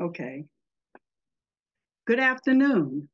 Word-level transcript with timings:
Okay. 0.00 0.46
Good 2.06 2.20
afternoon. 2.20 3.06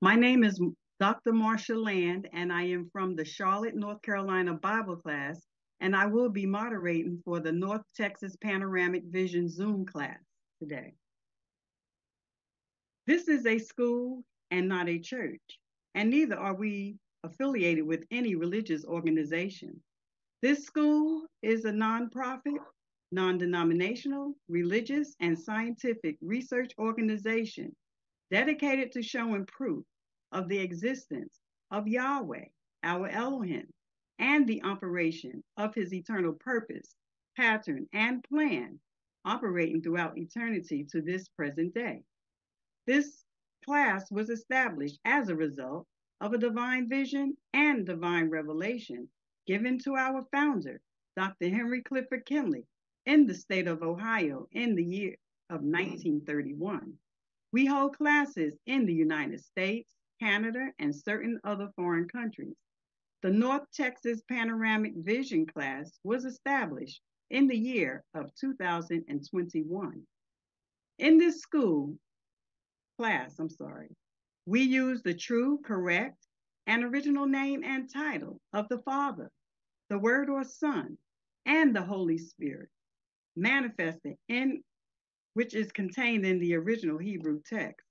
My 0.00 0.14
name 0.14 0.44
is 0.44 0.62
Dr. 1.00 1.32
Marsha 1.32 1.76
Land, 1.76 2.28
and 2.32 2.52
I 2.52 2.62
am 2.62 2.88
from 2.92 3.16
the 3.16 3.24
Charlotte, 3.24 3.74
North 3.74 4.00
Carolina 4.02 4.54
Bible 4.54 4.94
class, 4.94 5.40
and 5.80 5.96
I 5.96 6.06
will 6.06 6.28
be 6.28 6.46
moderating 6.46 7.20
for 7.24 7.40
the 7.40 7.50
North 7.50 7.82
Texas 7.96 8.36
Panoramic 8.40 9.02
Vision 9.06 9.48
Zoom 9.48 9.84
class 9.84 10.20
today. 10.62 10.94
This 13.08 13.26
is 13.26 13.44
a 13.44 13.58
school 13.58 14.22
and 14.52 14.68
not 14.68 14.88
a 14.88 15.00
church, 15.00 15.42
and 15.96 16.08
neither 16.08 16.36
are 16.36 16.54
we 16.54 16.98
affiliated 17.24 17.84
with 17.84 18.04
any 18.12 18.36
religious 18.36 18.84
organization. 18.84 19.82
This 20.42 20.64
school 20.64 21.22
is 21.42 21.64
a 21.64 21.72
nonprofit 21.72 22.58
non-denominational, 23.10 24.34
religious, 24.48 25.14
and 25.20 25.38
scientific 25.38 26.16
research 26.20 26.72
organization 26.78 27.74
dedicated 28.30 28.92
to 28.92 29.02
showing 29.02 29.46
proof 29.46 29.84
of 30.32 30.48
the 30.48 30.58
existence 30.58 31.40
of 31.70 31.88
Yahweh, 31.88 32.44
our 32.82 33.08
Elohim, 33.08 33.66
and 34.18 34.46
the 34.46 34.62
operation 34.62 35.42
of 35.56 35.74
his 35.74 35.94
eternal 35.94 36.32
purpose, 36.34 36.94
pattern, 37.36 37.88
and 37.92 38.22
plan 38.24 38.78
operating 39.24 39.82
throughout 39.82 40.18
eternity 40.18 40.84
to 40.90 41.00
this 41.00 41.28
present 41.28 41.74
day. 41.74 42.02
This 42.86 43.24
class 43.64 44.10
was 44.10 44.30
established 44.30 44.98
as 45.04 45.28
a 45.28 45.36
result 45.36 45.86
of 46.20 46.32
a 46.32 46.38
divine 46.38 46.88
vision 46.88 47.36
and 47.52 47.86
divine 47.86 48.28
revelation 48.28 49.08
given 49.46 49.78
to 49.78 49.94
our 49.94 50.26
founder, 50.32 50.80
Dr. 51.16 51.48
Henry 51.48 51.82
Clifford 51.82 52.24
Kinley, 52.26 52.66
in 53.08 53.26
the 53.26 53.34
state 53.34 53.66
of 53.66 53.82
Ohio 53.82 54.46
in 54.52 54.74
the 54.74 54.84
year 54.84 55.16
of 55.48 55.60
mm-hmm. 55.60 55.72
1931. 55.72 56.92
We 57.52 57.64
hold 57.64 57.96
classes 57.96 58.54
in 58.66 58.84
the 58.84 58.92
United 58.92 59.42
States, 59.42 59.90
Canada, 60.20 60.68
and 60.78 60.94
certain 60.94 61.40
other 61.42 61.70
foreign 61.74 62.06
countries. 62.06 62.54
The 63.22 63.30
North 63.30 63.62
Texas 63.72 64.20
Panoramic 64.28 64.92
Vision 64.94 65.46
class 65.46 65.98
was 66.04 66.26
established 66.26 67.00
in 67.30 67.48
the 67.48 67.56
year 67.56 68.04
of 68.12 68.30
2021. 68.34 70.02
In 70.98 71.16
this 71.16 71.40
school 71.40 71.96
class, 72.98 73.38
I'm 73.38 73.48
sorry, 73.48 73.88
we 74.44 74.60
use 74.60 75.02
the 75.02 75.14
true, 75.14 75.60
correct, 75.64 76.26
and 76.66 76.84
original 76.84 77.24
name 77.24 77.64
and 77.64 77.90
title 77.90 78.38
of 78.52 78.68
the 78.68 78.80
Father, 78.80 79.30
the 79.88 79.98
Word 79.98 80.28
or 80.28 80.44
Son, 80.44 80.98
and 81.46 81.74
the 81.74 81.82
Holy 81.82 82.18
Spirit 82.18 82.68
manifested 83.38 84.16
in 84.28 84.62
which 85.34 85.54
is 85.54 85.70
contained 85.72 86.26
in 86.26 86.38
the 86.40 86.54
original 86.56 86.98
Hebrew 86.98 87.40
text. 87.48 87.86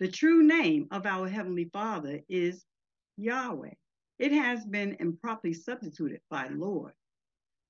The 0.00 0.10
true 0.10 0.42
name 0.42 0.86
of 0.90 1.06
our 1.06 1.28
Heavenly 1.28 1.68
Father 1.72 2.20
is 2.28 2.64
Yahweh. 3.16 3.74
It 4.18 4.32
has 4.32 4.64
been 4.64 4.96
improperly 5.00 5.52
substituted 5.52 6.20
by 6.30 6.48
Lord. 6.48 6.92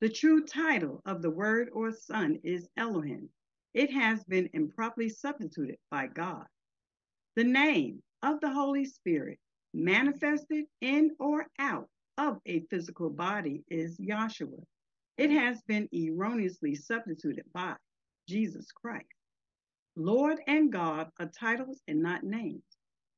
The 0.01 0.09
true 0.09 0.45
title 0.45 1.03
of 1.07 1.23
the 1.23 1.31
Word 1.31 1.71
or 1.73 1.91
Son 1.91 2.39
is 2.45 2.69
Elohim. 2.77 3.29
It 3.75 3.91
has 3.93 4.23
been 4.25 4.49
improperly 4.53 5.09
substituted 5.09 5.77
by 5.91 6.07
God. 6.07 6.47
The 7.35 7.45
name 7.45 8.03
of 8.23 8.41
the 8.41 8.51
Holy 8.51 8.85
Spirit 8.85 9.39
manifested 9.75 10.67
in 10.81 11.11
or 11.19 11.47
out 11.59 11.89
of 12.17 12.39
a 12.47 12.61
physical 12.71 13.11
body 13.11 13.65
is 13.69 13.99
Yahshua. 13.99 14.63
It 15.19 15.31
has 15.33 15.61
been 15.63 15.89
erroneously 15.93 16.77
substituted 16.77 17.45
by 17.53 17.75
Jesus 18.29 18.71
Christ. 18.71 19.07
Lord 19.97 20.41
and 20.47 20.71
God 20.71 21.11
are 21.19 21.27
titles 21.27 21.83
and 21.89 22.01
not 22.01 22.23
names. 22.23 22.63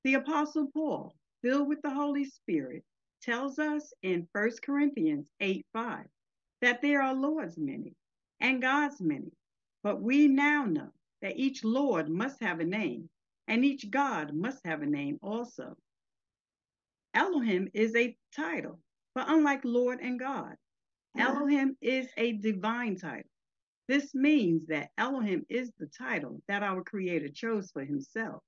The 0.05 0.15
Apostle 0.15 0.69
Paul, 0.73 1.15
filled 1.43 1.69
with 1.69 1.83
the 1.83 1.91
Holy 1.91 2.25
Spirit, 2.25 2.85
tells 3.23 3.59
us 3.59 3.93
in 4.03 4.27
1 4.33 4.51
Corinthians 4.65 5.29
8 5.41 5.67
5 5.75 6.07
that 6.63 6.81
there 6.81 7.03
are 7.03 7.15
Lord's 7.15 7.59
many 7.59 7.95
and 8.41 8.63
God's 8.63 9.03
many, 9.03 9.33
but 9.83 10.01
we 10.01 10.27
now 10.27 10.65
know 10.65 10.93
that 11.21 11.37
each 11.37 11.65
Lord 11.65 12.09
must 12.09 12.43
have 12.43 12.61
a 12.61 12.65
name 12.65 13.11
and 13.47 13.63
each 13.63 13.91
God 13.91 14.33
must 14.33 14.65
have 14.65 14.81
a 14.81 14.87
name 14.87 15.19
also. 15.23 15.77
Elohim 17.13 17.69
is 17.75 17.95
a 17.95 18.17
title, 18.35 18.79
but 19.15 19.29
unlike 19.29 19.61
Lord 19.65 20.01
and 20.01 20.19
God, 20.19 20.57
Elohim 21.19 21.77
is 21.81 22.09
a 22.17 22.33
divine 22.33 22.97
title. 22.97 23.31
This 23.89 24.15
means 24.15 24.67
that 24.67 24.91
Elohim 24.97 25.45
is 25.49 25.73
the 25.79 25.87
title 25.87 26.41
that 26.47 26.63
our 26.63 26.83
Creator 26.85 27.31
chose 27.31 27.71
for 27.73 27.85
himself. 27.85 28.43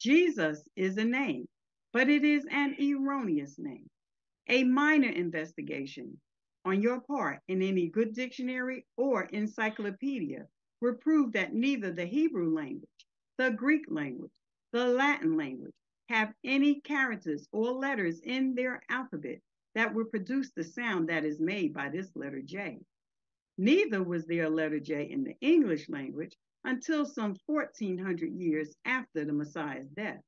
Jesus 0.00 0.62
is 0.76 0.96
a 0.96 1.04
name, 1.04 1.48
but 1.92 2.08
it 2.08 2.24
is 2.24 2.46
an 2.50 2.76
erroneous 2.80 3.58
name. 3.58 3.88
A 4.48 4.64
minor 4.64 5.08
investigation 5.08 6.20
on 6.64 6.80
your 6.80 7.00
part 7.00 7.40
in 7.48 7.62
any 7.62 7.88
good 7.88 8.14
dictionary 8.14 8.86
or 8.96 9.24
encyclopedia 9.24 10.46
will 10.80 10.94
prove 10.94 11.32
that 11.32 11.54
neither 11.54 11.92
the 11.92 12.06
Hebrew 12.06 12.54
language, 12.54 12.88
the 13.38 13.50
Greek 13.50 13.84
language, 13.88 14.30
the 14.72 14.86
Latin 14.86 15.36
language 15.36 15.74
have 16.08 16.32
any 16.44 16.80
characters 16.80 17.48
or 17.52 17.72
letters 17.72 18.20
in 18.20 18.54
their 18.54 18.82
alphabet 18.88 19.40
that 19.74 19.94
will 19.94 20.04
produce 20.04 20.50
the 20.52 20.64
sound 20.64 21.08
that 21.08 21.24
is 21.24 21.40
made 21.40 21.72
by 21.72 21.88
this 21.88 22.10
letter 22.14 22.42
J. 22.42 22.80
Neither 23.58 24.02
was 24.02 24.26
there 24.26 24.44
a 24.44 24.50
letter 24.50 24.80
J 24.80 25.10
in 25.10 25.24
the 25.24 25.36
English 25.40 25.88
language 25.88 26.36
until 26.64 27.04
some 27.04 27.36
1400 27.46 28.32
years 28.32 28.74
after 28.84 29.24
the 29.24 29.32
Messiah's 29.32 29.88
death. 29.90 30.22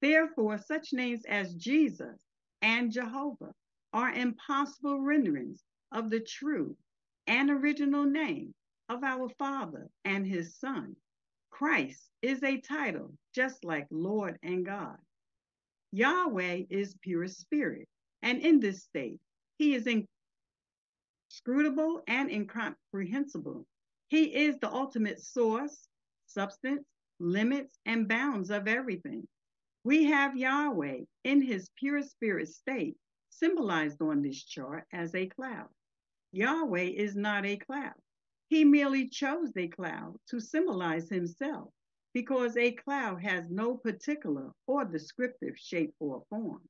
Therefore, 0.00 0.58
such 0.58 0.92
names 0.92 1.24
as 1.26 1.54
Jesus 1.54 2.20
and 2.62 2.92
Jehovah 2.92 3.54
are 3.92 4.12
impossible 4.12 5.00
renderings 5.00 5.62
of 5.92 6.10
the 6.10 6.20
true 6.20 6.76
and 7.26 7.50
original 7.50 8.04
name 8.04 8.54
of 8.88 9.04
our 9.04 9.28
Father 9.38 9.88
and 10.04 10.26
his 10.26 10.56
Son. 10.56 10.96
Christ 11.50 12.10
is 12.22 12.42
a 12.42 12.60
title 12.60 13.12
just 13.34 13.64
like 13.64 13.86
Lord 13.90 14.38
and 14.42 14.64
God. 14.64 14.96
Yahweh 15.92 16.64
is 16.70 16.94
pure 17.02 17.28
spirit, 17.28 17.88
and 18.22 18.40
in 18.40 18.60
this 18.60 18.82
state, 18.82 19.18
he 19.58 19.74
is 19.74 19.86
inscrutable 21.30 22.02
and 22.06 22.30
incomprehensible. 22.30 23.66
He 24.08 24.24
is 24.24 24.58
the 24.58 24.70
ultimate 24.70 25.20
source, 25.20 25.88
substance, 26.26 26.86
limits, 27.18 27.78
and 27.86 28.08
bounds 28.08 28.50
of 28.50 28.66
everything. 28.66 29.26
We 29.84 30.04
have 30.04 30.36
Yahweh 30.36 31.00
in 31.24 31.42
his 31.42 31.70
pure 31.76 32.02
spirit 32.02 32.48
state, 32.48 32.96
symbolized 33.30 34.02
on 34.02 34.22
this 34.22 34.42
chart 34.42 34.84
as 34.92 35.14
a 35.14 35.26
cloud. 35.26 35.68
Yahweh 36.32 36.90
is 36.96 37.16
not 37.16 37.46
a 37.46 37.56
cloud. 37.56 37.94
He 38.48 38.64
merely 38.64 39.08
chose 39.08 39.52
a 39.56 39.68
cloud 39.68 40.16
to 40.28 40.40
symbolize 40.40 41.08
himself 41.08 41.72
because 42.12 42.56
a 42.56 42.72
cloud 42.72 43.22
has 43.22 43.44
no 43.48 43.76
particular 43.76 44.50
or 44.66 44.84
descriptive 44.84 45.56
shape 45.56 45.94
or 46.00 46.24
form. 46.28 46.60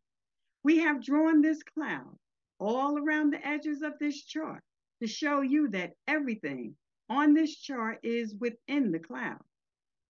We 0.63 0.79
have 0.79 1.03
drawn 1.03 1.41
this 1.41 1.63
cloud 1.63 2.19
all 2.59 2.99
around 2.99 3.31
the 3.31 3.47
edges 3.47 3.83
of 3.83 3.99
this 3.99 4.23
chart 4.25 4.63
to 5.01 5.09
show 5.09 5.41
you 5.41 5.69
that 5.71 5.95
everything 6.07 6.77
on 7.09 7.35
this 7.35 7.57
chart 7.57 7.99
is 8.03 8.35
within 8.35 8.93
the 8.93 8.99
cloud. 8.99 9.43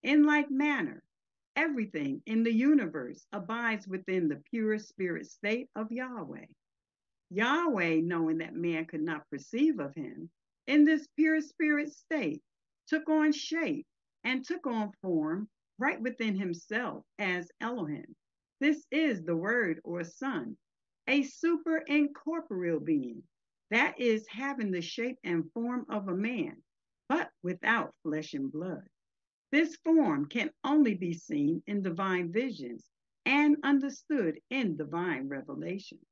In 0.03 0.25
like 0.25 0.51
manner, 0.51 1.03
everything 1.57 2.23
in 2.27 2.43
the 2.43 2.53
universe 2.53 3.27
abides 3.33 3.87
within 3.87 4.29
the 4.29 4.43
pure 4.51 4.79
spirit 4.79 5.27
state 5.27 5.69
of 5.77 5.93
Yahweh. 5.93 6.47
Yahweh, 7.31 8.01
knowing 8.01 8.39
that 8.39 8.55
man 8.55 8.87
could 8.87 9.03
not 9.03 9.29
perceive 9.31 9.79
of 9.79 9.95
him, 9.95 10.31
in 10.67 10.85
this 10.85 11.07
pure 11.17 11.41
spirit 11.41 11.93
state, 11.93 12.43
took 12.89 13.09
on 13.09 13.33
shape 13.33 13.87
and 14.25 14.45
took 14.45 14.67
on 14.67 14.93
form 15.01 15.49
right 15.79 16.01
within 16.01 16.37
himself 16.37 17.05
as 17.19 17.49
Elohim. 17.61 18.17
This 18.61 18.87
is 18.91 19.23
the 19.23 19.37
Word 19.37 19.81
or 19.85 20.05
Son, 20.05 20.59
a 21.07 21.23
super 21.23 21.79
incorporeal 21.79 22.79
being, 22.79 23.23
that 23.71 23.99
is, 23.99 24.27
having 24.29 24.71
the 24.71 24.83
shape 24.83 25.19
and 25.25 25.51
form 25.53 25.87
of 25.89 26.09
a 26.09 26.15
man, 26.15 26.63
but 27.09 27.31
without 27.43 27.95
flesh 28.03 28.35
and 28.35 28.53
blood. 28.53 28.87
This 29.51 29.77
form 29.77 30.27
can 30.27 30.51
only 30.63 30.95
be 30.95 31.15
seen 31.15 31.63
in 31.67 31.81
divine 31.81 32.33
visions 32.33 32.87
and 33.25 33.57
understood 33.63 34.39
in 34.51 34.77
divine 34.77 35.29
revelations. 35.29 36.05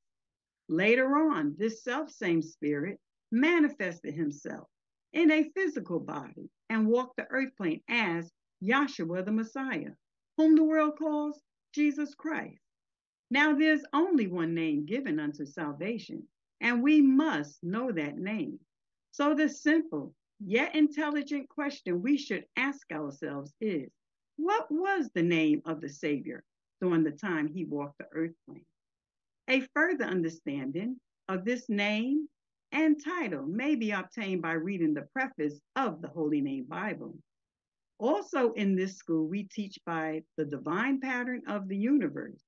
Later 0.67 1.05
on, 1.17 1.55
this 1.57 1.83
self 1.83 2.09
same 2.09 2.41
spirit 2.41 2.99
manifested 3.31 4.15
himself 4.15 4.67
in 5.13 5.29
a 5.29 5.51
physical 5.51 5.99
body 5.99 6.49
and 6.69 6.87
walked 6.87 7.17
the 7.17 7.27
earth 7.29 7.55
plane 7.57 7.81
as 7.87 8.31
Yahshua 8.63 9.23
the 9.23 9.31
Messiah, 9.31 9.91
whom 10.35 10.55
the 10.55 10.63
world 10.63 10.97
calls 10.97 11.39
Jesus 11.73 12.15
Christ. 12.15 12.59
Now 13.31 13.55
there's 13.55 13.83
only 13.93 14.27
one 14.27 14.53
name 14.53 14.85
given 14.85 15.19
unto 15.19 15.45
salvation, 15.45 16.23
and 16.61 16.81
we 16.81 17.01
must 17.01 17.63
know 17.63 17.91
that 17.91 18.17
name. 18.17 18.59
So 19.11 19.35
the 19.35 19.49
simple 19.49 20.13
yet 20.39 20.75
intelligent 20.75 21.49
question 21.49 22.01
we 22.01 22.17
should 22.17 22.45
ask 22.55 22.91
ourselves 22.91 23.53
is 23.61 23.89
what 24.37 24.71
was 24.71 25.09
the 25.13 25.23
name 25.23 25.61
of 25.65 25.81
the 25.81 25.89
Savior 25.89 26.43
during 26.81 27.03
the 27.03 27.11
time 27.11 27.47
he 27.47 27.65
walked 27.65 27.97
the 27.99 28.07
earth 28.13 28.35
plane? 28.47 28.65
A 29.49 29.67
further 29.75 30.05
understanding 30.05 30.99
of 31.27 31.43
this 31.43 31.69
name 31.69 32.27
and 32.71 33.03
title 33.03 33.45
may 33.45 33.75
be 33.75 33.91
obtained 33.91 34.41
by 34.41 34.53
reading 34.53 34.93
the 34.93 35.07
preface 35.13 35.59
of 35.75 36.01
the 36.01 36.07
Holy 36.07 36.41
Name 36.41 36.65
Bible. 36.65 37.17
Also, 37.99 38.53
in 38.53 38.75
this 38.75 38.95
school, 38.95 39.27
we 39.27 39.43
teach 39.43 39.77
by 39.85 40.23
the 40.37 40.45
divine 40.45 41.01
pattern 41.01 41.41
of 41.47 41.67
the 41.67 41.77
universe. 41.77 42.41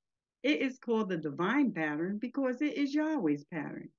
It 0.44 0.62
is 0.62 0.80
called 0.80 1.09
the 1.09 1.18
divine 1.18 1.74
pattern 1.74 2.19
because 2.19 2.62
it 2.62 2.77
is 2.77 2.94
Yahweh's 2.94 3.44
pattern. 3.44 3.89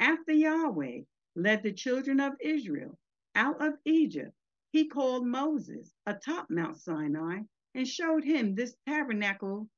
After 0.00 0.32
Yahweh 0.32 1.02
led 1.36 1.62
the 1.62 1.72
children 1.72 2.18
of 2.18 2.34
Israel 2.40 2.98
out 3.36 3.62
of 3.62 3.78
Egypt, 3.84 4.32
he 4.72 4.88
called 4.88 5.24
Moses 5.24 5.94
atop 6.04 6.50
Mount 6.50 6.76
Sinai 6.76 7.42
and 7.74 7.86
showed 7.86 8.24
him 8.24 8.54
this 8.54 8.74
tabernacle 8.86 9.68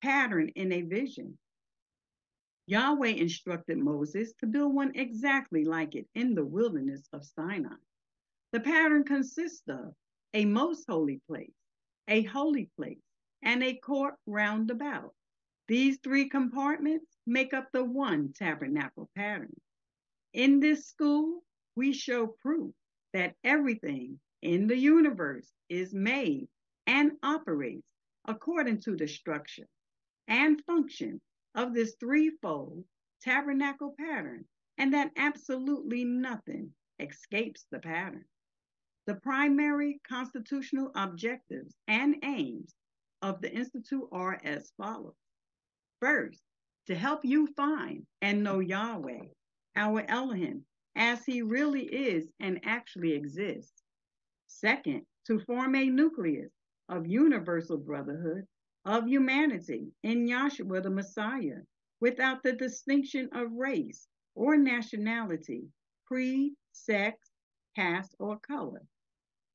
pattern 0.00 0.48
in 0.50 0.72
a 0.72 0.82
vision. 0.82 1.36
Yahweh 2.66 3.08
instructed 3.08 3.78
Moses 3.78 4.32
to 4.34 4.46
build 4.46 4.74
one 4.74 4.94
exactly 4.94 5.64
like 5.64 5.96
it 5.96 6.08
in 6.14 6.34
the 6.34 6.44
wilderness 6.44 7.08
of 7.12 7.24
Sinai. 7.24 7.76
The 8.52 8.60
pattern 8.60 9.02
consists 9.04 9.68
of 9.68 9.94
a 10.34 10.44
most 10.44 10.84
holy 10.88 11.20
place, 11.28 11.54
a 12.08 12.22
holy 12.24 12.70
place, 12.76 13.02
and 13.42 13.62
a 13.62 13.74
court 13.74 14.14
round 14.26 14.70
about. 14.70 15.14
These 15.68 15.98
three 16.02 16.28
compartments 16.28 17.06
make 17.26 17.54
up 17.54 17.68
the 17.72 17.84
one 17.84 18.32
tabernacle 18.32 19.08
pattern. 19.16 19.54
In 20.32 20.60
this 20.60 20.86
school, 20.86 21.42
we 21.76 21.92
show 21.92 22.26
proof 22.26 22.74
that 23.12 23.34
everything 23.44 24.20
in 24.42 24.66
the 24.66 24.76
universe 24.76 25.50
is 25.68 25.94
made 25.94 26.48
and 26.86 27.12
operates 27.22 27.86
according 28.26 28.80
to 28.80 28.96
the 28.96 29.06
structure 29.06 29.68
and 30.28 30.62
function 30.64 31.20
of 31.54 31.74
this 31.74 31.94
threefold 32.00 32.84
tabernacle 33.22 33.94
pattern, 33.98 34.44
and 34.78 34.94
that 34.94 35.12
absolutely 35.16 36.04
nothing 36.04 36.72
escapes 36.98 37.66
the 37.70 37.78
pattern. 37.78 38.24
The 39.04 39.16
primary 39.16 40.00
constitutional 40.08 40.92
objectives 40.94 41.74
and 41.88 42.16
aims 42.22 42.72
of 43.20 43.40
the 43.40 43.52
Institute 43.52 44.08
are 44.12 44.40
as 44.44 44.72
follows. 44.76 45.16
First, 46.00 46.40
to 46.86 46.94
help 46.94 47.24
you 47.24 47.48
find 47.56 48.06
and 48.20 48.44
know 48.44 48.60
Yahweh, 48.60 49.26
our 49.74 50.04
Elohim, 50.08 50.64
as 50.94 51.24
he 51.24 51.42
really 51.42 51.84
is 51.84 52.30
and 52.38 52.60
actually 52.64 53.14
exists. 53.14 53.82
Second, 54.46 55.04
to 55.26 55.40
form 55.40 55.74
a 55.74 55.88
nucleus 55.88 56.52
of 56.88 57.06
universal 57.06 57.78
brotherhood 57.78 58.46
of 58.84 59.08
humanity 59.08 59.92
in 60.04 60.28
Yahshua 60.28 60.82
the 60.82 60.90
Messiah 60.90 61.62
without 62.00 62.42
the 62.44 62.52
distinction 62.52 63.28
of 63.32 63.52
race 63.52 64.06
or 64.36 64.56
nationality, 64.56 65.64
creed, 66.06 66.52
sex, 66.72 67.30
caste, 67.74 68.14
or 68.18 68.38
color. 68.38 68.82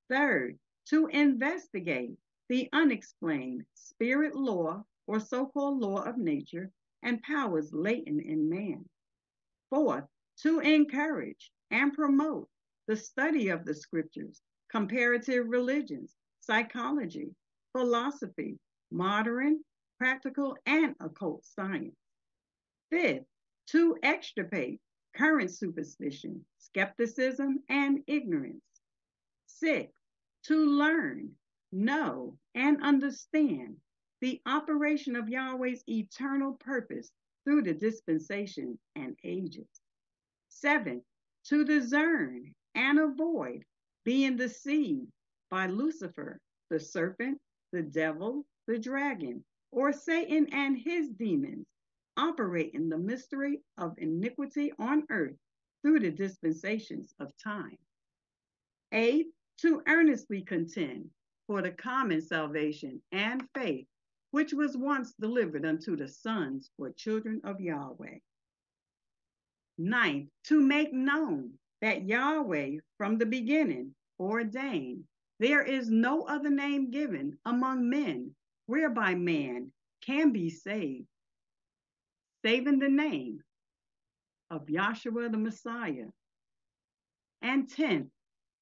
Third, 0.09 0.57
to 0.85 1.07
investigate 1.07 2.17
the 2.47 2.69
unexplained 2.71 3.65
spirit 3.73 4.35
law 4.35 4.85
or 5.05 5.19
so 5.19 5.47
called 5.47 5.79
law 5.79 6.03
of 6.03 6.17
nature 6.17 6.71
and 7.03 7.21
powers 7.23 7.73
latent 7.73 8.21
in 8.21 8.49
man. 8.49 8.87
Fourth, 9.69 10.05
to 10.43 10.59
encourage 10.59 11.51
and 11.71 11.93
promote 11.93 12.49
the 12.87 12.95
study 12.95 13.49
of 13.49 13.65
the 13.65 13.75
scriptures, 13.75 14.41
comparative 14.69 15.47
religions, 15.47 16.15
psychology, 16.39 17.35
philosophy, 17.73 18.57
modern, 18.91 19.63
practical, 19.97 20.55
and 20.65 20.95
occult 21.01 21.43
science. 21.43 21.97
Fifth, 22.89 23.25
to 23.67 23.97
extirpate 24.03 24.79
current 25.13 25.51
superstition, 25.51 26.45
skepticism, 26.59 27.61
and 27.67 28.03
ignorance. 28.07 28.61
Six, 29.47 29.91
to 30.47 30.65
learn, 30.65 31.31
know, 31.71 32.37
and 32.55 32.81
understand 32.81 33.77
the 34.21 34.41
operation 34.45 35.15
of 35.15 35.29
Yahweh's 35.29 35.83
eternal 35.87 36.53
purpose 36.53 37.11
through 37.43 37.63
the 37.63 37.73
dispensations 37.73 38.79
and 38.95 39.15
ages. 39.23 39.67
Seven, 40.49 41.01
to 41.45 41.63
discern 41.65 42.53
and 42.75 42.99
avoid 42.99 43.63
being 44.03 44.37
deceived 44.37 45.11
by 45.49 45.67
Lucifer, 45.67 46.39
the 46.69 46.79
serpent, 46.79 47.39
the 47.71 47.81
devil, 47.81 48.45
the 48.67 48.79
dragon, 48.79 49.43
or 49.71 49.91
Satan 49.93 50.47
and 50.51 50.77
his 50.77 51.09
demons 51.09 51.65
operating 52.17 52.89
the 52.89 52.97
mystery 52.97 53.61
of 53.77 53.93
iniquity 53.97 54.73
on 54.79 55.03
earth 55.09 55.35
through 55.81 55.99
the 55.99 56.11
dispensations 56.11 57.13
of 57.19 57.31
time. 57.43 57.77
Eighth, 58.91 59.31
to 59.61 59.81
earnestly 59.87 60.41
contend 60.41 61.09
for 61.47 61.61
the 61.61 61.71
common 61.71 62.21
salvation 62.21 63.01
and 63.11 63.43
faith 63.53 63.87
which 64.31 64.53
was 64.53 64.77
once 64.77 65.13
delivered 65.19 65.65
unto 65.65 65.95
the 65.95 66.07
sons 66.07 66.69
or 66.77 66.91
children 66.91 67.41
of 67.43 67.61
Yahweh. 67.61 68.17
Ninth, 69.77 70.29
to 70.45 70.59
make 70.59 70.91
known 70.91 71.53
that 71.81 72.05
Yahweh 72.05 72.77
from 72.97 73.17
the 73.17 73.25
beginning 73.25 73.95
ordained 74.19 75.05
there 75.39 75.61
is 75.61 75.89
no 75.89 76.23
other 76.23 76.49
name 76.49 76.89
given 76.89 77.37
among 77.45 77.89
men 77.89 78.35
whereby 78.65 79.13
man 79.13 79.71
can 80.01 80.31
be 80.31 80.49
saved, 80.49 81.07
saving 82.43 82.79
the 82.79 82.89
name 82.89 83.43
of 84.49 84.65
Yahshua 84.65 85.31
the 85.31 85.37
Messiah. 85.37 86.07
And 87.41 87.69
tenth, 87.69 88.09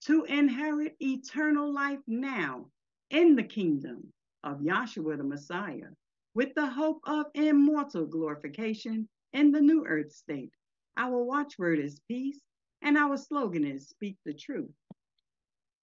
to 0.05 0.23
inherit 0.25 0.95
eternal 0.99 1.73
life 1.73 1.99
now 2.07 2.65
in 3.09 3.35
the 3.35 3.43
kingdom 3.43 4.13
of 4.43 4.59
Yahshua 4.59 5.17
the 5.17 5.23
Messiah, 5.23 5.89
with 6.35 6.53
the 6.55 6.67
hope 6.67 6.99
of 7.05 7.25
immortal 7.33 8.05
glorification 8.05 9.07
in 9.33 9.51
the 9.51 9.61
new 9.61 9.85
earth 9.87 10.11
state. 10.11 10.51
Our 10.97 11.23
watchword 11.23 11.79
is 11.79 11.99
peace, 12.07 12.39
and 12.81 12.97
our 12.97 13.17
slogan 13.17 13.65
is 13.65 13.89
speak 13.89 14.17
the 14.25 14.33
truth. 14.33 14.71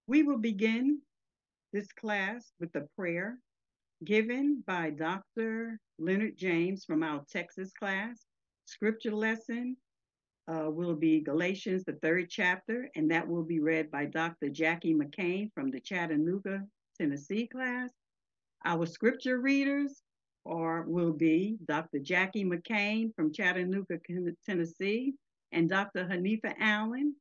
We 0.07 0.23
will 0.23 0.39
begin 0.39 1.01
this 1.73 1.91
class 1.93 2.53
with 2.61 2.75
a 2.77 2.87
prayer 2.97 3.39
given 4.05 4.63
by 4.67 4.91
Dr. 4.91 5.79
Leonard 5.99 6.37
James 6.37 6.85
from 6.85 7.03
our 7.03 7.25
Texas 7.31 7.73
class. 7.73 8.25
Scripture 8.67 9.15
lesson 9.15 9.77
uh, 10.49 10.69
will 10.69 10.95
be 10.95 11.21
Galatians, 11.21 11.85
the 11.85 11.99
third 12.03 12.29
chapter, 12.29 12.89
and 12.95 13.11
that 13.11 13.27
will 13.27 13.45
be 13.45 13.61
read 13.61 13.91
by 13.91 14.07
Dr. 14.07 14.49
Jackie 14.49 14.95
McCain 14.95 15.51
from 15.55 15.71
the 15.71 15.81
Chattanooga, 15.81 16.63
Tennessee 16.99 17.47
class. 17.47 17.91
Our 18.65 18.87
scripture 18.87 19.39
readers 19.39 20.03
are 20.45 20.83
will 20.83 21.13
be 21.13 21.57
Dr. 21.67 21.99
Jackie 22.01 22.45
McCain 22.45 23.15
from 23.15 23.33
Chattanooga, 23.33 23.99
Tennessee, 24.45 25.15
and 25.53 25.69
Dr. 25.69 26.05
Hanifa 26.07 26.55
Allen 26.59 27.15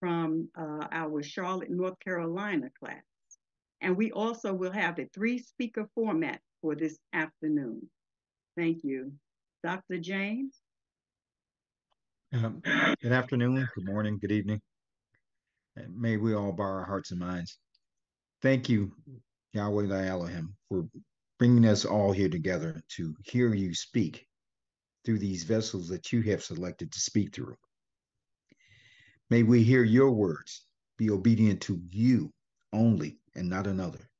from 0.00 0.48
uh, 0.58 0.86
our 0.90 1.22
Charlotte, 1.22 1.70
North 1.70 1.98
Carolina 2.00 2.70
class. 2.78 3.02
And 3.80 3.96
we 3.96 4.10
also 4.10 4.52
will 4.52 4.72
have 4.72 4.98
a 4.98 5.06
three 5.14 5.38
speaker 5.38 5.88
format 5.94 6.40
for 6.60 6.74
this 6.74 6.98
afternoon. 7.12 7.88
Thank 8.56 8.82
you. 8.82 9.12
Dr. 9.62 9.98
James? 9.98 10.60
Um, 12.32 12.60
good 13.00 13.12
afternoon, 13.12 13.68
good 13.74 13.84
morning, 13.84 14.18
good 14.20 14.32
evening. 14.32 14.60
And 15.76 15.96
may 15.96 16.16
we 16.16 16.34
all 16.34 16.52
bar 16.52 16.80
our 16.80 16.84
hearts 16.84 17.12
and 17.12 17.20
minds. 17.20 17.56
Thank 18.42 18.68
you, 18.68 18.92
Yahweh 19.52 19.86
thy 19.86 20.06
Elohim, 20.06 20.56
for 20.68 20.88
bringing 21.38 21.64
us 21.64 21.84
all 21.84 22.10
here 22.10 22.28
together 22.28 22.82
to 22.96 23.14
hear 23.24 23.54
you 23.54 23.74
speak 23.74 24.26
through 25.04 25.20
these 25.20 25.44
vessels 25.44 25.88
that 25.88 26.12
you 26.12 26.20
have 26.22 26.42
selected 26.42 26.90
to 26.92 27.00
speak 27.00 27.32
through. 27.32 27.56
May 29.30 29.44
we 29.44 29.62
hear 29.62 29.84
your 29.84 30.10
words, 30.10 30.66
be 30.98 31.10
obedient 31.10 31.60
to 31.62 31.80
you 31.90 32.32
only 32.72 33.18
and 33.36 33.48
not 33.48 33.68
another. 33.68 34.10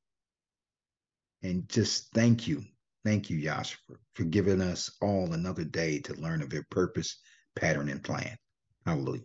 And 1.43 1.69
just 1.69 2.13
thank 2.13 2.47
you, 2.47 2.63
thank 3.05 3.31
you, 3.31 3.39
Yahshua, 3.39 3.97
for 4.15 4.25
giving 4.25 4.61
us 4.61 4.91
all 5.03 5.33
another 5.33 5.65
day 5.65 5.99
to 6.01 6.15
learn 6.15 6.41
of 6.41 6.53
your 6.53 6.67
purpose, 6.71 7.19
pattern, 7.57 7.89
and 7.89 8.03
plan. 8.03 8.37
Hallelujah. 8.85 9.23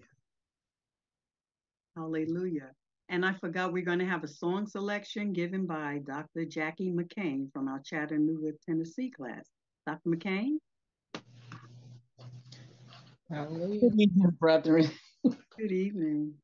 Hallelujah. 1.96 2.72
And 3.10 3.26
I 3.26 3.34
forgot 3.34 3.74
we're 3.74 3.84
going 3.84 4.00
to 4.00 4.06
have 4.06 4.24
a 4.24 4.28
song 4.28 4.66
selection 4.66 5.34
given 5.34 5.68
by 5.68 6.00
Dr. 6.08 6.46
Jackie 6.46 6.92
McCain 6.92 7.52
from 7.52 7.68
our 7.68 7.82
Chattanooga, 7.84 8.54
Tennessee 8.66 9.12
class. 9.12 9.46
Dr. 9.86 10.10
McCain? 10.10 10.58
Hallelujah. 13.30 13.82
Good 13.82 14.00
evening, 14.00 14.38
brethren. 14.40 14.90
Good 15.58 15.72
evening. 15.72 16.36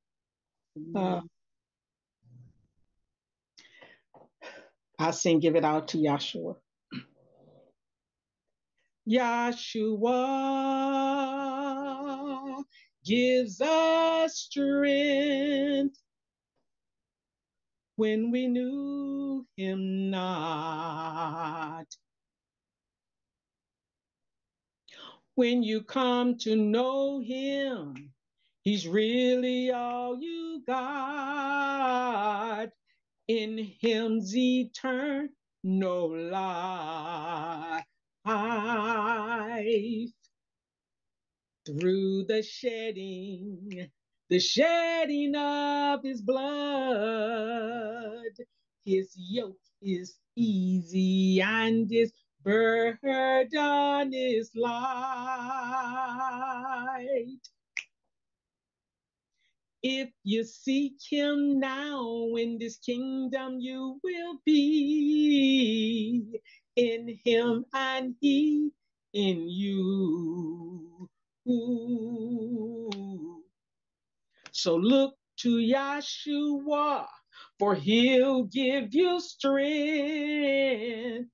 Uh, 0.93 1.21
I 4.99 5.11
sing, 5.11 5.39
give 5.39 5.55
it 5.55 5.63
out 5.63 5.87
to 5.89 5.97
Yahshua. 5.97 6.55
Yahshua 9.09 10.57
gives 13.07 13.61
us 13.61 14.35
strength 14.35 15.97
when 17.95 18.31
we 18.31 18.47
knew 18.47 19.47
him 19.55 20.11
not. 20.11 21.85
When 25.35 25.63
you 25.63 25.83
come 25.83 26.37
to 26.39 26.57
know 26.57 27.21
him, 27.21 28.11
he's 28.63 28.85
really 28.87 29.71
all 29.71 30.19
you 30.19 30.63
got. 30.67 32.67
In 33.29 33.57
him's 33.79 34.35
eternal 34.35 35.29
life 36.29 37.85
through 41.67 42.25
the 42.25 42.43
shedding, 42.43 43.89
the 44.29 44.39
shedding 44.39 45.35
of 45.35 46.03
his 46.03 46.23
blood. 46.23 46.43
His 48.85 49.13
yoke 49.17 49.59
is 49.83 50.17
easy 50.37 51.41
and 51.41 51.91
his 51.91 52.13
burden 52.43 54.13
is 54.13 54.51
light. 54.55 54.79
If 59.83 60.09
you 60.23 60.43
seek 60.43 60.97
him 61.09 61.59
now 61.59 62.35
in 62.37 62.57
this 62.59 62.77
kingdom, 62.79 63.59
you 63.61 63.99
will 64.03 64.39
be 64.45 66.41
in 66.75 67.19
him 67.25 67.65
and 67.73 68.15
he 68.21 68.71
in 69.13 69.49
you. 69.49 71.09
So 74.51 74.75
look 74.75 75.15
to 75.37 75.57
Yahshua, 75.57 77.05
for 77.57 77.75
he'll 77.75 78.43
give 78.43 78.93
you 78.93 79.21
strength. 79.21 81.29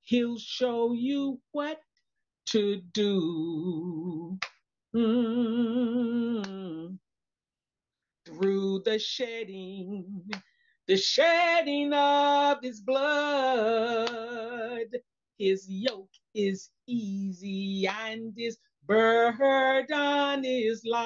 He'll 0.00 0.38
show 0.38 0.94
you 0.94 1.42
what 1.52 1.78
to 2.46 2.80
do. 2.94 4.38
Mm. 4.94 6.96
Through 8.24 8.82
the 8.86 8.98
shedding, 8.98 10.30
the 10.86 10.96
shedding 10.96 11.92
of 11.92 12.62
his 12.62 12.80
blood, 12.80 14.08
his 15.38 15.68
yoke 15.68 16.08
is 16.34 16.70
easy 16.86 17.86
and 17.86 18.32
his 18.34 18.56
burden 18.90 20.44
is 20.44 20.82
light. 20.84 21.04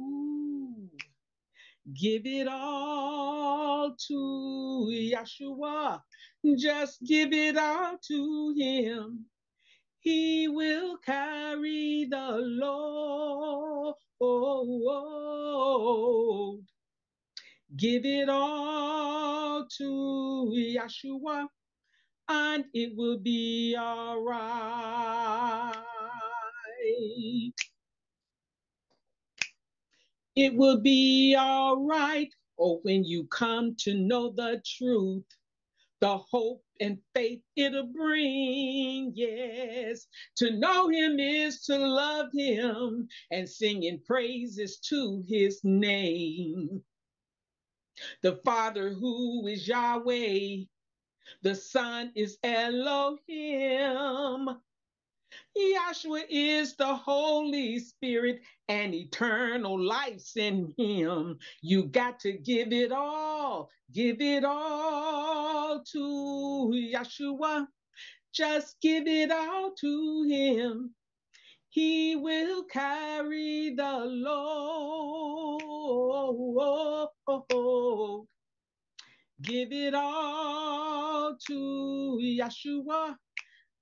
Ooh. 0.00 0.88
Give 2.00 2.22
it 2.24 2.46
all 2.46 3.96
to 4.06 4.88
Yahshua. 4.92 6.00
Just 6.56 7.02
give 7.04 7.32
it 7.32 7.56
all 7.56 7.98
to 8.06 8.54
him. 8.56 9.26
He 9.98 10.46
will 10.48 10.98
carry 10.98 12.06
the 12.08 12.38
load. 12.62 13.94
Give 17.76 18.04
it 18.04 18.28
all 18.28 19.66
to 19.78 20.52
Yahshua 20.54 21.48
and 22.32 22.64
it 22.74 22.96
will 22.96 23.18
be 23.18 23.76
all 23.78 24.22
right. 24.22 25.74
It 30.36 30.54
will 30.54 30.80
be 30.80 31.36
all 31.38 31.84
right. 31.86 32.30
Oh, 32.58 32.80
when 32.84 33.04
you 33.04 33.24
come 33.26 33.76
to 33.80 33.94
know 33.94 34.30
the 34.30 34.62
truth, 34.66 35.24
the 36.00 36.18
hope 36.18 36.62
and 36.80 36.98
faith 37.14 37.42
it'll 37.56 37.86
bring. 37.86 39.12
Yes, 39.14 40.06
to 40.36 40.52
know 40.58 40.88
him 40.88 41.18
is 41.20 41.62
to 41.66 41.76
love 41.78 42.28
him 42.34 43.08
and 43.30 43.48
singing 43.48 44.00
praises 44.06 44.78
to 44.88 45.22
his 45.28 45.60
name. 45.64 46.82
The 48.22 48.40
Father 48.44 48.90
who 48.90 49.46
is 49.46 49.68
Yahweh, 49.68 50.64
the 51.42 51.54
Son 51.54 52.12
is 52.14 52.38
Elohim. 52.44 54.48
Yahshua 55.56 56.22
is 56.30 56.76
the 56.76 56.94
Holy 56.94 57.78
Spirit 57.78 58.40
and 58.68 58.94
eternal 58.94 59.82
life's 59.82 60.36
in 60.36 60.72
him. 60.78 61.38
You 61.62 61.84
got 61.84 62.20
to 62.20 62.32
give 62.32 62.72
it 62.72 62.92
all, 62.92 63.70
give 63.92 64.20
it 64.20 64.44
all 64.44 65.82
to 65.92 66.70
Yahshua. 66.74 67.66
Just 68.32 68.80
give 68.80 69.06
it 69.06 69.30
all 69.30 69.72
to 69.80 70.22
him. 70.28 70.94
He 71.70 72.16
will 72.16 72.64
carry 72.64 73.74
the 73.74 74.04
load. 74.06 75.60
Give 79.42 79.72
it 79.72 79.94
all 79.94 81.36
to 81.48 82.18
Yahshua 82.22 83.16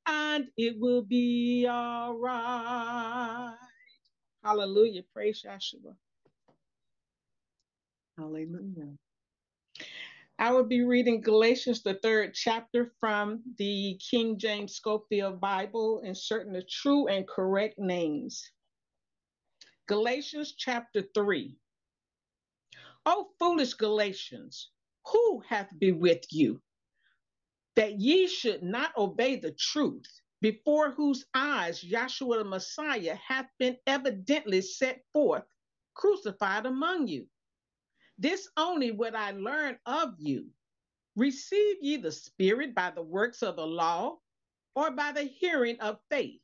and 0.06 0.48
it 0.56 0.76
will 0.78 1.02
be 1.02 1.66
all 1.68 2.18
right. 2.18 3.56
Hallelujah. 4.42 5.02
Praise 5.12 5.44
Yahshua. 5.46 5.94
Hallelujah. 8.16 8.88
I 10.38 10.52
will 10.52 10.64
be 10.64 10.82
reading 10.82 11.20
Galatians, 11.20 11.82
the 11.82 11.94
third 11.94 12.32
chapter 12.32 12.92
from 12.98 13.42
the 13.58 14.00
King 14.10 14.38
James 14.38 14.74
Scofield 14.74 15.38
Bible, 15.38 16.00
inserting 16.02 16.54
the 16.54 16.62
true 16.62 17.08
and 17.08 17.28
correct 17.28 17.78
names. 17.78 18.50
Galatians 19.86 20.54
chapter 20.56 21.02
3. 21.14 21.54
O 23.04 23.28
foolish 23.38 23.74
Galatians, 23.74 24.70
who 25.06 25.42
hath 25.48 25.68
been 25.78 25.98
with 25.98 26.24
you, 26.30 26.60
that 27.76 27.98
ye 27.98 28.26
should 28.26 28.62
not 28.62 28.96
obey 28.96 29.36
the 29.36 29.52
truth, 29.52 30.06
before 30.40 30.90
whose 30.90 31.24
eyes 31.34 31.80
Joshua 31.80 32.38
the 32.38 32.44
Messiah 32.44 33.16
hath 33.16 33.46
been 33.58 33.76
evidently 33.86 34.62
set 34.62 35.02
forth, 35.12 35.44
crucified 35.94 36.66
among 36.66 37.08
you. 37.08 37.26
This 38.18 38.48
only 38.56 38.90
would 38.90 39.14
I 39.14 39.32
learn 39.32 39.78
of 39.86 40.14
you. 40.18 40.46
Receive 41.16 41.76
ye 41.80 41.96
the 41.96 42.12
Spirit 42.12 42.74
by 42.74 42.90
the 42.90 43.02
works 43.02 43.42
of 43.42 43.56
the 43.56 43.66
law, 43.66 44.18
or 44.74 44.90
by 44.90 45.12
the 45.12 45.24
hearing 45.24 45.78
of 45.80 45.98
faith? 46.10 46.40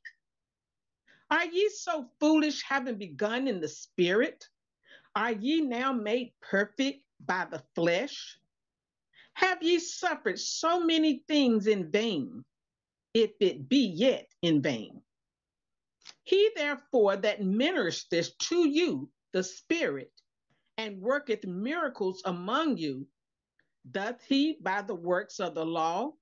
Are 1.30 1.44
ye 1.46 1.68
so 1.70 2.10
foolish, 2.20 2.62
having 2.62 2.98
begun 2.98 3.48
in 3.48 3.60
the 3.60 3.68
Spirit? 3.68 4.48
Are 5.14 5.32
ye 5.32 5.60
now 5.60 5.92
made 5.92 6.32
perfect 6.40 7.02
by 7.24 7.46
the 7.50 7.62
flesh? 7.74 8.38
Have 9.36 9.62
ye 9.62 9.78
suffered 9.78 10.40
so 10.40 10.80
many 10.80 11.22
things 11.28 11.66
in 11.66 11.90
vain, 11.90 12.42
if 13.12 13.32
it 13.38 13.68
be 13.68 13.86
yet 13.86 14.26
in 14.40 14.62
vain? 14.62 15.02
He 16.24 16.50
therefore 16.56 17.18
that 17.18 17.42
ministereth 17.42 18.36
to 18.48 18.66
you 18.66 19.10
the 19.32 19.44
Spirit 19.44 20.10
and 20.78 21.02
worketh 21.02 21.44
miracles 21.44 22.22
among 22.24 22.78
you, 22.78 23.06
doth 23.90 24.22
he 24.24 24.56
by 24.62 24.80
the 24.80 24.94
works 24.94 25.38
of 25.38 25.54
the 25.54 25.66
law 25.66 26.12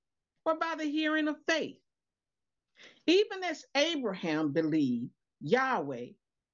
or 0.45 0.57
by 0.59 0.75
the 0.77 0.83
hearing 0.85 1.29
of 1.29 1.37
faith? 1.47 1.77
Even 3.07 3.45
as 3.45 3.63
Abraham 3.75 4.51
believed 4.51 5.11
Yahweh, 5.39 6.07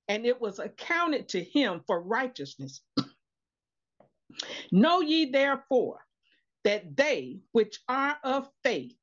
and 0.08 0.28
it 0.28 0.40
was 0.40 0.60
accounted 0.60 1.30
to 1.30 1.44
him 1.44 1.82
for 1.88 2.04
righteousness. 2.04 2.82
know 4.72 5.02
ye 5.02 5.32
therefore 5.32 6.02
that 6.64 6.96
they 6.96 7.40
which 7.52 7.80
are 7.88 8.18
of 8.24 8.50
faith, 8.64 8.96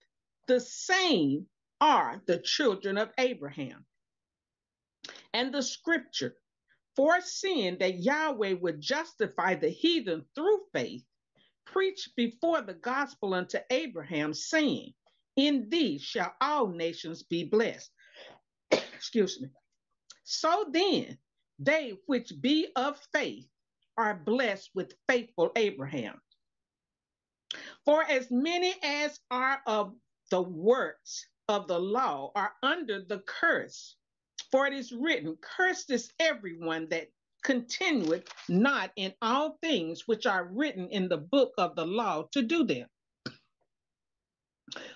the 0.47 0.61
same 0.61 1.47
are 1.81 2.21
the 2.27 2.39
children 2.39 2.99
of 2.99 3.11
Abraham. 3.19 3.85
And 5.33 5.53
the 5.53 5.63
scripture, 5.63 6.37
foreseeing 6.97 7.79
that 7.79 7.99
Yahweh 8.01 8.55
would 8.55 8.81
justify 8.81 9.55
the 9.55 9.69
heathen 9.69 10.25
through 10.35 10.61
faith, 10.73 11.05
preached 11.65 12.17
before 12.17 12.63
the 12.63 12.75
gospel 12.75 13.35
unto 13.35 13.59
Abraham, 13.71 14.35
saying, 14.35 14.95
In 15.37 15.69
thee 15.69 15.99
shall 15.99 16.35
all 16.41 16.69
nations 16.69 17.23
be 17.23 17.45
blessed. 17.45 17.91
Excuse 18.71 19.41
me. 19.41 19.49
So 20.25 20.67
then, 20.73 21.19
they 21.59 21.95
which 22.07 22.33
be 22.41 22.69
of 22.77 22.99
faith 23.13 23.47
are 23.97 24.15
blessed 24.15 24.71
with 24.75 24.95
faithful 25.09 25.51
Abraham. 25.57 26.21
For 27.89 28.05
as 28.05 28.31
many 28.31 28.75
as 28.83 29.19
are 29.31 29.63
of 29.67 29.97
the 30.31 30.43
works 30.43 31.27
of 31.49 31.69
the 31.69 31.81
law 31.81 32.31
are 32.35 32.53
under 32.63 33.01
the 33.03 33.21
curse. 33.21 33.97
For 34.51 34.67
it 34.67 34.75
is 34.75 34.93
written, 34.93 35.39
Cursed 35.41 35.89
is 35.89 36.13
everyone 36.19 36.91
that 36.91 37.09
continueth 37.43 38.29
not 38.47 38.93
in 38.97 39.15
all 39.23 39.57
things 39.63 40.07
which 40.07 40.27
are 40.27 40.45
written 40.45 40.91
in 40.91 41.09
the 41.09 41.17
book 41.17 41.55
of 41.57 41.77
the 41.77 41.87
law 41.87 42.25
to 42.33 42.43
do 42.43 42.65
them. 42.65 42.91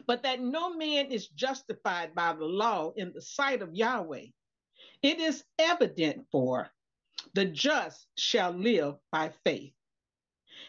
But 0.07 0.25
that 0.25 0.41
no 0.41 0.75
man 0.75 1.11
is 1.11 1.29
justified 1.29 2.15
by 2.15 2.35
the 2.35 2.45
law 2.45 2.93
in 2.95 3.15
the 3.15 3.23
sight 3.23 3.63
of 3.63 3.75
Yahweh. 3.75 4.27
It 5.03 5.19
is 5.19 5.45
evident 5.59 6.27
for 6.31 6.71
the 7.33 7.47
just 7.47 8.07
shall 8.19 8.51
live 8.51 8.97
by 9.11 9.31
faith. 9.45 9.73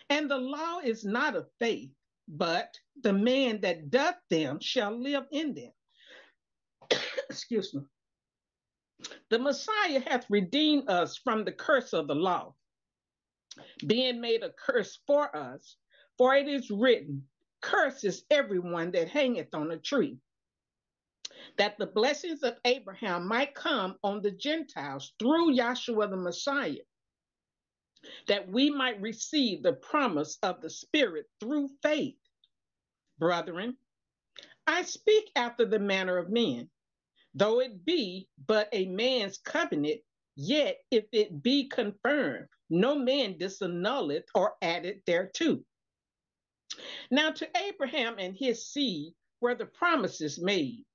And 0.09 0.31
the 0.31 0.37
law 0.37 0.79
is 0.79 1.03
not 1.03 1.35
of 1.35 1.49
faith, 1.59 1.91
but 2.27 2.77
the 3.01 3.13
man 3.13 3.61
that 3.61 3.89
doth 3.89 4.17
them 4.29 4.59
shall 4.59 4.91
live 4.97 5.25
in 5.31 5.53
them. 5.53 5.71
Excuse 7.29 7.73
me. 7.73 7.81
The 9.29 9.39
Messiah 9.39 9.99
hath 9.99 10.29
redeemed 10.29 10.89
us 10.89 11.17
from 11.17 11.43
the 11.43 11.51
curse 11.51 11.93
of 11.93 12.07
the 12.07 12.15
law, 12.15 12.55
being 13.85 14.21
made 14.21 14.43
a 14.43 14.51
curse 14.51 14.99
for 15.05 15.35
us. 15.35 15.75
For 16.17 16.35
it 16.35 16.47
is 16.47 16.69
written, 16.69 17.27
Curse 17.61 18.03
is 18.03 18.25
everyone 18.29 18.91
that 18.91 19.09
hangeth 19.09 19.53
on 19.53 19.71
a 19.71 19.77
tree, 19.77 20.19
that 21.57 21.77
the 21.77 21.87
blessings 21.87 22.43
of 22.43 22.57
Abraham 22.65 23.27
might 23.27 23.55
come 23.55 23.97
on 24.03 24.21
the 24.21 24.31
Gentiles 24.31 25.13
through 25.17 25.55
Yahshua 25.55 26.09
the 26.09 26.17
Messiah, 26.17 26.83
that 28.27 28.47
we 28.49 28.69
might 28.69 29.01
receive 29.01 29.63
the 29.63 29.73
promise 29.73 30.37
of 30.43 30.61
the 30.61 30.69
Spirit 30.69 31.25
through 31.39 31.69
faith. 31.81 32.17
Brethren, 33.19 33.77
I 34.67 34.83
speak 34.83 35.31
after 35.35 35.65
the 35.65 35.79
manner 35.79 36.17
of 36.17 36.29
men. 36.29 36.69
Though 37.35 37.61
it 37.61 37.85
be 37.85 38.29
but 38.47 38.69
a 38.71 38.85
man's 38.85 39.37
covenant, 39.39 40.01
yet 40.35 40.77
if 40.91 41.05
it 41.11 41.41
be 41.41 41.67
confirmed, 41.67 42.47
no 42.69 42.95
man 42.95 43.37
disannulleth 43.37 44.25
or 44.35 44.55
added 44.61 45.01
thereto. 45.05 45.63
Now 47.11 47.31
to 47.31 47.49
Abraham 47.57 48.15
and 48.19 48.35
his 48.35 48.67
seed 48.67 49.13
were 49.41 49.55
the 49.55 49.65
promises 49.65 50.39
made. 50.41 50.85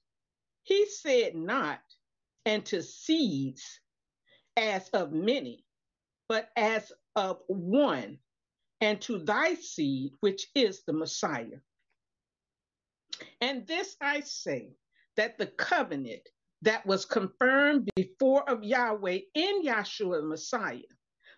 He 0.65 0.87
said 0.87 1.35
not, 1.35 1.81
and 2.45 2.65
to 2.67 2.83
seeds 2.83 3.81
as 4.57 4.89
of 4.91 5.13
many, 5.13 5.65
but 6.29 6.51
as 6.57 6.93
of 7.17 7.41
one, 7.47 8.19
and 8.81 9.01
to 9.03 9.19
thy 9.19 9.55
seed, 9.55 10.13
which 10.21 10.47
is 10.55 10.83
the 10.87 10.93
Messiah. 10.93 11.59
And 13.41 13.67
this 13.67 13.97
I 14.01 14.21
say 14.21 14.71
that 15.17 15.39
the 15.39 15.47
covenant 15.47 16.23
that 16.63 16.87
was 16.87 17.05
confirmed 17.05 17.89
before 17.97 18.49
of 18.49 18.63
Yahweh 18.63 19.21
in 19.35 19.65
Yahshua 19.65 20.27
Messiah, 20.29 20.79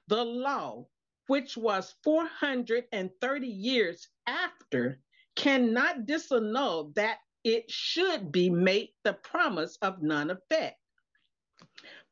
the 0.09 0.25
law, 0.25 0.87
which 1.29 1.57
was 1.57 1.95
430 2.03 3.47
years 3.47 4.09
after, 4.27 5.01
cannot 5.37 6.07
disannul 6.07 6.95
that 6.95 7.19
it 7.45 7.71
should 7.71 8.33
be 8.33 8.51
made 8.51 8.91
the 9.05 9.15
promise 9.15 9.79
of 9.81 10.03
none 10.03 10.31
effect. 10.31 10.80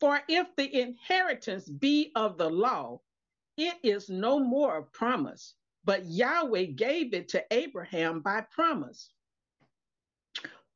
For 0.00 0.22
if 0.28 0.54
the 0.54 0.80
inheritance 0.80 1.68
be 1.68 2.12
of 2.14 2.38
the 2.38 2.48
law, 2.48 3.00
it 3.56 3.78
is 3.82 4.08
no 4.08 4.38
more 4.38 4.76
a 4.78 4.84
promise, 4.84 5.54
but 5.84 6.06
Yahweh 6.06 6.66
gave 6.66 7.12
it 7.12 7.28
to 7.30 7.44
Abraham 7.52 8.20
by 8.20 8.42
promise. 8.42 9.10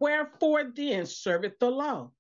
Wherefore 0.01 0.65
then 0.65 1.07
serveth 1.07 1.61
the 1.61 1.71
law? 1.71 2.11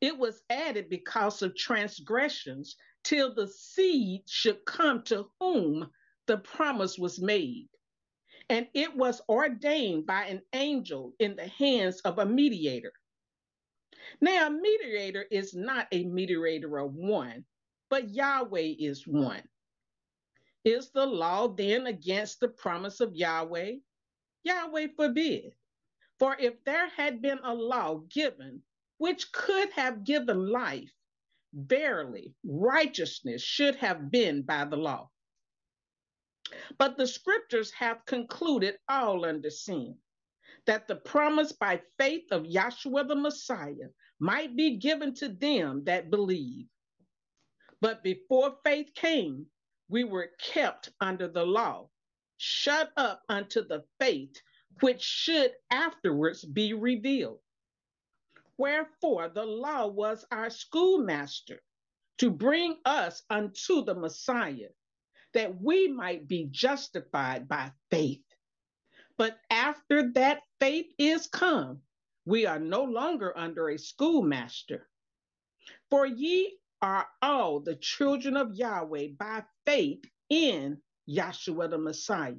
It 0.00 0.16
was 0.16 0.42
added 0.48 0.88
because 0.88 1.42
of 1.42 1.54
transgressions 1.54 2.76
till 3.02 3.34
the 3.34 3.46
seed 3.48 4.22
should 4.26 4.64
come 4.64 5.02
to 5.04 5.30
whom 5.38 5.92
the 6.26 6.38
promise 6.38 6.96
was 6.98 7.20
made. 7.20 7.68
And 8.48 8.68
it 8.72 8.96
was 8.96 9.20
ordained 9.28 10.06
by 10.06 10.24
an 10.24 10.42
angel 10.54 11.14
in 11.18 11.36
the 11.36 11.48
hands 11.48 12.00
of 12.00 12.18
a 12.18 12.24
mediator. 12.24 12.94
Now, 14.20 14.46
a 14.48 14.50
mediator 14.50 15.22
is 15.30 15.54
not 15.54 15.88
a 15.90 16.04
mediator 16.04 16.78
of 16.78 16.94
one, 16.94 17.44
but 17.88 18.10
Yahweh 18.10 18.74
is 18.78 19.06
one. 19.06 19.48
Is 20.64 20.90
the 20.90 21.06
law 21.06 21.48
then 21.48 21.86
against 21.86 22.40
the 22.40 22.48
promise 22.48 23.00
of 23.00 23.16
Yahweh? 23.16 23.76
Yahweh 24.44 24.88
forbid. 24.96 25.54
For 26.18 26.36
if 26.38 26.62
there 26.64 26.88
had 26.88 27.22
been 27.22 27.38
a 27.42 27.54
law 27.54 27.96
given 28.08 28.62
which 28.98 29.32
could 29.32 29.70
have 29.72 30.04
given 30.04 30.48
life, 30.50 30.92
verily 31.52 32.34
righteousness 32.44 33.42
should 33.42 33.76
have 33.76 34.10
been 34.10 34.42
by 34.42 34.64
the 34.64 34.76
law. 34.76 35.10
But 36.78 36.96
the 36.96 37.06
scriptures 37.06 37.72
have 37.72 38.04
concluded 38.06 38.78
all 38.88 39.24
under 39.24 39.50
sin, 39.50 39.98
that 40.66 40.88
the 40.88 40.96
promise 40.96 41.52
by 41.52 41.80
faith 41.98 42.30
of 42.30 42.44
Yahshua 42.44 43.08
the 43.08 43.16
Messiah 43.16 43.88
might 44.20 44.56
be 44.56 44.76
given 44.78 45.14
to 45.14 45.28
them 45.28 45.84
that 45.84 46.10
believe. 46.10 46.66
But 47.80 48.02
before 48.04 48.58
faith 48.64 48.94
came, 48.94 49.46
we 49.88 50.04
were 50.04 50.30
kept 50.40 50.90
under 51.00 51.28
the 51.28 51.44
law, 51.44 51.90
shut 52.36 52.92
up 52.96 53.22
unto 53.28 53.66
the 53.66 53.84
faith 54.00 54.40
which 54.80 55.02
should 55.02 55.52
afterwards 55.70 56.44
be 56.44 56.74
revealed. 56.74 57.40
Wherefore 58.56 59.28
the 59.28 59.44
law 59.44 59.88
was 59.88 60.24
our 60.30 60.50
schoolmaster 60.50 61.62
to 62.18 62.30
bring 62.30 62.76
us 62.84 63.22
unto 63.30 63.84
the 63.84 63.94
Messiah, 63.94 64.70
that 65.34 65.60
we 65.60 65.88
might 65.88 66.28
be 66.28 66.48
justified 66.50 67.48
by 67.48 67.72
faith. 67.90 68.22
But 69.22 69.38
after 69.50 70.10
that 70.14 70.42
faith 70.58 70.92
is 70.98 71.28
come, 71.28 71.82
we 72.24 72.44
are 72.44 72.58
no 72.58 72.82
longer 72.82 73.32
under 73.38 73.68
a 73.68 73.78
schoolmaster. 73.78 74.88
For 75.90 76.04
ye 76.04 76.58
are 76.80 77.06
all 77.22 77.60
the 77.60 77.76
children 77.76 78.36
of 78.36 78.56
Yahweh 78.56 79.10
by 79.16 79.44
faith 79.64 80.04
in 80.28 80.82
Yahshua 81.08 81.70
the 81.70 81.78
Messiah. 81.78 82.34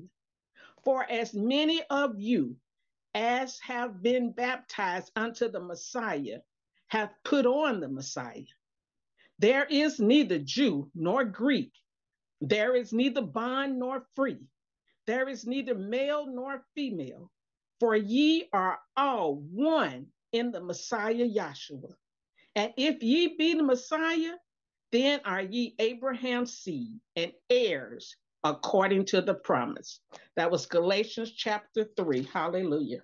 For 0.83 1.09
as 1.09 1.33
many 1.33 1.81
of 1.89 2.19
you 2.19 2.57
as 3.15 3.61
have 3.61 4.03
been 4.03 4.33
baptized 4.33 5.09
unto 5.15 5.47
the 5.47 5.61
Messiah 5.61 6.41
have 6.87 7.15
put 7.23 7.45
on 7.45 7.79
the 7.79 7.87
Messiah. 7.87 8.43
There 9.39 9.63
is 9.63 10.01
neither 10.01 10.39
Jew 10.39 10.91
nor 10.93 11.23
Greek, 11.23 11.71
there 12.41 12.75
is 12.75 12.91
neither 12.91 13.21
bond 13.21 13.79
nor 13.79 14.05
free, 14.15 14.41
there 15.07 15.27
is 15.27 15.45
neither 15.45 15.75
male 15.75 16.25
nor 16.27 16.63
female, 16.75 17.31
for 17.79 17.95
ye 17.95 18.47
are 18.53 18.79
all 18.95 19.35
one 19.51 20.07
in 20.31 20.51
the 20.51 20.61
Messiah 20.61 21.27
Yahshua. 21.27 21.93
And 22.55 22.73
if 22.77 23.01
ye 23.01 23.35
be 23.37 23.55
the 23.55 23.63
Messiah, 23.63 24.33
then 24.91 25.19
are 25.25 25.41
ye 25.41 25.75
Abraham's 25.79 26.57
seed 26.57 26.99
and 27.15 27.31
heirs 27.49 28.15
according 28.43 29.05
to 29.05 29.21
the 29.21 29.33
promise. 29.33 29.99
That 30.35 30.51
was 30.51 30.65
Galatians 30.65 31.31
chapter 31.31 31.85
3. 31.97 32.23
Hallelujah. 32.31 33.01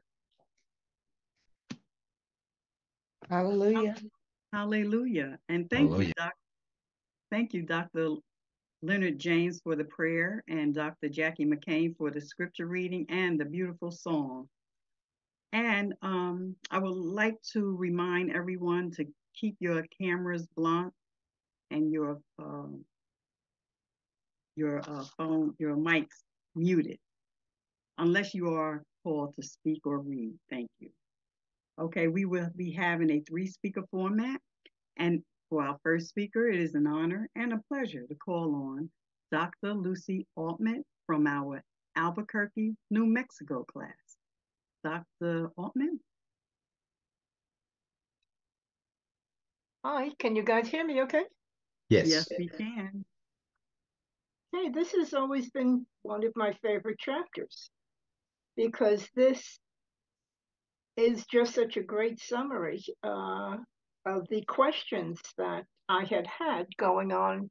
Hallelujah. 3.30 3.96
Hallelujah. 4.54 5.40
And 5.50 5.70
thank 5.70 5.90
Hallelujah. 5.90 6.08
you, 6.08 6.14
Doc. 6.18 6.34
Thank 7.32 7.54
you, 7.54 7.62
Dr. 7.62 8.16
Leonard 8.82 9.20
James 9.20 9.60
for 9.62 9.76
the 9.76 9.84
prayer 9.84 10.44
and 10.48 10.74
Dr. 10.74 11.10
Jackie 11.10 11.46
McCain 11.46 11.96
for 11.98 12.12
the 12.12 12.22
scripture 12.22 12.66
reading 12.66 13.06
and 13.10 13.40
the 13.40 13.46
beautiful 13.46 13.92
song. 13.92 14.48
And 15.52 15.94
um, 16.02 16.56
I 16.72 16.78
would 16.78 16.96
like 16.96 17.36
to 17.54 17.76
remind 17.76 18.32
everyone 18.32 18.92
to 18.92 19.06
keep 19.36 19.58
your 19.60 19.84
cameras 20.00 20.48
blunt 20.56 20.94
and 21.72 21.92
your 21.92 22.20
uh, 22.42 22.68
your 24.56 24.80
uh, 24.80 25.06
phone, 25.18 25.54
your 25.58 25.76
mics 25.76 26.24
muted, 26.56 26.98
unless 27.98 28.34
you 28.34 28.54
are 28.54 28.84
called 29.04 29.34
to 29.36 29.44
speak 29.44 29.86
or 29.86 30.00
read. 30.00 30.34
Thank 30.50 30.70
you. 30.80 30.90
Okay, 31.80 32.08
we 32.08 32.26
will 32.26 32.50
be 32.56 32.72
having 32.72 33.10
a 33.10 33.22
three 33.22 33.48
speaker 33.48 33.84
format. 33.90 34.40
And 34.98 35.24
for 35.50 35.64
our 35.64 35.78
first 35.84 36.10
speaker, 36.10 36.48
it 36.48 36.60
is 36.60 36.76
an 36.76 36.88
honor 36.88 37.30
and 37.36 37.54
a 37.54 37.62
pleasure 37.68 38.06
to 38.08 38.16
call 38.16 38.56
on 38.56 38.90
Dr. 39.32 39.74
Lucy 39.74 40.26
Altman 40.36 40.84
from 41.08 41.28
our 41.28 41.64
Albuquerque, 41.96 42.76
New 42.90 43.06
Mexico 43.06 43.66
class. 43.72 43.94
Dr. 44.84 45.52
Altman? 45.58 46.00
Hi, 49.84 50.10
can 50.20 50.36
you 50.36 50.44
guys 50.44 50.68
hear 50.68 50.86
me 50.86 51.02
okay? 51.04 51.24
Yes. 51.90 52.08
Yes, 52.10 52.28
we 52.38 52.48
can. 52.48 53.04
Hey, 54.54 54.70
this 54.70 54.92
has 54.94 55.14
always 55.14 55.50
been 55.50 55.86
one 56.02 56.24
of 56.26 56.34
my 56.36 56.54
favorite 56.62 57.00
chapters 57.00 57.70
because 58.56 59.08
this 59.16 59.60
is 60.98 61.26
just 61.26 61.54
such 61.54 61.78
a 61.78 61.84
great 61.84 62.20
summary 62.20 62.84
uh, 63.04 63.56
of 64.10 64.28
the 64.30 64.44
questions 64.46 65.20
that 65.38 65.66
I 65.88 66.06
had 66.06 66.28
had 66.28 66.68
going 66.78 67.12
on 67.12 67.50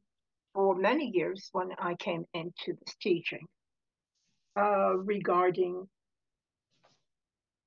for 0.54 0.74
many 0.74 1.10
years 1.12 1.48
when 1.52 1.70
I 1.78 1.94
came 1.94 2.24
into 2.34 2.74
this 2.80 2.96
teaching 3.00 3.46
uh, 4.56 4.96
regarding, 4.96 5.88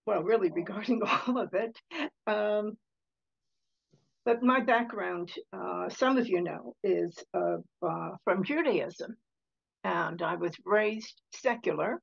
well, 0.05 0.23
really 0.23 0.51
regarding 0.51 1.01
all 1.27 1.37
of 1.39 1.53
it. 1.53 1.77
Um, 2.27 2.77
but 4.25 4.43
my 4.43 4.59
background, 4.59 5.31
uh, 5.51 5.89
some 5.89 6.17
of 6.17 6.27
you 6.27 6.41
know, 6.41 6.75
is 6.83 7.17
uh, 7.33 7.57
from 8.23 8.43
Judaism. 8.43 9.15
And 9.83 10.21
I 10.21 10.35
was 10.35 10.55
raised 10.63 11.19
secular. 11.33 11.99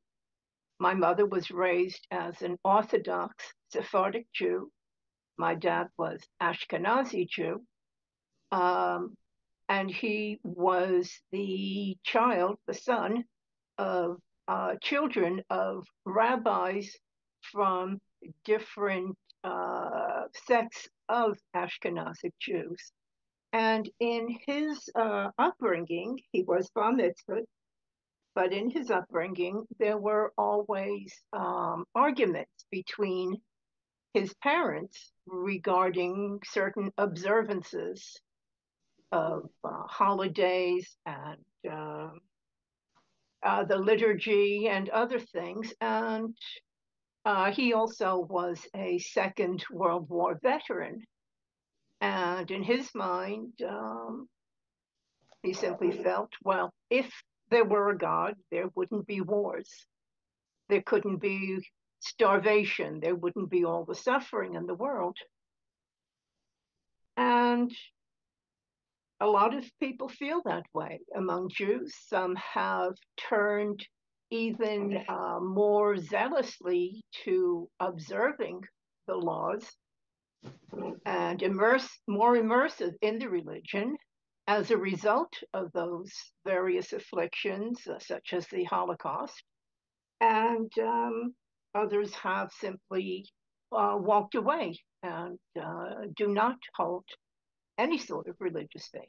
My 0.81 0.95
mother 0.95 1.27
was 1.27 1.51
raised 1.51 2.07
as 2.11 2.43
an 2.43 2.57
Orthodox 2.65 3.35
Sephardic 3.73 4.27
Jew. 4.35 4.71
My 5.39 5.55
dad 5.55 5.87
was 5.97 6.21
Ashkenazi 6.43 7.29
Jew. 7.29 7.63
Um, 8.51 9.17
and 9.69 9.91
he 9.91 10.41
was 10.43 11.11
the 11.31 11.97
child, 12.03 12.59
the 12.67 12.75
son 12.75 13.25
of 13.77 14.19
uh, 14.49 14.75
children 14.83 15.43
of 15.51 15.87
rabbis 16.05 16.91
from 17.53 18.01
different 18.45 19.17
uh, 19.45 20.25
sects 20.47 20.89
of 21.09 21.39
Ashkenazic 21.55 22.33
Jews. 22.41 22.93
And 23.53 23.89
in 24.01 24.37
his 24.47 24.91
uh, 24.95 25.31
upbringing, 25.39 26.19
he 26.33 26.43
was 26.43 26.69
bar 26.75 26.93
mitzvah, 26.93 27.43
but 28.35 28.53
in 28.53 28.71
his 28.71 28.91
upbringing, 28.91 29.65
there 29.79 29.97
were 29.99 30.33
always 30.37 31.15
um, 31.33 31.85
arguments 31.95 32.67
between 32.71 33.37
his 34.15 34.35
parents 34.43 35.13
regarding 35.27 36.41
certain 36.45 36.91
observances 36.99 38.21
of 39.13 39.49
uh, 39.65 39.83
holidays 39.87 40.97
and 41.07 41.71
uh, 41.71 42.09
uh, 43.43 43.65
the 43.65 43.77
liturgy 43.77 44.69
and 44.69 44.89
other 44.89 45.19
things. 45.19 45.73
And 45.81 46.35
uh, 47.25 47.53
he 47.53 47.73
also 47.73 48.27
was 48.29 48.61
a 48.75 48.99
Second 48.99 49.65
World 49.71 50.09
War 50.09 50.39
veteran. 50.43 51.03
And 52.01 52.51
in 52.51 52.63
his 52.63 52.89
mind, 52.95 53.53
um, 53.69 54.29
he 55.43 55.53
simply 55.53 55.93
felt, 55.93 56.31
well, 56.45 56.73
if 56.91 57.11
there 57.51 57.65
were 57.65 57.91
a 57.91 57.99
God, 57.99 58.35
there 58.51 58.69
wouldn't 58.75 59.07
be 59.07 59.21
wars. 59.21 59.69
There 60.69 60.83
couldn't 60.83 61.19
be 61.19 61.59
starvation. 62.01 63.01
There 63.01 63.15
wouldn't 63.15 63.51
be 63.51 63.65
all 63.65 63.85
the 63.85 63.95
suffering 63.95 64.55
in 64.55 64.67
the 64.67 64.75
world. 64.75 65.17
And 67.17 67.73
a 69.21 69.27
lot 69.27 69.55
of 69.55 69.65
people 69.81 70.09
feel 70.09 70.43
that 70.45 70.65
way 70.73 71.01
among 71.17 71.51
Jews. 71.51 71.95
Some 72.07 72.37
have 72.37 72.93
turned 73.17 73.85
even 74.31 75.05
uh, 75.09 75.41
more 75.41 75.97
zealously 75.97 77.03
to 77.25 77.69
observing 77.81 78.61
the 79.07 79.17
laws 79.17 79.65
and 81.05 81.43
immerse 81.43 81.89
more 82.07 82.37
immersive 82.37 82.93
in 83.03 83.19
the 83.19 83.29
religion 83.29 83.97
as 84.47 84.71
a 84.71 84.77
result 84.77 85.33
of 85.53 85.73
those 85.73 86.11
various 86.47 86.93
afflictions, 86.93 87.87
uh, 87.87 87.99
such 87.99 88.33
as 88.33 88.47
the 88.49 88.65
Holocaust. 88.65 89.43
And 90.21 90.71
um, 90.81 91.35
others 91.75 92.15
have 92.15 92.51
simply 92.61 93.29
uh, 93.73 93.97
walked 93.99 94.35
away 94.35 94.79
and 95.03 95.39
uh, 95.61 96.07
do 96.17 96.29
not 96.29 96.57
hold 96.75 97.05
any 97.77 97.99
sort 97.99 98.29
of 98.29 98.37
religious 98.41 98.89
faith. 98.93 99.09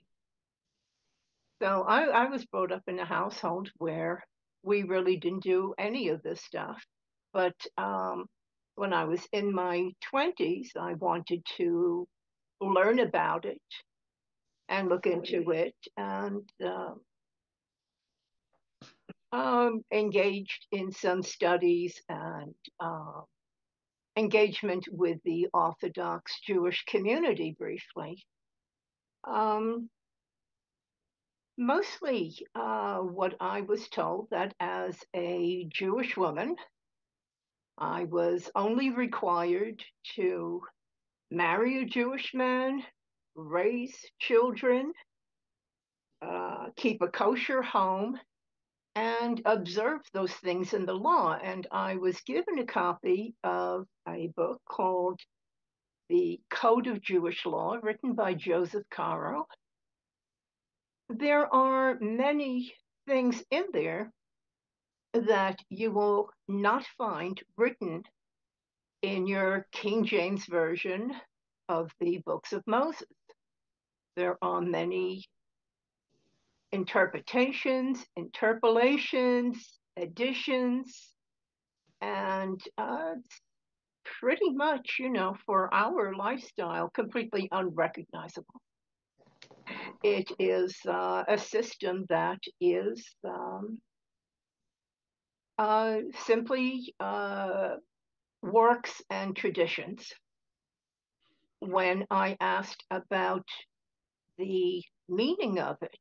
So 1.62 1.84
I, 1.88 2.04
I 2.06 2.30
was 2.30 2.46
brought 2.46 2.72
up 2.72 2.84
in 2.88 3.00
a 3.00 3.06
household 3.06 3.70
where 3.78 4.24
we 4.64 4.84
really 4.84 5.18
didn't 5.18 5.44
do 5.44 5.74
any 5.78 6.10
of 6.10 6.22
this 6.24 6.42
stuff. 6.42 6.82
But 7.34 7.56
um, 7.78 8.26
when 8.76 8.94
I 8.94 9.06
was 9.06 9.22
in 9.34 9.54
my 9.54 9.92
20s, 10.14 10.70
I 10.80 10.94
wanted 10.94 11.44
to 11.58 12.08
learn 12.62 13.00
about 13.00 13.46
it 13.46 13.62
and 14.70 14.88
look 14.88 15.06
into 15.06 15.52
it 15.52 15.76
and 15.98 16.48
um, 16.64 17.02
um, 19.32 19.84
engaged 19.92 20.68
in 20.72 20.92
some 20.92 21.24
studies 21.24 22.02
and 22.10 22.56
uh, 22.80 23.22
engagement 24.18 24.86
with 24.92 25.18
the 25.24 25.48
Orthodox 25.54 26.40
Jewish 26.46 26.84
community 26.86 27.56
briefly. 27.58 28.24
Um, 29.26 29.90
mostly 31.58 32.36
uh, 32.56 33.00
what 33.00 33.36
I 33.40 33.62
was 33.62 33.88
told 33.90 34.28
that 34.32 34.54
as 34.60 34.98
a 35.16 35.68
Jewish 35.72 36.18
woman, 36.18 36.56
I 37.78 38.06
was 38.06 38.50
only 38.56 38.90
required 38.90 39.82
to 40.16 40.62
marry 41.32 41.82
a 41.82 41.86
Jewish 41.86 42.34
man, 42.34 42.84
raise 43.36 43.96
children, 44.20 44.92
uh, 46.22 46.68
keep 46.76 47.02
a 47.02 47.08
kosher 47.08 47.62
home, 47.62 48.20
and 49.00 49.42
observe 49.46 50.02
those 50.14 50.34
things 50.34 50.74
in 50.74 50.86
the 50.86 50.94
law. 50.94 51.38
And 51.42 51.68
I 51.72 51.96
was 51.96 52.20
given 52.22 52.60
a 52.60 52.66
copy 52.66 53.36
of 53.44 53.88
a 54.08 54.28
book 54.36 54.62
called 54.70 55.20
The 56.10 56.40
Code 56.50 56.88
of 56.88 57.02
Jewish 57.02 57.46
Law, 57.46 57.78
written 57.82 58.14
by 58.14 58.34
Joseph 58.34 58.86
Caro 58.92 59.46
there 61.10 61.54
are 61.54 61.98
many 62.00 62.74
things 63.08 63.44
in 63.50 63.66
there 63.74 64.12
that 65.14 65.60
you 65.70 65.92
will 65.92 66.30
not 66.48 66.86
find 66.98 67.42
written 67.58 68.04
in 69.02 69.26
your 69.26 69.66
King 69.72 70.06
James 70.06 70.46
Version 70.46 71.12
of 71.68 71.92
the 72.00 72.22
books 72.26 72.54
of 72.54 72.62
Moses. 72.68 73.08
There 74.16 74.38
are 74.44 74.62
many 74.62 75.26
interpretations, 76.72 78.06
interpolations, 78.16 79.80
additions, 79.98 81.10
and 82.02 82.62
uh, 82.78 83.16
pretty 84.20 84.50
much, 84.52 84.98
you 85.00 85.10
know, 85.10 85.36
for 85.46 85.74
our 85.74 86.14
lifestyle, 86.16 86.90
completely 86.90 87.50
unrecognizable. 87.52 88.62
It 90.04 90.32
is 90.40 90.78
uh, 90.88 91.24
a 91.28 91.38
system 91.38 92.06
that 92.10 92.40
is 92.62 93.06
um, 93.26 93.80
uh, 95.58 95.98
simply 96.26 96.94
uh, 97.00 97.76
works 98.42 99.02
and 99.10 99.36
traditions. 99.36 100.08
When 101.60 102.06
I 102.10 102.38
asked 102.40 102.84
about 102.90 103.46
the 104.38 104.82
meaning 105.10 105.60
of 105.60 105.76
it, 105.82 106.00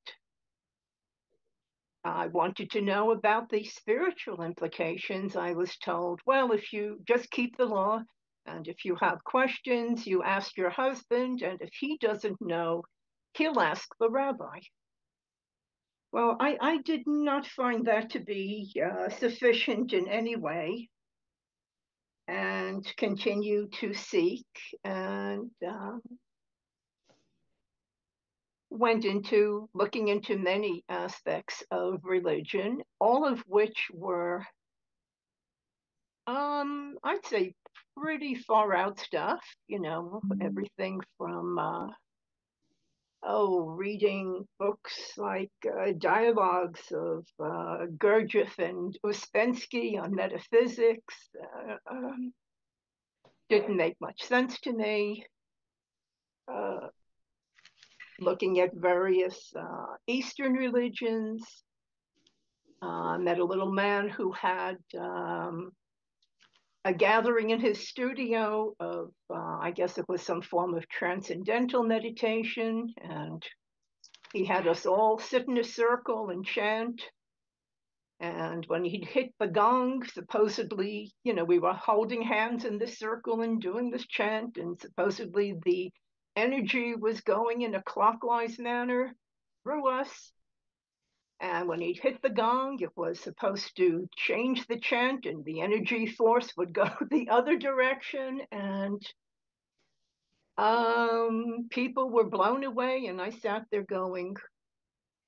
I 2.08 2.26
wanted 2.28 2.70
to 2.72 2.80
know 2.80 3.10
about 3.10 3.48
the 3.48 3.64
spiritual 3.64 4.42
implications. 4.42 5.36
I 5.36 5.52
was 5.52 5.76
told, 5.76 6.20
well, 6.26 6.52
if 6.52 6.72
you 6.72 7.00
just 7.06 7.30
keep 7.30 7.56
the 7.56 7.66
law, 7.66 8.02
and 8.46 8.66
if 8.66 8.84
you 8.84 8.96
have 9.00 9.22
questions, 9.24 10.06
you 10.06 10.22
ask 10.22 10.56
your 10.56 10.70
husband, 10.70 11.42
and 11.42 11.60
if 11.60 11.70
he 11.78 11.98
doesn't 11.98 12.40
know, 12.40 12.82
he'll 13.34 13.60
ask 13.60 13.88
the 14.00 14.10
rabbi. 14.10 14.60
Well, 16.12 16.36
I, 16.40 16.56
I 16.60 16.78
did 16.78 17.02
not 17.06 17.46
find 17.46 17.86
that 17.86 18.10
to 18.10 18.20
be 18.20 18.72
uh, 18.82 19.10
sufficient 19.10 19.92
in 19.92 20.08
any 20.08 20.36
way 20.36 20.88
and 22.26 22.84
continue 22.96 23.68
to 23.80 23.92
seek 23.92 24.46
and 24.84 25.50
um, 25.66 26.00
went 28.70 29.04
into 29.04 29.68
looking 29.74 30.08
into 30.08 30.38
many 30.38 30.84
aspects 30.88 31.62
of 31.70 32.00
religion, 32.04 32.82
all 33.00 33.26
of 33.26 33.40
which 33.46 33.88
were, 33.92 34.44
um, 36.26 36.96
I'd 37.02 37.24
say, 37.26 37.54
pretty 37.96 38.34
far 38.34 38.74
out 38.74 38.98
stuff, 38.98 39.42
you 39.66 39.80
know, 39.80 40.20
mm-hmm. 40.24 40.42
everything 40.42 41.00
from 41.16 41.58
uh, 41.58 41.86
oh, 43.22 43.60
reading 43.60 44.46
books 44.58 45.12
like 45.16 45.50
uh, 45.66 45.92
dialogues 45.98 46.80
of 46.92 47.24
uh, 47.40 47.86
Gurdjieff 47.96 48.58
and 48.58 48.96
Ouspensky 49.04 50.00
on 50.00 50.14
metaphysics. 50.14 51.14
Uh, 51.42 51.76
um, 51.90 52.32
didn't 53.48 53.76
make 53.76 53.96
much 54.00 54.22
sense 54.22 54.60
to 54.60 54.72
me. 54.72 55.24
Uh, 56.52 56.88
looking 58.20 58.60
at 58.60 58.74
various 58.74 59.52
uh, 59.56 59.96
Eastern 60.06 60.54
religions. 60.54 61.44
Uh, 62.80 63.18
met 63.18 63.40
a 63.40 63.44
little 63.44 63.72
man 63.72 64.08
who 64.08 64.30
had 64.30 64.76
um, 64.96 65.72
a 66.84 66.94
gathering 66.94 67.50
in 67.50 67.60
his 67.60 67.88
studio 67.88 68.72
of, 68.78 69.10
uh, 69.30 69.58
I 69.60 69.72
guess 69.72 69.98
it 69.98 70.04
was 70.08 70.22
some 70.22 70.42
form 70.42 70.74
of 70.74 70.88
transcendental 70.88 71.82
meditation, 71.82 72.94
and 73.02 73.42
he 74.32 74.44
had 74.44 74.68
us 74.68 74.86
all 74.86 75.18
sit 75.18 75.48
in 75.48 75.58
a 75.58 75.64
circle 75.64 76.30
and 76.30 76.46
chant. 76.46 77.02
And 78.20 78.64
when 78.66 78.84
he'd 78.84 79.04
hit 79.04 79.34
the 79.38 79.48
gong, 79.48 80.04
supposedly, 80.12 81.12
you 81.24 81.34
know, 81.34 81.44
we 81.44 81.58
were 81.58 81.74
holding 81.74 82.22
hands 82.22 82.64
in 82.64 82.78
this 82.78 82.98
circle 82.98 83.42
and 83.42 83.60
doing 83.60 83.90
this 83.90 84.06
chant, 84.06 84.56
and 84.56 84.80
supposedly 84.80 85.54
the 85.64 85.90
energy 86.38 86.94
was 86.94 87.20
going 87.20 87.62
in 87.62 87.74
a 87.74 87.82
clockwise 87.82 88.58
manner 88.58 89.14
through 89.62 89.88
us. 89.88 90.32
And 91.40 91.68
when 91.68 91.80
he'd 91.80 92.00
hit 92.00 92.20
the 92.22 92.30
gong, 92.30 92.78
it 92.80 92.96
was 92.96 93.20
supposed 93.20 93.76
to 93.76 94.08
change 94.16 94.66
the 94.66 94.80
chant, 94.80 95.24
and 95.24 95.44
the 95.44 95.60
energy 95.60 96.06
force 96.06 96.52
would 96.56 96.72
go 96.72 96.88
the 97.10 97.28
other 97.30 97.56
direction. 97.56 98.40
And 98.50 99.00
um, 100.56 101.68
people 101.70 102.10
were 102.10 102.28
blown 102.28 102.64
away, 102.64 103.06
and 103.06 103.20
I 103.20 103.30
sat 103.30 103.66
there 103.70 103.84
going, 103.84 104.34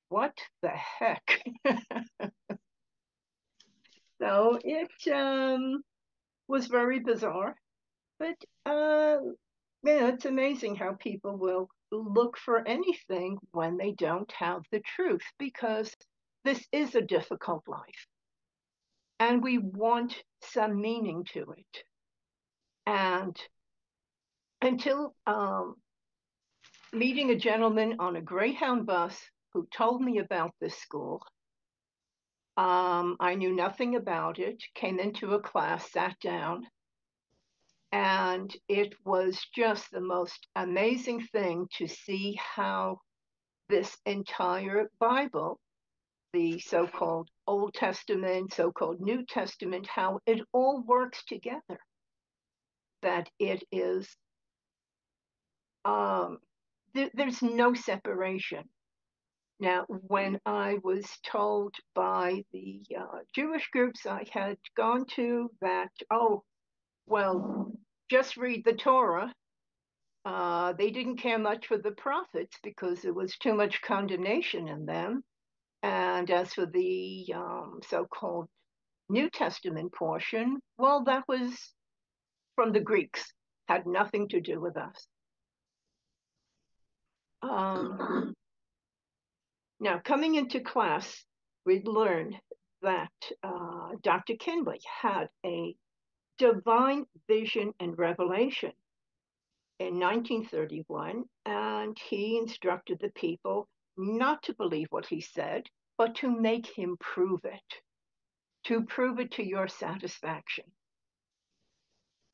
What 0.08 0.36
the 0.62 0.70
heck? 0.70 1.42
so 4.20 4.58
it 4.64 5.12
um, 5.12 5.82
was 6.48 6.66
very 6.66 6.98
bizarre. 6.98 7.54
But 8.18 8.36
uh, 8.66 9.18
yeah, 9.82 10.08
it's 10.08 10.24
amazing 10.24 10.76
how 10.76 10.94
people 10.94 11.36
will 11.36 11.68
look 11.90 12.36
for 12.38 12.66
anything 12.66 13.38
when 13.52 13.76
they 13.76 13.92
don't 13.92 14.30
have 14.32 14.62
the 14.70 14.80
truth 14.80 15.24
because 15.38 15.94
this 16.44 16.64
is 16.72 16.94
a 16.94 17.02
difficult 17.02 17.62
life 17.66 18.06
and 19.20 19.42
we 19.42 19.58
want 19.58 20.14
some 20.42 20.80
meaning 20.80 21.24
to 21.32 21.52
it. 21.56 21.84
And 22.86 23.36
until 24.62 25.14
um, 25.26 25.74
meeting 26.92 27.30
a 27.30 27.36
gentleman 27.36 27.96
on 27.98 28.16
a 28.16 28.22
Greyhound 28.22 28.86
bus 28.86 29.16
who 29.52 29.68
told 29.76 30.00
me 30.00 30.18
about 30.18 30.52
this 30.60 30.76
school, 30.76 31.22
um, 32.56 33.16
I 33.20 33.34
knew 33.36 33.54
nothing 33.54 33.94
about 33.94 34.38
it, 34.38 34.62
came 34.74 34.98
into 34.98 35.34
a 35.34 35.40
class, 35.40 35.90
sat 35.92 36.18
down, 36.20 36.66
and 37.92 38.54
it 38.68 38.94
was 39.04 39.38
just 39.54 39.90
the 39.90 40.00
most 40.00 40.46
amazing 40.54 41.26
thing 41.32 41.66
to 41.78 41.88
see 41.88 42.38
how 42.38 43.00
this 43.68 43.96
entire 44.06 44.90
Bible, 45.00 45.58
the 46.32 46.60
so 46.60 46.86
called 46.86 47.28
Old 47.46 47.74
Testament, 47.74 48.52
so 48.54 48.70
called 48.70 49.00
New 49.00 49.24
Testament, 49.24 49.86
how 49.88 50.20
it 50.26 50.40
all 50.52 50.82
works 50.82 51.24
together. 51.24 51.80
That 53.02 53.28
it 53.38 53.64
is, 53.72 54.08
um, 55.84 56.38
th- 56.94 57.10
there's 57.14 57.42
no 57.42 57.74
separation. 57.74 58.68
Now, 59.58 59.84
when 59.88 60.40
I 60.46 60.78
was 60.82 61.06
told 61.24 61.74
by 61.94 62.44
the 62.52 62.82
uh, 62.98 63.18
Jewish 63.34 63.68
groups 63.70 64.06
I 64.06 64.24
had 64.32 64.58
gone 64.76 65.04
to 65.16 65.50
that, 65.60 65.90
oh, 66.10 66.44
well, 67.10 67.72
just 68.08 68.36
read 68.36 68.64
the 68.64 68.72
Torah. 68.72 69.32
Uh, 70.24 70.72
they 70.74 70.90
didn't 70.90 71.16
care 71.16 71.38
much 71.38 71.66
for 71.66 71.76
the 71.76 71.90
prophets 71.92 72.56
because 72.62 73.02
there 73.02 73.12
was 73.12 73.36
too 73.38 73.54
much 73.54 73.82
condemnation 73.82 74.68
in 74.68 74.86
them. 74.86 75.22
And 75.82 76.30
as 76.30 76.54
for 76.54 76.66
the 76.66 77.32
um, 77.34 77.80
so 77.88 78.06
called 78.06 78.48
New 79.08 79.28
Testament 79.30 79.92
portion, 79.92 80.58
well, 80.78 81.04
that 81.04 81.24
was 81.26 81.52
from 82.54 82.72
the 82.72 82.80
Greeks, 82.80 83.24
had 83.68 83.86
nothing 83.86 84.28
to 84.28 84.40
do 84.40 84.60
with 84.60 84.76
us. 84.76 85.06
Um, 87.42 88.34
now, 89.80 90.00
coming 90.04 90.34
into 90.34 90.60
class, 90.60 91.24
we'd 91.64 91.88
learned 91.88 92.36
that 92.82 93.10
uh, 93.42 93.90
Dr. 94.02 94.34
Kinley 94.38 94.80
had 95.02 95.28
a 95.44 95.74
divine 96.40 97.04
vision 97.28 97.74
and 97.80 97.98
revelation 97.98 98.72
in 99.78 100.00
1931, 100.00 101.24
and 101.44 101.98
he 102.08 102.38
instructed 102.38 102.98
the 102.98 103.10
people 103.10 103.68
not 103.98 104.42
to 104.42 104.54
believe 104.54 104.86
what 104.88 105.04
he 105.04 105.20
said, 105.20 105.64
but 105.98 106.14
to 106.14 106.30
make 106.30 106.66
him 106.66 106.96
prove 106.98 107.40
it, 107.44 107.82
to 108.64 108.82
prove 108.84 109.20
it 109.20 109.32
to 109.32 109.46
your 109.46 109.68
satisfaction. 109.68 110.64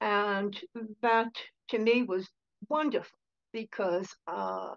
And 0.01 0.57
that 1.03 1.33
to 1.71 1.79
me 1.79 2.05
was 2.05 2.29
wonderful 2.69 3.19
because 3.53 4.09
uh, 4.29 4.75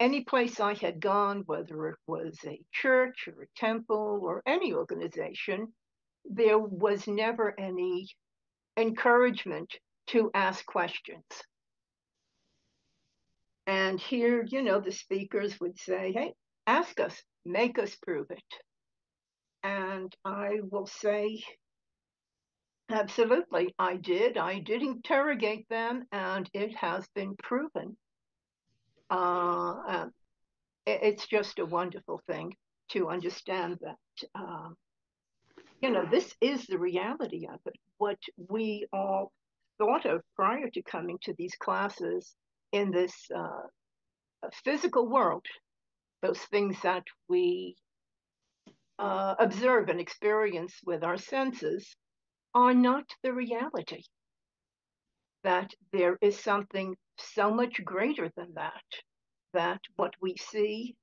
any 0.00 0.24
place 0.24 0.60
I 0.60 0.72
had 0.72 0.98
gone, 0.98 1.42
whether 1.44 1.88
it 1.88 1.98
was 2.06 2.38
a 2.46 2.58
church 2.72 3.28
or 3.28 3.42
a 3.42 3.60
temple 3.60 4.20
or 4.22 4.42
any 4.46 4.72
organization, 4.72 5.74
there 6.24 6.58
was 6.58 7.06
never 7.06 7.54
any 7.58 8.08
encouragement 8.76 9.70
to 10.08 10.30
ask 10.34 10.64
questions. 10.66 11.24
And 13.66 14.00
here, 14.00 14.44
you 14.46 14.62
know, 14.62 14.80
the 14.80 14.92
speakers 14.92 15.58
would 15.60 15.78
say, 15.78 16.12
hey, 16.12 16.34
ask 16.66 16.98
us, 16.98 17.22
make 17.44 17.78
us 17.78 17.94
prove 17.96 18.26
it. 18.30 18.42
And 19.62 20.14
I 20.24 20.58
will 20.70 20.86
say, 20.86 21.42
absolutely, 22.90 23.74
I 23.78 23.96
did. 23.96 24.36
I 24.36 24.58
did 24.58 24.82
interrogate 24.82 25.68
them, 25.68 26.04
and 26.10 26.50
it 26.52 26.76
has 26.76 27.06
been 27.14 27.36
proven. 27.36 27.96
Uh, 29.08 29.74
uh, 29.86 30.06
it's 30.86 31.26
just 31.26 31.60
a 31.60 31.66
wonderful 31.66 32.20
thing 32.26 32.56
to 32.90 33.08
understand 33.08 33.78
that 33.80 34.28
um, 34.34 34.76
you 35.82 35.90
know, 35.90 36.06
this 36.08 36.32
is 36.40 36.64
the 36.66 36.78
reality 36.78 37.46
of 37.52 37.58
it. 37.66 37.74
What 37.98 38.18
we 38.48 38.86
all 38.92 39.32
thought 39.78 40.06
of 40.06 40.22
prior 40.36 40.70
to 40.70 40.82
coming 40.82 41.18
to 41.24 41.34
these 41.36 41.56
classes 41.56 42.34
in 42.70 42.92
this 42.92 43.12
uh, 43.36 44.48
physical 44.64 45.10
world, 45.10 45.44
those 46.22 46.38
things 46.38 46.76
that 46.84 47.02
we 47.28 47.74
uh, 49.00 49.34
observe 49.40 49.88
and 49.88 50.00
experience 50.00 50.72
with 50.86 51.02
our 51.02 51.18
senses, 51.18 51.96
are 52.54 52.74
not 52.74 53.04
the 53.24 53.32
reality. 53.32 54.04
That 55.42 55.72
there 55.92 56.16
is 56.20 56.38
something 56.38 56.94
so 57.18 57.52
much 57.52 57.84
greater 57.84 58.30
than 58.36 58.54
that, 58.54 58.84
that 59.52 59.80
what 59.96 60.14
we 60.20 60.36
see, 60.36 60.94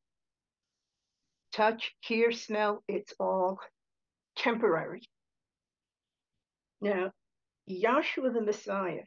touch, 1.51 1.91
hear, 1.99 2.31
smell, 2.31 2.81
it's 2.87 3.13
all 3.19 3.59
temporary. 4.39 5.01
Now, 6.81 7.11
Yahshua 7.69 8.33
the 8.33 8.41
Messiah 8.41 9.03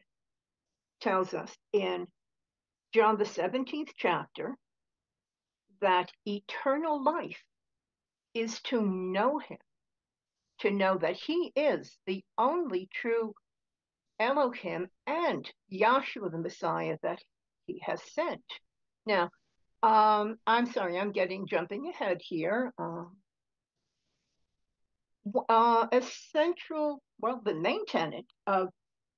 tells 1.01 1.35
us 1.35 1.53
in 1.73 2.07
John 2.95 3.18
the 3.18 3.25
17th 3.25 3.90
chapter 3.97 4.57
that 5.81 6.12
eternal 6.27 7.03
life 7.03 7.42
is 8.35 8.61
to 8.62 8.81
know 8.81 9.38
him, 9.38 9.59
to 10.61 10.71
know 10.71 10.97
that 10.99 11.16
he 11.16 11.53
is 11.57 11.99
the 12.07 12.23
only 12.38 12.88
true 12.92 13.35
Elohim 14.21 14.88
and 15.07 15.51
Yahshua 15.73 16.31
the 16.31 16.38
Messiah 16.38 16.99
that 17.03 17.21
he 17.66 17.83
has 17.85 18.01
sent. 18.12 18.45
Now, 19.07 19.31
um, 19.83 20.37
I'm 20.47 20.66
sorry, 20.66 20.99
I'm 20.99 21.11
getting 21.11 21.49
jumping 21.49 21.88
ahead 21.88 22.18
here. 22.23 22.73
Um, 22.79 23.16
uh, 25.48 25.87
a 25.92 26.02
central, 26.32 27.02
well, 27.20 27.40
the 27.44 27.54
main 27.54 27.85
tenet 27.87 28.26
of 28.46 28.68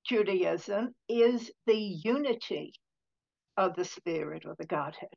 Judaism 0.07 0.95
is 1.09 1.51
the 1.67 1.77
unity 1.77 2.73
of 3.57 3.75
the 3.75 3.85
Spirit 3.85 4.45
or 4.45 4.55
the 4.59 4.67
Godhead. 4.67 5.09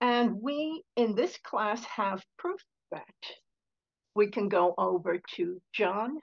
And 0.00 0.40
we 0.40 0.82
in 0.96 1.14
this 1.14 1.36
class 1.38 1.84
have 1.84 2.24
proof 2.38 2.60
that. 2.90 3.04
We 4.14 4.28
can 4.28 4.48
go 4.48 4.74
over 4.76 5.20
to 5.36 5.60
John, 5.72 6.18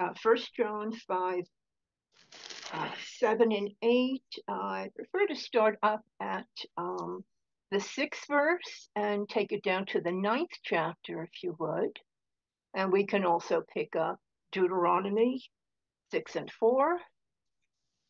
uh, 0.00 0.14
1 0.22 0.36
John 0.56 0.92
5, 0.92 1.44
uh, 2.72 2.90
7 3.18 3.52
and 3.52 3.70
8. 3.82 4.22
I 4.48 4.90
prefer 4.96 5.26
to 5.26 5.36
start 5.36 5.78
up 5.82 6.02
at 6.20 6.46
um, 6.76 7.24
the 7.74 7.80
sixth 7.80 8.26
verse 8.28 8.88
and 8.94 9.28
take 9.28 9.50
it 9.50 9.64
down 9.64 9.84
to 9.86 10.00
the 10.00 10.12
ninth 10.12 10.52
chapter, 10.62 11.24
if 11.24 11.42
you 11.42 11.56
would. 11.58 11.98
And 12.72 12.92
we 12.92 13.04
can 13.04 13.24
also 13.24 13.64
pick 13.74 13.96
up 13.96 14.20
Deuteronomy 14.52 15.42
6 16.12 16.36
and 16.36 16.50
4, 16.52 16.92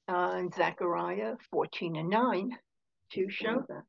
uh, 0.06 0.32
and 0.34 0.54
Zechariah 0.54 1.36
14 1.50 1.96
and 1.96 2.10
9 2.10 2.50
to 3.12 3.30
show 3.30 3.64
that. 3.68 3.84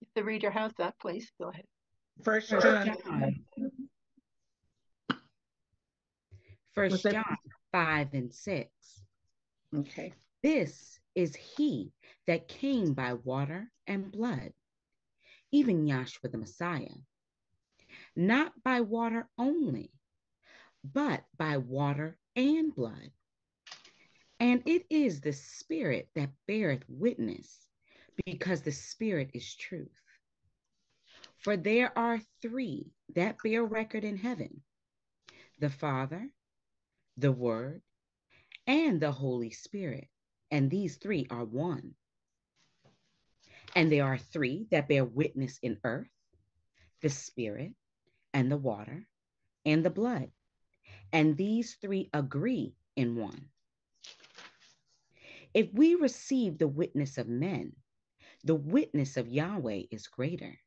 If 0.00 0.08
the 0.14 0.24
reader 0.24 0.50
has 0.50 0.72
that, 0.78 0.94
please 0.98 1.30
go 1.38 1.50
ahead. 1.50 1.66
First 2.24 2.48
First 2.48 2.64
John. 2.64 2.96
John. 3.04 3.44
First 6.74 7.02
John 7.02 7.36
five 7.72 8.14
and 8.14 8.32
six. 8.32 8.70
Okay. 9.76 10.14
This 10.42 10.99
is 11.14 11.36
he 11.36 11.92
that 12.26 12.48
came 12.48 12.94
by 12.94 13.14
water 13.14 13.70
and 13.86 14.10
blood, 14.12 14.52
even 15.52 15.86
Yahshua 15.86 16.30
the 16.30 16.38
Messiah. 16.38 16.94
Not 18.14 18.52
by 18.62 18.80
water 18.80 19.28
only, 19.38 19.90
but 20.84 21.24
by 21.36 21.56
water 21.56 22.18
and 22.36 22.74
blood. 22.74 23.10
And 24.38 24.62
it 24.66 24.86
is 24.88 25.20
the 25.20 25.32
Spirit 25.32 26.08
that 26.14 26.30
beareth 26.46 26.84
witness, 26.88 27.66
because 28.24 28.62
the 28.62 28.72
Spirit 28.72 29.30
is 29.34 29.54
truth. 29.54 30.00
For 31.38 31.56
there 31.56 31.96
are 31.98 32.20
three 32.42 32.92
that 33.14 33.36
bear 33.42 33.64
record 33.64 34.04
in 34.04 34.16
heaven 34.16 34.62
the 35.58 35.70
Father, 35.70 36.26
the 37.18 37.32
Word, 37.32 37.82
and 38.66 39.00
the 39.00 39.12
Holy 39.12 39.50
Spirit. 39.50 40.08
And 40.50 40.70
these 40.70 40.96
three 40.96 41.26
are 41.30 41.44
one. 41.44 41.94
And 43.74 43.90
there 43.90 44.04
are 44.04 44.18
three 44.18 44.66
that 44.70 44.88
bear 44.88 45.04
witness 45.04 45.58
in 45.62 45.78
earth 45.84 46.08
the 47.00 47.08
Spirit, 47.08 47.72
and 48.34 48.50
the 48.50 48.56
water, 48.56 49.06
and 49.64 49.84
the 49.84 49.90
blood. 49.90 50.30
And 51.12 51.36
these 51.36 51.74
three 51.76 52.10
agree 52.12 52.74
in 52.96 53.16
one. 53.16 53.48
If 55.54 55.72
we 55.72 55.94
receive 55.94 56.58
the 56.58 56.68
witness 56.68 57.18
of 57.18 57.28
men, 57.28 57.72
the 58.44 58.54
witness 58.54 59.16
of 59.16 59.28
Yahweh 59.28 59.82
is 59.90 60.06
greater. 60.06 60.58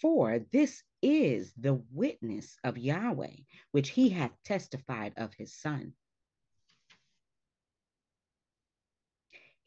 For 0.00 0.40
this 0.52 0.82
is 1.02 1.52
the 1.54 1.82
witness 1.92 2.56
of 2.62 2.78
Yahweh, 2.78 3.36
which 3.72 3.90
he 3.90 4.10
hath 4.10 4.32
testified 4.44 5.14
of 5.16 5.34
his 5.34 5.54
Son. 5.54 5.94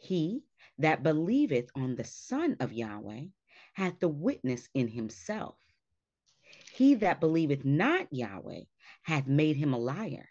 He 0.01 0.41
that 0.79 1.03
believeth 1.03 1.69
on 1.75 1.95
the 1.95 2.03
Son 2.03 2.57
of 2.59 2.73
Yahweh 2.73 3.25
hath 3.73 3.99
the 3.99 4.09
witness 4.09 4.67
in 4.73 4.87
himself. 4.87 5.59
He 6.73 6.95
that 6.95 7.19
believeth 7.19 7.63
not 7.63 8.11
Yahweh 8.11 8.63
hath 9.03 9.27
made 9.27 9.57
him 9.57 9.73
a 9.73 9.77
liar, 9.77 10.27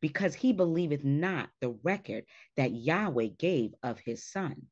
because 0.00 0.34
he 0.34 0.54
believeth 0.54 1.04
not 1.04 1.50
the 1.60 1.78
record 1.82 2.24
that 2.56 2.72
Yahweh 2.72 3.28
gave 3.38 3.74
of 3.82 4.00
his 4.00 4.24
Son. 4.24 4.68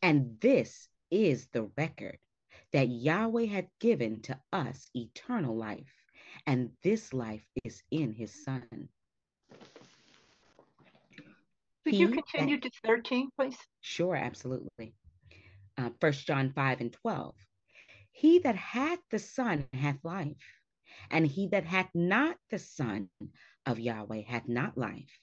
And 0.00 0.40
this 0.40 0.88
is 1.10 1.48
the 1.48 1.64
record 1.76 2.18
that 2.72 2.88
Yahweh 2.88 3.46
had 3.46 3.68
given 3.80 4.22
to 4.22 4.38
us 4.52 4.88
eternal 4.94 5.56
life, 5.56 5.92
and 6.46 6.70
this 6.84 7.12
life 7.12 7.44
is 7.64 7.82
in 7.90 8.12
his 8.12 8.44
Son. 8.44 8.88
Could 11.88 11.98
you 11.98 12.08
He 12.08 12.14
that- 12.16 12.26
continue 12.26 12.60
to 12.60 12.70
13, 12.84 13.30
please? 13.36 13.56
Sure, 13.80 14.14
absolutely. 14.14 14.94
Uh, 15.78 15.90
1 16.00 16.12
John 16.12 16.52
5 16.52 16.80
and 16.82 16.92
12. 16.92 17.34
He 18.12 18.40
that 18.40 18.56
hath 18.56 18.98
the 19.10 19.18
Son 19.18 19.66
hath 19.72 20.04
life, 20.04 20.36
and 21.10 21.26
he 21.26 21.48
that 21.48 21.64
hath 21.64 21.88
not 21.94 22.36
the 22.50 22.58
Son 22.58 23.08
of 23.64 23.78
Yahweh 23.78 24.22
hath 24.22 24.48
not 24.48 24.76
life. 24.76 25.18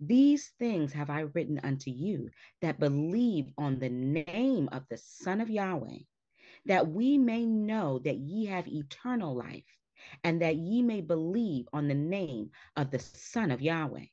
These 0.00 0.48
things 0.58 0.92
have 0.92 1.08
I 1.08 1.20
written 1.20 1.60
unto 1.62 1.90
you 1.90 2.30
that 2.60 2.78
believe 2.78 3.46
on 3.56 3.78
the 3.78 3.88
name 3.88 4.68
of 4.70 4.86
the 4.90 4.98
Son 4.98 5.40
of 5.40 5.48
Yahweh, 5.48 6.00
that 6.66 6.88
we 6.88 7.16
may 7.16 7.46
know 7.46 8.00
that 8.00 8.16
ye 8.18 8.46
have 8.46 8.68
eternal 8.68 9.34
life, 9.34 9.64
and 10.24 10.42
that 10.42 10.56
ye 10.56 10.82
may 10.82 11.00
believe 11.00 11.68
on 11.72 11.88
the 11.88 11.94
name 11.94 12.50
of 12.76 12.90
the 12.90 12.98
Son 12.98 13.50
of 13.50 13.62
Yahweh. 13.62 14.06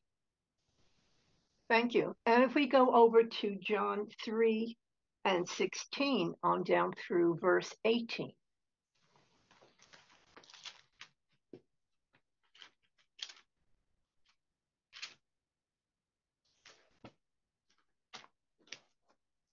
Thank 1.67 1.95
you. 1.95 2.15
And 2.25 2.43
if 2.43 2.53
we 2.53 2.67
go 2.67 2.93
over 2.93 3.23
to 3.23 3.57
John 3.59 4.07
3 4.23 4.77
and 5.25 5.47
16 5.49 6.35
on 6.43 6.63
down 6.63 6.93
through 6.93 7.39
verse 7.41 7.73
18. 7.83 8.31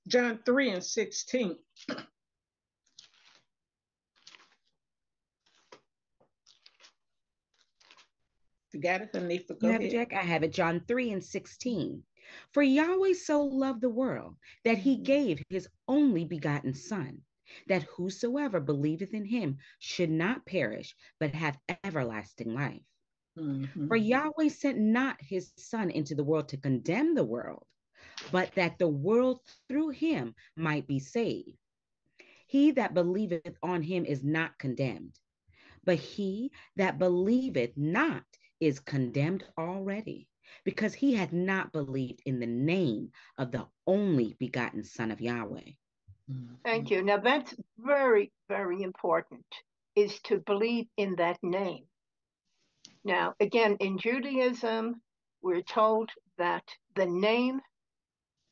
John 0.08 0.40
3 0.44 0.70
and 0.70 0.84
16. 0.84 1.56
You 8.72 8.80
got 8.80 9.02
it, 9.02 9.12
Hanifa? 9.12 9.58
Go 9.58 9.68
You 9.68 9.72
ahead. 9.76 9.90
Jack? 9.90 10.12
I 10.12 10.22
have 10.22 10.42
it. 10.42 10.52
John 10.52 10.80
3 10.86 11.10
and 11.12 11.24
16. 11.24 12.04
For 12.52 12.62
Yahweh 12.62 13.14
so 13.14 13.44
loved 13.44 13.80
the 13.80 13.90
world 13.90 14.36
that 14.64 14.78
he 14.78 14.96
gave 14.98 15.42
his 15.48 15.68
only 15.88 16.24
begotten 16.24 16.74
Son, 16.74 17.22
that 17.68 17.84
whosoever 17.84 18.60
believeth 18.60 19.14
in 19.14 19.26
him 19.26 19.58
should 19.78 20.10
not 20.10 20.46
perish, 20.46 20.96
but 21.18 21.34
have 21.34 21.58
everlasting 21.68 22.54
life. 22.54 22.82
Mhm. 23.36 23.88
For 23.88 23.96
Yahweh 23.96 24.48
sent 24.48 24.78
not 24.78 25.20
his 25.22 25.52
Son 25.56 25.90
into 25.90 26.14
the 26.14 26.24
world 26.24 26.48
to 26.48 26.56
condemn 26.56 27.14
the 27.14 27.24
world, 27.24 27.66
but 28.30 28.54
that 28.54 28.78
the 28.78 28.88
world 28.88 29.40
through 29.68 29.90
him 29.90 30.34
might 30.56 30.86
be 30.86 30.98
saved. 30.98 31.58
He 32.46 32.72
that 32.72 32.94
believeth 32.94 33.56
on 33.62 33.82
him 33.82 34.04
is 34.04 34.24
not 34.24 34.58
condemned, 34.58 35.20
but 35.84 35.98
he 35.98 36.52
that 36.76 36.98
believeth 36.98 37.76
not 37.76 38.24
is 38.62 38.78
condemned 38.78 39.44
already, 39.58 40.28
because 40.64 40.94
he 40.94 41.12
had 41.14 41.32
not 41.32 41.72
believed 41.72 42.22
in 42.26 42.38
the 42.38 42.46
name 42.46 43.10
of 43.36 43.50
the 43.50 43.66
only 43.88 44.36
begotten 44.38 44.84
Son 44.84 45.10
of 45.10 45.20
Yahweh. 45.20 45.72
Thank 46.64 46.88
you. 46.88 47.02
Now 47.02 47.18
that's 47.18 47.52
very, 47.76 48.30
very 48.48 48.82
important, 48.82 49.44
is 49.96 50.20
to 50.20 50.38
believe 50.38 50.86
in 50.96 51.16
that 51.16 51.38
name. 51.42 51.84
Now, 53.04 53.34
again, 53.40 53.76
in 53.80 53.98
Judaism, 53.98 55.02
we're 55.42 55.62
told 55.62 56.10
that 56.38 56.62
the 56.94 57.06
name 57.06 57.60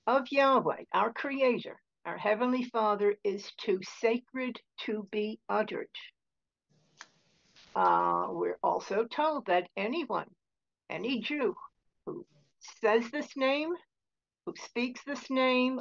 of 0.08 0.26
Yahweh, 0.28 0.84
our 0.92 1.12
Creator, 1.12 1.80
our 2.04 2.18
Heavenly 2.18 2.64
Father, 2.64 3.14
is 3.22 3.52
too 3.58 3.78
sacred 4.00 4.58
to 4.86 5.06
be 5.12 5.38
uttered. 5.48 5.86
Uh, 7.74 8.26
we're 8.30 8.58
also 8.62 9.04
told 9.04 9.46
that 9.46 9.68
anyone, 9.76 10.26
any 10.88 11.20
Jew 11.20 11.54
who 12.04 12.26
says 12.80 13.10
this 13.10 13.36
name, 13.36 13.72
who 14.44 14.54
speaks 14.56 15.00
this 15.04 15.30
name, 15.30 15.80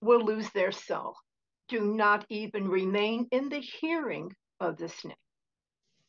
will 0.00 0.24
lose 0.24 0.48
their 0.50 0.72
soul. 0.72 1.16
Do 1.68 1.80
not 1.80 2.26
even 2.28 2.68
remain 2.68 3.26
in 3.30 3.48
the 3.48 3.60
hearing 3.60 4.34
of 4.60 4.76
this 4.76 5.04
name. 5.04 5.16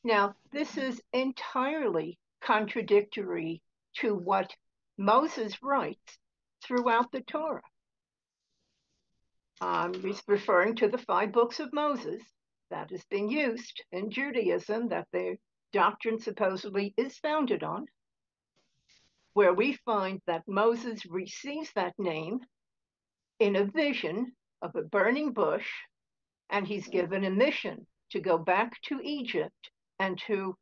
Now, 0.03 0.35
this 0.51 0.77
is 0.77 1.01
entirely 1.13 2.17
contradictory 2.41 3.61
to 3.95 4.13
what 4.13 4.53
Moses 4.97 5.61
writes 5.63 6.19
throughout 6.63 7.11
the 7.11 7.21
Torah. 7.21 7.61
I'm 9.61 9.93
referring 10.27 10.75
to 10.77 10.87
the 10.87 10.97
five 10.97 11.31
books 11.31 11.59
of 11.59 11.73
Moses 11.73 12.21
that 12.69 12.89
has 12.91 13.03
been 13.05 13.29
used 13.29 13.83
in 13.91 14.09
Judaism 14.09 14.89
that 14.89 15.07
their 15.11 15.35
doctrine 15.73 16.19
supposedly 16.19 16.93
is 16.97 17.17
founded 17.17 17.63
on, 17.63 17.85
where 19.33 19.53
we 19.53 19.73
find 19.85 20.21
that 20.27 20.47
Moses 20.47 21.05
receives 21.05 21.71
that 21.75 21.93
name 21.97 22.39
in 23.39 23.55
a 23.55 23.65
vision 23.65 24.31
of 24.61 24.75
a 24.75 24.83
burning 24.83 25.33
bush, 25.33 25.69
and 26.49 26.65
he's 26.65 26.87
given 26.87 27.25
a 27.25 27.29
mission 27.29 27.85
to 28.11 28.19
go 28.19 28.37
back 28.37 28.79
to 28.83 29.01
Egypt 29.03 29.71
and 29.99 30.17
to 30.27 30.55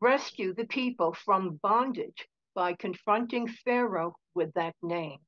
rescue 0.00 0.54
the 0.54 0.66
people 0.66 1.14
from 1.14 1.58
bondage 1.62 2.26
by 2.54 2.74
confronting 2.74 3.46
Pharaoh 3.64 4.14
with 4.34 4.52
that 4.54 4.74
name. 4.82 5.18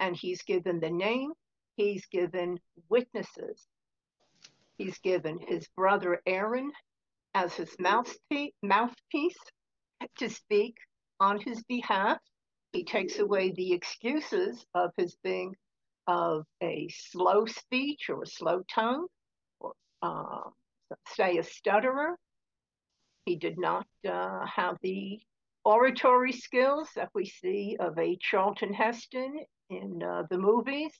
And 0.00 0.16
he's 0.16 0.42
given 0.42 0.80
the 0.80 0.90
name, 0.90 1.32
he's 1.76 2.04
given 2.06 2.58
witnesses, 2.88 3.66
he's 4.82 4.98
given 4.98 5.38
his 5.38 5.68
brother 5.76 6.20
Aaron 6.26 6.72
as 7.34 7.54
his 7.54 7.74
mouthpiece, 7.78 9.38
to 10.18 10.28
speak 10.28 10.74
on 11.20 11.40
his 11.40 11.62
behalf. 11.64 12.18
He 12.72 12.84
takes 12.84 13.18
away 13.18 13.52
the 13.52 13.72
excuses 13.72 14.66
of 14.74 14.90
his 14.96 15.16
being 15.22 15.54
of 16.08 16.44
a 16.62 16.88
slow 16.88 17.46
speech 17.46 18.10
or 18.10 18.22
a 18.22 18.26
slow 18.26 18.62
tongue, 18.74 19.06
or 19.60 19.72
uh, 20.02 20.50
say 21.14 21.38
a 21.38 21.44
stutterer. 21.44 22.16
He 23.24 23.36
did 23.36 23.58
not 23.58 23.86
uh, 24.08 24.44
have 24.46 24.76
the 24.82 25.20
oratory 25.64 26.32
skills 26.32 26.88
that 26.96 27.10
we 27.14 27.26
see 27.26 27.76
of 27.78 27.96
a 27.98 28.18
Charlton 28.20 28.74
Heston 28.74 29.44
in 29.70 30.02
uh, 30.02 30.24
the 30.28 30.38
movies. 30.38 30.92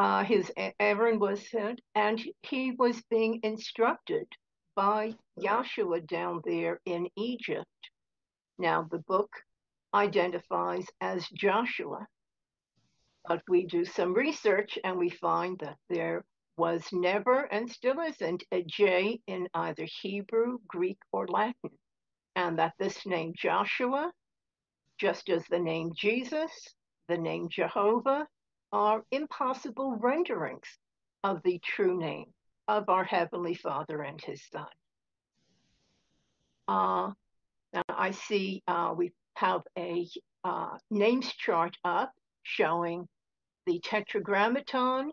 Uh, 0.00 0.24
his 0.24 0.50
Aaron 0.80 1.18
was 1.18 1.46
said, 1.50 1.78
and 1.94 2.18
he 2.40 2.72
was 2.72 3.02
being 3.10 3.38
instructed 3.42 4.26
by 4.74 5.14
Yahshua 5.38 6.06
down 6.06 6.40
there 6.46 6.80
in 6.86 7.06
Egypt. 7.18 7.68
Now, 8.58 8.88
the 8.90 9.00
book 9.00 9.28
identifies 9.92 10.86
as 11.02 11.28
Joshua, 11.34 12.06
but 13.28 13.42
we 13.46 13.66
do 13.66 13.84
some 13.84 14.14
research 14.14 14.78
and 14.84 14.96
we 14.96 15.10
find 15.10 15.58
that 15.58 15.76
there 15.90 16.24
was 16.56 16.82
never 16.94 17.42
and 17.52 17.70
still 17.70 18.00
isn't 18.00 18.42
a 18.52 18.62
J 18.62 19.20
in 19.26 19.48
either 19.52 19.86
Hebrew, 20.00 20.60
Greek, 20.66 20.98
or 21.12 21.28
Latin, 21.28 21.76
and 22.36 22.58
that 22.58 22.72
this 22.78 23.04
name 23.04 23.34
Joshua, 23.36 24.10
just 24.98 25.28
as 25.28 25.44
the 25.50 25.58
name 25.58 25.92
Jesus, 25.94 26.50
the 27.06 27.18
name 27.18 27.50
Jehovah, 27.50 28.26
are 28.72 29.04
impossible 29.10 29.96
renderings 29.96 30.78
of 31.24 31.42
the 31.42 31.58
true 31.58 31.98
name 31.98 32.26
of 32.68 32.88
our 32.88 33.04
Heavenly 33.04 33.54
Father 33.54 34.02
and 34.02 34.20
His 34.20 34.42
Son. 34.50 34.66
Uh, 36.68 37.12
now 37.72 37.82
I 37.88 38.12
see 38.12 38.62
uh, 38.68 38.94
we 38.96 39.12
have 39.34 39.62
a 39.76 40.06
uh, 40.44 40.78
names 40.90 41.32
chart 41.34 41.76
up 41.84 42.12
showing 42.42 43.08
the 43.66 43.80
Tetragrammaton 43.80 45.10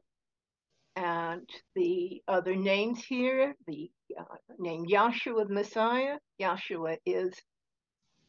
and 0.95 1.47
the 1.75 2.21
other 2.27 2.55
names 2.55 3.03
here, 3.03 3.55
the 3.67 3.91
uh, 4.19 4.23
name 4.57 4.85
Yahshua 4.85 5.49
Messiah. 5.49 6.17
Yahshua 6.41 6.97
is, 7.05 7.33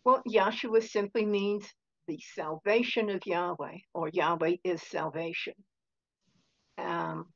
well, 0.04 0.22
Yahshua 0.28 0.82
simply 0.82 1.24
means 1.24 1.64
the 2.08 2.18
salvation 2.34 3.10
of 3.10 3.24
Yahweh, 3.24 3.76
or 3.94 4.08
Yahweh 4.08 4.56
is 4.64 4.82
salvation. 4.82 5.52
Um, 6.78 7.26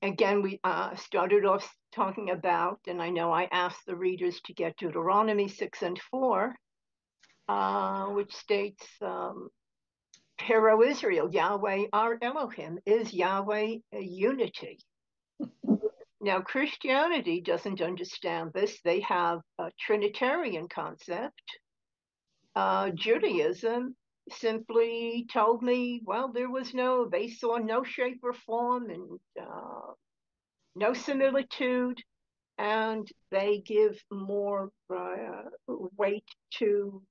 again, 0.00 0.40
we 0.40 0.60
uh, 0.62 0.94
started 0.94 1.44
off 1.44 1.68
talking 1.92 2.30
about, 2.30 2.78
and 2.86 3.02
I 3.02 3.10
know 3.10 3.32
I 3.32 3.48
asked 3.50 3.84
the 3.86 3.96
readers 3.96 4.40
to 4.46 4.54
get 4.54 4.76
Deuteronomy 4.76 5.48
6 5.48 5.82
and 5.82 6.00
4, 6.10 6.54
uh, 7.48 8.06
which 8.06 8.32
states, 8.34 8.86
um, 9.02 9.48
Hero 10.40 10.82
Israel, 10.82 11.28
Yahweh 11.32 11.86
our 11.92 12.18
Elohim, 12.22 12.78
is 12.86 13.12
Yahweh 13.12 13.78
a 13.92 14.00
unity? 14.00 14.78
now, 16.20 16.40
Christianity 16.40 17.40
doesn't 17.40 17.80
understand 17.80 18.52
this. 18.52 18.78
They 18.84 19.00
have 19.00 19.40
a 19.58 19.70
Trinitarian 19.80 20.68
concept 20.68 21.42
uh, 22.56 22.90
Judaism 22.90 23.94
simply 24.30 25.26
told 25.32 25.62
me, 25.62 26.00
well, 26.04 26.32
there 26.32 26.50
was 26.50 26.72
no, 26.72 27.06
they 27.06 27.28
saw 27.28 27.58
no 27.58 27.84
shape 27.84 28.20
or 28.22 28.32
form 28.32 28.88
and 28.88 29.20
uh, 29.40 29.92
no 30.74 30.94
similitude, 30.94 32.02
and 32.58 33.06
they 33.30 33.62
give 33.64 34.02
more 34.10 34.70
uh, 34.90 35.42
weight 35.96 36.24
to 36.54 37.02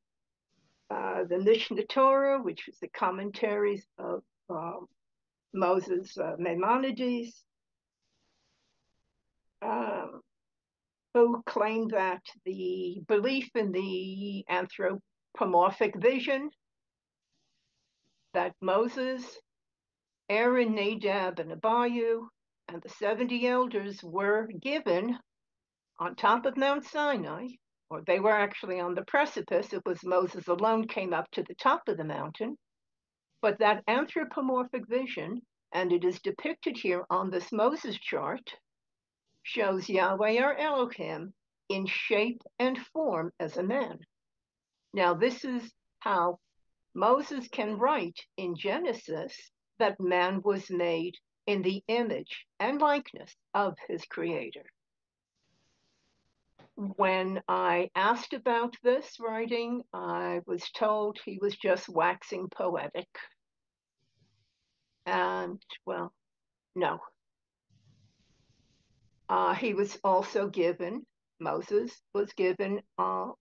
uh, 0.89 1.23
the 1.29 1.35
Mishneh 1.35 1.87
Torah, 1.87 2.41
which 2.41 2.67
is 2.67 2.77
the 2.79 2.89
commentaries 2.89 3.85
of 3.99 4.23
um, 4.49 4.87
Moses 5.53 6.17
uh, 6.17 6.35
Maimonides, 6.39 7.43
um, 9.61 10.21
who 11.13 11.41
claimed 11.45 11.91
that 11.91 12.21
the 12.45 12.99
belief 13.07 13.49
in 13.55 13.71
the 13.71 14.43
anthrop 14.49 14.99
anthropomorphic 15.35 15.95
vision 15.97 16.49
that 18.33 18.53
Moses, 18.61 19.37
Aaron, 20.29 20.73
Nadab, 20.73 21.39
and 21.39 21.51
Abihu, 21.51 22.27
and 22.69 22.81
the 22.81 22.89
70 22.89 23.45
elders 23.45 24.01
were 24.01 24.47
given 24.61 25.17
on 25.99 26.15
top 26.15 26.45
of 26.45 26.55
Mount 26.55 26.85
Sinai, 26.85 27.47
or 27.89 28.01
they 28.07 28.19
were 28.19 28.31
actually 28.31 28.79
on 28.79 28.95
the 28.95 29.03
precipice. 29.03 29.73
It 29.73 29.81
was 29.85 30.03
Moses 30.05 30.47
alone 30.47 30.87
came 30.87 31.13
up 31.13 31.29
to 31.31 31.43
the 31.43 31.55
top 31.55 31.81
of 31.87 31.97
the 31.97 32.05
mountain. 32.05 32.57
But 33.41 33.59
that 33.59 33.83
anthropomorphic 33.89 34.87
vision, 34.87 35.41
and 35.73 35.91
it 35.91 36.05
is 36.05 36.21
depicted 36.21 36.77
here 36.77 37.05
on 37.09 37.29
this 37.29 37.51
Moses 37.51 37.97
chart, 37.97 38.53
shows 39.43 39.89
Yahweh 39.89 40.39
our 40.41 40.55
Elohim 40.55 41.33
in 41.67 41.85
shape 41.87 42.41
and 42.57 42.77
form 42.93 43.31
as 43.39 43.57
a 43.57 43.63
man. 43.63 43.99
Now, 44.95 45.13
this 45.13 45.43
is 45.43 45.61
how 45.99 46.39
Moses 46.93 47.49
can 47.49 47.77
write 47.77 48.17
in 48.37 48.55
Genesis 48.55 49.35
that 49.77 49.99
man 49.99 50.41
was 50.41 50.69
made 50.69 51.15
in 51.45 51.61
the 51.63 51.83
image 51.89 52.45
and 52.61 52.79
likeness 52.79 53.35
of 53.53 53.75
his 53.89 54.05
creator. 54.05 54.63
When 56.77 57.41
I 57.49 57.89
asked 57.93 58.31
about 58.31 58.77
this 58.83 59.17
writing, 59.19 59.83
I 59.93 60.39
was 60.45 60.63
told 60.71 61.19
he 61.25 61.39
was 61.41 61.57
just 61.57 61.89
waxing 61.89 62.47
poetic. 62.47 63.09
And, 65.05 65.61
well, 65.85 66.13
no. 66.73 66.99
Uh, 69.27 69.55
he 69.55 69.73
was 69.73 69.99
also 70.05 70.47
given, 70.47 71.05
Moses 71.41 71.91
was 72.13 72.31
given 72.31 72.81
uh, 72.97 73.31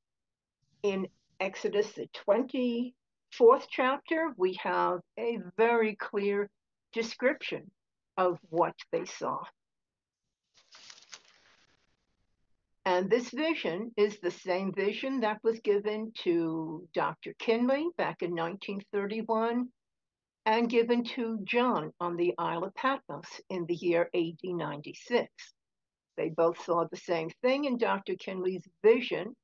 in 0.82 1.06
Exodus, 1.40 1.92
the 1.92 2.08
24th 2.26 3.66
chapter, 3.70 4.32
we 4.36 4.58
have 4.62 5.00
a 5.18 5.38
very 5.56 5.96
clear 5.96 6.48
description 6.92 7.70
of 8.16 8.38
what 8.50 8.74
they 8.92 9.04
saw. 9.04 9.42
And 12.86 13.08
this 13.08 13.30
vision 13.30 13.92
is 13.96 14.18
the 14.20 14.30
same 14.30 14.72
vision 14.74 15.20
that 15.20 15.42
was 15.42 15.58
given 15.60 16.12
to 16.24 16.86
Dr. 16.92 17.32
Kinley 17.38 17.88
back 17.96 18.20
in 18.20 18.30
1931 18.32 19.68
and 20.44 20.68
given 20.68 21.02
to 21.04 21.40
John 21.44 21.92
on 21.98 22.16
the 22.16 22.34
Isle 22.36 22.64
of 22.64 22.74
Patmos 22.74 23.40
in 23.48 23.64
the 23.64 23.74
year 23.74 24.10
AD 24.14 24.38
96. 24.42 25.28
They 26.16 26.28
both 26.28 26.62
saw 26.62 26.84
the 26.84 26.98
same 26.98 27.30
thing 27.42 27.64
in 27.64 27.78
Dr. 27.78 28.16
Kinley's 28.16 28.68
vision 28.82 29.34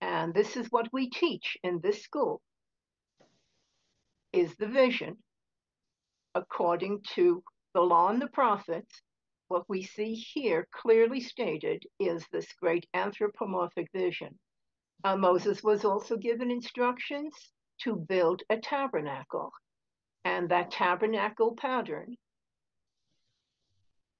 and 0.00 0.34
this 0.34 0.56
is 0.56 0.68
what 0.70 0.88
we 0.92 1.10
teach 1.10 1.56
in 1.62 1.80
this 1.80 2.02
school, 2.02 2.40
is 4.32 4.54
the 4.56 4.66
vision. 4.68 5.16
According 6.34 7.02
to 7.14 7.42
the 7.74 7.80
law 7.80 8.08
and 8.08 8.20
the 8.20 8.28
prophets, 8.28 9.02
what 9.48 9.68
we 9.68 9.82
see 9.82 10.14
here 10.14 10.68
clearly 10.72 11.20
stated 11.20 11.82
is 11.98 12.26
this 12.30 12.46
great 12.60 12.86
anthropomorphic 12.94 13.88
vision. 13.92 14.38
Uh, 15.04 15.16
Moses 15.16 15.62
was 15.62 15.84
also 15.84 16.16
given 16.16 16.50
instructions 16.50 17.34
to 17.82 17.96
build 17.96 18.42
a 18.50 18.58
tabernacle, 18.58 19.52
and 20.24 20.48
that 20.50 20.70
tabernacle 20.70 21.54
pattern 21.56 22.16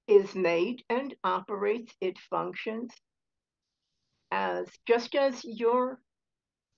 is 0.07 0.33
made 0.33 0.83
and 0.89 1.13
operates, 1.23 1.93
it 2.01 2.17
functions 2.17 2.91
as 4.31 4.67
just 4.87 5.15
as 5.15 5.43
your 5.43 5.99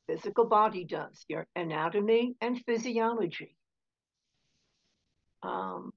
physical 0.08 0.46
body 0.46 0.86
does, 0.86 1.26
your 1.28 1.46
anatomy 1.56 2.36
and 2.42 2.62
physiology. 2.66 3.56
Um, 5.44 5.92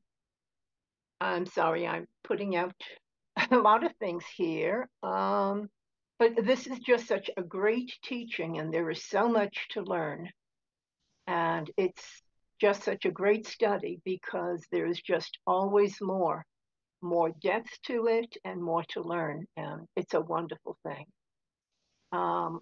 I'm 1.20 1.46
sorry, 1.46 1.86
I'm 1.86 2.06
putting 2.22 2.56
out 2.56 2.74
a 3.50 3.56
lot 3.56 3.84
of 3.84 3.92
things 3.98 4.24
here. 4.36 4.88
Um, 5.02 5.68
but 6.18 6.44
this 6.44 6.66
is 6.66 6.78
just 6.78 7.08
such 7.08 7.28
a 7.36 7.42
great 7.42 7.92
teaching, 8.04 8.58
and 8.58 8.72
there 8.72 8.90
is 8.90 9.04
so 9.04 9.28
much 9.28 9.66
to 9.70 9.82
learn. 9.82 10.30
And 11.26 11.70
it's 11.76 12.04
just 12.60 12.84
such 12.84 13.04
a 13.04 13.10
great 13.10 13.46
study 13.46 14.00
because 14.04 14.64
there's 14.70 15.00
just 15.00 15.38
always 15.46 15.96
more, 16.00 16.44
more 17.02 17.32
depth 17.42 17.70
to 17.86 18.06
it 18.06 18.36
and 18.44 18.62
more 18.62 18.84
to 18.90 19.02
learn. 19.02 19.46
And 19.56 19.86
it's 19.96 20.14
a 20.14 20.20
wonderful 20.20 20.76
thing. 20.86 21.06
Um, 22.14 22.60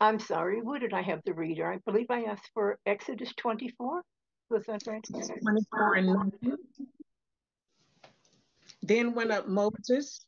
I'm 0.00 0.20
sorry, 0.20 0.62
where 0.62 0.78
did 0.78 0.92
I 0.92 1.02
have 1.02 1.20
the 1.26 1.34
reader? 1.34 1.70
I 1.70 1.78
believe 1.78 2.06
I 2.08 2.22
asked 2.22 2.50
for 2.54 2.78
Exodus 2.86 3.32
24. 3.36 4.02
Was 4.50 4.64
that 4.66 4.82
right? 4.86 5.04
24 5.10 5.94
and 5.96 6.06
19. 6.06 6.56
Then 8.82 9.14
went 9.14 9.32
up 9.32 9.48
Moses 9.48 10.24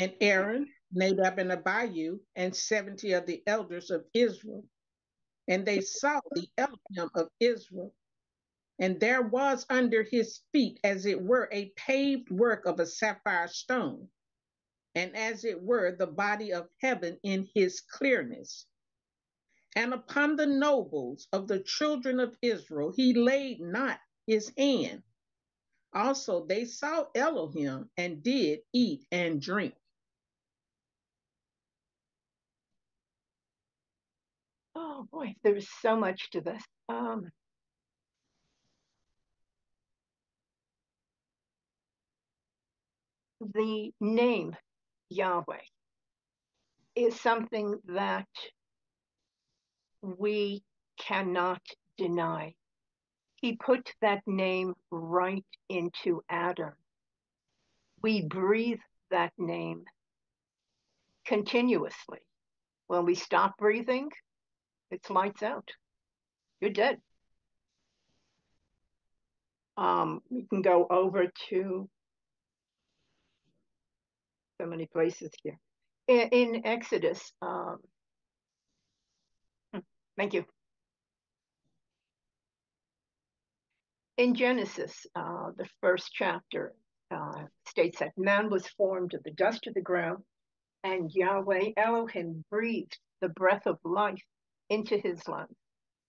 and 0.00 0.12
Aaron, 0.20 0.66
Nadab 0.92 1.38
and 1.38 1.52
Abihu, 1.52 2.18
and 2.34 2.56
70 2.56 3.12
of 3.12 3.26
the 3.26 3.42
elders 3.46 3.90
of 3.90 4.04
Israel. 4.14 4.64
And 5.48 5.66
they 5.66 5.80
saw 5.80 6.20
the 6.32 6.48
Elohim 6.56 7.10
of 7.14 7.28
Israel. 7.40 7.92
And 8.78 8.98
there 8.98 9.22
was 9.22 9.66
under 9.68 10.02
his 10.02 10.40
feet, 10.52 10.80
as 10.82 11.04
it 11.04 11.20
were, 11.20 11.48
a 11.52 11.72
paved 11.76 12.30
work 12.30 12.64
of 12.64 12.80
a 12.80 12.86
sapphire 12.86 13.48
stone 13.48 14.08
and 14.94 15.16
as 15.16 15.44
it 15.44 15.62
were, 15.62 15.92
the 15.92 16.06
body 16.06 16.52
of 16.52 16.68
heaven 16.80 17.18
in 17.22 17.48
his 17.54 17.80
clearness. 17.80 18.66
And 19.74 19.94
upon 19.94 20.36
the 20.36 20.46
nobles 20.46 21.28
of 21.32 21.48
the 21.48 21.60
children 21.60 22.20
of 22.20 22.36
Israel 22.42 22.92
he 22.94 23.14
laid 23.14 23.60
not 23.60 23.98
his 24.26 24.52
hand. 24.56 25.02
Also 25.94 26.46
they 26.46 26.64
saw 26.64 27.06
Elohim 27.14 27.88
and 27.96 28.22
did 28.22 28.60
eat 28.72 29.06
and 29.10 29.40
drink. 29.40 29.74
Oh 34.74 35.06
boy, 35.10 35.34
there's 35.42 35.68
so 35.80 35.96
much 35.96 36.30
to 36.30 36.40
this. 36.40 36.62
Um, 36.88 37.30
the 43.40 43.92
name 44.00 44.56
Yahweh 45.12 45.66
is 46.94 47.18
something 47.20 47.78
that 47.86 48.28
we 50.02 50.62
cannot 50.98 51.62
deny. 51.96 52.54
He 53.36 53.56
put 53.56 53.92
that 54.00 54.22
name 54.26 54.74
right 54.90 55.44
into 55.68 56.22
Adam. 56.28 56.72
We 58.02 58.22
breathe 58.26 58.80
that 59.10 59.32
name 59.38 59.84
continuously. 61.24 62.20
When 62.86 63.04
we 63.04 63.14
stop 63.14 63.56
breathing, 63.58 64.10
it's 64.90 65.08
lights 65.08 65.42
out. 65.42 65.68
You're 66.60 66.70
dead. 66.70 66.98
Um, 69.76 70.20
we 70.30 70.44
can 70.44 70.62
go 70.62 70.86
over 70.90 71.26
to 71.48 71.88
so 74.60 74.66
many 74.66 74.86
places 74.86 75.30
here. 75.42 75.58
In, 76.08 76.28
in 76.32 76.66
Exodus, 76.66 77.32
um, 77.42 77.78
hmm, 79.72 79.80
thank 80.16 80.34
you. 80.34 80.44
In 84.18 84.34
Genesis, 84.34 85.06
uh, 85.14 85.50
the 85.56 85.68
first 85.80 86.10
chapter 86.12 86.74
uh, 87.10 87.44
states 87.66 87.98
that 88.00 88.12
man 88.16 88.50
was 88.50 88.66
formed 88.68 89.14
of 89.14 89.22
the 89.24 89.32
dust 89.32 89.66
of 89.66 89.74
the 89.74 89.80
ground, 89.80 90.22
and 90.84 91.10
Yahweh 91.12 91.70
Elohim 91.76 92.44
breathed 92.50 92.98
the 93.20 93.28
breath 93.30 93.66
of 93.66 93.78
life 93.84 94.22
into 94.68 94.98
his 94.98 95.26
lungs. 95.28 95.56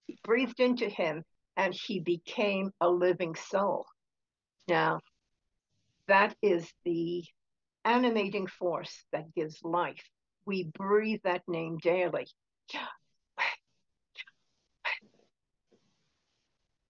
He 0.07 0.17
breathed 0.23 0.59
into 0.59 0.89
him, 0.89 1.23
and 1.55 1.73
he 1.73 1.99
became 1.99 2.71
a 2.81 2.89
living 2.89 3.35
soul. 3.35 3.85
Now, 4.67 4.99
that 6.07 6.35
is 6.41 6.69
the 6.83 7.23
animating 7.85 8.47
force 8.47 9.05
that 9.11 9.33
gives 9.35 9.63
life. 9.63 10.03
We 10.45 10.63
breathe 10.63 11.21
that 11.23 11.43
name 11.47 11.77
daily. 11.77 12.27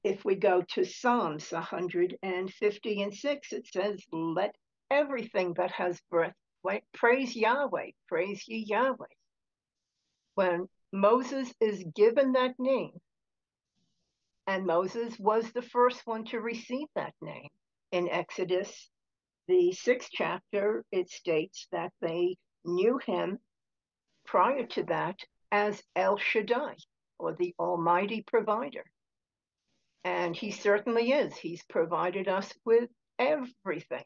If 0.04 0.26
we 0.26 0.36
go 0.36 0.62
to 0.74 0.84
Psalms 0.84 1.52
150 1.52 3.02
and 3.02 3.14
6, 3.14 3.54
it 3.54 3.68
says, 3.68 4.04
Let 4.12 4.54
everything 4.92 5.54
that 5.54 5.72
has 5.72 6.00
breath 6.10 6.36
praise 6.94 7.36
Yahweh, 7.36 7.92
praise 8.08 8.44
ye 8.48 8.66
Yahweh. 8.68 9.06
When 10.36 10.68
Moses 10.92 11.54
is 11.60 11.84
given 11.96 12.34
that 12.34 12.56
name, 12.60 13.00
and 14.48 14.66
Moses 14.66 15.18
was 15.20 15.50
the 15.52 15.62
first 15.62 16.06
one 16.06 16.26
to 16.26 16.40
receive 16.40 16.88
that 16.96 17.14
name 17.22 17.50
in 17.92 18.10
Exodus 18.10 18.90
the 19.48 19.74
sixth 19.74 20.10
chapter, 20.12 20.84
it 20.92 21.10
states 21.10 21.68
that 21.72 21.92
they 22.02 22.38
knew 22.66 23.00
him 23.06 23.40
prior 24.26 24.66
to 24.66 24.84
that 24.84 25.20
as 25.52 25.82
El 25.96 26.18
Shaddai, 26.18 26.76
or 27.20 27.34
the 27.34 27.54
Almighty 27.60 28.24
Provider. 28.26 28.86
And 30.04 30.36
he 30.36 30.52
certainly 30.52 31.12
is. 31.12 31.36
He's 31.36 31.64
provided 31.64 32.28
us 32.28 32.52
with 32.66 32.90
everything. 33.20 34.04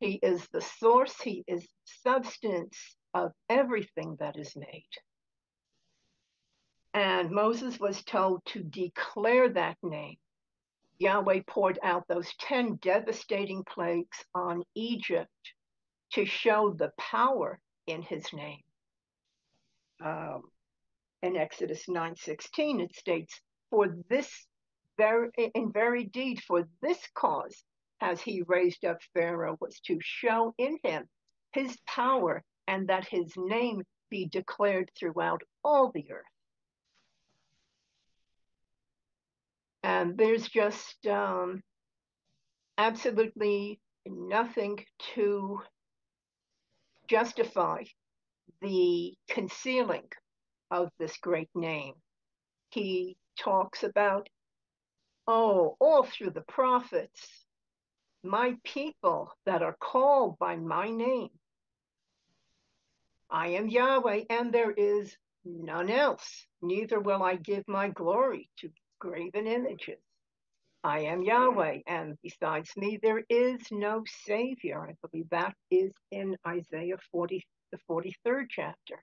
He 0.00 0.18
is 0.22 0.46
the 0.52 0.60
source, 0.60 1.18
he 1.20 1.44
is 1.46 1.66
substance 1.84 2.96
of 3.14 3.32
everything 3.48 4.16
that 4.20 4.36
is 4.36 4.54
made. 4.54 4.88
And 6.92 7.30
Moses 7.30 7.78
was 7.78 8.02
told 8.04 8.44
to 8.46 8.62
declare 8.62 9.48
that 9.50 9.76
name 9.82 10.16
Yahweh 10.98 11.42
poured 11.46 11.78
out 11.82 12.06
those 12.08 12.34
10 12.36 12.76
devastating 12.76 13.64
plagues 13.64 14.24
on 14.34 14.62
Egypt 14.74 15.30
to 16.12 16.24
show 16.24 16.72
the 16.72 16.92
power 16.98 17.60
in 17.86 18.02
his 18.02 18.32
name. 18.32 18.62
Um, 20.00 20.50
in 21.22 21.36
Exodus 21.36 21.86
9:16, 21.86 22.80
it 22.80 22.94
states, 22.94 23.40
For 23.70 23.88
this 24.08 24.46
very 24.96 25.30
in 25.54 25.72
very 25.72 26.04
deed, 26.04 26.42
for 26.42 26.68
this 26.80 27.00
cause 27.14 27.64
has 27.98 28.20
he 28.20 28.42
raised 28.42 28.84
up 28.84 29.02
Pharaoh, 29.14 29.56
was 29.60 29.80
to 29.80 29.98
show 30.00 30.54
in 30.58 30.78
him 30.82 31.08
his 31.52 31.76
power 31.86 32.44
and 32.66 32.88
that 32.88 33.08
his 33.08 33.32
name 33.36 33.82
be 34.10 34.28
declared 34.28 34.90
throughout 34.98 35.42
all 35.64 35.90
the 35.92 36.10
earth. 36.10 36.24
And 39.86 40.18
there's 40.18 40.48
just 40.48 41.06
um, 41.06 41.62
absolutely 42.76 43.78
nothing 44.04 44.84
to 45.14 45.60
justify 47.06 47.84
the 48.60 49.14
concealing 49.28 50.08
of 50.72 50.90
this 50.98 51.16
great 51.18 51.50
name. 51.54 51.94
He 52.70 53.16
talks 53.38 53.84
about, 53.84 54.28
oh, 55.28 55.76
all 55.78 56.02
through 56.02 56.30
the 56.30 56.44
prophets, 56.48 57.44
my 58.24 58.56
people 58.64 59.30
that 59.44 59.62
are 59.62 59.76
called 59.80 60.36
by 60.40 60.56
my 60.56 60.90
name. 60.90 61.30
I 63.30 63.50
am 63.50 63.68
Yahweh, 63.68 64.24
and 64.30 64.52
there 64.52 64.72
is 64.72 65.16
none 65.44 65.90
else. 65.90 66.44
Neither 66.60 66.98
will 66.98 67.22
I 67.22 67.36
give 67.36 67.62
my 67.68 67.88
glory 67.90 68.50
to 68.58 68.68
graven 68.98 69.46
images. 69.46 70.00
I 70.84 71.00
am 71.00 71.22
Yahweh, 71.22 71.80
and 71.86 72.16
besides 72.22 72.70
me, 72.76 72.98
there 73.02 73.22
is 73.28 73.60
no 73.72 74.04
Savior. 74.24 74.88
I 74.88 74.94
believe 75.06 75.28
that 75.30 75.54
is 75.70 75.92
in 76.12 76.36
Isaiah 76.46 76.98
40, 77.10 77.44
the 77.72 77.78
43rd 77.90 78.46
chapter. 78.48 79.02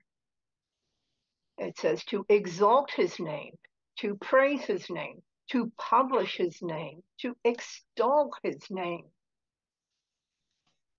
It 1.58 1.78
says 1.78 2.04
to 2.06 2.24
exalt 2.28 2.90
his 2.90 3.20
name, 3.20 3.52
to 4.00 4.16
praise 4.16 4.62
his 4.62 4.88
name, 4.90 5.22
to 5.50 5.70
publish 5.78 6.36
his 6.36 6.62
name, 6.62 7.02
to 7.20 7.36
extol 7.44 8.32
his 8.42 8.58
name. 8.70 9.04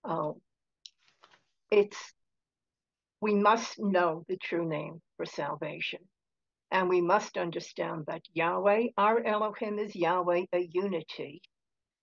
Oh, 0.03 0.39
it's, 1.71 1.97
we 3.21 3.33
must 3.33 3.79
know 3.79 4.23
the 4.29 4.37
true 4.37 4.67
name 4.67 5.01
for 5.17 5.25
salvation. 5.25 5.99
And 6.75 6.89
we 6.89 6.99
must 6.99 7.37
understand 7.37 8.05
that 8.07 8.27
Yahweh, 8.33 8.87
our 8.97 9.23
Elohim, 9.23 9.79
is 9.79 9.95
Yahweh, 9.95 10.47
a 10.51 10.59
unity. 10.73 11.41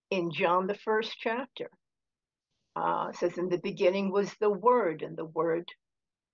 In 0.08 0.30
John, 0.30 0.66
the 0.66 0.74
first 0.74 1.14
chapter, 1.18 1.68
uh, 2.74 3.12
says, 3.12 3.36
In 3.36 3.50
the 3.50 3.58
beginning 3.58 4.10
was 4.10 4.34
the 4.40 4.48
Word, 4.48 5.02
and 5.02 5.14
the 5.14 5.26
Word 5.26 5.68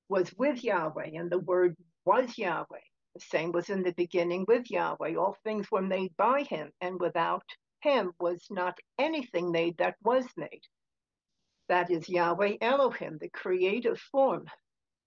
was 0.09 0.33
with 0.35 0.63
Yahweh, 0.63 1.11
and 1.15 1.33
the 1.33 1.41
Word 1.41 1.75
was 2.05 2.39
Yahweh. 2.39 2.87
The 3.17 3.21
same 3.21 3.51
was 3.51 3.71
in 3.71 3.83
the 3.83 3.95
beginning 3.95 4.45
with 4.47 4.71
Yahweh. 4.71 5.17
All 5.17 5.37
things 5.43 5.69
were 5.73 5.83
made 5.83 6.17
by 6.17 6.45
him, 6.45 6.71
and 6.81 7.01
without 7.01 7.43
him 7.81 8.13
was 8.21 8.47
not 8.51 8.79
anything 9.01 9.51
made 9.51 9.79
that 9.79 9.97
was 10.05 10.27
made. 10.37 10.63
That 11.69 11.91
is 11.91 12.09
Yahweh 12.09 12.59
Elohim, 12.61 13.19
the 13.19 13.31
creative 13.31 13.99
form 13.99 14.47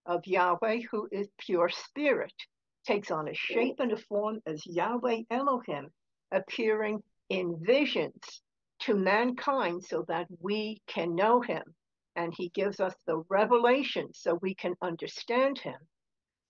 of 0.06 0.28
Yahweh, 0.28 0.82
who 0.92 1.08
is 1.14 1.30
pure 1.40 1.70
spirit 1.70 2.34
takes 2.86 3.12
on 3.12 3.28
a 3.28 3.34
shape 3.34 3.80
and 3.80 3.92
a 3.92 3.98
form 3.98 4.42
as 4.46 4.66
Yahweh 4.66 5.24
Elohim, 5.30 5.90
appearing 6.32 7.04
in 7.30 7.58
visions 7.64 8.42
to 8.80 8.96
mankind 8.96 9.84
so 9.84 10.04
that 10.08 10.28
we 10.40 10.82
can 10.88 11.16
know 11.16 11.42
him. 11.42 11.64
And 12.16 12.34
he 12.36 12.50
gives 12.50 12.80
us 12.80 12.96
the 13.06 13.24
revelation 13.30 14.14
so 14.14 14.40
we 14.42 14.56
can 14.56 14.76
understand 14.82 15.60
him. 15.60 15.78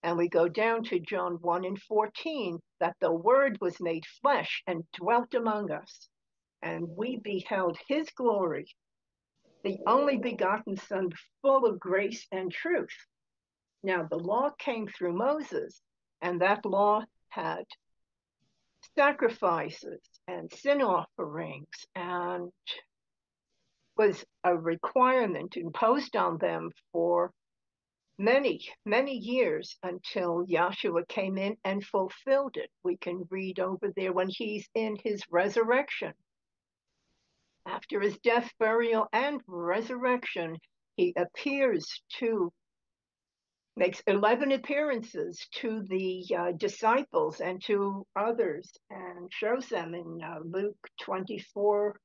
And 0.03 0.17
we 0.17 0.29
go 0.29 0.47
down 0.47 0.84
to 0.86 0.99
John 0.99 1.34
1 1.41 1.65
and 1.65 1.79
14 1.79 2.59
that 2.79 2.95
the 2.99 3.11
word 3.11 3.59
was 3.61 3.79
made 3.79 4.03
flesh 4.21 4.63
and 4.65 4.84
dwelt 4.93 5.34
among 5.36 5.71
us. 5.71 6.09
And 6.63 6.88
we 6.95 7.17
beheld 7.17 7.77
his 7.88 8.09
glory, 8.11 8.65
the 9.63 9.77
only 9.86 10.17
begotten 10.17 10.77
Son, 10.77 11.09
full 11.41 11.65
of 11.65 11.79
grace 11.79 12.25
and 12.32 12.51
truth. 12.51 12.95
Now, 13.84 14.07
the 14.09 14.17
law 14.17 14.51
came 14.57 14.88
through 14.88 15.13
Moses, 15.13 15.82
and 16.22 16.41
that 16.41 16.65
law 16.65 17.03
had 17.30 17.65
sacrifices 18.95 20.01
and 20.28 20.51
sin 20.53 20.82
offerings 20.82 21.86
and 21.95 22.51
was 23.97 24.24
a 24.43 24.55
requirement 24.55 25.57
imposed 25.57 26.15
on 26.15 26.38
them 26.38 26.72
for 26.91 27.32
many, 28.17 28.61
many 28.86 29.15
years 29.15 29.78
until 29.84 30.45
Yahshua 30.45 31.07
came 31.07 31.38
in 31.38 31.57
and 31.63 31.84
fulfilled 31.84 32.55
it. 32.55 32.69
We 32.84 32.97
can 32.97 33.28
read 33.30 33.59
over 33.59 33.91
there 33.95 34.13
when 34.13 34.30
he's 34.30 34.67
in 34.76 34.97
his 35.03 35.24
resurrection. 35.30 36.13
After 37.65 37.99
his 37.99 38.17
death, 38.19 38.51
burial, 38.59 39.07
and 39.13 39.41
resurrection, 39.47 40.57
he 40.95 41.13
appears 41.15 42.01
to 42.19 42.51
makes 43.78 44.01
11 44.05 44.51
appearances 44.51 45.47
to 45.53 45.84
the 45.84 46.26
uh, 46.38 46.51
disciples 46.57 47.39
and 47.39 47.63
to 47.63 48.05
others 48.15 48.69
and 48.89 49.32
shows 49.32 49.67
them 49.69 49.93
in 49.93 50.22
uh, 50.22 50.39
Luke 50.43 50.89
24 51.01 51.95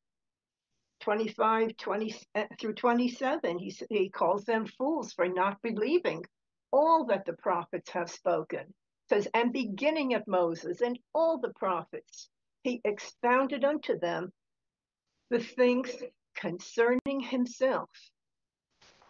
25 1.00 1.76
20 1.76 2.14
uh, 2.34 2.44
through 2.58 2.72
27 2.72 3.58
he 3.58 3.76
he 3.90 4.08
calls 4.08 4.44
them 4.44 4.66
fools 4.78 5.12
for 5.12 5.28
not 5.28 5.60
believing 5.62 6.24
all 6.72 7.04
that 7.06 7.24
the 7.26 7.34
prophets 7.34 7.90
have 7.90 8.10
spoken. 8.10 8.72
Says 9.08 9.28
and 9.34 9.52
beginning 9.52 10.14
at 10.14 10.26
Moses 10.26 10.80
and 10.80 10.98
all 11.14 11.38
the 11.38 11.52
prophets 11.54 12.28
he 12.62 12.80
expounded 12.84 13.64
unto 13.64 13.98
them 13.98 14.32
the 15.30 15.40
things 15.40 15.90
concerning 16.36 17.20
himself 17.20 17.90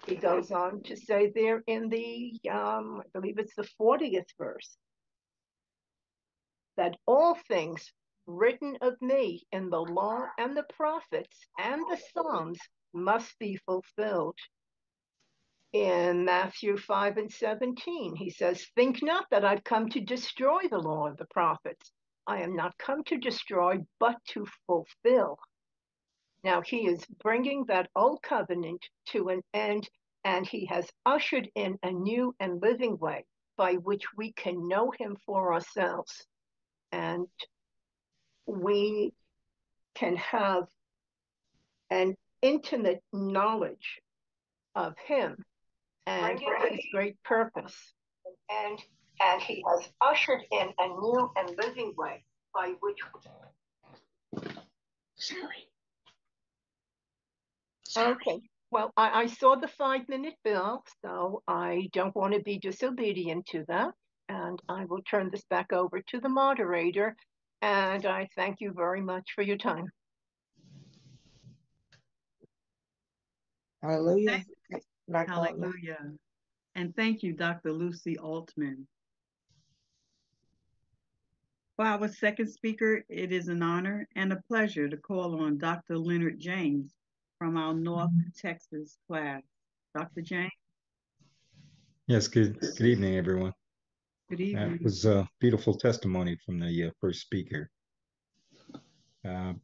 he 0.07 0.15
goes 0.15 0.51
on 0.51 0.83
to 0.85 0.97
say 0.97 1.33
there 1.35 1.63
in 1.67 1.89
the, 1.89 2.33
um, 2.51 3.03
I 3.05 3.19
believe 3.19 3.39
it's 3.39 3.55
the 3.57 3.69
40th 3.81 4.29
verse, 4.39 4.77
that 6.77 6.97
all 7.07 7.37
things 7.49 7.93
written 8.27 8.77
of 8.81 9.01
me 9.01 9.47
in 9.53 9.71
the 9.71 9.81
law 9.81 10.27
and 10.39 10.57
the 10.57 10.67
prophets 10.75 11.37
and 11.59 11.83
the 11.91 11.99
Psalms 12.13 12.59
must 12.93 13.39
be 13.39 13.57
fulfilled. 13.67 14.39
In 15.73 16.25
Matthew 16.25 16.77
5 16.77 17.17
and 17.19 17.33
17, 17.33 18.17
he 18.17 18.31
says, 18.31 18.65
Think 18.75 19.03
not 19.03 19.27
that 19.31 19.45
I've 19.45 19.65
come 19.65 19.89
to 19.91 20.01
destroy 20.01 20.63
the 20.71 20.79
law 20.79 21.09
of 21.09 21.17
the 21.17 21.27
prophets. 21.27 21.93
I 22.27 22.43
am 22.43 22.57
not 22.57 22.79
come 22.79 23.05
to 23.05 23.19
destroy, 23.19 23.79
but 24.01 24.17
to 24.29 24.47
fulfill. 24.67 25.39
Now 26.47 26.61
he 26.61 26.87
is 26.87 27.05
bringing 27.25 27.65
that 27.65 27.91
old 27.97 28.23
covenant 28.23 28.81
to 29.07 29.31
an 29.31 29.43
end, 29.53 29.91
and 30.23 30.47
he 30.47 30.65
has 30.67 30.89
ushered 31.05 31.51
in 31.57 31.77
a 31.83 31.91
new 31.91 32.37
and 32.39 32.63
living 32.63 32.99
way 32.99 33.25
by 33.57 33.73
which 33.73 34.05
we 34.17 34.31
can 34.31 34.69
know 34.69 34.93
him 34.97 35.17
for 35.27 35.53
ourselves. 35.53 36.25
And 36.93 37.27
we 38.47 39.13
can 39.97 40.15
have 40.15 40.69
an 41.91 42.17
intimate 42.43 43.03
knowledge 43.13 44.01
of 44.77 44.97
him 44.99 45.45
and 46.07 46.39
his 46.39 46.79
great 46.93 47.21
purpose. 47.25 47.77
And 48.49 48.81
and 49.21 49.43
he 49.43 49.65
has 49.67 49.89
ushered 50.01 50.45
in 50.53 50.69
a 50.79 50.87
new 50.87 51.29
and 51.35 51.59
living 51.59 51.93
way 51.97 52.23
by 52.55 52.75
which 52.79 53.01
Sorry. 55.17 55.67
Okay. 57.97 58.41
Well, 58.71 58.93
I, 58.97 59.23
I 59.23 59.27
saw 59.27 59.57
the 59.57 59.69
five 59.69 60.09
minute 60.09 60.35
bill, 60.45 60.83
so 61.03 61.43
I 61.47 61.89
don't 61.93 62.15
want 62.15 62.35
to 62.35 62.41
be 62.41 62.59
disobedient 62.59 63.47
to 63.47 63.65
that. 63.69 63.93
And 64.29 64.61
I 64.69 64.85
will 64.87 65.03
turn 65.03 65.31
this 65.31 65.45
back 65.49 65.73
over 65.73 66.01
to 66.01 66.21
the 66.21 66.29
moderator. 66.29 67.17
And 67.63 68.05
I 68.05 68.29
thank 68.37 68.61
you 68.61 68.73
very 68.73 69.01
much 69.01 69.33
for 69.35 69.43
your 69.43 69.57
time. 69.57 69.89
Hallelujah. 73.83 74.45
Like 75.09 75.29
Hallelujah. 75.29 76.13
And 76.75 76.95
thank 76.97 77.23
you, 77.23 77.33
Dr. 77.33 77.73
Lucy 77.73 78.19
Altman. 78.19 78.87
For 81.77 81.85
our 81.85 82.09
second 82.09 82.49
speaker, 82.49 83.05
it 83.09 83.33
is 83.33 83.49
an 83.49 83.63
honor 83.63 84.09
and 84.17 84.33
a 84.33 84.43
pleasure 84.49 84.89
to 84.89 84.97
call 84.97 85.41
on 85.41 85.59
Dr. 85.59 85.99
Leonard 85.99 86.41
James 86.41 86.93
from 87.39 87.57
our 87.57 87.75
North 87.75 88.11
Texas 88.41 88.97
class. 89.07 89.43
Dr. 89.95 90.23
James? 90.23 90.53
Yes, 92.07 92.29
good, 92.29 92.61
good 92.61 92.87
evening, 92.87 93.17
everyone. 93.17 93.53
Good 94.31 94.41
evening. 94.41 94.73
That 94.73 94.83
was 94.83 95.05
a 95.05 95.29
beautiful 95.41 95.75
testimony 95.75 96.37
from 96.45 96.61
the 96.61 96.85
uh, 96.85 96.91
first 97.01 97.21
speaker. 97.21 97.71
Uh, 99.27 99.55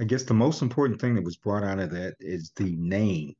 I 0.00 0.04
guess 0.04 0.24
the 0.24 0.34
most 0.34 0.62
important 0.62 1.00
thing 1.00 1.14
that 1.14 1.24
was 1.24 1.36
brought 1.36 1.62
out 1.62 1.78
of 1.78 1.90
that 1.90 2.14
is 2.18 2.50
the 2.56 2.74
name. 2.76 3.34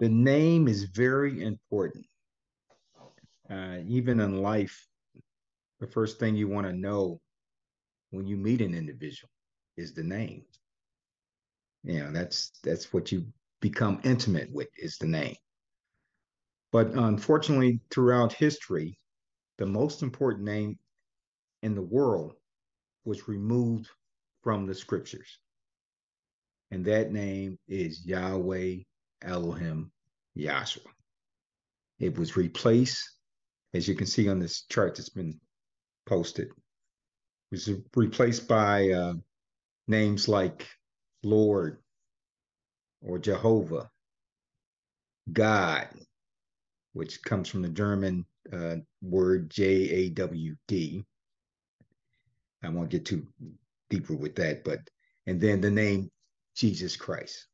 The 0.00 0.08
name 0.08 0.68
is 0.68 0.84
very 0.84 1.42
important. 1.42 2.06
Uh, 3.50 3.78
even 3.86 4.20
in 4.20 4.42
life, 4.42 4.86
the 5.80 5.86
first 5.86 6.18
thing 6.18 6.36
you 6.36 6.48
want 6.48 6.66
to 6.66 6.72
know 6.72 7.20
when 8.10 8.26
you 8.26 8.36
meet 8.36 8.60
an 8.60 8.74
individual 8.74 9.30
is 9.78 9.94
the 9.94 10.02
name. 10.02 10.42
You 11.84 12.00
know, 12.00 12.12
that's 12.12 12.50
that's 12.62 12.92
what 12.92 13.12
you 13.12 13.26
become 13.60 14.00
intimate 14.04 14.50
with 14.52 14.68
is 14.76 14.98
the 14.98 15.06
name. 15.06 15.36
But 16.72 16.88
unfortunately, 16.94 17.80
throughout 17.90 18.32
history, 18.32 18.98
the 19.56 19.66
most 19.66 20.02
important 20.02 20.44
name 20.44 20.78
in 21.62 21.74
the 21.74 21.82
world 21.82 22.34
was 23.04 23.28
removed 23.28 23.88
from 24.42 24.66
the 24.66 24.74
scriptures. 24.74 25.38
And 26.70 26.84
that 26.84 27.12
name 27.12 27.58
is 27.68 28.04
Yahweh 28.04 28.76
Elohim 29.22 29.90
Yahshua. 30.36 30.90
It 31.98 32.18
was 32.18 32.36
replaced, 32.36 33.02
as 33.72 33.88
you 33.88 33.94
can 33.94 34.06
see 34.06 34.28
on 34.28 34.38
this 34.38 34.62
chart 34.68 34.96
that's 34.96 35.08
been 35.08 35.40
posted, 36.06 36.48
it 36.48 36.54
was 37.50 37.70
replaced 37.96 38.46
by 38.46 38.90
uh, 38.90 39.14
names 39.88 40.28
like 40.28 40.66
Lord 41.22 41.78
or 43.00 43.18
Jehovah, 43.18 43.90
God, 45.32 45.88
which 46.92 47.22
comes 47.22 47.48
from 47.48 47.62
the 47.62 47.68
German 47.68 48.24
uh, 48.52 48.76
word 49.02 49.50
J 49.50 49.64
A 49.90 50.10
W 50.10 50.54
D. 50.66 51.04
I 52.62 52.68
won't 52.70 52.90
get 52.90 53.04
too 53.04 53.26
deeper 53.90 54.14
with 54.14 54.36
that, 54.36 54.64
but 54.64 54.80
and 55.26 55.40
then 55.40 55.60
the 55.60 55.70
name 55.70 56.10
Jesus 56.56 56.96
Christ. 56.96 57.46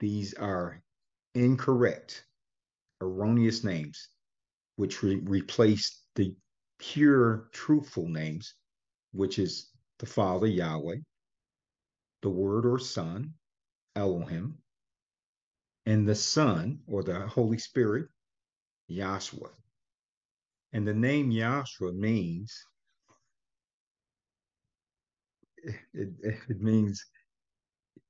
These 0.00 0.34
are 0.34 0.82
incorrect, 1.34 2.24
erroneous 3.00 3.64
names, 3.64 4.08
which 4.76 5.02
re- 5.02 5.16
replace 5.16 6.00
the 6.14 6.34
pure, 6.78 7.48
truthful 7.52 8.08
names, 8.08 8.54
which 9.12 9.38
is 9.38 9.70
the 9.98 10.06
Father, 10.06 10.46
Yahweh, 10.46 10.96
the 12.22 12.30
Word 12.30 12.66
or 12.66 12.78
Son, 12.78 13.34
Elohim, 13.94 14.58
and 15.86 16.08
the 16.08 16.14
Son 16.14 16.80
or 16.86 17.02
the 17.02 17.26
Holy 17.26 17.58
Spirit, 17.58 18.06
Yahshua. 18.90 19.50
And 20.72 20.86
the 20.86 20.94
name 20.94 21.30
Yahshua 21.30 21.94
means 21.94 22.54
it, 25.94 26.10
it 26.22 26.60
means 26.60 27.04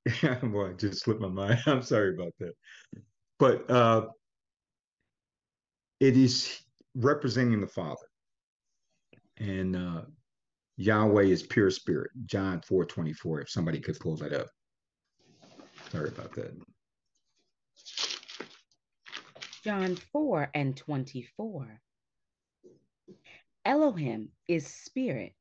well, 0.23 0.67
I 0.67 0.73
just 0.73 1.03
slipped 1.03 1.21
my 1.21 1.27
mind. 1.27 1.59
I'm 1.67 1.81
sorry 1.81 2.13
about 2.15 2.33
that. 2.39 2.53
But 3.39 3.69
uh, 3.69 4.07
it 5.99 6.17
is 6.17 6.59
representing 6.95 7.61
the 7.61 7.67
Father. 7.67 8.07
And 9.37 9.75
uh, 9.75 10.01
Yahweh 10.77 11.23
is 11.23 11.43
pure 11.43 11.71
spirit. 11.71 12.11
John 12.25 12.61
4 12.61 12.85
24, 12.85 13.41
if 13.41 13.49
somebody 13.49 13.79
could 13.79 13.99
pull 13.99 14.15
that 14.17 14.33
up. 14.33 14.47
Sorry 15.91 16.09
about 16.09 16.33
that. 16.35 16.55
John 19.63 19.95
4 19.95 20.51
and 20.53 20.77
24. 20.77 21.81
Elohim 23.65 24.29
is 24.47 24.65
spirit, 24.65 25.33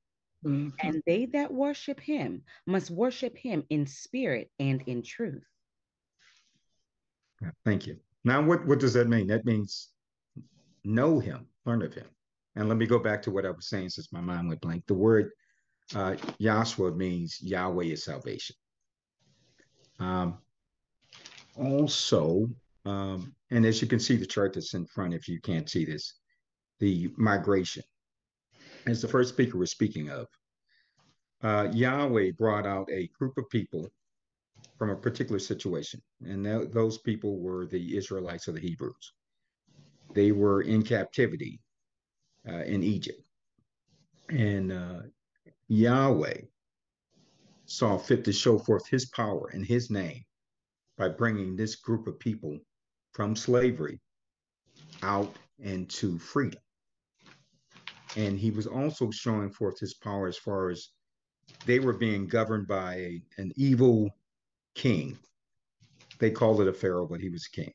Mhm. 0.45 0.73
and 0.81 1.03
they 1.07 1.27
that 1.27 1.53
worship 1.53 2.01
him 2.01 2.45
must 2.67 2.91
worship 2.91 3.37
him 3.37 3.65
in 3.69 3.87
spirit 3.87 4.51
and 4.59 4.83
in 4.83 5.03
truth. 5.03 5.47
Thank 7.65 7.87
you. 7.87 8.01
Now, 8.25 8.43
what, 8.43 8.67
what 8.67 8.81
does 8.81 8.95
that 8.95 9.07
mean? 9.09 9.29
That 9.29 9.45
means 9.45 9.93
know 10.83 11.21
him, 11.21 11.47
learn 11.65 11.83
of 11.83 11.95
him. 11.95 12.09
And 12.57 12.69
let 12.69 12.79
me 12.79 12.87
go 12.87 12.99
back 12.99 13.23
to 13.23 13.31
what 13.31 13.45
I 13.47 13.51
was 13.51 13.69
saying 13.69 13.91
since 13.91 14.13
my 14.13 14.21
mind 14.21 14.49
went 14.49 14.63
blank. 14.63 14.85
The 14.87 14.95
word 14.95 15.31
uh, 15.95 16.17
Yahshua 16.41 16.97
means 16.97 17.39
Yahweh 17.43 17.85
is 17.85 18.05
salvation. 18.05 18.57
Um, 20.01 20.39
also, 21.55 22.49
um, 22.85 23.35
and 23.51 23.65
as 23.67 23.81
you 23.81 23.89
can 23.89 24.01
see 24.01 24.17
the 24.17 24.27
chart 24.27 24.55
that's 24.55 24.75
in 24.75 24.87
front, 24.87 25.15
if 25.15 25.29
you 25.29 25.41
can't 25.41 25.69
see 25.69 25.85
this, 25.85 26.15
the 26.81 27.11
migration, 27.17 27.83
as 28.87 29.03
the 29.03 29.09
first 29.09 29.31
speaker 29.31 29.59
was 29.59 29.71
speaking 29.71 30.11
of, 30.11 30.27
uh, 31.43 31.69
Yahweh 31.73 32.33
brought 32.33 32.67
out 32.67 32.89
a 32.91 33.11
group 33.19 33.37
of 33.37 33.49
people 33.51 33.89
from 34.79 34.91
a 34.91 34.97
particular 34.97 35.39
situation. 35.39 36.01
And 36.25 36.45
th- 36.45 36.71
those 36.71 36.99
people 36.99 37.39
were 37.39 37.67
the 37.67 37.97
Israelites 37.97 38.49
or 38.49 38.53
the 38.53 38.61
Hebrews. 38.61 39.13
They 40.15 40.33
were 40.33 40.63
in 40.63 40.83
captivity 40.83 41.61
uh, 42.49 42.63
in 42.63 42.83
Egypt. 42.83 43.21
And 44.29 44.73
uh, 44.73 45.01
Yahweh 45.69 46.43
saw 47.67 47.99
fit 47.99 48.25
to 48.25 48.33
show 48.33 48.59
forth 48.59 48.89
his 48.89 49.07
power 49.07 49.51
and 49.53 49.65
his 49.65 49.91
name 49.91 50.25
by 50.97 51.09
bringing 51.09 51.57
this 51.57 51.77
group 51.77 52.07
of 52.07 52.19
people 52.19 52.59
from 53.13 53.37
slavery 53.37 54.01
out 55.03 55.35
into 55.59 56.19
freedom. 56.19 56.61
And 58.17 58.39
he 58.39 58.51
was 58.51 58.67
also 58.67 59.11
showing 59.11 59.51
forth 59.51 59.79
his 59.79 59.95
power 59.95 60.27
as 60.27 60.39
far 60.39 60.71
as 60.71 60.89
they 61.67 61.79
were 61.79 61.93
being 61.93 62.27
governed 62.27 62.67
by 62.67 62.95
a, 62.95 63.23
an 63.39 63.53
evil 63.57 64.11
king. 64.75 65.19
They 66.19 66.31
called 66.31 66.61
it 66.61 66.69
a 66.69 66.73
pharaoh, 66.73 67.07
but 67.07 67.21
he 67.21 67.29
was 67.29 67.47
king. 67.47 67.73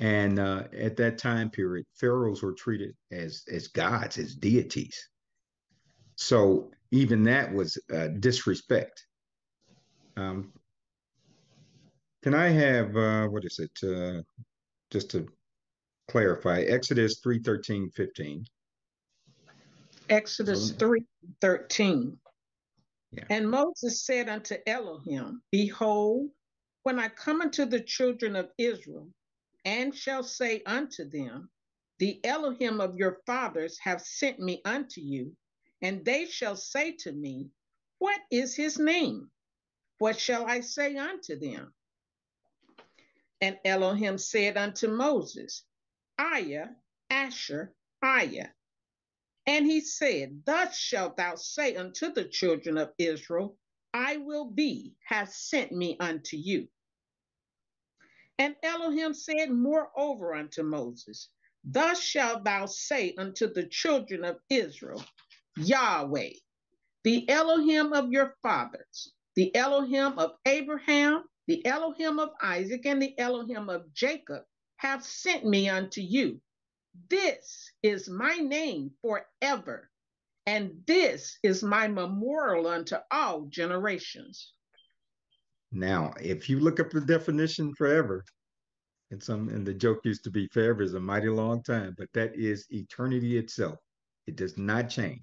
And 0.00 0.38
uh, 0.38 0.64
at 0.78 0.96
that 0.96 1.18
time 1.18 1.50
period, 1.50 1.86
pharaohs 1.98 2.42
were 2.42 2.52
treated 2.52 2.94
as 3.10 3.44
as 3.50 3.68
gods, 3.68 4.18
as 4.18 4.34
deities. 4.34 5.08
So 6.16 6.70
even 6.90 7.22
that 7.24 7.52
was 7.52 7.78
uh, 7.94 8.08
disrespect. 8.08 9.06
Um, 10.16 10.52
can 12.22 12.34
I 12.34 12.48
have 12.48 12.96
uh, 12.96 13.26
what 13.28 13.44
is 13.44 13.58
it? 13.58 13.88
Uh, 13.88 14.22
just 14.90 15.10
to 15.10 15.26
clarify, 16.08 16.60
Exodus 16.60 17.20
3, 17.22 17.40
13, 17.40 17.90
15. 17.90 18.44
Exodus 20.08 20.70
3 20.72 21.04
13. 21.40 22.18
Yeah. 23.12 23.24
And 23.30 23.50
Moses 23.50 24.04
said 24.04 24.28
unto 24.28 24.56
Elohim, 24.66 25.42
Behold, 25.50 26.28
when 26.82 26.98
I 27.00 27.08
come 27.08 27.40
unto 27.40 27.64
the 27.64 27.80
children 27.80 28.36
of 28.36 28.48
Israel, 28.58 29.08
and 29.66 29.94
shall 29.94 30.22
say 30.22 30.62
unto 30.64 31.04
them, 31.10 31.50
The 31.98 32.24
Elohim 32.24 32.80
of 32.80 32.96
your 32.96 33.20
fathers 33.26 33.78
have 33.80 34.00
sent 34.00 34.38
me 34.38 34.62
unto 34.64 35.00
you, 35.00 35.36
and 35.82 36.04
they 36.04 36.26
shall 36.26 36.56
say 36.56 36.92
to 37.00 37.12
me, 37.12 37.50
What 37.98 38.20
is 38.30 38.54
his 38.54 38.78
name? 38.78 39.28
What 39.98 40.18
shall 40.20 40.46
I 40.46 40.60
say 40.60 40.96
unto 40.96 41.38
them? 41.38 41.74
And 43.40 43.58
Elohim 43.64 44.18
said 44.18 44.56
unto 44.56 44.88
Moses, 44.88 45.64
Aya, 46.16 46.68
Asher, 47.10 47.74
Aya. 48.02 48.48
And 49.46 49.66
he 49.66 49.80
said, 49.80 50.42
Thus 50.46 50.78
shalt 50.78 51.16
thou 51.16 51.34
say 51.34 51.74
unto 51.74 52.12
the 52.12 52.24
children 52.24 52.78
of 52.78 52.92
Israel, 52.98 53.58
I 53.92 54.18
will 54.18 54.44
be, 54.50 54.94
hath 55.04 55.32
sent 55.32 55.72
me 55.72 55.96
unto 55.98 56.36
you. 56.36 56.68
And 58.38 58.56
Elohim 58.62 59.14
said 59.14 59.50
moreover 59.50 60.34
unto 60.34 60.62
Moses, 60.62 61.30
Thus 61.64 62.02
shalt 62.02 62.44
thou 62.44 62.66
say 62.66 63.14
unto 63.16 63.52
the 63.52 63.66
children 63.66 64.24
of 64.24 64.40
Israel, 64.50 65.04
Yahweh, 65.56 66.32
the 67.04 67.28
Elohim 67.30 67.92
of 67.94 68.12
your 68.12 68.36
fathers, 68.42 69.14
the 69.36 69.54
Elohim 69.56 70.18
of 70.18 70.32
Abraham, 70.46 71.24
the 71.46 71.64
Elohim 71.66 72.18
of 72.18 72.30
Isaac, 72.42 72.86
and 72.86 73.02
the 73.02 73.18
Elohim 73.18 73.70
of 73.70 73.92
Jacob, 73.94 74.44
have 74.76 75.04
sent 75.04 75.44
me 75.46 75.68
unto 75.68 76.02
you. 76.02 76.40
This 77.08 77.72
is 77.82 78.08
my 78.08 78.36
name 78.36 78.92
forever, 79.02 79.90
and 80.46 80.82
this 80.86 81.38
is 81.42 81.62
my 81.62 81.88
memorial 81.88 82.66
unto 82.68 82.96
all 83.10 83.46
generations. 83.46 84.52
Now, 85.76 86.12
if 86.20 86.48
you 86.48 86.60
look 86.60 86.80
up 86.80 86.90
the 86.90 87.00
definition 87.00 87.74
forever, 87.74 88.24
and 89.10 89.22
some 89.22 89.48
and 89.48 89.66
the 89.66 89.74
joke 89.74 90.00
used 90.04 90.24
to 90.24 90.30
be 90.30 90.48
forever 90.48 90.82
is 90.82 90.94
a 90.94 91.00
mighty 91.00 91.28
long 91.28 91.62
time, 91.62 91.94
but 91.96 92.08
that 92.14 92.34
is 92.34 92.66
eternity 92.70 93.36
itself. 93.38 93.78
It 94.26 94.36
does 94.36 94.58
not 94.58 94.88
change. 94.88 95.22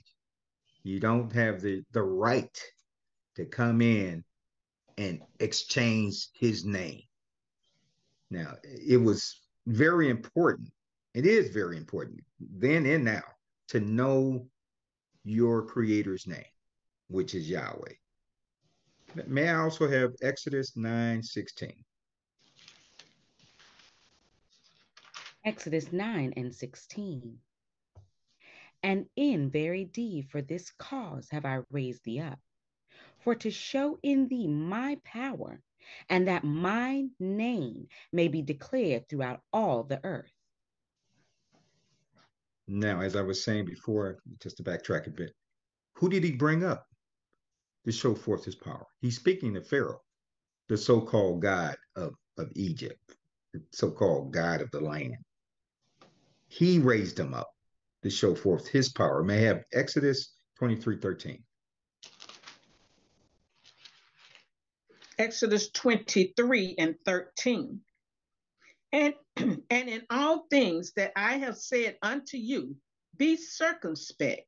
You 0.83 0.99
don't 0.99 1.31
have 1.33 1.61
the 1.61 1.83
the 1.91 2.03
right 2.03 2.57
to 3.35 3.45
come 3.45 3.81
in 3.81 4.23
and 4.97 5.21
exchange 5.39 6.29
his 6.33 6.65
name. 6.65 7.01
Now, 8.29 8.55
it 8.63 8.97
was 8.97 9.41
very 9.65 10.09
important 10.09 10.69
it 11.13 11.25
is 11.25 11.49
very 11.49 11.77
important 11.77 12.19
then 12.39 12.85
and 12.85 13.05
now 13.05 13.23
to 13.69 13.79
know 13.79 14.47
your 15.23 15.65
creator's 15.65 16.27
name, 16.27 16.43
which 17.07 17.35
is 17.35 17.49
Yahweh. 17.49 17.93
May 19.27 19.49
I 19.49 19.55
also 19.55 19.87
have 19.87 20.13
Exodus 20.21 20.75
9 20.75 21.21
16? 21.21 21.71
Exodus 25.45 25.91
9 25.91 26.33
and 26.35 26.53
16. 26.53 27.37
And 28.81 29.05
in 29.15 29.49
very 29.49 29.85
deed 29.85 30.29
for 30.29 30.41
this 30.41 30.71
cause 30.77 31.27
have 31.31 31.45
I 31.45 31.59
raised 31.71 32.03
thee 32.03 32.19
up, 32.19 32.39
for 33.19 33.35
to 33.35 33.51
show 33.51 33.99
in 34.03 34.27
thee 34.27 34.47
my 34.47 34.97
power, 35.03 35.61
and 36.09 36.27
that 36.27 36.43
my 36.43 37.05
name 37.19 37.87
may 38.11 38.27
be 38.27 38.41
declared 38.41 39.07
throughout 39.07 39.41
all 39.51 39.83
the 39.83 39.99
earth. 40.03 40.31
Now, 42.67 43.01
as 43.01 43.15
I 43.15 43.21
was 43.21 43.43
saying 43.43 43.65
before, 43.65 44.19
just 44.41 44.57
to 44.57 44.63
backtrack 44.63 45.07
a 45.07 45.11
bit, 45.11 45.33
who 45.95 46.09
did 46.09 46.23
he 46.23 46.31
bring 46.31 46.63
up 46.63 46.87
to 47.85 47.91
show 47.91 48.15
forth 48.15 48.45
his 48.45 48.55
power? 48.55 48.85
He's 49.01 49.15
speaking 49.15 49.53
to 49.53 49.61
Pharaoh, 49.61 50.01
the 50.69 50.77
so 50.77 51.01
called 51.01 51.41
God 51.41 51.75
of, 51.95 52.13
of 52.37 52.49
Egypt, 52.55 52.99
the 53.53 53.61
so 53.71 53.91
called 53.91 54.33
God 54.33 54.61
of 54.61 54.71
the 54.71 54.79
land. 54.79 55.17
He 56.47 56.79
raised 56.79 57.19
him 57.19 57.33
up 57.33 57.49
to 58.03 58.09
show 58.09 58.35
forth 58.35 58.67
his 58.67 58.89
power. 58.89 59.23
May 59.23 59.41
have 59.41 59.63
Exodus 59.73 60.35
23 60.57 60.99
13. 60.99 61.43
Exodus 65.17 65.69
23 65.71 66.75
and 66.77 66.95
13. 67.05 67.79
And, 68.91 69.13
and 69.37 69.61
in 69.69 70.03
all 70.09 70.45
things 70.49 70.93
that 70.95 71.11
I 71.15 71.37
have 71.37 71.57
said 71.57 71.97
unto 72.01 72.37
you, 72.37 72.75
be 73.17 73.35
circumspect 73.35 74.47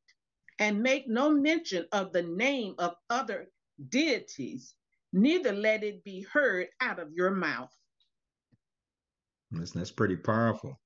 and 0.58 0.82
make 0.82 1.08
no 1.08 1.30
mention 1.30 1.86
of 1.92 2.12
the 2.12 2.22
name 2.22 2.74
of 2.78 2.94
other 3.10 3.48
deities, 3.88 4.74
neither 5.12 5.52
let 5.52 5.84
it 5.84 6.02
be 6.04 6.22
heard 6.22 6.68
out 6.80 6.98
of 6.98 7.12
your 7.12 7.30
mouth. 7.30 7.72
Listen, 9.52 9.80
that's 9.80 9.90
pretty 9.90 10.16
powerful. 10.16 10.80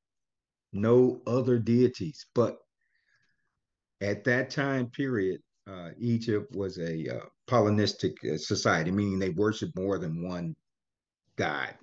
No 0.72 1.20
other 1.26 1.58
deities. 1.58 2.26
But 2.34 2.58
at 4.00 4.24
that 4.24 4.50
time 4.50 4.86
period, 4.86 5.40
uh, 5.66 5.90
Egypt 5.98 6.54
was 6.54 6.78
a 6.78 7.18
uh, 7.18 7.26
polytheistic 7.46 8.16
uh, 8.24 8.36
society, 8.36 8.90
meaning 8.90 9.18
they 9.18 9.30
worshiped 9.30 9.76
more 9.76 9.98
than 9.98 10.26
one 10.26 10.56
god, 11.36 11.74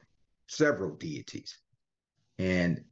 several 0.48 0.96
deities. 0.96 1.58
And 2.38 2.84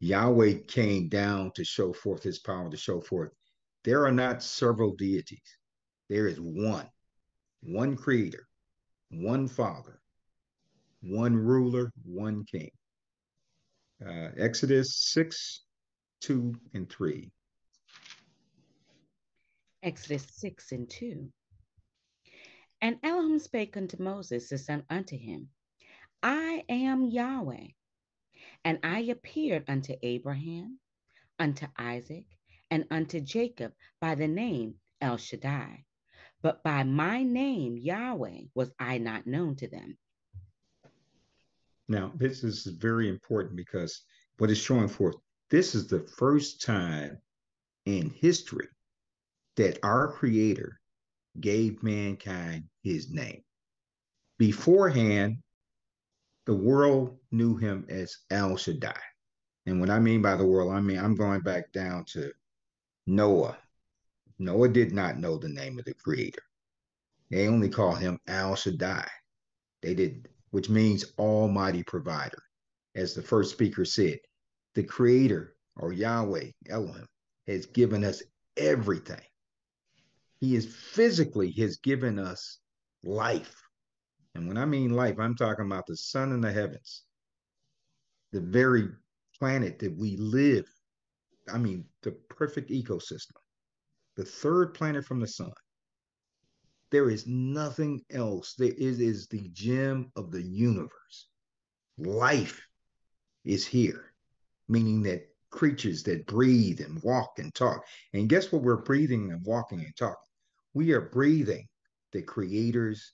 Yahweh 0.00 0.60
came 0.66 1.08
down 1.08 1.52
to 1.52 1.64
show 1.64 1.92
forth 1.92 2.22
his 2.22 2.38
power, 2.38 2.68
to 2.70 2.76
show 2.76 3.00
forth 3.00 3.30
there 3.84 4.06
are 4.06 4.12
not 4.12 4.42
several 4.42 4.94
deities. 4.94 5.58
There 6.08 6.26
is 6.26 6.38
one, 6.40 6.88
one 7.62 7.96
creator, 7.96 8.46
one 9.10 9.48
father, 9.48 10.00
one 11.00 11.36
ruler, 11.36 11.92
one 12.04 12.44
king. 12.44 12.70
Uh, 14.04 14.30
Exodus 14.36 14.96
6, 14.96 15.64
2, 16.22 16.54
and 16.74 16.90
3. 16.90 17.30
Exodus 19.82 20.26
6 20.36 20.72
and 20.72 20.88
2. 20.88 21.28
And 22.80 22.98
Elohim 23.02 23.38
spake 23.38 23.76
unto 23.76 24.02
Moses, 24.02 24.48
the 24.48 24.58
son 24.58 24.84
unto 24.90 25.16
him, 25.16 25.48
I 26.22 26.64
am 26.68 27.04
Yahweh, 27.04 27.68
and 28.64 28.78
I 28.82 29.00
appeared 29.00 29.64
unto 29.68 29.94
Abraham, 30.02 30.78
unto 31.38 31.66
Isaac, 31.76 32.26
and 32.72 32.86
unto 32.90 33.20
Jacob 33.20 33.70
by 34.00 34.14
the 34.14 34.26
name 34.26 34.76
El 35.02 35.18
Shaddai. 35.18 35.84
But 36.40 36.62
by 36.62 36.84
my 36.84 37.22
name, 37.22 37.76
Yahweh, 37.76 38.44
was 38.54 38.70
I 38.78 38.96
not 38.96 39.26
known 39.26 39.56
to 39.56 39.68
them. 39.68 39.98
Now, 41.86 42.12
this 42.16 42.42
is 42.42 42.64
very 42.64 43.10
important 43.10 43.56
because 43.56 44.00
what 44.38 44.50
is 44.50 44.56
showing 44.56 44.88
forth, 44.88 45.16
this 45.50 45.74
is 45.74 45.86
the 45.86 46.00
first 46.16 46.62
time 46.62 47.18
in 47.84 48.08
history 48.08 48.68
that 49.56 49.78
our 49.82 50.10
Creator 50.10 50.80
gave 51.38 51.82
mankind 51.82 52.64
his 52.82 53.10
name. 53.10 53.42
Beforehand, 54.38 55.42
the 56.46 56.54
world 56.54 57.18
knew 57.30 57.54
him 57.54 57.84
as 57.90 58.16
El 58.30 58.56
Shaddai. 58.56 58.98
And 59.66 59.78
what 59.78 59.90
I 59.90 59.98
mean 59.98 60.22
by 60.22 60.36
the 60.36 60.46
world, 60.46 60.72
I 60.72 60.80
mean 60.80 60.98
I'm 60.98 61.16
going 61.16 61.42
back 61.42 61.70
down 61.72 62.06
to 62.12 62.32
Noah. 63.06 63.58
Noah 64.38 64.68
did 64.68 64.92
not 64.92 65.18
know 65.18 65.36
the 65.36 65.48
name 65.48 65.78
of 65.78 65.84
the 65.84 65.94
creator. 65.94 66.42
They 67.30 67.48
only 67.48 67.68
call 67.68 67.94
him 67.94 68.18
El 68.26 68.56
Shaddai. 68.56 69.08
They 69.82 69.94
didn't, 69.94 70.28
which 70.50 70.68
means 70.68 71.12
Almighty 71.18 71.82
Provider. 71.82 72.42
As 72.94 73.14
the 73.14 73.22
first 73.22 73.52
speaker 73.52 73.84
said, 73.84 74.18
the 74.74 74.84
Creator 74.84 75.56
or 75.76 75.92
Yahweh, 75.92 76.50
Elohim, 76.68 77.06
has 77.46 77.66
given 77.66 78.04
us 78.04 78.22
everything. 78.56 79.24
He 80.40 80.56
is 80.56 80.66
physically 80.66 81.50
has 81.52 81.78
given 81.78 82.18
us 82.18 82.58
life. 83.02 83.62
And 84.34 84.48
when 84.48 84.58
I 84.58 84.64
mean 84.64 84.90
life, 84.90 85.18
I'm 85.18 85.36
talking 85.36 85.66
about 85.66 85.86
the 85.86 85.96
sun 85.96 86.32
in 86.32 86.40
the 86.40 86.52
heavens, 86.52 87.04
the 88.32 88.40
very 88.40 88.88
planet 89.38 89.78
that 89.80 89.96
we 89.96 90.16
live. 90.16 90.66
I 91.48 91.58
mean, 91.58 91.84
the 92.02 92.12
perfect 92.12 92.70
ecosystem, 92.70 93.36
the 94.16 94.24
third 94.24 94.74
planet 94.74 95.04
from 95.04 95.20
the 95.20 95.26
sun. 95.26 95.52
There 96.90 97.08
is 97.08 97.26
nothing 97.26 98.02
else. 98.10 98.54
There 98.54 98.74
is, 98.76 99.00
is 99.00 99.26
the 99.28 99.48
gem 99.52 100.12
of 100.14 100.30
the 100.30 100.42
universe. 100.42 101.28
Life 101.96 102.60
is 103.44 103.66
here, 103.66 104.12
meaning 104.68 105.02
that 105.02 105.26
creatures 105.50 106.02
that 106.02 106.26
breathe 106.26 106.80
and 106.80 107.02
walk 107.02 107.38
and 107.38 107.54
talk. 107.54 107.82
And 108.12 108.28
guess 108.28 108.52
what 108.52 108.62
we're 108.62 108.82
breathing 108.82 109.32
and 109.32 109.44
walking 109.44 109.80
and 109.80 109.96
talking? 109.96 110.16
We 110.74 110.92
are 110.92 111.00
breathing 111.00 111.66
the 112.12 112.22
Creator's 112.22 113.12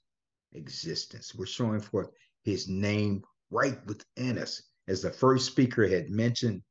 existence. 0.53 1.35
We're 1.35 1.47
showing 1.47 1.81
forth 1.81 2.11
His 2.43 2.69
name 2.69 3.23
right 3.51 3.79
within 3.87 4.39
us. 4.39 4.63
As 4.87 5.03
the 5.03 5.11
first 5.11 5.47
speaker 5.47 5.87
had 5.87 6.11
mentioned, 6.11 6.63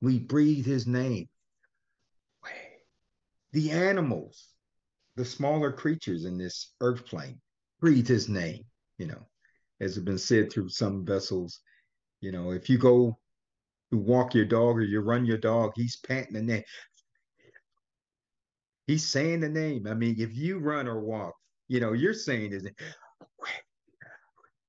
we 0.00 0.18
breathe 0.18 0.66
His 0.66 0.86
name. 0.86 1.28
The 3.52 3.72
animals, 3.72 4.46
the 5.16 5.24
smaller 5.24 5.72
creatures 5.72 6.24
in 6.24 6.38
this 6.38 6.72
earth 6.80 7.04
plane, 7.06 7.40
breathe 7.80 8.08
His 8.08 8.28
name. 8.28 8.64
You 8.98 9.06
know, 9.08 9.26
as 9.80 9.94
has 9.94 10.04
been 10.04 10.18
said 10.18 10.52
through 10.52 10.68
some 10.68 11.04
vessels, 11.04 11.60
you 12.20 12.32
know, 12.32 12.52
if 12.52 12.68
you 12.68 12.78
go 12.78 13.18
to 13.90 13.98
walk 13.98 14.34
your 14.34 14.44
dog 14.44 14.76
or 14.76 14.82
you 14.82 15.00
run 15.00 15.24
your 15.24 15.38
dog, 15.38 15.72
he's 15.74 15.96
panting 15.96 16.34
the 16.34 16.42
name. 16.42 16.62
He's 18.86 19.08
saying 19.08 19.40
the 19.40 19.48
name. 19.48 19.86
I 19.86 19.94
mean, 19.94 20.16
if 20.18 20.36
you 20.36 20.58
run 20.58 20.86
or 20.86 21.00
walk, 21.00 21.34
you 21.68 21.80
know, 21.80 21.92
you're 21.92 22.14
saying 22.14 22.52
is 22.52 22.68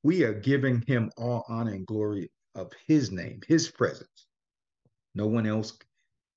we 0.03 0.23
are 0.23 0.33
giving 0.33 0.81
him 0.87 1.11
all 1.17 1.43
honor 1.49 1.73
and 1.73 1.85
glory 1.85 2.31
of 2.55 2.71
his 2.87 3.11
name, 3.11 3.39
his 3.47 3.69
presence. 3.69 4.27
No 5.13 5.27
one 5.27 5.45
else 5.45 5.77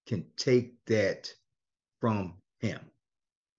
can 0.06 0.26
take 0.36 0.84
that 0.86 1.32
from 2.00 2.34
him. 2.58 2.80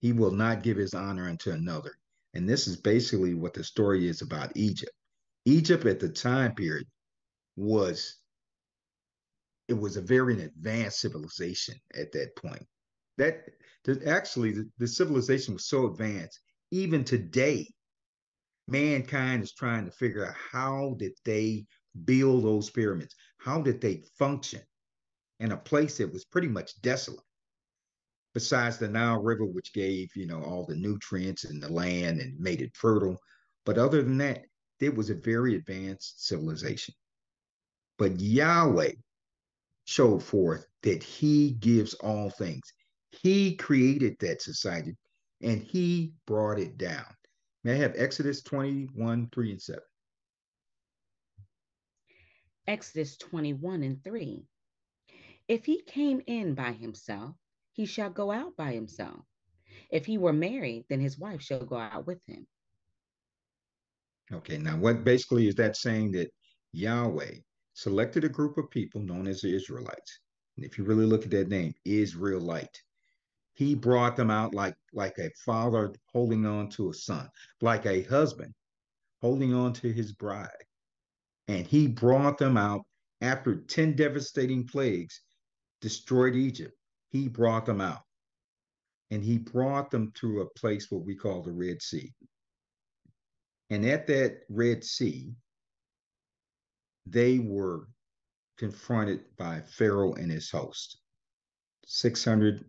He 0.00 0.12
will 0.12 0.30
not 0.30 0.62
give 0.62 0.76
his 0.76 0.94
honor 0.94 1.28
unto 1.28 1.50
another. 1.50 1.92
And 2.34 2.48
this 2.48 2.66
is 2.68 2.76
basically 2.76 3.34
what 3.34 3.54
the 3.54 3.64
story 3.64 4.06
is 4.06 4.22
about 4.22 4.56
Egypt. 4.56 4.92
Egypt 5.46 5.86
at 5.86 6.00
the 6.00 6.08
time 6.08 6.54
period 6.54 6.86
was 7.56 8.16
it 9.68 9.74
was 9.74 9.96
a 9.96 10.02
very 10.02 10.40
advanced 10.42 11.00
civilization 11.00 11.74
at 11.94 12.12
that 12.12 12.36
point. 12.36 12.64
That, 13.18 13.48
actually 14.06 14.52
the, 14.52 14.70
the 14.78 14.86
civilization 14.86 15.54
was 15.54 15.66
so 15.66 15.86
advanced, 15.86 16.38
even 16.70 17.04
today, 17.04 17.72
mankind 18.68 19.42
is 19.42 19.54
trying 19.54 19.86
to 19.86 19.90
figure 19.90 20.26
out 20.26 20.34
how 20.52 20.94
did 20.98 21.12
they 21.24 21.66
build 22.04 22.44
those 22.44 22.70
pyramids? 22.70 23.14
How 23.38 23.62
did 23.62 23.80
they 23.80 24.04
function 24.18 24.60
in 25.40 25.52
a 25.52 25.56
place 25.56 25.98
that 25.98 26.12
was 26.12 26.24
pretty 26.24 26.48
much 26.48 26.80
desolate? 26.82 27.24
Besides 28.34 28.78
the 28.78 28.88
Nile 28.88 29.22
River, 29.22 29.46
which 29.46 29.72
gave, 29.72 30.14
you 30.14 30.26
know, 30.26 30.42
all 30.42 30.66
the 30.66 30.76
nutrients 30.76 31.44
in 31.44 31.58
the 31.58 31.72
land 31.72 32.20
and 32.20 32.38
made 32.38 32.60
it 32.60 32.76
fertile. 32.76 33.18
But 33.64 33.78
other 33.78 34.02
than 34.02 34.18
that, 34.18 34.44
it 34.80 34.94
was 34.94 35.10
a 35.10 35.14
very 35.14 35.56
advanced 35.56 36.26
civilization. 36.26 36.94
But 37.98 38.20
Yahweh 38.20 38.92
showed 39.84 40.22
forth 40.22 40.66
that 40.82 41.02
he 41.02 41.52
gives 41.52 41.94
all 41.94 42.30
things. 42.30 42.72
He 43.10 43.56
created 43.56 44.16
that 44.20 44.42
society 44.42 44.96
and 45.40 45.62
he 45.62 46.12
brought 46.26 46.58
it 46.58 46.76
down. 46.76 47.06
May 47.64 47.72
I 47.72 47.76
have 47.76 47.94
Exodus 47.96 48.42
21, 48.42 49.28
3 49.32 49.50
and 49.50 49.62
7? 49.62 49.80
Exodus 52.66 53.16
21 53.16 53.82
and 53.82 54.04
3. 54.04 54.44
If 55.48 55.64
he 55.64 55.80
came 55.82 56.22
in 56.26 56.54
by 56.54 56.72
himself, 56.72 57.36
he 57.72 57.86
shall 57.86 58.10
go 58.10 58.32
out 58.32 58.56
by 58.56 58.72
himself. 58.72 59.20
If 59.90 60.06
he 60.06 60.18
were 60.18 60.32
married, 60.32 60.86
then 60.88 61.00
his 61.00 61.18
wife 61.18 61.40
shall 61.40 61.64
go 61.64 61.76
out 61.76 62.06
with 62.06 62.18
him. 62.26 62.46
Okay, 64.32 64.58
now 64.58 64.76
what 64.76 65.04
basically 65.04 65.46
is 65.46 65.54
that 65.54 65.76
saying 65.76 66.10
that 66.12 66.32
Yahweh 66.72 67.36
selected 67.74 68.24
a 68.24 68.28
group 68.28 68.58
of 68.58 68.70
people 68.70 69.00
known 69.00 69.28
as 69.28 69.40
the 69.40 69.54
Israelites. 69.54 70.20
And 70.56 70.64
if 70.64 70.78
you 70.78 70.84
really 70.84 71.06
look 71.06 71.24
at 71.24 71.30
that 71.30 71.48
name, 71.48 71.74
Israelite, 71.84 72.82
he 73.52 73.74
brought 73.74 74.16
them 74.16 74.30
out 74.30 74.52
like, 74.52 74.74
like 74.92 75.16
a 75.18 75.30
father 75.44 75.94
holding 76.12 76.44
on 76.44 76.68
to 76.70 76.90
a 76.90 76.94
son, 76.94 77.28
like 77.60 77.86
a 77.86 78.02
husband 78.02 78.52
holding 79.20 79.54
on 79.54 79.72
to 79.74 79.92
his 79.92 80.12
bride. 80.12 80.50
And 81.46 81.66
he 81.66 81.86
brought 81.86 82.36
them 82.38 82.56
out 82.56 82.82
after 83.20 83.56
10 83.56 83.94
devastating 83.94 84.66
plagues 84.66 85.20
destroyed 85.80 86.34
Egypt. 86.34 86.76
He 87.10 87.28
brought 87.28 87.66
them 87.66 87.80
out. 87.80 88.02
And 89.10 89.22
he 89.22 89.38
brought 89.38 89.90
them 89.90 90.12
to 90.16 90.40
a 90.40 90.58
place 90.58 90.90
what 90.90 91.04
we 91.04 91.14
call 91.14 91.42
the 91.42 91.52
Red 91.52 91.80
Sea. 91.80 92.12
And 93.70 93.84
at 93.84 94.06
that 94.08 94.40
Red 94.48 94.82
Sea, 94.82 95.32
they 97.06 97.38
were 97.38 97.88
confronted 98.58 99.20
by 99.36 99.60
Pharaoh 99.60 100.14
and 100.14 100.30
his 100.30 100.50
host. 100.50 100.98
600, 101.86 102.64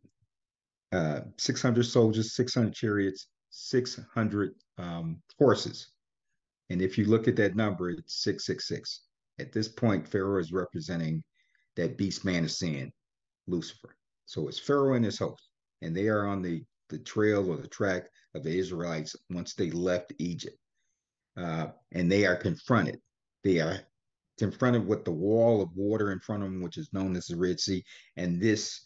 uh, 0.92 1.22
600 1.38 1.84
soldiers, 1.84 2.36
600 2.36 2.74
chariots, 2.74 3.28
600 3.50 4.54
um, 4.78 5.22
horses. 5.40 5.92
And 6.70 6.82
if 6.82 6.98
you 6.98 7.06
look 7.06 7.28
at 7.28 7.36
that 7.38 7.56
number, 7.56 7.90
it's 7.90 8.22
666. 8.24 9.02
At 9.40 9.52
this 9.52 9.68
point, 9.68 10.08
Pharaoh 10.08 10.40
is 10.40 10.52
representing 10.52 11.24
that 11.78 11.98
beast 11.98 12.26
man 12.26 12.44
of 12.44 12.52
sin, 12.52 12.92
Lucifer. 13.48 13.96
So 14.26 14.48
it's 14.50 14.60
Pharaoh 14.60 14.96
and 14.96 15.06
his 15.06 15.18
host, 15.18 15.50
and 15.82 15.96
they 15.96 16.10
are 16.10 16.28
on 16.28 16.42
the, 16.42 16.64
the 16.90 17.00
trail 17.00 17.50
or 17.50 17.58
the 17.58 17.68
track 17.68 18.10
of 18.36 18.44
the 18.44 18.58
Israelites 18.58 19.16
once 19.30 19.54
they 19.54 19.72
left 19.72 20.14
Egypt. 20.20 20.58
Uh, 21.38 21.68
and 21.94 22.12
they 22.12 22.26
are 22.26 22.36
confronted. 22.36 23.00
They 23.44 23.60
are 23.60 23.80
confronted 24.38 24.86
with 24.86 25.06
the 25.06 25.12
wall 25.12 25.62
of 25.62 25.70
water 25.76 26.12
in 26.12 26.20
front 26.20 26.44
of 26.44 26.50
them, 26.50 26.62
which 26.62 26.78
is 26.78 26.94
known 26.94 27.16
as 27.16 27.28
the 27.28 27.38
Red 27.38 27.60
Sea, 27.60 27.84
and 28.18 28.42
this 28.42 28.86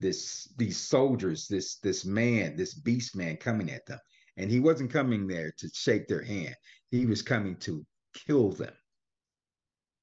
this 0.00 0.52
these 0.56 0.76
soldiers, 0.76 1.46
this 1.48 1.76
this 1.76 2.04
man, 2.04 2.56
this 2.56 2.74
beast 2.74 3.16
man 3.16 3.36
coming 3.36 3.70
at 3.70 3.86
them. 3.86 3.98
And 4.36 4.50
he 4.50 4.60
wasn't 4.60 4.92
coming 4.92 5.26
there 5.26 5.52
to 5.58 5.68
shake 5.72 6.08
their 6.08 6.22
hand. 6.22 6.54
He 6.90 7.06
was 7.06 7.22
coming 7.22 7.56
to 7.58 7.84
kill 8.14 8.50
them. 8.50 8.74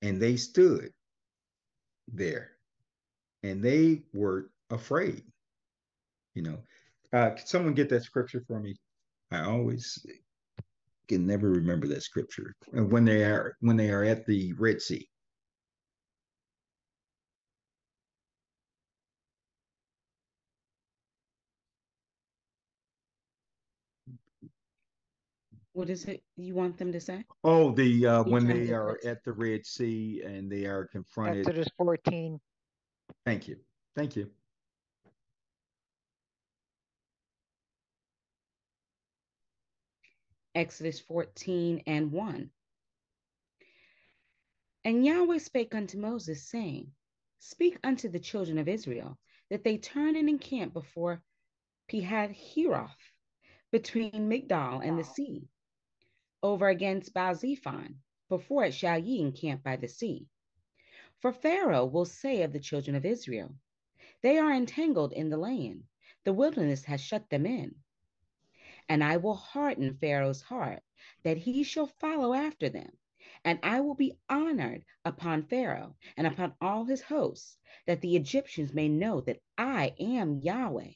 And 0.02 0.22
they 0.22 0.38
stood 0.38 0.92
there 2.14 2.52
and 3.44 3.64
they 3.64 4.02
were 4.14 4.50
afraid. 4.70 5.24
You 6.36 6.44
know, 6.44 6.58
uh, 7.14 7.32
can 7.32 7.46
someone 7.46 7.74
get 7.74 7.90
that 7.90 8.04
scripture 8.04 8.44
for 8.48 8.60
me? 8.60 8.76
I 9.32 9.44
always 9.46 10.06
can 11.08 11.26
never 11.26 11.50
remember 11.50 11.88
that 11.88 12.04
scripture 12.04 12.56
when 12.72 13.04
they 13.04 13.24
are 13.24 13.58
when 13.60 13.76
they 13.76 13.90
are 13.90 14.04
at 14.04 14.26
the 14.26 14.54
Red 14.54 14.82
Sea. 14.82 15.10
What 25.74 25.90
is 25.90 26.06
it 26.06 26.24
you 26.36 26.54
want 26.54 26.78
them 26.78 26.92
to 26.92 27.00
say? 27.00 27.24
Oh, 27.44 27.72
the 27.72 28.06
uh, 28.06 28.24
when 28.24 28.46
they 28.46 28.72
are 28.72 29.00
at 29.06 29.24
the 29.24 29.32
Red 29.32 29.66
Sea 29.66 30.22
and 30.26 30.52
they 30.52 30.66
are 30.66 30.86
confronted. 30.86 31.48
Exodus 31.48 31.68
14. 31.78 32.40
Thank 33.26 33.48
you. 33.48 33.58
Thank 33.96 34.16
you. 34.16 34.30
Exodus 40.54 41.00
14 41.00 41.84
and 41.88 42.12
1. 42.12 42.50
And 44.84 45.06
Yahweh 45.06 45.38
spake 45.38 45.74
unto 45.74 45.98
Moses, 45.98 46.44
saying, 46.50 46.92
Speak 47.40 47.78
unto 47.84 48.10
the 48.10 48.20
children 48.20 48.58
of 48.58 48.68
Israel, 48.68 49.18
that 49.50 49.64
they 49.64 49.78
turn 49.78 50.16
and 50.16 50.28
encamp 50.28 50.74
before 50.74 51.22
Pihahiroth, 51.90 52.90
between 53.72 54.30
Migdal 54.30 54.86
and 54.86 55.00
the 55.00 55.04
sea, 55.04 55.48
over 56.44 56.70
against 56.70 57.14
Baal-zephon, 57.14 58.02
before 58.30 58.66
it 58.66 58.74
shall 58.74 58.98
ye 58.98 59.22
encamp 59.22 59.64
by 59.64 59.76
the 59.76 59.88
sea. 59.88 60.28
For 61.20 61.32
Pharaoh 61.32 61.86
will 61.86 62.06
say 62.06 62.42
of 62.42 62.54
the 62.54 62.60
children 62.60 62.96
of 62.96 63.06
Israel, 63.06 63.56
They 64.22 64.38
are 64.38 64.52
entangled 64.52 65.14
in 65.14 65.30
the 65.30 65.38
land, 65.38 65.84
the 66.24 66.34
wilderness 66.34 66.86
has 66.86 67.02
shut 67.02 67.30
them 67.30 67.46
in. 67.46 67.76
And 68.90 69.04
I 69.04 69.18
will 69.18 69.36
harden 69.36 69.98
Pharaoh's 69.98 70.42
heart, 70.42 70.82
that 71.24 71.38
he 71.38 71.64
shall 71.64 71.88
follow 71.88 72.34
after 72.34 72.70
them. 72.70 72.92
And 73.44 73.60
I 73.64 73.82
will 73.82 73.96
be 73.96 74.18
honored 74.30 74.84
upon 75.06 75.44
Pharaoh 75.44 75.96
and 76.18 76.28
upon 76.28 76.56
all 76.60 76.86
his 76.86 77.02
hosts, 77.02 77.58
that 77.86 78.02
the 78.02 78.16
Egyptians 78.16 78.74
may 78.74 78.88
know 78.88 79.22
that 79.22 79.42
I 79.58 79.94
am 80.00 80.40
Yahweh. 80.40 80.94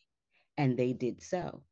And 0.58 0.78
they 0.78 0.94
did 0.94 1.22
so. 1.22 1.64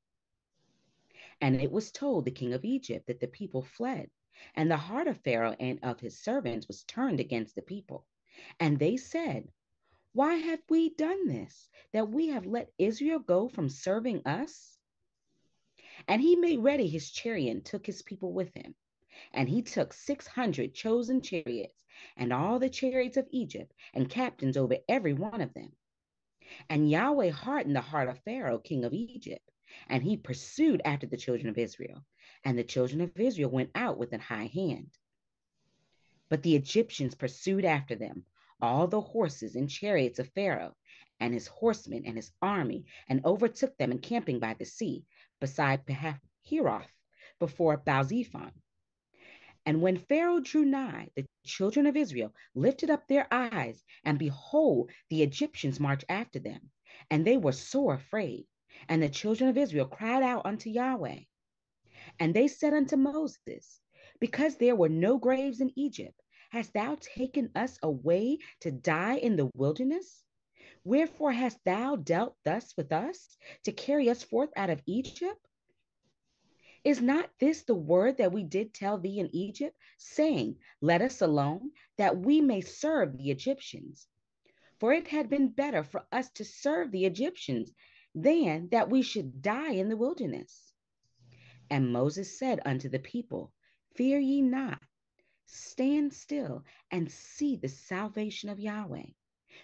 And 1.41 1.61
it 1.61 1.71
was 1.71 1.91
told 1.91 2.25
the 2.25 2.31
king 2.31 2.53
of 2.53 2.65
Egypt 2.65 3.07
that 3.07 3.19
the 3.19 3.27
people 3.27 3.63
fled, 3.63 4.09
and 4.55 4.69
the 4.69 4.77
heart 4.77 5.07
of 5.07 5.21
Pharaoh 5.21 5.55
and 5.59 5.79
of 5.84 5.99
his 5.99 6.19
servants 6.19 6.67
was 6.67 6.84
turned 6.84 7.19
against 7.19 7.55
the 7.55 7.61
people. 7.61 8.05
And 8.59 8.79
they 8.79 8.97
said, 8.97 9.51
Why 10.13 10.36
have 10.36 10.61
we 10.69 10.89
done 10.89 11.27
this, 11.27 11.69
that 11.91 12.09
we 12.09 12.29
have 12.29 12.45
let 12.45 12.73
Israel 12.77 13.19
go 13.19 13.47
from 13.47 13.69
serving 13.69 14.25
us? 14.25 14.77
And 16.07 16.21
he 16.21 16.36
made 16.36 16.59
ready 16.59 16.88
his 16.88 17.11
chariot 17.11 17.51
and 17.51 17.65
took 17.65 17.86
his 17.86 18.01
people 18.01 18.34
with 18.34 18.53
him. 18.53 18.75
And 19.31 19.47
he 19.47 19.61
took 19.61 19.93
600 19.93 20.73
chosen 20.73 21.21
chariots 21.21 21.84
and 22.17 22.34
all 22.34 22.59
the 22.59 22.69
chariots 22.69 23.17
of 23.17 23.27
Egypt 23.31 23.71
and 23.93 24.09
captains 24.09 24.57
over 24.57 24.77
every 24.89 25.13
one 25.13 25.41
of 25.41 25.53
them. 25.53 25.71
And 26.69 26.89
Yahweh 26.89 27.29
hardened 27.29 27.75
the 27.75 27.81
heart 27.81 28.09
of 28.09 28.19
Pharaoh, 28.19 28.59
king 28.59 28.84
of 28.84 28.93
Egypt, 28.93 29.47
and 29.88 30.03
he 30.03 30.17
pursued 30.17 30.82
after 30.86 31.07
the 31.07 31.17
children 31.17 31.49
of 31.49 31.57
Israel. 31.57 32.03
And 32.43 32.57
the 32.57 32.63
children 32.63 33.01
of 33.01 33.19
Israel 33.19 33.49
went 33.49 33.71
out 33.76 33.97
with 33.97 34.13
an 34.13 34.19
high 34.19 34.47
hand. 34.47 34.89
But 36.30 36.43
the 36.43 36.55
Egyptians 36.55 37.15
pursued 37.15 37.65
after 37.65 37.95
them, 37.95 38.26
all 38.61 38.88
the 38.88 39.01
horses 39.01 39.55
and 39.55 39.69
chariots 39.69 40.19
of 40.19 40.30
Pharaoh, 40.30 40.76
and 41.19 41.34
his 41.34 41.47
horsemen 41.47 42.05
and 42.05 42.15
his 42.15 42.32
army, 42.41 42.86
and 43.07 43.26
overtook 43.26 43.78
them 43.78 43.91
encamping 43.91 44.39
by 44.39 44.53
the 44.53 44.65
sea, 44.65 45.05
beside 45.39 45.82
Heroth, 46.49 46.91
before 47.39 47.78
Baalzephon. 47.78 48.51
And 49.65 49.82
when 49.82 49.97
Pharaoh 49.97 50.39
drew 50.39 50.65
nigh, 50.65 51.09
the 51.15 51.26
children 51.45 51.86
of 51.86 51.95
Israel 51.95 52.34
lifted 52.53 52.89
up 52.89 53.07
their 53.07 53.28
eyes, 53.32 53.84
and 54.03 54.19
behold, 54.19 54.91
the 55.09 55.24
Egyptians 55.24 55.80
marched 55.80 56.05
after 56.09 56.39
them, 56.39 56.69
and 57.09 57.26
they 57.26 57.38
were 57.38 57.53
sore 57.53 57.93
afraid. 57.93 58.45
And 58.89 59.01
the 59.01 59.09
children 59.09 59.49
of 59.49 59.57
Israel 59.57 59.88
cried 59.88 60.23
out 60.23 60.45
unto 60.45 60.69
Yahweh. 60.69 61.19
And 62.19 62.34
they 62.34 62.47
said 62.47 62.73
unto 62.73 62.97
Moses, 62.97 63.79
Because 64.19 64.57
there 64.57 64.75
were 64.75 64.89
no 64.89 65.17
graves 65.17 65.61
in 65.61 65.71
Egypt, 65.77 66.21
hast 66.49 66.73
thou 66.73 66.97
taken 66.99 67.51
us 67.55 67.79
away 67.81 68.39
to 68.61 68.71
die 68.71 69.17
in 69.17 69.36
the 69.36 69.49
wilderness? 69.55 70.23
Wherefore 70.84 71.31
hast 71.31 71.63
thou 71.63 71.95
dealt 71.95 72.36
thus 72.43 72.75
with 72.75 72.91
us, 72.91 73.38
to 73.63 73.71
carry 73.71 74.09
us 74.09 74.21
forth 74.21 74.49
out 74.55 74.69
of 74.69 74.81
Egypt? 74.86 75.39
Is 76.84 77.01
not 77.01 77.29
this 77.39 77.63
the 77.63 77.75
word 77.75 78.17
that 78.17 78.34
we 78.34 78.43
did 78.43 78.73
tell 78.73 78.97
thee 78.97 79.19
in 79.19 79.34
Egypt, 79.34 79.77
saying, 79.97 80.57
Let 80.81 81.01
us 81.01 81.21
alone, 81.21 81.71
that 81.97 82.17
we 82.17 82.41
may 82.41 82.59
serve 82.59 83.17
the 83.17 83.31
Egyptians? 83.31 84.07
For 84.79 84.91
it 84.91 85.07
had 85.07 85.29
been 85.29 85.47
better 85.47 85.84
for 85.84 86.05
us 86.11 86.29
to 86.31 86.43
serve 86.43 86.91
the 86.91 87.05
Egyptians 87.05 87.71
than 88.16 88.70
that 88.70 88.89
we 88.89 89.01
should 89.01 89.41
die 89.41 89.74
in 89.74 89.89
the 89.89 89.97
wilderness. 89.97 90.74
And 91.70 91.91
Moses 91.91 92.38
said 92.38 92.59
unto 92.66 92.89
the 92.89 92.99
people, 92.99 93.51
Fear 93.95 94.20
ye 94.20 94.41
not, 94.41 94.82
stand 95.45 96.14
still 96.14 96.64
and 96.91 97.11
see 97.11 97.55
the 97.55 97.70
salvation 97.70 98.49
of 98.49 98.59
Yahweh, 98.59 99.07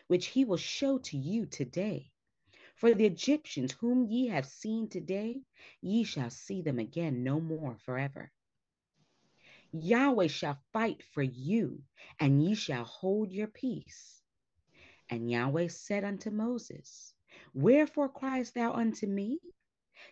which 0.07 0.27
he 0.27 0.45
will 0.45 0.57
show 0.57 0.97
to 0.99 1.17
you 1.17 1.45
today. 1.45 2.11
For 2.75 2.93
the 2.93 3.05
Egyptians 3.05 3.73
whom 3.73 4.05
ye 4.05 4.27
have 4.27 4.45
seen 4.45 4.87
today, 4.87 5.41
ye 5.81 6.03
shall 6.03 6.29
see 6.29 6.61
them 6.61 6.79
again 6.79 7.23
no 7.23 7.39
more 7.39 7.77
forever. 7.77 8.31
Yahweh 9.71 10.27
shall 10.27 10.57
fight 10.73 11.03
for 11.03 11.21
you, 11.21 11.83
and 12.19 12.43
ye 12.43 12.55
shall 12.55 12.85
hold 12.85 13.31
your 13.31 13.47
peace. 13.47 14.21
And 15.09 15.29
Yahweh 15.29 15.67
said 15.67 16.03
unto 16.03 16.31
Moses, 16.31 17.13
Wherefore 17.53 18.09
criest 18.09 18.53
thou 18.53 18.73
unto 18.73 19.07
me? 19.07 19.39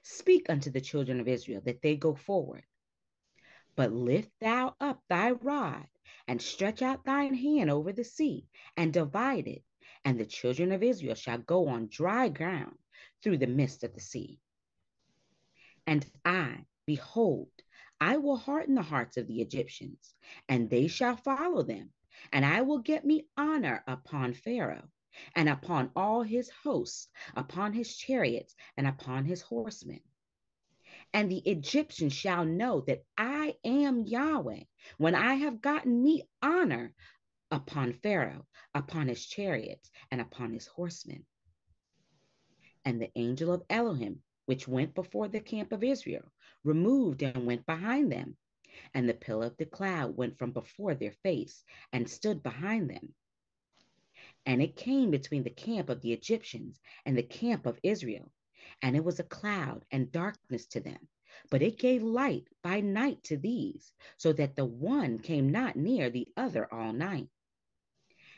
Speak 0.01 0.49
unto 0.49 0.69
the 0.69 0.81
children 0.81 1.19
of 1.19 1.27
Israel 1.27 1.61
that 1.61 1.81
they 1.81 1.95
go 1.95 2.15
forward. 2.15 2.65
But 3.75 3.91
lift 3.91 4.31
thou 4.39 4.75
up 4.79 5.03
thy 5.07 5.31
rod 5.31 5.87
and 6.27 6.41
stretch 6.41 6.81
out 6.81 7.05
thine 7.05 7.33
hand 7.33 7.69
over 7.69 7.93
the 7.93 8.03
sea 8.03 8.47
and 8.75 8.91
divide 8.91 9.47
it, 9.47 9.63
and 10.03 10.19
the 10.19 10.25
children 10.25 10.71
of 10.71 10.83
Israel 10.83 11.15
shall 11.15 11.37
go 11.37 11.67
on 11.67 11.87
dry 11.87 12.29
ground 12.29 12.77
through 13.21 13.37
the 13.37 13.47
midst 13.47 13.83
of 13.83 13.93
the 13.93 14.01
sea. 14.01 14.39
And 15.85 16.05
I, 16.25 16.65
behold, 16.85 17.51
I 17.99 18.17
will 18.17 18.37
harden 18.37 18.75
the 18.75 18.81
hearts 18.81 19.17
of 19.17 19.27
the 19.27 19.41
Egyptians, 19.41 20.15
and 20.49 20.69
they 20.69 20.87
shall 20.87 21.15
follow 21.15 21.63
them, 21.63 21.93
and 22.31 22.45
I 22.45 22.61
will 22.61 22.79
get 22.79 23.05
me 23.05 23.27
honor 23.37 23.83
upon 23.87 24.33
Pharaoh 24.33 24.89
and 25.35 25.49
upon 25.49 25.91
all 25.95 26.23
his 26.23 26.49
hosts, 26.49 27.09
upon 27.35 27.73
his 27.73 27.95
chariots, 27.95 28.55
and 28.75 28.87
upon 28.87 29.25
his 29.25 29.41
horsemen. 29.41 30.01
And 31.13 31.31
the 31.31 31.39
Egyptians 31.39 32.13
shall 32.13 32.45
know 32.45 32.81
that 32.81 33.03
I 33.17 33.57
am 33.63 34.01
Yahweh 34.01 34.63
when 34.97 35.15
I 35.15 35.35
have 35.35 35.61
gotten 35.61 36.03
me 36.03 36.23
honor 36.41 36.93
upon 37.49 37.93
Pharaoh, 37.93 38.45
upon 38.73 39.07
his 39.07 39.25
chariots, 39.25 39.89
and 40.11 40.21
upon 40.21 40.53
his 40.53 40.67
horsemen. 40.67 41.25
And 42.85 43.01
the 43.01 43.11
angel 43.15 43.53
of 43.53 43.63
Elohim, 43.69 44.21
which 44.45 44.67
went 44.67 44.93
before 44.93 45.27
the 45.27 45.39
camp 45.39 45.71
of 45.71 45.83
Israel, 45.83 46.31
removed 46.63 47.23
and 47.23 47.45
went 47.45 47.65
behind 47.65 48.11
them. 48.11 48.37
And 48.93 49.09
the 49.09 49.13
pillar 49.13 49.47
of 49.47 49.57
the 49.57 49.65
cloud 49.65 50.15
went 50.15 50.37
from 50.37 50.51
before 50.51 50.93
their 50.93 51.13
face 51.23 51.63
and 51.91 52.09
stood 52.09 52.43
behind 52.43 52.89
them. 52.89 53.15
And 54.47 54.61
it 54.61 54.77
came 54.77 55.11
between 55.11 55.43
the 55.43 55.49
camp 55.49 55.89
of 55.89 56.01
the 56.01 56.13
Egyptians 56.13 56.79
and 57.05 57.17
the 57.17 57.23
camp 57.23 57.65
of 57.65 57.79
Israel. 57.83 58.31
And 58.81 58.95
it 58.95 59.03
was 59.03 59.19
a 59.19 59.23
cloud 59.23 59.83
and 59.91 60.11
darkness 60.11 60.65
to 60.67 60.79
them. 60.79 61.09
But 61.49 61.61
it 61.61 61.77
gave 61.77 62.01
light 62.01 62.47
by 62.63 62.79
night 62.79 63.23
to 63.25 63.37
these, 63.37 63.91
so 64.15 64.31
that 64.33 64.55
the 64.55 64.65
one 64.65 65.19
came 65.19 65.49
not 65.49 65.75
near 65.75 66.09
the 66.09 66.29
other 66.37 66.73
all 66.73 66.93
night. 66.93 67.27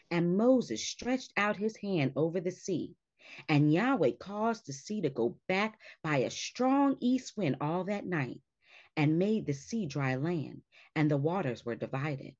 And 0.10 0.36
Moses 0.36 0.84
stretched 0.84 1.32
out 1.38 1.58
his 1.58 1.78
hand 1.78 2.14
over 2.16 2.42
the 2.42 2.52
sea, 2.52 2.96
and 3.48 3.72
Yahweh 3.72 4.14
caused 4.20 4.66
the 4.66 4.74
sea 4.74 5.02
to 5.02 5.12
go 5.12 5.38
back 5.48 5.80
by 6.02 6.18
a 6.18 6.32
strong 6.32 6.98
east 7.00 7.38
wind 7.38 7.58
all 7.62 7.84
that 7.84 8.08
night, 8.08 8.42
and 8.98 9.20
made 9.20 9.46
the 9.46 9.54
sea 9.54 9.86
dry 9.86 10.16
land, 10.16 10.64
and 10.96 11.10
the 11.10 11.18
waters 11.18 11.64
were 11.64 11.76
divided. 11.76 12.36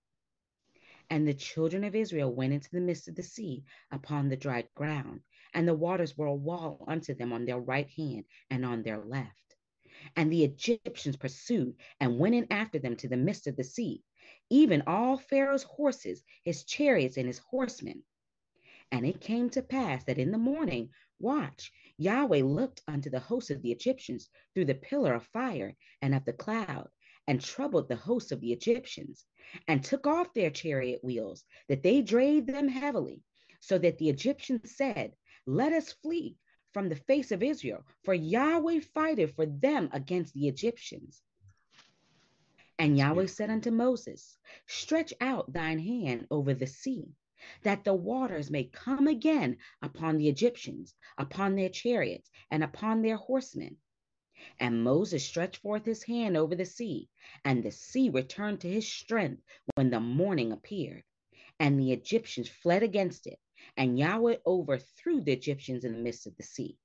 And 1.12 1.28
the 1.28 1.34
children 1.34 1.84
of 1.84 1.96
Israel 1.96 2.32
went 2.34 2.54
into 2.54 2.70
the 2.72 2.82
midst 2.82 3.08
of 3.08 3.16
the 3.16 3.24
sea 3.24 3.64
upon 3.92 4.30
the 4.30 4.38
dry 4.38 4.68
ground, 4.76 5.22
and 5.54 5.68
the 5.68 5.74
waters 5.74 6.16
were 6.16 6.28
a 6.28 6.36
wall 6.36 6.86
unto 6.88 7.16
them 7.16 7.34
on 7.34 7.46
their 7.46 7.60
right 7.60 7.90
hand 7.90 8.26
and 8.50 8.64
on 8.64 8.84
their 8.84 9.04
left. 9.04 9.56
And 10.16 10.32
the 10.32 10.44
Egyptians 10.44 11.18
pursued 11.18 11.76
and 12.00 12.20
went 12.20 12.36
in 12.36 12.48
after 12.52 12.78
them 12.78 12.96
to 12.98 13.08
the 13.08 13.18
midst 13.18 13.48
of 13.48 13.56
the 13.56 13.64
sea, 13.64 14.04
even 14.50 14.84
all 14.86 15.18
Pharaoh's 15.18 15.64
horses, 15.64 16.24
his 16.44 16.64
chariots, 16.64 17.18
and 17.18 17.26
his 17.26 17.40
horsemen. 17.40 18.04
And 18.92 19.06
it 19.06 19.20
came 19.20 19.50
to 19.52 19.62
pass 19.64 20.04
that 20.06 20.20
in 20.20 20.32
the 20.32 20.38
morning, 20.38 20.92
watch, 21.20 21.72
Yahweh 21.98 22.44
looked 22.44 22.82
unto 22.88 23.10
the 23.10 23.20
host 23.20 23.50
of 23.52 23.62
the 23.62 23.72
Egyptians 23.72 24.30
through 24.54 24.66
the 24.66 24.76
pillar 24.76 25.14
of 25.14 25.26
fire 25.28 25.76
and 26.02 26.14
of 26.14 26.26
the 26.26 26.34
cloud, 26.34 26.90
and 27.30 27.40
troubled 27.40 27.88
the 27.88 27.96
host 27.96 28.32
of 28.32 28.42
the 28.42 28.52
Egyptians, 28.52 29.28
and 29.68 29.84
took 29.84 30.08
off 30.08 30.34
their 30.34 30.50
chariot 30.50 31.04
wheels, 31.04 31.46
that 31.68 31.84
they 31.84 32.02
drave 32.02 32.48
them 32.48 32.68
heavily, 32.68 33.22
so 33.60 33.78
that 33.78 34.00
the 34.00 34.10
Egyptians 34.10 34.76
said, 34.76 35.16
Let 35.46 35.72
us 35.72 35.94
flee 35.94 36.38
from 36.74 36.90
the 36.90 36.96
face 36.96 37.32
of 37.32 37.44
Israel, 37.44 37.86
for 38.04 38.16
Yahweh 38.16 38.80
fighteth 38.80 39.36
for 39.36 39.46
them 39.46 39.90
against 39.94 40.34
the 40.34 40.48
Egyptians. 40.48 41.22
And 42.80 42.98
Yahweh 42.98 43.28
said 43.28 43.52
unto 43.52 43.70
Moses, 43.70 44.40
Stretch 44.66 45.14
out 45.22 45.54
thine 45.54 45.78
hand 45.78 46.26
over 46.32 46.56
the 46.56 46.66
sea, 46.66 47.14
that 47.62 47.84
the 47.84 47.94
waters 47.94 48.50
may 48.50 48.64
come 48.64 49.06
again 49.06 49.58
upon 49.84 50.18
the 50.18 50.30
Egyptians, 50.30 50.96
upon 51.16 51.56
their 51.56 51.70
chariots, 51.70 52.32
and 52.50 52.64
upon 52.64 53.04
their 53.04 53.18
horsemen. 53.18 53.78
And 54.60 54.84
Moses 54.84 55.26
stretched 55.26 55.62
forth 55.62 55.86
his 55.86 56.04
hand 56.04 56.38
over 56.38 56.56
the 56.56 56.66
sea, 56.66 57.10
and 57.46 57.64
the 57.64 57.72
sea 57.72 58.10
returned 58.10 58.62
to 58.62 58.72
his 58.72 58.88
strength 58.88 59.42
when 59.76 59.90
the 59.90 60.00
morning 60.00 60.52
appeared. 60.52 61.04
And 61.60 61.80
the 61.80 61.92
Egyptians 61.92 62.50
fled 62.50 62.84
against 62.84 63.28
it, 63.28 63.40
and 63.76 64.00
Yahweh 64.00 64.38
overthrew 64.46 65.22
the 65.22 65.34
Egyptians 65.34 65.84
in 65.84 65.94
the 65.94 66.00
midst 66.00 66.28
of 66.28 66.36
the 66.38 66.44
sea. 66.44 66.78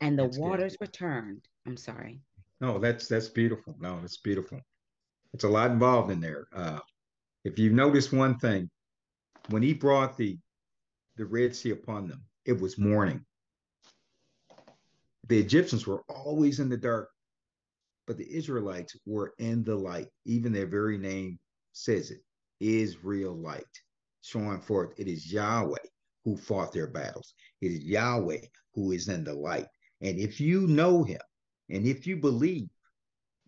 And 0.00 0.18
the 0.18 0.24
That's 0.24 0.36
good. 0.36 0.42
waters 0.42 0.76
returned. 0.80 1.46
I'm 1.66 1.76
sorry. 1.76 2.20
No, 2.60 2.78
that's 2.78 3.08
that's 3.08 3.28
beautiful. 3.28 3.76
No, 3.80 4.00
it's 4.04 4.16
beautiful. 4.16 4.60
It's 5.32 5.44
a 5.44 5.48
lot 5.48 5.70
involved 5.70 6.10
in 6.10 6.20
there. 6.20 6.46
Uh, 6.52 6.80
if 7.44 7.58
you 7.58 7.70
notice 7.70 8.12
one 8.12 8.38
thing, 8.38 8.70
when 9.48 9.62
he 9.62 9.74
brought 9.74 10.16
the 10.16 10.38
the 11.16 11.26
Red 11.26 11.54
Sea 11.54 11.70
upon 11.70 12.08
them, 12.08 12.22
it 12.44 12.60
was 12.60 12.78
morning. 12.78 13.24
The 15.28 15.38
Egyptians 15.38 15.86
were 15.86 16.02
always 16.08 16.60
in 16.60 16.68
the 16.68 16.76
dark 16.76 17.08
but 18.06 18.18
the 18.18 18.36
Israelites 18.36 18.96
were 19.06 19.32
in 19.38 19.64
the 19.64 19.74
light. 19.74 20.08
Even 20.24 20.52
their 20.52 20.66
very 20.66 20.98
name 20.98 21.38
says 21.72 22.10
it 22.10 22.20
is 22.60 23.04
real 23.04 23.34
light, 23.34 23.64
showing 24.22 24.60
forth 24.60 24.92
it 24.98 25.08
is 25.08 25.32
Yahweh 25.32 25.76
who 26.24 26.36
fought 26.36 26.72
their 26.72 26.88
battles. 26.88 27.34
It 27.60 27.72
is 27.72 27.84
Yahweh 27.84 28.40
who 28.74 28.92
is 28.92 29.08
in 29.08 29.24
the 29.24 29.34
light. 29.34 29.66
And 30.00 30.18
if 30.18 30.40
you 30.40 30.66
know 30.66 31.04
him 31.04 31.20
and 31.70 31.86
if 31.86 32.06
you 32.06 32.16
believe 32.16 32.68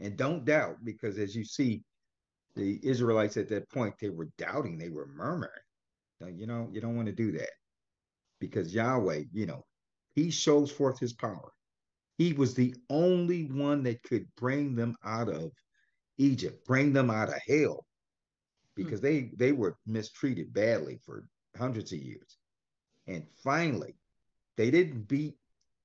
and 0.00 0.16
don't 0.16 0.44
doubt, 0.44 0.76
because 0.84 1.18
as 1.18 1.34
you 1.34 1.44
see, 1.44 1.84
the 2.56 2.78
Israelites 2.82 3.36
at 3.36 3.48
that 3.48 3.68
point, 3.70 3.94
they 4.00 4.10
were 4.10 4.28
doubting, 4.38 4.78
they 4.78 4.88
were 4.88 5.08
murmuring. 5.14 5.50
You 6.20 6.46
know, 6.46 6.70
you 6.72 6.80
don't 6.80 6.96
want 6.96 7.06
to 7.06 7.12
do 7.12 7.32
that 7.32 7.50
because 8.40 8.74
Yahweh, 8.74 9.24
you 9.32 9.44
know, 9.44 9.64
he 10.14 10.30
shows 10.30 10.70
forth 10.70 10.98
his 10.98 11.12
power. 11.12 11.52
He 12.16 12.32
was 12.32 12.54
the 12.54 12.74
only 12.88 13.44
one 13.44 13.82
that 13.84 14.02
could 14.02 14.26
bring 14.36 14.74
them 14.74 14.96
out 15.04 15.28
of 15.28 15.50
Egypt, 16.16 16.64
bring 16.64 16.92
them 16.92 17.10
out 17.10 17.28
of 17.28 17.40
hell, 17.46 17.84
because 18.76 19.00
mm. 19.00 19.02
they 19.02 19.30
they 19.36 19.52
were 19.52 19.76
mistreated 19.86 20.52
badly 20.52 21.00
for 21.04 21.26
hundreds 21.56 21.92
of 21.92 21.98
years. 21.98 22.38
And 23.06 23.26
finally, 23.42 23.96
they 24.56 24.70
didn't 24.70 25.08
beat, 25.08 25.36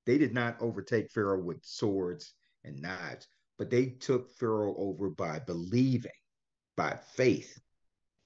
they 0.06 0.18
did 0.18 0.32
not 0.32 0.60
overtake 0.60 1.10
Pharaoh 1.10 1.42
with 1.42 1.64
swords 1.64 2.34
and 2.64 2.80
knives, 2.80 3.26
but 3.58 3.70
they 3.70 3.86
took 3.86 4.30
Pharaoh 4.30 4.76
over 4.76 5.10
by 5.10 5.40
believing, 5.40 6.10
by 6.76 6.96
faith 7.14 7.58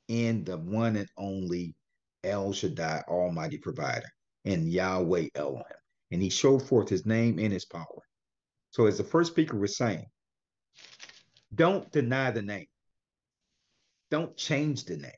in 0.09 0.45
the 0.45 0.59
one 0.59 0.97
and 0.97 1.09
only 1.17 1.75
El 2.23 2.53
Shaddai, 2.53 3.03
Almighty 3.09 3.59
Provider, 3.59 4.09
and 4.45 4.71
Yahweh 4.71 5.29
Elohim 5.35 5.65
and 6.11 6.23
he 6.23 6.31
showed 6.31 6.63
forth 6.63 6.89
his 6.89 7.07
name 7.07 7.39
and 7.39 7.53
his 7.53 7.65
power. 7.65 8.03
So, 8.71 8.87
as 8.87 8.99
the 8.99 9.05
first 9.05 9.33
speaker 9.33 9.57
was 9.57 9.77
saying, 9.77 10.07
don't 11.55 11.91
deny 11.93 12.31
the 12.31 12.43
name, 12.43 12.67
don't 14.11 14.37
change 14.37 14.85
the 14.85 14.97
name, 14.97 15.13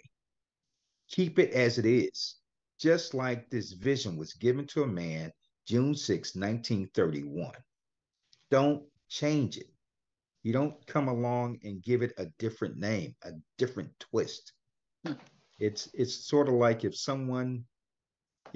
keep 1.09 1.39
it 1.39 1.53
as 1.53 1.78
it 1.78 1.87
is. 1.87 2.37
Just 2.78 3.14
like 3.14 3.49
this 3.49 3.72
vision 3.72 4.16
was 4.16 4.34
given 4.34 4.66
to 4.66 4.82
a 4.82 4.87
man 4.87 5.32
June 5.66 5.95
6, 5.95 6.37
1931. 6.37 7.53
Don't 8.51 8.84
change 9.09 9.57
it. 9.57 9.66
You 10.45 10.53
don't 10.53 10.87
come 10.87 11.09
along 11.09 11.59
and 11.64 11.82
give 11.82 12.03
it 12.03 12.12
a 12.18 12.26
different 12.39 12.76
name, 12.76 13.16
a 13.24 13.32
different 13.59 13.91
twist. 13.99 14.53
Hmm. 15.05 15.14
It's 15.59 15.89
it's 15.93 16.14
sort 16.14 16.49
of 16.49 16.55
like 16.55 16.84
if 16.84 16.97
someone 16.97 17.64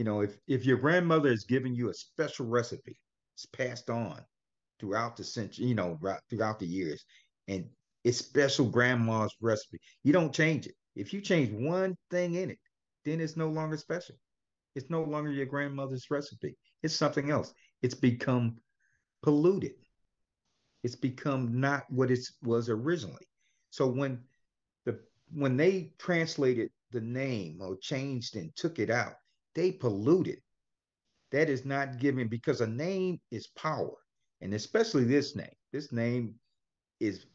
you 0.00 0.04
know, 0.04 0.22
if 0.22 0.38
if 0.46 0.64
your 0.64 0.78
grandmother 0.78 1.28
is 1.28 1.44
giving 1.44 1.74
you 1.74 1.90
a 1.90 1.94
special 1.94 2.46
recipe, 2.46 2.98
it's 3.34 3.44
passed 3.44 3.90
on 3.90 4.18
throughout 4.78 5.14
the 5.14 5.22
century, 5.22 5.66
you 5.66 5.74
know, 5.74 5.98
throughout 6.30 6.58
the 6.58 6.66
years, 6.66 7.04
and 7.48 7.66
it's 8.02 8.16
special 8.16 8.64
grandma's 8.64 9.36
recipe. 9.42 9.78
You 10.02 10.14
don't 10.14 10.32
change 10.34 10.66
it. 10.66 10.74
If 10.96 11.12
you 11.12 11.20
change 11.20 11.52
one 11.52 11.98
thing 12.10 12.36
in 12.36 12.48
it, 12.48 12.58
then 13.04 13.20
it's 13.20 13.36
no 13.36 13.50
longer 13.50 13.76
special. 13.76 14.14
It's 14.74 14.88
no 14.88 15.02
longer 15.02 15.30
your 15.30 15.44
grandmother's 15.44 16.06
recipe. 16.10 16.56
It's 16.82 16.96
something 16.96 17.30
else. 17.30 17.52
It's 17.82 17.94
become 17.94 18.56
polluted. 19.22 19.74
It's 20.82 20.96
become 20.96 21.60
not 21.60 21.82
what 21.90 22.10
it 22.10 22.20
was 22.42 22.70
originally. 22.70 23.26
So 23.68 23.86
when 23.86 24.20
the 24.86 24.98
when 25.30 25.58
they 25.58 25.92
translated 25.98 26.70
the 26.90 27.02
name 27.02 27.58
or 27.60 27.76
changed 27.76 28.36
and 28.36 28.50
took 28.56 28.78
it 28.78 28.88
out, 28.88 29.19
they 29.54 29.72
polluted. 29.72 30.40
That 31.32 31.48
is 31.48 31.64
not 31.64 31.98
given 31.98 32.28
because 32.28 32.60
a 32.60 32.66
name 32.66 33.20
is 33.30 33.46
power, 33.48 33.96
and 34.40 34.52
especially 34.52 35.04
this 35.04 35.36
name. 35.36 35.54
This 35.72 35.92
name 35.92 36.34
is 36.98 37.26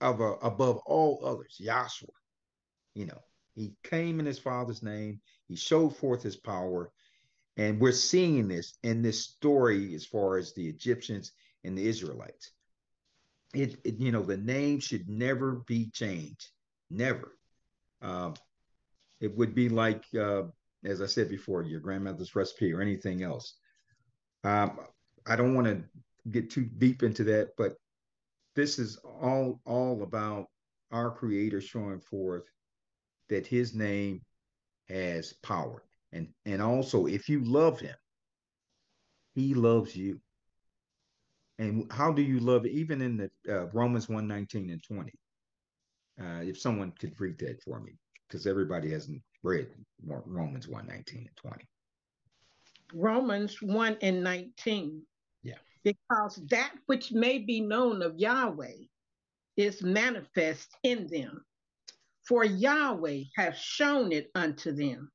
of 0.00 0.20
a, 0.20 0.32
above 0.42 0.78
all 0.86 1.20
others, 1.24 1.60
Yahshua. 1.62 2.08
You 2.94 3.06
know, 3.06 3.20
he 3.54 3.74
came 3.84 4.20
in 4.20 4.26
his 4.26 4.38
father's 4.38 4.82
name. 4.82 5.20
He 5.48 5.56
showed 5.56 5.96
forth 5.96 6.22
his 6.22 6.36
power, 6.36 6.90
and 7.56 7.78
we're 7.78 7.92
seeing 7.92 8.48
this 8.48 8.78
in 8.82 9.02
this 9.02 9.24
story 9.24 9.94
as 9.94 10.06
far 10.06 10.38
as 10.38 10.54
the 10.54 10.66
Egyptians 10.66 11.32
and 11.64 11.76
the 11.76 11.86
Israelites. 11.86 12.52
It, 13.54 13.78
it 13.84 13.98
you 13.98 14.12
know, 14.12 14.22
the 14.22 14.38
name 14.38 14.80
should 14.80 15.08
never 15.08 15.62
be 15.66 15.90
changed, 15.90 16.50
never. 16.90 17.36
Um, 18.00 18.34
it 19.20 19.36
would 19.36 19.54
be 19.54 19.68
like 19.68 20.04
uh, 20.18 20.44
as 20.84 21.00
I 21.00 21.06
said 21.06 21.28
before, 21.28 21.62
your 21.62 21.80
grandmother's 21.80 22.34
recipe 22.34 22.72
or 22.72 22.80
anything 22.80 23.22
else. 23.22 23.54
Um, 24.44 24.80
I 25.26 25.36
don't 25.36 25.54
want 25.54 25.66
to 25.66 25.82
get 26.30 26.50
too 26.50 26.64
deep 26.64 27.02
into 27.02 27.24
that, 27.24 27.50
but 27.56 27.76
this 28.54 28.78
is 28.78 28.96
all 29.04 29.60
all 29.64 30.02
about 30.02 30.46
our 30.90 31.10
Creator 31.10 31.60
showing 31.60 32.00
forth 32.00 32.44
that 33.28 33.46
His 33.46 33.74
name 33.74 34.22
has 34.88 35.32
power, 35.42 35.82
and 36.12 36.28
and 36.44 36.60
also 36.60 37.06
if 37.06 37.28
you 37.28 37.44
love 37.44 37.80
Him, 37.80 37.96
He 39.34 39.54
loves 39.54 39.96
you. 39.96 40.20
And 41.58 41.90
how 41.92 42.12
do 42.12 42.22
you 42.22 42.40
love? 42.40 42.66
Even 42.66 43.00
in 43.00 43.16
the 43.16 43.30
uh, 43.48 43.66
Romans 43.72 44.08
1 44.08 44.26
19 44.26 44.70
and 44.70 44.82
20. 44.82 45.12
Uh, 46.20 46.42
if 46.42 46.58
someone 46.58 46.92
could 46.98 47.18
read 47.18 47.38
that 47.38 47.62
for 47.62 47.80
me, 47.80 47.92
because 48.26 48.46
everybody 48.46 48.90
hasn't 48.90 49.22
read 49.42 49.68
Romans 50.06 50.68
1 50.68 50.86
19 50.86 51.18
and 51.18 51.36
20. 51.36 51.64
Romans 52.94 53.60
1 53.62 53.98
and 54.02 54.22
19. 54.22 55.02
Yeah. 55.42 55.54
Because 55.84 56.40
that 56.50 56.72
which 56.86 57.12
may 57.12 57.38
be 57.38 57.60
known 57.60 58.02
of 58.02 58.18
Yahweh 58.18 58.84
is 59.56 59.82
manifest 59.82 60.76
in 60.82 61.06
them, 61.08 61.44
for 62.26 62.44
Yahweh 62.44 63.24
has 63.36 63.56
shown 63.58 64.12
it 64.12 64.30
unto 64.34 64.72
them. 64.72 65.10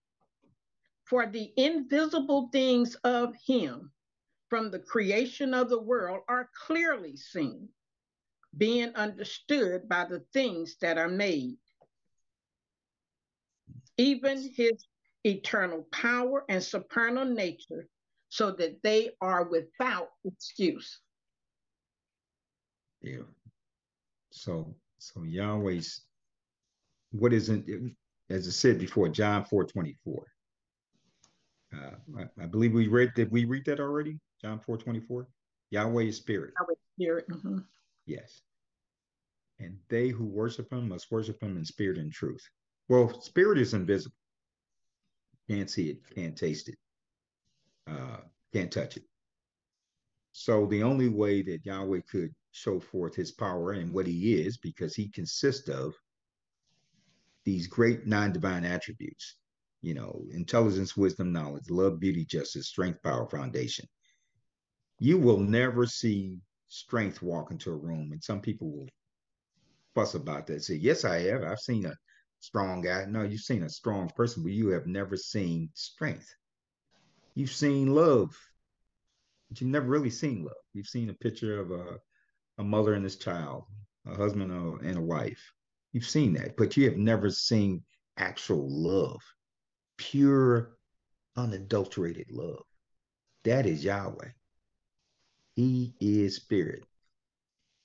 For 1.06 1.26
the 1.26 1.54
invisible 1.56 2.50
things 2.52 2.96
of 3.04 3.34
him 3.46 3.92
from 4.50 4.72
the 4.72 4.80
creation 4.80 5.54
of 5.54 5.70
the 5.70 5.82
world 5.82 6.22
are 6.28 6.50
clearly 6.66 7.16
seen, 7.16 7.70
being 8.58 8.94
understood 8.96 9.88
by 9.88 10.06
the 10.06 10.20
things 10.34 10.76
that 10.82 10.98
are 10.98 11.08
made 11.08 11.58
even 13.98 14.50
his 14.56 14.86
eternal 15.24 15.88
power 15.92 16.46
and 16.50 16.64
supernal 16.64 17.26
nature, 17.26 17.88
so 18.30 18.52
that 18.52 18.82
they 18.84 19.12
are 19.22 19.44
without 19.44 20.10
excuse. 20.26 21.00
Yeah. 23.02 23.24
So, 24.32 24.76
so 25.00 25.24
Yahweh's 25.24 26.02
what 27.12 27.34
isn't 27.34 27.96
as 28.30 28.48
I 28.48 28.52
said 28.52 28.80
before, 28.80 29.10
John 29.10 29.46
four 29.46 29.64
twenty 29.64 29.96
four. 30.04 30.26
Uh, 31.74 31.92
I, 32.18 32.44
I, 32.44 32.46
believe 32.46 32.74
we 32.74 32.88
read. 32.88 33.14
Did 33.16 33.32
we 33.32 33.46
read 33.46 33.66
that 33.66 33.80
already? 33.80 34.20
John 34.42 34.60
four 34.60 34.78
twenty 34.78 35.00
four. 35.00 35.28
Yahweh 35.72 36.04
is 36.04 36.18
spirit. 36.18 36.54
Yahweh 36.60 36.76
spirit. 36.96 37.30
Mm-hmm. 37.30 37.60
Yes. 38.06 38.42
And 39.60 39.78
they 39.90 40.10
who 40.10 40.26
worship 40.26 40.72
him 40.72 40.90
must 40.90 41.12
worship 41.12 41.42
him 41.42 41.58
in 41.58 41.66
spirit 41.66 41.98
and 41.98 42.12
truth. 42.12 42.42
Well, 42.90 43.22
spirit 43.22 43.58
is 43.58 43.74
invisible. 43.74 44.16
Can't 45.50 45.70
see 45.70 45.90
it, 45.90 45.98
can't 46.14 46.38
taste 46.38 46.70
it, 46.70 46.76
uh, 47.90 48.18
can't 48.54 48.72
touch 48.72 48.98
it. 48.98 49.04
So 50.34 50.66
the 50.68 50.84
only 50.84 51.10
way 51.10 51.42
that 51.42 51.66
Yahweh 51.66 52.02
could 52.10 52.34
show 52.52 52.80
forth 52.80 53.16
his 53.16 53.32
power 53.32 53.72
and 53.72 53.94
what 53.94 54.08
he 54.08 54.36
is, 54.42 54.58
because 54.58 54.94
he 54.94 55.10
consists 55.10 55.70
of 55.70 55.94
these 57.46 57.68
great 57.68 58.06
non-divine 58.06 58.66
attributes, 58.66 59.38
you 59.82 59.94
know, 59.94 60.26
intelligence, 60.32 60.98
wisdom, 60.98 61.32
knowledge, 61.32 61.70
love, 61.70 62.00
beauty, 62.00 62.26
justice, 62.26 62.68
strength, 62.68 63.02
power, 63.04 63.28
foundation. 63.30 63.88
You 65.00 65.18
will 65.18 65.40
never 65.40 65.86
see 65.86 66.40
strength 66.68 67.22
walk 67.22 67.52
into 67.52 67.72
a 67.72 67.76
room, 67.78 68.12
and 68.12 68.24
some 68.24 68.42
people 68.42 68.70
will 68.70 68.90
fuss 69.96 70.16
about 70.16 70.46
that. 70.48 70.64
Say, 70.64 70.76
yes, 70.76 71.06
I 71.06 71.20
have. 71.22 71.44
I've 71.44 71.60
seen 71.60 71.86
a 71.86 71.96
strong 72.40 72.82
guy. 72.82 73.06
No, 73.06 73.24
you've 73.24 73.42
seen 73.42 73.64
a 73.64 73.70
strong 73.70 74.10
person, 74.16 74.44
but 74.44 74.52
you 74.52 74.70
have 74.70 74.88
never 74.88 75.18
seen 75.18 75.70
strength. 75.74 76.34
You've 77.36 77.52
seen 77.52 77.94
love, 77.94 78.36
but 79.50 79.62
you've 79.62 79.70
never 79.70 79.88
really 79.88 80.10
seen 80.10 80.44
love. 80.44 80.54
You've 80.74 80.88
seen 80.88 81.10
a 81.10 81.14
picture 81.14 81.60
of 81.60 81.72
a, 81.72 82.00
a 82.58 82.64
mother 82.64 82.94
and 82.94 83.04
his 83.04 83.18
child, 83.18 83.66
a 84.08 84.16
husband 84.16 84.52
and 84.52 84.98
a 84.98 85.02
wife. 85.02 85.54
You've 85.94 86.08
seen 86.08 86.34
that, 86.34 86.58
but 86.58 86.76
you 86.78 86.86
have 86.86 86.98
never 86.98 87.30
seen 87.30 87.84
actual 88.18 88.68
love, 88.70 89.22
pure, 89.98 90.78
unadulterated 91.36 92.28
love. 92.32 92.64
That 93.44 93.66
is 93.66 93.84
Yahweh. 93.84 94.30
He 95.56 95.94
is 96.00 96.36
spirit. 96.36 96.84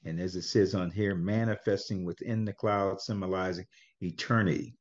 And 0.05 0.19
as 0.21 0.35
it 0.35 0.43
says 0.43 0.75
on 0.75 0.91
here, 0.91 1.15
manifesting 1.15 2.05
within 2.05 2.45
the 2.45 2.53
cloud, 2.53 3.01
symbolizing 3.01 3.67
eternity, 4.03 4.75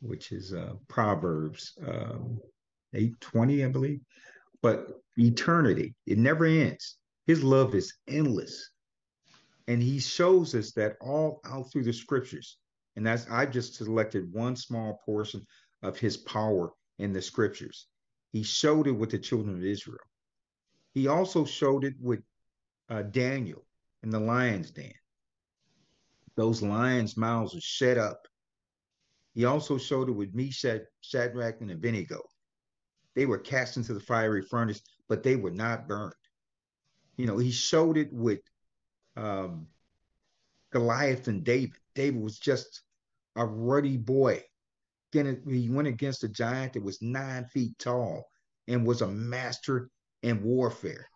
which 0.00 0.32
is 0.32 0.52
uh, 0.52 0.74
Proverbs 0.88 1.72
um, 1.86 2.40
820, 2.92 3.64
I 3.64 3.68
believe. 3.68 4.00
But 4.62 4.88
eternity, 5.16 5.94
it 6.06 6.18
never 6.18 6.44
ends. 6.44 6.96
His 7.26 7.42
love 7.42 7.74
is 7.74 7.92
endless. 8.08 8.70
And 9.66 9.82
he 9.82 9.98
shows 9.98 10.54
us 10.54 10.72
that 10.72 10.96
all 11.00 11.40
out 11.44 11.70
through 11.70 11.84
the 11.84 11.92
scriptures. 11.92 12.58
And 12.96 13.06
that's 13.06 13.26
I 13.30 13.46
just 13.46 13.74
selected 13.74 14.32
one 14.32 14.56
small 14.56 15.00
portion 15.04 15.46
of 15.82 15.98
his 15.98 16.16
power 16.16 16.70
in 16.98 17.12
the 17.12 17.22
scriptures. 17.22 17.86
He 18.32 18.42
showed 18.42 18.86
it 18.86 18.92
with 18.92 19.10
the 19.10 19.18
children 19.18 19.56
of 19.56 19.64
Israel. 19.64 19.98
He 20.92 21.08
also 21.08 21.44
showed 21.44 21.84
it 21.84 21.94
with 22.00 22.20
uh, 22.88 23.02
Daniel 23.02 23.64
in 24.02 24.10
the 24.10 24.20
lion's 24.20 24.70
den. 24.70 24.92
Those 26.36 26.62
lions' 26.62 27.16
mouths 27.16 27.54
were 27.54 27.60
shut 27.60 27.98
up. 27.98 28.26
He 29.34 29.44
also 29.44 29.78
showed 29.78 30.08
it 30.08 30.12
with 30.12 30.34
Meshach, 30.34 30.82
Shadrach, 31.00 31.60
and 31.60 31.70
Abednego. 31.70 32.20
They 33.14 33.26
were 33.26 33.38
cast 33.38 33.76
into 33.76 33.94
the 33.94 34.00
fiery 34.00 34.42
furnace, 34.42 34.82
but 35.08 35.22
they 35.22 35.36
were 35.36 35.50
not 35.50 35.86
burned. 35.86 36.14
You 37.16 37.26
know, 37.26 37.38
he 37.38 37.50
showed 37.50 37.96
it 37.96 38.12
with 38.12 38.40
um, 39.16 39.68
Goliath 40.70 41.28
and 41.28 41.44
David. 41.44 41.76
David 41.94 42.20
was 42.20 42.38
just 42.38 42.82
a 43.36 43.46
ruddy 43.46 43.96
boy. 43.96 44.42
He 45.12 45.68
went 45.70 45.86
against 45.86 46.24
a 46.24 46.28
giant 46.28 46.72
that 46.72 46.82
was 46.82 47.00
nine 47.00 47.44
feet 47.44 47.78
tall 47.78 48.28
and 48.66 48.84
was 48.84 49.02
a 49.02 49.06
master 49.06 49.88
in 50.22 50.42
warfare. 50.42 51.06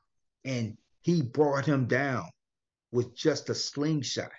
And 0.45 0.77
he 1.03 1.23
brought 1.23 1.67
him 1.67 1.87
down 1.87 2.25
with 2.93 3.17
just 3.17 3.51
a 3.51 3.55
slingshot. 3.55 4.31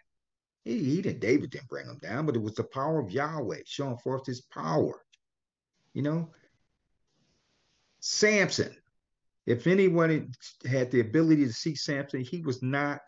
He, 0.65 0.83
he 0.83 1.01
didn't, 1.01 1.21
David 1.21 1.51
didn't 1.51 1.69
bring 1.69 1.87
him 1.87 1.99
down, 2.01 2.25
but 2.25 2.35
it 2.35 2.41
was 2.41 2.55
the 2.55 2.63
power 2.63 2.99
of 2.99 3.11
Yahweh 3.11 3.61
showing 3.65 3.97
forth 3.97 4.25
his 4.25 4.41
power. 4.41 5.01
You 5.93 6.03
know, 6.03 6.29
Samson, 7.99 8.75
if 9.45 9.67
anyone 9.67 10.31
had 10.69 10.91
the 10.91 10.99
ability 10.99 11.45
to 11.45 11.53
see 11.53 11.75
Samson, 11.75 12.21
he 12.21 12.41
was 12.41 12.61
not, 12.61 13.01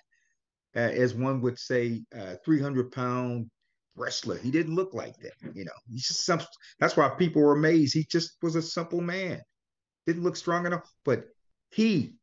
uh, 0.75 0.79
as 0.79 1.13
one 1.13 1.41
would 1.41 1.59
say, 1.59 2.03
uh, 2.17 2.35
300 2.43 2.91
pound 2.91 3.49
wrestler. 3.95 4.37
He 4.37 4.51
didn't 4.51 4.75
look 4.75 4.93
like 4.93 5.17
that. 5.17 5.33
You 5.53 5.65
know, 5.65 5.71
he's 5.89 6.07
just 6.07 6.25
some, 6.25 6.41
that's 6.79 6.97
why 6.97 7.09
people 7.09 7.41
were 7.41 7.53
amazed. 7.53 7.93
He 7.93 8.05
just 8.05 8.37
was 8.41 8.55
a 8.55 8.61
simple 8.61 9.01
man, 9.01 9.41
didn't 10.07 10.23
look 10.23 10.35
strong 10.35 10.65
enough, 10.65 10.89
but 11.05 11.25
he 11.69 12.15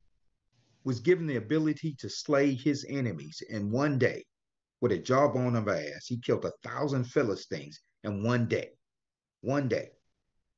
was 0.85 1.01
given 1.01 1.27
the 1.27 1.37
ability 1.37 1.95
to 2.01 2.09
slay 2.09 2.55
his 2.55 2.85
enemies 2.89 3.43
in 3.49 3.71
one 3.71 3.99
day 3.99 4.25
with 4.81 4.93
a 4.93 4.99
jawbone 4.99 5.57
of 5.57 5.69
ass. 5.69 6.07
He 6.07 6.19
killed 6.19 6.45
a 6.45 6.53
thousand 6.63 7.05
Philistines 7.05 7.81
in 8.05 8.23
one 8.23 8.47
day. 8.47 8.71
One 9.41 9.69
day. 9.69 9.91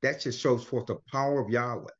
That 0.02 0.20
just 0.20 0.40
shows 0.40 0.64
forth 0.64 0.86
the 0.86 0.97
power 1.10 1.40
of 1.40 1.51
Yahweh. 1.51 1.90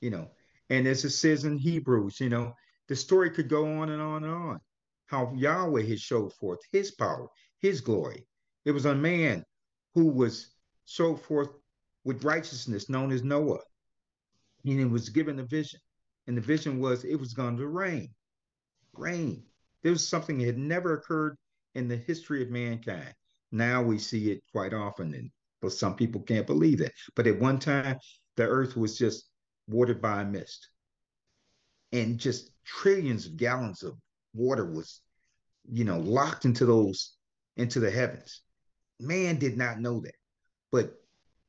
You 0.00 0.10
know, 0.10 0.30
and 0.70 0.86
as 0.86 1.04
it 1.04 1.10
says 1.10 1.44
in 1.44 1.58
Hebrews, 1.58 2.20
you 2.20 2.28
know, 2.28 2.54
the 2.88 2.96
story 2.96 3.30
could 3.30 3.48
go 3.48 3.66
on 3.80 3.90
and 3.90 4.00
on 4.00 4.24
and 4.24 4.32
on. 4.32 4.60
How 5.06 5.32
Yahweh 5.34 5.84
has 5.86 6.00
showed 6.00 6.32
forth 6.34 6.60
his 6.72 6.92
power, 6.92 7.28
his 7.60 7.80
glory. 7.80 8.26
It 8.64 8.72
was 8.72 8.86
a 8.86 8.94
man 8.94 9.44
who 9.94 10.06
was 10.06 10.54
showed 10.86 11.20
forth 11.22 11.48
with 12.04 12.24
righteousness, 12.24 12.88
known 12.88 13.12
as 13.12 13.22
Noah. 13.22 13.60
And 14.64 14.78
he 14.78 14.84
was 14.84 15.08
given 15.08 15.38
a 15.38 15.44
vision. 15.44 15.80
And 16.26 16.36
the 16.36 16.40
vision 16.40 16.80
was 16.80 17.04
it 17.04 17.16
was 17.16 17.34
going 17.34 17.56
to 17.56 17.66
rain. 17.68 18.10
Rain. 18.94 19.44
There 19.86 19.92
was 19.92 20.08
something 20.08 20.38
that 20.38 20.46
had 20.46 20.58
never 20.58 20.94
occurred 20.94 21.36
in 21.76 21.86
the 21.86 21.96
history 21.96 22.42
of 22.42 22.50
mankind. 22.50 23.14
Now 23.52 23.84
we 23.84 24.00
see 24.00 24.32
it 24.32 24.42
quite 24.50 24.74
often, 24.74 25.14
and 25.14 25.30
but 25.60 25.70
some 25.70 25.94
people 25.94 26.22
can't 26.22 26.44
believe 26.44 26.80
it. 26.80 26.92
But 27.14 27.28
at 27.28 27.38
one 27.38 27.60
time, 27.60 28.00
the 28.34 28.48
earth 28.48 28.76
was 28.76 28.98
just 28.98 29.28
watered 29.68 30.02
by 30.02 30.22
a 30.22 30.24
mist. 30.24 30.70
And 31.92 32.18
just 32.18 32.50
trillions 32.64 33.26
of 33.26 33.36
gallons 33.36 33.84
of 33.84 33.96
water 34.34 34.68
was, 34.68 35.02
you 35.70 35.84
know, 35.84 36.00
locked 36.00 36.46
into 36.46 36.66
those, 36.66 37.12
into 37.56 37.78
the 37.78 37.92
heavens. 37.92 38.40
Man 38.98 39.38
did 39.38 39.56
not 39.56 39.78
know 39.78 40.00
that. 40.00 40.16
But 40.72 41.00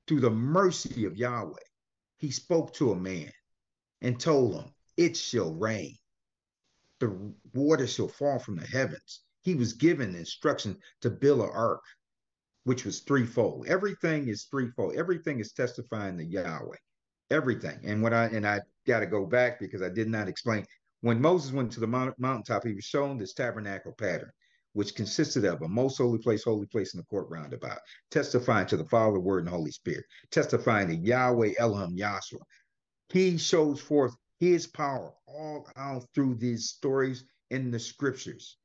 through 0.06 0.20
the 0.20 0.30
mercy 0.30 1.06
of 1.06 1.18
Yahweh, 1.18 1.58
he 2.18 2.30
spoke 2.30 2.76
to 2.76 2.92
a 2.92 2.96
man 2.96 3.32
and 4.02 4.20
told 4.20 4.62
him, 4.62 4.72
It 4.96 5.18
shall 5.18 5.56
rain. 5.56 5.98
The 7.00 7.34
water 7.54 7.86
shall 7.86 8.08
fall 8.08 8.40
from 8.40 8.56
the 8.56 8.66
heavens. 8.66 9.22
He 9.42 9.56
was 9.56 9.74
given 9.74 10.16
instruction 10.16 10.80
to 11.02 11.10
build 11.10 11.42
an 11.42 11.50
ark, 11.54 11.84
which 12.64 12.86
was 12.86 13.02
threefold. 13.02 13.68
Everything 13.68 14.28
is 14.28 14.46
threefold. 14.46 14.96
Everything 14.96 15.40
is 15.40 15.54
testifying 15.54 16.18
to 16.18 16.26
Yahweh. 16.26 16.78
Everything. 17.30 17.80
And 17.84 18.02
what 18.02 18.14
I 18.14 18.26
and 18.26 18.48
I 18.48 18.62
got 18.86 19.02
to 19.02 19.06
go 19.06 19.26
back 19.26 19.60
because 19.60 19.82
I 19.82 19.90
did 19.90 20.08
not 20.10 20.28
explain. 20.28 20.66
When 21.02 21.22
Moses 21.22 21.52
went 21.52 21.72
to 21.74 21.80
the 21.80 21.88
mount, 21.88 22.18
mountaintop, 22.18 22.66
he 22.66 22.74
was 22.74 22.84
shown 22.84 23.18
this 23.18 23.34
tabernacle 23.34 23.94
pattern, 23.94 24.32
which 24.74 24.96
consisted 24.96 25.46
of 25.46 25.62
a 25.62 25.68
most 25.68 25.98
holy 25.98 26.18
place, 26.18 26.44
holy 26.44 26.66
place 26.66 26.94
in 26.94 26.98
the 26.98 27.06
court 27.06 27.30
roundabout, 27.30 27.80
testifying 28.10 28.68
to 28.68 28.78
the 28.78 28.88
Father, 28.88 29.20
Word, 29.20 29.44
and 29.44 29.50
Holy 29.50 29.72
Spirit, 29.72 30.06
testifying 30.32 30.88
to 30.88 30.96
Yahweh 30.96 31.54
Elohim 31.60 31.96
Yahshua, 31.96 32.42
he 33.10 33.38
shows 33.38 33.80
forth 33.80 34.16
his 34.40 34.68
power 34.68 35.14
all 35.28 35.68
out 35.76 36.06
through 36.14 36.36
these 36.36 36.70
stories 36.70 37.26
in 37.50 37.72
the 37.72 37.80
scriptures. 37.80 38.58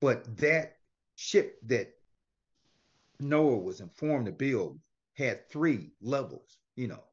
But 0.00 0.36
that 0.38 0.76
ship 1.16 1.58
that 1.64 1.94
Noah 3.20 3.58
was 3.58 3.80
informed 3.80 4.26
to 4.26 4.32
build 4.32 4.80
had 5.14 5.48
three 5.48 5.92
levels, 6.00 6.58
you 6.76 6.88
know. 6.88 7.04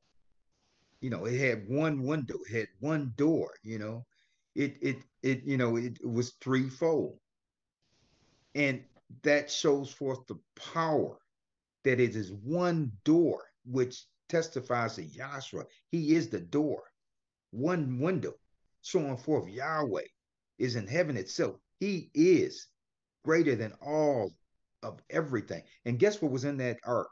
You 1.02 1.10
know, 1.10 1.26
it 1.26 1.38
had 1.38 1.68
one 1.70 2.04
window, 2.04 2.38
it 2.50 2.52
had 2.52 2.68
one 2.80 3.14
door, 3.18 3.54
you 3.64 3.78
know. 3.80 4.06
It 4.56 4.78
it 4.82 4.98
it 5.22 5.44
you 5.44 5.58
know, 5.58 5.76
it, 5.76 6.00
it 6.02 6.10
was 6.10 6.32
threefold. 6.42 7.20
And 8.56 8.84
that 9.24 9.52
shows 9.52 9.92
forth 9.92 10.26
the 10.28 10.40
power 10.56 11.18
that 11.84 12.00
it 12.00 12.16
is 12.16 12.32
one 12.32 12.92
door 13.04 13.44
which 13.66 14.06
testifies 14.30 14.96
to 14.96 15.06
Yahshua. 15.06 15.66
He 15.92 16.16
is 16.16 16.30
the 16.30 16.40
door. 16.40 16.84
One 17.56 18.00
window 18.00 18.34
so 18.82 19.00
showing 19.00 19.16
forth 19.16 19.48
Yahweh 19.48 20.08
is 20.58 20.76
in 20.76 20.88
heaven 20.88 21.16
itself. 21.16 21.56
He 21.80 22.12
is 22.14 22.68
greater 23.24 23.56
than 23.56 23.72
all 23.82 24.36
of 24.84 25.02
everything. 25.10 25.64
And 25.86 25.98
guess 25.98 26.22
what 26.22 26.34
was 26.34 26.44
in 26.44 26.58
that 26.58 26.80
ark? 26.84 27.10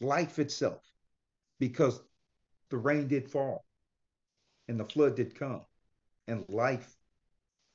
Life 0.00 0.40
itself. 0.40 0.82
Because 1.60 2.00
the 2.68 2.78
rain 2.78 3.06
did 3.06 3.30
fall 3.30 3.64
and 4.66 4.80
the 4.80 4.84
flood 4.84 5.14
did 5.14 5.38
come 5.38 5.64
and 6.26 6.44
life 6.48 6.96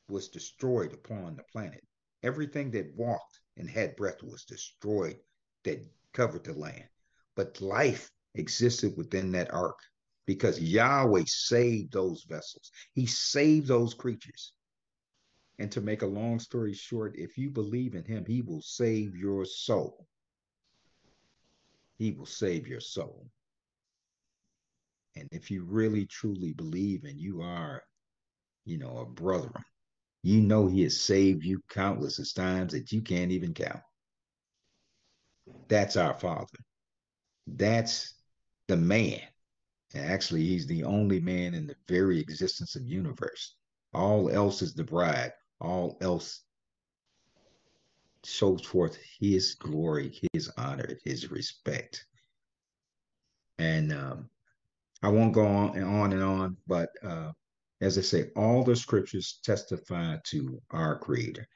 was 0.09 0.27
destroyed 0.27 0.91
upon 0.91 1.37
the 1.37 1.43
planet. 1.43 1.87
Everything 2.23 2.71
that 2.71 2.93
walked 2.93 3.39
and 3.55 3.69
had 3.69 3.95
breath 3.95 4.21
was 4.21 4.43
destroyed 4.43 5.17
that 5.63 5.79
covered 6.11 6.43
the 6.43 6.53
land. 6.53 6.89
But 7.35 7.61
life 7.61 8.11
existed 8.35 8.97
within 8.97 9.31
that 9.31 9.53
ark 9.53 9.79
because 10.31 10.61
Yahweh 10.61 11.25
saved 11.27 11.91
those 11.91 12.23
vessels. 12.23 12.71
He 12.93 13.05
saved 13.05 13.67
those 13.67 13.93
creatures. 13.93 14.53
And 15.59 15.69
to 15.73 15.81
make 15.81 16.03
a 16.03 16.07
long 16.07 16.39
story 16.39 16.73
short, 16.73 17.15
if 17.17 17.37
you 17.37 17.49
believe 17.49 17.95
in 17.95 18.05
him, 18.05 18.23
he 18.25 18.41
will 18.41 18.61
save 18.61 19.13
your 19.17 19.43
soul. 19.43 20.07
He 21.97 22.11
will 22.11 22.25
save 22.25 22.65
your 22.65 22.79
soul. 22.79 23.27
And 25.17 25.27
if 25.33 25.51
you 25.51 25.65
really 25.65 26.05
truly 26.05 26.53
believe 26.53 27.03
and 27.03 27.19
you 27.19 27.41
are, 27.41 27.83
you 28.63 28.77
know, 28.77 28.99
a 28.99 29.05
brother, 29.05 29.51
you 30.23 30.39
know 30.39 30.65
he 30.67 30.83
has 30.83 31.01
saved 31.01 31.43
you 31.43 31.59
countless 31.69 32.31
times 32.31 32.71
that 32.71 32.93
you 32.93 33.01
can't 33.01 33.31
even 33.31 33.53
count. 33.53 33.81
That's 35.67 35.97
our 35.97 36.13
Father. 36.13 36.57
That's 37.47 38.13
the 38.69 38.77
man. 38.77 39.19
Actually, 39.95 40.45
he's 40.45 40.67
the 40.67 40.83
only 40.83 41.19
man 41.19 41.53
in 41.53 41.67
the 41.67 41.75
very 41.87 42.19
existence 42.19 42.75
of 42.75 42.83
universe. 42.83 43.55
All 43.93 44.29
else 44.29 44.61
is 44.61 44.73
the 44.73 44.83
bride. 44.83 45.33
All 45.59 45.97
else 46.01 46.43
shows 48.23 48.65
forth 48.65 48.97
his 49.19 49.55
glory, 49.55 50.17
his 50.31 50.49
honor, 50.57 50.97
his 51.03 51.29
respect. 51.29 52.05
And 53.57 53.91
um, 53.91 54.29
I 55.03 55.09
won't 55.09 55.33
go 55.33 55.45
on 55.45 55.75
and 55.75 55.85
on 55.85 56.13
and 56.13 56.23
on, 56.23 56.57
but 56.67 56.89
uh, 57.03 57.31
as 57.81 57.97
I 57.97 58.01
say, 58.01 58.29
all 58.35 58.63
the 58.63 58.75
scriptures 58.75 59.39
testify 59.43 60.17
to 60.25 60.61
our 60.71 60.97
Creator. 60.99 61.47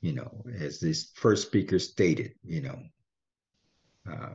You 0.00 0.14
know, 0.14 0.42
as 0.58 0.80
this 0.80 1.12
first 1.14 1.46
speaker 1.46 1.78
stated, 1.78 2.32
you 2.42 2.60
know, 2.60 2.82
uh, 4.10 4.34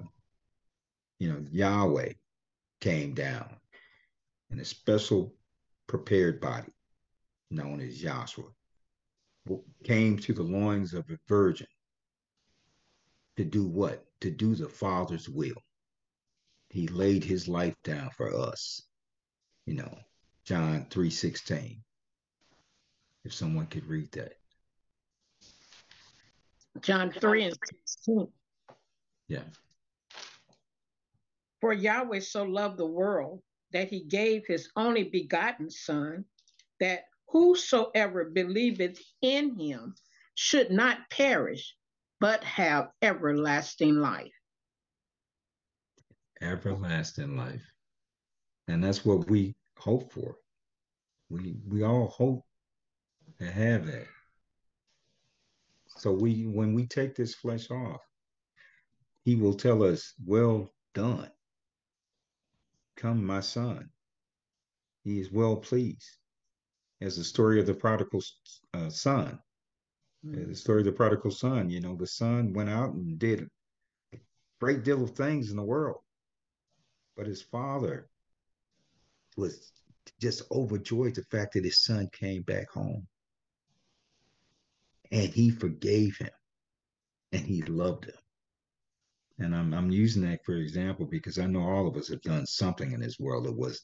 you 1.19 1.31
know, 1.31 1.45
Yahweh 1.51 2.13
came 2.79 3.13
down 3.13 3.49
in 4.49 4.59
a 4.59 4.65
special 4.65 5.33
prepared 5.87 6.39
body 6.39 6.71
known 7.49 7.79
as 7.79 8.01
Yahshua, 8.01 8.51
came 9.83 10.17
to 10.17 10.33
the 10.33 10.43
loins 10.43 10.93
of 10.93 11.09
a 11.09 11.17
virgin 11.27 11.67
to 13.37 13.45
do 13.45 13.65
what? 13.65 14.03
To 14.21 14.31
do 14.31 14.55
the 14.55 14.67
Father's 14.67 15.29
will. 15.29 15.61
He 16.69 16.87
laid 16.87 17.23
his 17.23 17.47
life 17.47 17.75
down 17.83 18.09
for 18.17 18.35
us. 18.35 18.81
You 19.65 19.75
know, 19.75 19.97
John 20.43 20.87
3:16. 20.89 21.83
If 23.23 23.33
someone 23.33 23.67
could 23.67 23.85
read 23.85 24.11
that. 24.13 24.33
John 26.81 27.11
3 27.11 27.45
and 27.45 27.57
16. 27.85 28.27
Yeah. 29.27 29.43
For 31.61 31.73
Yahweh 31.73 32.19
so 32.19 32.43
loved 32.43 32.77
the 32.77 32.85
world 32.85 33.41
that 33.71 33.89
he 33.89 34.03
gave 34.03 34.45
his 34.45 34.69
only 34.75 35.03
begotten 35.03 35.69
Son, 35.69 36.25
that 36.79 37.05
whosoever 37.27 38.25
believeth 38.25 38.99
in 39.21 39.57
him 39.59 39.95
should 40.35 40.71
not 40.71 41.09
perish, 41.09 41.75
but 42.19 42.43
have 42.43 42.89
everlasting 43.01 43.95
life. 43.95 44.31
Everlasting 46.41 47.35
life. 47.35 47.65
And 48.67 48.83
that's 48.83 49.03
what 49.03 49.29
we 49.29 49.55
hope 49.77 50.11
for. 50.11 50.35
We 51.29 51.57
we 51.67 51.83
all 51.83 52.07
hope 52.07 52.45
to 53.39 53.51
have 53.51 53.87
that. 53.87 54.07
So 55.87 56.11
we 56.11 56.45
when 56.45 56.73
we 56.73 56.85
take 56.85 57.15
this 57.15 57.33
flesh 57.33 57.71
off, 57.71 58.01
he 59.23 59.35
will 59.35 59.55
tell 59.55 59.83
us, 59.83 60.13
Well 60.23 60.73
done. 60.93 61.29
Come, 62.97 63.23
my 63.23 63.41
son. 63.41 63.89
He 65.03 65.19
is 65.19 65.31
well 65.31 65.55
pleased. 65.55 66.17
As 66.99 67.15
the 67.15 67.23
story 67.23 67.59
of 67.59 67.67
the 67.67 67.75
prodigal 67.75 68.23
uh, 68.73 68.89
son. 68.89 69.39
Mm-hmm. 70.25 70.49
The 70.49 70.55
story 70.55 70.81
of 70.81 70.85
the 70.85 70.91
prodigal 70.91 71.31
son, 71.31 71.69
you 71.69 71.79
know, 71.79 71.95
the 71.95 72.07
son 72.07 72.53
went 72.53 72.69
out 72.69 72.93
and 72.93 73.19
did 73.19 73.47
a 74.13 74.17
great 74.59 74.83
deal 74.83 75.03
of 75.03 75.11
things 75.11 75.51
in 75.51 75.57
the 75.57 75.63
world. 75.63 76.01
But 77.15 77.27
his 77.27 77.41
father 77.41 78.09
was 79.37 79.71
just 80.19 80.41
overjoyed 80.51 81.15
the 81.15 81.23
fact 81.23 81.53
that 81.53 81.63
his 81.63 81.83
son 81.83 82.09
came 82.11 82.41
back 82.41 82.69
home. 82.71 83.07
And 85.11 85.29
he 85.29 85.51
forgave 85.51 86.17
him 86.17 86.31
and 87.31 87.45
he 87.45 87.61
loved 87.61 88.05
him. 88.05 88.15
And 89.39 89.55
I'm 89.55 89.73
I'm 89.73 89.91
using 89.91 90.23
that 90.23 90.43
for 90.45 90.55
example 90.55 91.05
because 91.05 91.37
I 91.37 91.45
know 91.45 91.61
all 91.61 91.87
of 91.87 91.95
us 91.95 92.07
have 92.09 92.21
done 92.21 92.45
something 92.45 92.91
in 92.91 92.99
this 92.99 93.19
world 93.19 93.45
that 93.45 93.55
was, 93.55 93.81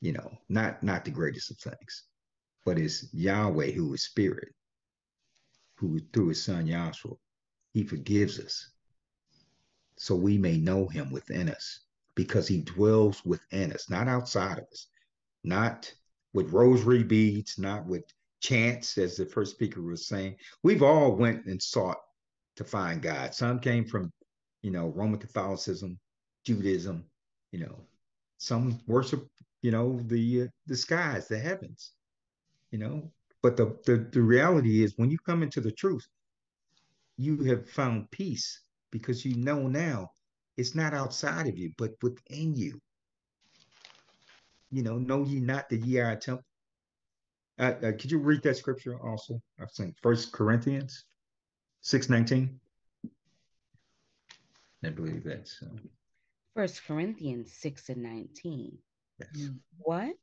you 0.00 0.12
know, 0.12 0.30
not 0.48 0.82
not 0.82 1.04
the 1.04 1.10
greatest 1.10 1.50
of 1.50 1.58
things, 1.58 2.04
but 2.64 2.78
it's 2.78 3.12
Yahweh 3.14 3.70
who 3.70 3.94
is 3.94 4.04
spirit, 4.04 4.48
who 5.76 6.00
through 6.12 6.28
his 6.28 6.42
son 6.42 6.66
Yahshua, 6.66 7.16
he 7.72 7.84
forgives 7.84 8.40
us. 8.40 8.70
So 9.98 10.14
we 10.16 10.36
may 10.36 10.58
know 10.58 10.88
him 10.88 11.10
within 11.10 11.48
us 11.48 11.80
because 12.16 12.48
he 12.48 12.62
dwells 12.62 13.24
within 13.24 13.72
us, 13.72 13.88
not 13.88 14.08
outside 14.08 14.58
of 14.58 14.64
us, 14.72 14.88
not 15.44 15.92
with 16.32 16.52
rosary 16.52 17.04
beads, 17.04 17.58
not 17.58 17.86
with 17.86 18.04
chants, 18.40 18.98
as 18.98 19.16
the 19.16 19.26
first 19.26 19.52
speaker 19.52 19.80
was 19.80 20.08
saying. 20.08 20.36
We've 20.62 20.82
all 20.82 21.14
went 21.14 21.46
and 21.46 21.62
sought 21.62 21.98
to 22.56 22.64
find 22.64 23.00
God. 23.00 23.34
Some 23.34 23.60
came 23.60 23.86
from 23.86 24.12
you 24.66 24.72
know, 24.72 24.88
Roman 24.88 25.20
Catholicism, 25.20 25.96
Judaism, 26.44 27.04
you 27.52 27.60
know, 27.60 27.76
some 28.38 28.80
worship, 28.88 29.24
you 29.62 29.70
know, 29.70 30.00
the 30.06 30.42
uh, 30.42 30.46
the 30.66 30.76
skies, 30.76 31.28
the 31.28 31.38
heavens, 31.38 31.92
you 32.72 32.78
know. 32.80 33.12
But 33.44 33.56
the, 33.56 33.66
the 33.86 34.08
the 34.10 34.20
reality 34.20 34.82
is, 34.82 34.94
when 34.96 35.08
you 35.08 35.18
come 35.24 35.44
into 35.44 35.60
the 35.60 35.70
truth, 35.70 36.04
you 37.16 37.44
have 37.44 37.70
found 37.70 38.10
peace 38.10 38.62
because 38.90 39.24
you 39.24 39.36
know 39.36 39.68
now 39.68 40.10
it's 40.56 40.74
not 40.74 40.94
outside 40.94 41.46
of 41.46 41.56
you, 41.56 41.70
but 41.78 41.92
within 42.02 42.56
you. 42.56 42.80
You 44.72 44.82
know, 44.82 44.98
know 44.98 45.22
ye 45.24 45.38
not 45.38 45.68
that 45.68 45.82
ye 45.86 46.00
are 46.00 46.10
a 46.10 46.16
temple. 46.16 46.44
Uh, 47.60 47.74
uh, 47.84 47.92
could 47.92 48.10
you 48.10 48.18
read 48.18 48.42
that 48.42 48.56
scripture 48.56 48.98
also? 49.00 49.40
I 49.60 49.66
think 49.76 49.94
First 50.02 50.32
Corinthians 50.32 51.04
six 51.82 52.10
nineteen. 52.10 52.58
I 54.86 54.90
believe 54.90 55.24
that's 55.24 55.60
uh, 55.62 55.76
First 56.54 56.84
Corinthians 56.86 57.52
6 57.52 57.88
and 57.88 58.02
19. 58.04 58.78
yes. 59.18 59.28
Mm. 59.36 59.58
What? 59.78 60.14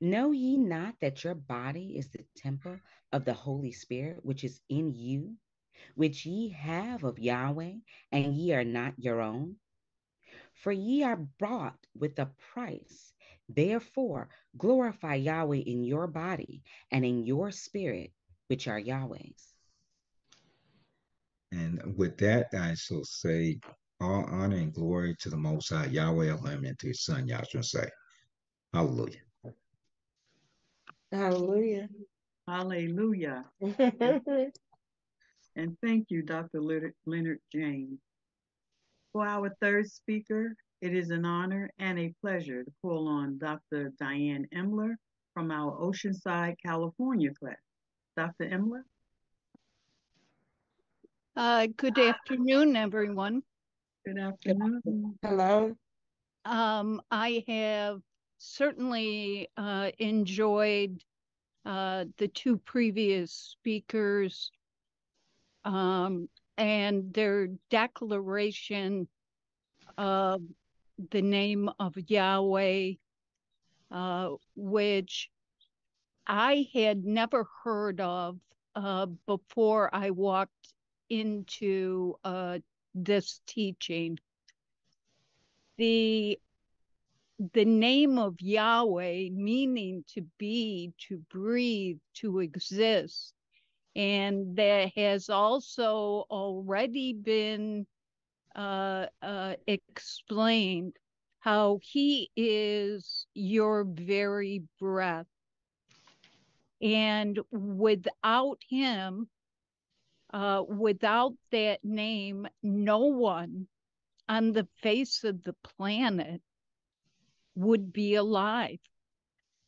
Know 0.00 0.30
ye 0.30 0.56
not 0.56 0.94
that 1.00 1.24
your 1.24 1.34
body 1.34 1.96
is 1.98 2.08
the 2.10 2.24
temple 2.36 2.78
of 3.12 3.24
the 3.24 3.32
Holy 3.32 3.72
Spirit, 3.72 4.24
which 4.24 4.44
is 4.44 4.60
in 4.68 4.94
you, 4.94 5.34
which 5.96 6.24
ye 6.24 6.50
have 6.50 7.02
of 7.02 7.18
Yahweh, 7.18 7.74
and 8.12 8.34
ye 8.34 8.52
are 8.54 8.64
not 8.64 8.94
your 8.96 9.20
own? 9.20 9.56
For 10.54 10.70
ye 10.70 11.02
are 11.02 11.16
bought 11.16 11.86
with 11.98 12.18
a 12.18 12.30
price. 12.52 13.12
Therefore, 13.48 14.28
glorify 14.56 15.16
Yahweh 15.16 15.62
in 15.66 15.82
your 15.82 16.06
body 16.06 16.62
and 16.92 17.04
in 17.04 17.26
your 17.26 17.50
spirit, 17.50 18.12
which 18.46 18.68
are 18.68 18.78
Yahweh's. 18.78 19.54
And 21.52 21.96
with 21.96 22.18
that, 22.18 22.48
I 22.52 22.74
shall 22.74 23.04
say, 23.04 23.60
all 24.00 24.24
honor 24.30 24.56
and 24.56 24.72
glory 24.72 25.14
to 25.20 25.30
the 25.30 25.36
Most 25.36 25.70
High 25.70 25.86
Yahweh 25.86 26.28
Elohim 26.28 26.64
and 26.64 26.78
to 26.78 26.88
His 26.88 27.04
Son 27.04 27.26
Yahshua 27.26 27.64
say, 27.64 27.88
Hallelujah. 28.72 29.20
Hallelujah. 31.12 31.88
Hallelujah. 32.46 33.44
and 35.56 35.76
thank 35.82 36.10
you, 36.10 36.22
Dr. 36.22 36.60
Leonard 36.60 37.40
James. 37.52 37.98
For 39.12 39.26
our 39.26 39.50
third 39.60 39.90
speaker, 39.90 40.54
it 40.82 40.94
is 40.94 41.10
an 41.10 41.24
honor 41.24 41.70
and 41.78 41.98
a 41.98 42.14
pleasure 42.20 42.64
to 42.64 42.70
call 42.82 43.08
on 43.08 43.38
Dr. 43.38 43.92
Diane 43.98 44.46
Emler 44.54 44.94
from 45.32 45.50
our 45.50 45.72
Oceanside, 45.80 46.56
California 46.64 47.30
class. 47.32 47.56
Dr. 48.16 48.50
Emler? 48.50 48.82
Uh, 51.34 51.68
good 51.76 51.98
afternoon, 51.98 52.76
everyone. 52.76 53.42
Good 54.06 54.18
afternoon. 54.18 55.18
Hello. 55.20 55.76
Um, 56.44 57.02
I 57.10 57.42
have 57.48 58.02
certainly 58.38 59.48
uh, 59.56 59.90
enjoyed 59.98 61.02
uh, 61.64 62.04
the 62.16 62.28
two 62.28 62.58
previous 62.58 63.32
speakers 63.32 64.52
um, 65.64 66.28
and 66.56 67.12
their 67.12 67.48
declaration 67.68 69.08
of 69.98 70.40
the 71.10 71.22
name 71.22 71.68
of 71.80 71.96
Yahweh, 71.96 72.92
uh, 73.90 74.28
which 74.54 75.30
I 76.28 76.68
had 76.72 77.04
never 77.04 77.48
heard 77.64 78.00
of 78.00 78.38
uh, 78.76 79.06
before 79.26 79.92
I 79.92 80.10
walked 80.10 80.74
into 81.10 82.14
uh, 82.22 82.60
this 82.96 83.40
teaching. 83.46 84.18
The 85.78 86.38
the 87.54 87.64
name 87.66 88.18
of 88.18 88.40
Yahweh 88.40 89.28
meaning 89.30 90.04
to 90.14 90.22
be, 90.38 90.92
to 91.08 91.18
breathe, 91.30 91.98
to 92.14 92.40
exist. 92.40 93.34
And 93.94 94.56
that 94.56 94.92
has 94.96 95.28
also 95.28 96.26
already 96.30 97.12
been 97.12 97.86
uh, 98.54 99.06
uh, 99.22 99.54
explained 99.66 100.96
how 101.40 101.80
he 101.82 102.30
is 102.36 103.26
your 103.34 103.84
very 103.84 104.62
breath. 104.80 105.26
And 106.82 107.38
without 107.50 108.58
him, 108.68 109.28
uh, 110.36 110.64
without 110.68 111.36
that 111.52 111.84
name, 111.84 112.48
no 112.62 113.00
one 113.00 113.68
on 114.28 114.52
the 114.52 114.66
face 114.82 115.24
of 115.24 115.42
the 115.44 115.54
planet 115.54 116.42
would 117.54 117.92
be 117.92 118.14
alive. 118.14 118.78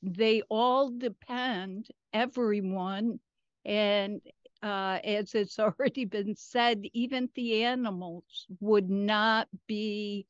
They 0.03 0.43
all 0.49 0.91
depend, 0.91 1.89
everyone, 2.13 3.21
and 3.65 4.21
uh, 4.63 5.01
as 5.05 5.35
it's 5.35 5.59
already 5.61 6.05
been 6.05 6.35
said, 6.37 6.85
even 6.93 7.31
the 7.35 7.65
animals 7.65 8.47
would 8.61 8.91
not 8.91 9.49
be 9.67 10.27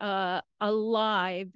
uh, 0.00 0.42
alive 0.60 1.50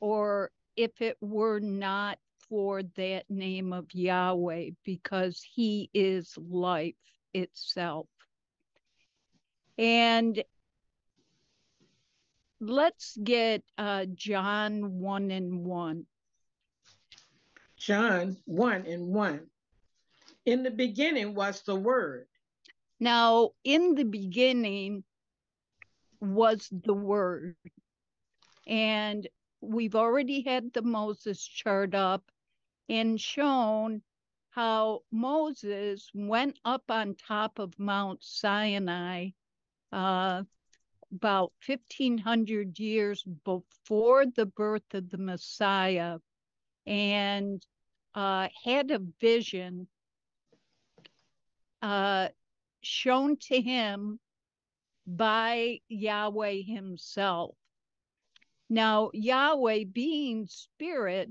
or 0.00 0.50
if 0.76 1.00
it 1.00 1.16
were 1.20 1.60
not 1.60 2.18
for 2.52 2.82
that 2.82 3.24
name 3.30 3.72
of 3.72 3.86
Yahweh 3.94 4.68
because 4.84 5.42
he 5.54 5.88
is 5.94 6.36
life 6.36 6.94
itself. 7.32 8.08
And 9.78 10.44
let's 12.60 13.16
get 13.24 13.62
uh, 13.78 14.04
John 14.14 15.00
1 15.00 15.30
and 15.30 15.64
1. 15.64 16.04
John 17.78 18.36
1 18.44 18.86
and 18.86 19.08
1. 19.08 19.40
In 20.44 20.62
the 20.62 20.70
beginning 20.70 21.34
was 21.34 21.62
the 21.62 21.74
Word. 21.74 22.26
Now, 23.00 23.52
in 23.64 23.94
the 23.94 24.04
beginning 24.04 25.04
was 26.20 26.68
the 26.70 26.92
Word. 26.92 27.56
And 28.66 29.26
we've 29.62 29.94
already 29.94 30.42
had 30.42 30.74
the 30.74 30.82
Moses 30.82 31.42
chart 31.42 31.94
up 31.94 32.22
and 32.92 33.18
shown 33.18 34.02
how 34.50 35.00
Moses 35.10 36.10
went 36.12 36.58
up 36.62 36.90
on 36.90 37.14
top 37.14 37.58
of 37.58 37.78
Mount 37.78 38.22
Sinai 38.22 39.30
uh, 39.90 40.42
about 41.10 41.52
1500 41.66 42.78
years 42.78 43.24
before 43.44 44.26
the 44.26 44.44
birth 44.44 44.92
of 44.92 45.08
the 45.08 45.16
Messiah 45.16 46.18
and 46.86 47.66
uh, 48.14 48.48
had 48.62 48.90
a 48.90 49.00
vision 49.22 49.88
uh, 51.80 52.28
shown 52.82 53.38
to 53.38 53.58
him 53.58 54.20
by 55.06 55.78
Yahweh 55.88 56.60
himself. 56.66 57.54
Now, 58.68 59.10
Yahweh 59.14 59.84
being 59.90 60.46
spirit, 60.46 61.30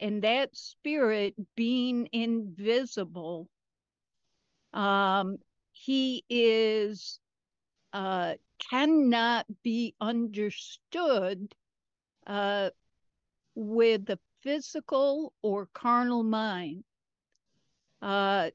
and 0.00 0.22
that 0.22 0.56
spirit 0.56 1.34
being 1.56 2.08
invisible, 2.12 3.48
um, 4.72 5.36
he 5.72 6.24
is 6.28 7.20
uh, 7.92 8.34
cannot 8.70 9.46
be 9.62 9.94
understood 10.00 11.54
uh, 12.26 12.70
with 13.54 14.06
the 14.06 14.18
physical 14.42 15.32
or 15.42 15.68
carnal 15.74 16.22
mind. 16.22 16.84
Uh, 18.02 18.50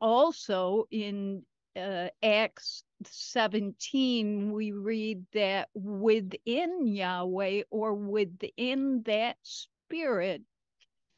also 0.00 0.86
in 0.90 1.42
uh, 1.76 2.08
Acts 2.22 2.84
17, 3.04 4.52
we 4.52 4.72
read 4.72 5.24
that 5.32 5.68
within 5.74 6.86
Yahweh 6.86 7.62
or 7.70 7.94
within 7.94 9.02
that 9.04 9.36
spirit, 9.42 10.42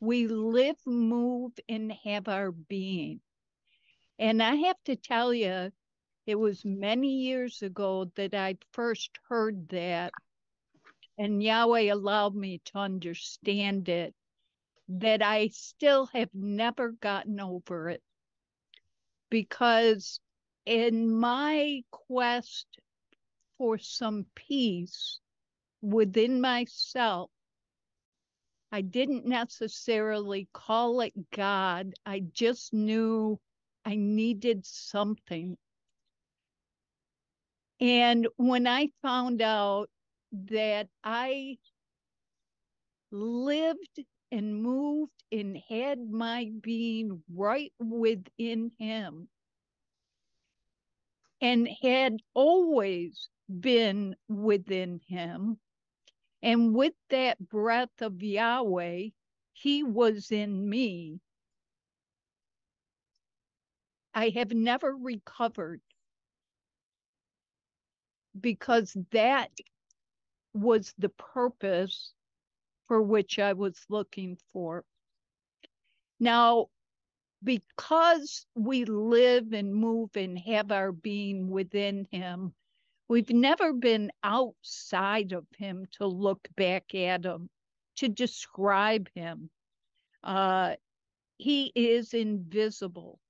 we 0.01 0.27
live, 0.27 0.77
move, 0.87 1.53
and 1.69 1.93
have 2.05 2.29
our 2.29 2.53
being. 2.53 3.21
And 4.19 4.43
I 4.43 4.55
have 4.55 4.77
to 4.85 4.97
tell 4.97 5.33
you, 5.35 5.73
it 6.27 6.35
was 6.37 6.65
many 6.65 7.23
years 7.23 7.63
ago 7.63 8.11
that 8.17 8.35
I 8.35 8.57
first 8.73 9.11
heard 9.29 9.69
that, 9.71 10.13
and 11.19 11.43
Yahweh 11.43 11.93
allowed 11.93 12.35
me 12.35 12.61
to 12.67 12.79
understand 12.79 13.89
it, 13.89 14.15
that 14.89 15.23
I 15.23 15.49
still 15.49 16.07
have 16.07 16.31
never 16.35 16.93
gotten 16.93 17.41
over 17.41 17.89
it. 17.91 18.03
Because 19.31 20.21
in 20.65 21.11
my 21.11 21.83
quest 21.91 22.67
for 23.59 23.79
some 23.79 24.27
peace 24.35 25.21
within 25.83 26.41
myself, 26.41 27.31
I 28.75 28.81
didn't 28.81 29.25
necessarily 29.25 30.49
call 30.53 31.01
it 31.01 31.13
God. 31.31 31.95
I 32.05 32.25
just 32.33 32.75
knew 32.75 33.39
I 33.85 33.95
needed 33.95 34.67
something. 34.67 35.57
And 37.79 38.27
when 38.37 38.67
I 38.67 38.89
found 39.01 39.41
out 39.43 39.91
that 40.33 40.89
I 41.05 41.59
lived 43.13 44.01
and 44.33 44.61
moved 44.61 45.23
and 45.31 45.57
had 45.69 46.11
my 46.11 46.51
being 46.61 47.23
right 47.33 47.73
within 47.79 48.73
Him, 48.81 49.29
and 51.41 51.69
had 51.81 52.17
always 52.35 53.29
been 53.49 54.17
within 54.29 55.01
him. 55.07 55.61
And 56.45 56.75
with 56.75 56.93
that 57.09 57.39
breath 57.49 58.03
of 58.03 58.23
Yahweh, 58.23 59.09
he 59.55 59.83
was 59.83 60.31
in 60.31 60.69
me. 60.69 61.21
I 64.13 64.29
have 64.29 64.53
never 64.53 64.95
recovered 64.95 65.81
because 68.39 68.95
that 69.13 69.51
was 70.53 70.93
the 70.99 71.09
purpose 71.09 72.13
for 72.89 73.01
which 73.01 73.39
I 73.39 73.55
was 73.55 73.83
looking 73.89 74.37
for. 74.53 74.85
Now, 76.21 76.69
because 77.43 78.45
we 78.55 78.85
live 78.85 79.55
and 79.55 79.75
move 79.75 80.11
and 80.15 80.39
have 80.41 80.71
our 80.73 80.93
being 80.93 81.49
within 81.49 82.07
him, 82.11 82.55
we've 83.15 83.31
never 83.31 83.73
been 83.73 84.11
outside 84.25 85.31
of 85.31 85.47
him 85.57 85.87
to 85.93 86.05
look 86.05 86.49
back 86.57 86.97
at 86.97 87.25
him, 87.25 87.49
to 87.95 88.09
describe 88.09 89.09
him. 89.15 89.49
Uh, 90.25 90.75
he 91.39 91.71
is 91.77 92.13
invisible. 92.13 93.21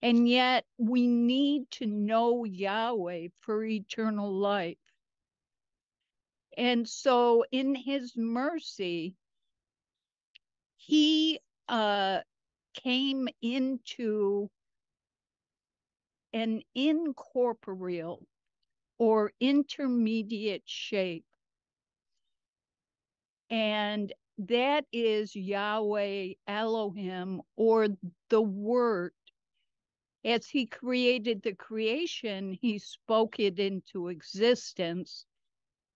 And 0.00 0.26
yet 0.26 0.64
we 0.78 1.06
need 1.06 1.70
to 1.72 1.84
know 1.84 2.44
Yahweh 2.44 3.28
for 3.42 3.62
eternal 3.62 4.32
life. 4.32 4.78
And 6.56 6.88
so 6.88 7.44
in 7.52 7.74
his 7.74 8.16
mercy, 8.16 9.14
he 10.78 11.38
uh, 11.68 12.20
came 12.72 13.28
into 13.42 14.48
an 16.32 16.62
incorporeal 16.74 18.26
or 18.98 19.32
intermediate 19.40 20.62
shape. 20.66 21.24
And 23.50 24.12
that 24.38 24.86
is 24.92 25.34
Yahweh 25.36 26.34
Elohim 26.46 27.42
or 27.56 27.88
the 28.30 28.42
Word. 28.42 29.12
As 30.24 30.48
he 30.48 30.66
created 30.66 31.42
the 31.42 31.54
creation, 31.54 32.52
he 32.60 32.78
spoke 32.78 33.38
it 33.38 33.58
into 33.58 34.08
existence. 34.08 35.26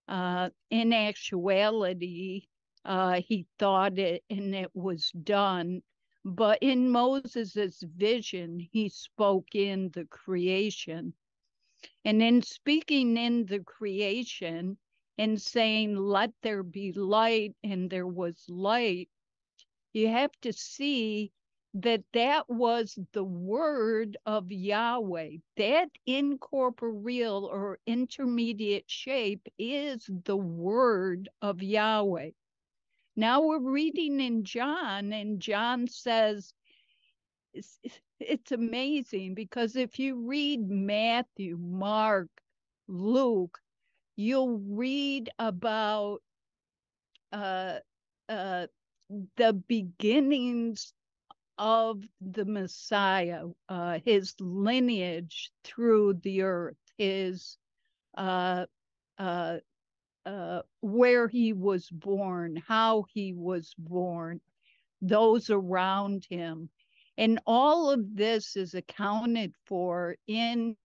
Uh, 0.09 0.51
in 0.71 0.93
actuality, 0.93 2.47
uh, 2.85 3.21
he 3.21 3.47
thought 3.59 3.99
it 3.99 4.25
and 4.31 4.55
it 4.55 4.71
was 4.75 5.11
done. 5.13 5.83
But 6.25 6.59
in 6.63 6.91
Moses' 6.91 7.83
vision, 7.83 8.61
he 8.73 8.89
spoke 8.89 9.55
in 9.55 9.91
the 9.91 10.05
creation. 10.07 11.15
And 12.05 12.23
in 12.23 12.43
speaking 12.43 13.17
in 13.17 13.47
the 13.47 13.61
creation 13.61 14.79
and 15.19 15.41
saying, 15.41 15.97
Let 15.97 16.33
there 16.43 16.63
be 16.63 16.93
light, 16.93 17.55
and 17.63 17.91
there 17.91 18.07
was 18.07 18.45
light, 18.49 19.09
you 19.93 20.09
have 20.09 20.33
to 20.43 20.53
see 20.53 21.33
that 21.75 22.03
that 22.13 22.49
was 22.49 22.99
the 23.13 23.25
word 23.25 24.17
of 24.27 24.51
Yahweh. 24.51 25.37
That 25.57 25.91
incorporeal 26.07 27.45
or 27.45 27.79
intermediate 27.87 28.91
shape 28.91 29.47
is 29.59 30.09
the 30.25 30.37
word 30.37 31.29
of 31.43 31.63
Yahweh. 31.63 32.31
Now 33.17 33.43
we're 33.43 33.59
reading 33.61 34.21
in 34.21 34.45
John, 34.45 35.13
and 35.13 35.41
John 35.41 35.89
says, 35.89 36.53
it's, 38.21 38.53
amazing 38.53 39.35
because 39.35 39.77
if 39.77 39.99
you 39.99 40.17
read 40.27 40.69
Matthew, 40.69 41.59
Mark, 41.61 42.29
Luke, 42.89 43.59
you'll 44.17 44.59
read 44.59 45.31
about 45.39 46.21
uh, 47.33 47.79
uh, 48.29 48.67
the 49.37 49.53
beginnings 49.69 50.93
of 51.59 52.03
the 52.21 52.45
Messiah, 52.45 53.45
uh, 53.69 54.01
his 54.05 54.35
lineage 54.41 55.51
through 55.65 56.15
the 56.23 56.43
earth, 56.43 56.77
his 56.99 57.59
uh, 58.17 58.67
uh, 59.19 59.59
uh, 60.27 60.63
where 60.81 61.29
he 61.29 61.53
was 61.53 61.89
born, 61.91 62.63
how 62.69 63.05
he 63.13 63.33
was 63.35 63.75
born, 63.79 64.41
those 65.03 65.51
around 65.51 66.27
him. 66.31 66.71
And 67.19 67.41
all 67.47 67.91
of 67.91 68.17
this 68.17 68.55
is 68.57 68.75
accounted 68.75 69.53
for 69.67 70.15
in 70.29 70.77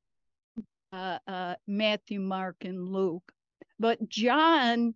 uh, 0.91 1.19
uh, 1.27 1.55
Matthew, 1.67 2.19
Mark, 2.19 2.55
and 2.61 2.89
Luke. 2.89 3.31
But 3.79 4.09
John 4.09 4.95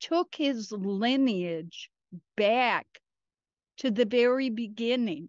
took 0.00 0.34
his 0.34 0.72
lineage 0.72 1.90
back 2.36 2.86
to 3.78 3.92
the 3.92 4.04
very 4.04 4.50
beginning, 4.50 5.28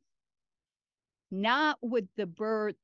not 1.29 1.77
with 1.83 2.07
the 2.17 2.25
birth 2.25 2.75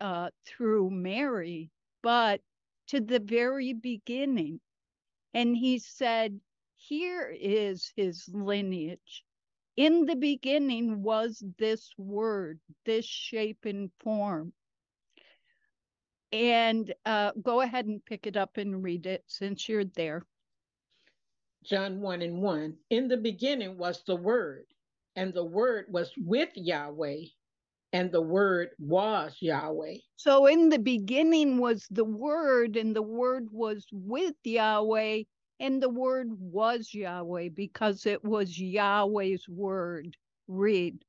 uh, 0.00 0.30
through 0.46 0.88
Mary, 0.88 1.70
but 2.02 2.40
to 2.88 3.00
the 3.00 3.20
very 3.20 3.74
beginning. 3.74 4.58
And 5.34 5.54
he 5.54 5.78
said, 5.78 6.40
Here 6.76 7.34
is 7.38 7.92
his 7.94 8.26
lineage. 8.32 9.22
In 9.76 10.06
the 10.06 10.16
beginning 10.16 11.02
was 11.02 11.42
this 11.58 11.92
word, 11.98 12.60
this 12.84 13.04
shape 13.04 13.64
and 13.64 13.90
form. 14.00 14.52
And 16.32 16.92
uh, 17.04 17.32
go 17.42 17.60
ahead 17.60 17.86
and 17.86 18.04
pick 18.04 18.26
it 18.26 18.36
up 18.36 18.56
and 18.56 18.82
read 18.82 19.06
it 19.06 19.24
since 19.26 19.68
you're 19.68 19.84
there. 19.84 20.22
John 21.64 22.00
1 22.00 22.22
and 22.22 22.42
1. 22.42 22.76
In 22.90 23.08
the 23.08 23.16
beginning 23.16 23.78
was 23.78 24.02
the 24.06 24.16
Word, 24.16 24.66
and 25.16 25.32
the 25.32 25.44
word 25.44 25.86
was 25.88 26.12
with 26.18 26.50
Yahweh, 26.54 27.22
and 27.92 28.12
the 28.12 28.20
word 28.20 28.70
was 28.78 29.36
Yahweh. 29.40 29.96
So 30.16 30.46
in 30.46 30.68
the 30.68 30.78
beginning 30.78 31.58
was 31.58 31.86
the 31.90 32.04
word, 32.04 32.76
and 32.76 32.94
the 32.94 33.02
word 33.02 33.48
was 33.50 33.86
with 33.92 34.34
Yahweh, 34.44 35.22
and 35.60 35.82
the 35.82 35.88
word 35.88 36.28
was 36.40 36.94
Yahweh 36.94 37.48
because 37.50 38.06
it 38.06 38.24
was 38.24 38.58
Yahweh's 38.58 39.48
word. 39.48 40.16
Read. 40.48 41.04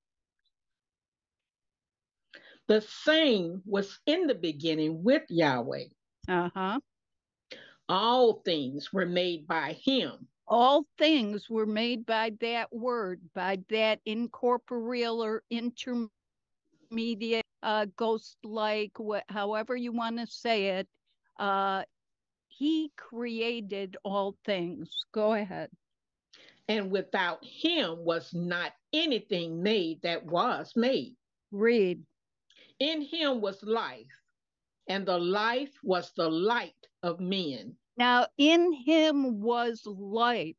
The 2.67 2.81
same 2.81 3.63
was 3.65 3.99
in 4.05 4.27
the 4.27 4.35
beginning 4.35 5.03
with 5.03 5.23
Yahweh. 5.29 5.85
Uh 6.27 6.49
huh. 6.53 6.79
All 7.89 8.41
things 8.45 8.93
were 8.93 9.05
made 9.05 9.47
by 9.47 9.73
him, 9.73 10.27
All 10.47 10.85
things 10.97 11.49
were 11.49 11.65
made 11.65 12.05
by 12.05 12.31
that 12.41 12.71
word, 12.73 13.21
by 13.33 13.59
that 13.69 13.99
incorporeal 14.05 15.23
or 15.23 15.43
intermediate, 15.49 16.11
uh, 17.63 17.85
ghost 17.95 18.37
like, 18.43 18.91
however 19.29 19.75
you 19.75 19.91
want 19.91 20.17
to 20.19 20.27
say 20.27 20.69
it. 20.79 20.87
Uh, 21.39 21.83
he 22.57 22.91
created 22.97 23.97
all 24.03 24.37
things. 24.45 25.05
Go 25.11 25.33
ahead. 25.33 25.69
and 26.67 26.91
without 26.91 27.43
him 27.43 28.03
was 28.05 28.33
not 28.33 28.73
anything 28.93 29.61
made 29.61 30.01
that 30.01 30.25
was 30.25 30.75
made. 30.75 31.15
Read. 31.51 32.05
In 32.79 33.01
him 33.01 33.41
was 33.41 33.63
life, 33.63 34.21
and 34.87 35.05
the 35.07 35.17
life 35.19 35.73
was 35.83 36.11
the 36.13 36.29
light 36.29 36.87
of 37.03 37.19
men. 37.19 37.77
Now, 37.97 38.27
in 38.37 38.73
him 38.73 39.41
was 39.41 39.85
life, 39.85 40.57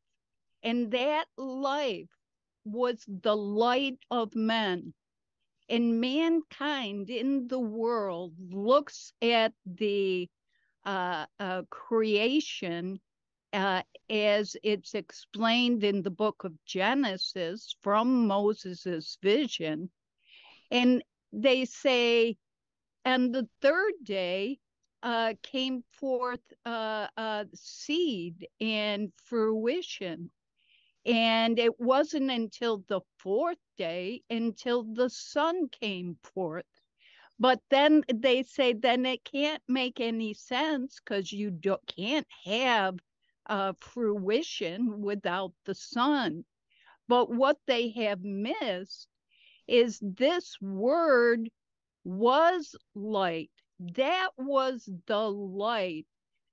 and 0.62 0.90
that 0.92 1.28
life 1.36 2.10
was 2.64 3.04
the 3.08 3.36
light 3.36 3.98
of 4.10 4.34
men. 4.34 4.94
And 5.68 6.00
mankind 6.00 7.10
in 7.10 7.48
the 7.48 7.58
world 7.60 8.34
looks 8.52 9.12
at 9.22 9.54
the 9.64 10.28
uh, 10.86 11.26
uh, 11.40 11.62
creation 11.70 13.00
uh, 13.52 13.82
as 14.10 14.56
it's 14.62 14.94
explained 14.94 15.84
in 15.84 16.02
the 16.02 16.10
book 16.10 16.44
of 16.44 16.52
Genesis 16.66 17.76
from 17.82 18.26
Moses's 18.26 19.18
vision. 19.22 19.90
And 20.70 21.02
they 21.32 21.64
say, 21.64 22.36
and 23.04 23.34
the 23.34 23.48
third 23.62 23.94
day 24.02 24.58
uh, 25.02 25.34
came 25.42 25.82
forth 25.92 26.52
uh, 26.64 27.08
uh, 27.16 27.44
seed 27.54 28.46
and 28.60 29.12
fruition. 29.24 30.30
And 31.06 31.58
it 31.58 31.80
wasn't 31.80 32.30
until 32.30 32.78
the 32.88 33.00
fourth 33.18 33.58
day 33.78 34.22
until 34.30 34.84
the 34.84 35.10
sun 35.10 35.68
came 35.68 36.18
forth. 36.22 36.75
But 37.38 37.60
then 37.70 38.02
they 38.12 38.42
say, 38.42 38.72
then 38.72 39.04
it 39.04 39.24
can't 39.24 39.62
make 39.68 40.00
any 40.00 40.34
sense 40.34 40.98
because 41.04 41.32
you 41.32 41.50
do, 41.50 41.76
can't 41.86 42.26
have 42.44 42.98
uh, 43.46 43.74
fruition 43.78 45.02
without 45.02 45.52
the 45.64 45.74
sun. 45.74 46.44
But 47.08 47.30
what 47.30 47.58
they 47.66 47.90
have 47.90 48.22
missed 48.22 49.08
is 49.68 49.98
this 50.02 50.56
word 50.60 51.50
was 52.04 52.74
light. 52.94 53.50
That 53.80 54.30
was 54.38 54.88
the 55.06 55.30
light 55.30 56.06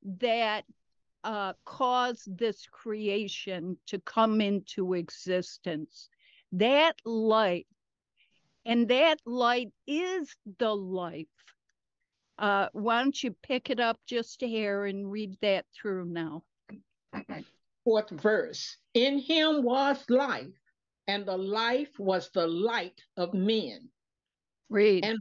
that 0.03 0.65
uh, 1.23 1.53
caused 1.65 2.37
this 2.37 2.65
creation 2.69 3.77
to 3.87 3.99
come 3.99 4.41
into 4.41 4.93
existence. 4.93 6.09
That 6.51 6.95
light, 7.05 7.67
and 8.65 8.87
that 8.89 9.17
light 9.25 9.71
is 9.87 10.35
the 10.59 10.75
life. 10.75 11.27
Uh, 12.37 12.67
why 12.73 13.01
don't 13.01 13.21
you 13.21 13.35
pick 13.43 13.69
it 13.69 13.79
up 13.79 13.97
just 14.07 14.41
a 14.43 14.47
hair 14.47 14.85
and 14.85 15.09
read 15.11 15.37
that 15.41 15.65
through 15.73 16.05
now? 16.05 16.43
Fourth 17.83 18.09
verse 18.09 18.77
In 18.93 19.19
him 19.19 19.63
was 19.63 20.03
life, 20.09 20.55
and 21.07 21.25
the 21.25 21.37
life 21.37 21.99
was 21.99 22.29
the 22.31 22.47
light 22.47 22.99
of 23.17 23.33
men. 23.33 23.89
Read. 24.69 25.05
And, 25.05 25.19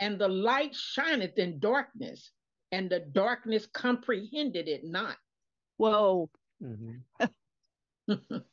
and 0.00 0.20
the 0.20 0.28
light 0.28 0.74
shineth 0.74 1.38
in 1.38 1.60
darkness, 1.60 2.30
and 2.72 2.90
the 2.90 3.00
darkness 3.00 3.66
comprehended 3.66 4.68
it 4.68 4.84
not. 4.84 5.16
Whoa. 5.76 6.28
Mhm. 6.62 7.00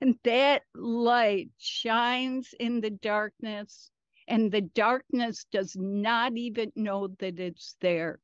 and 0.00 0.16
that 0.24 0.62
light 0.74 1.50
shines 1.58 2.54
in 2.58 2.80
the 2.80 2.90
darkness 2.90 3.90
and 4.28 4.50
the 4.50 4.60
darkness 4.60 5.46
does 5.52 5.76
not 5.76 6.36
even 6.36 6.72
know 6.76 7.08
that 7.18 7.38
it's 7.38 7.76
there. 7.80 8.20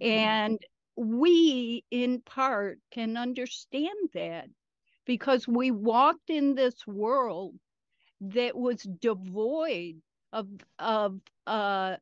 And 0.00 0.58
we 0.96 1.84
in 1.90 2.20
part 2.20 2.78
can 2.92 3.16
understand 3.16 4.10
that 4.14 4.48
because 5.04 5.48
we 5.48 5.70
walked 5.70 6.30
in 6.30 6.54
this 6.54 6.86
world 6.86 7.54
that 8.20 8.56
was 8.56 8.82
devoid 8.82 9.96
of 10.32 10.48
of 10.78 11.20
uh 11.46 11.96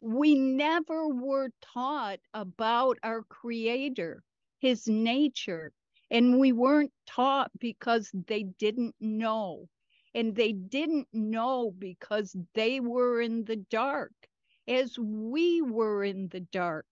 we 0.00 0.34
never 0.34 1.08
were 1.08 1.50
taught 1.60 2.18
about 2.34 2.98
our 3.02 3.22
creator 3.22 4.22
his 4.58 4.86
nature 4.86 5.72
and 6.12 6.38
we 6.38 6.52
weren't 6.52 6.92
taught 7.06 7.50
because 7.58 8.12
they 8.14 8.44
didn't 8.44 8.94
know. 9.00 9.68
And 10.14 10.36
they 10.36 10.52
didn't 10.52 11.08
know 11.12 11.72
because 11.72 12.36
they 12.54 12.80
were 12.80 13.20
in 13.20 13.44
the 13.46 13.56
dark 13.56 14.12
as 14.68 14.98
we 14.98 15.62
were 15.62 16.04
in 16.04 16.28
the 16.28 16.40
dark. 16.40 16.86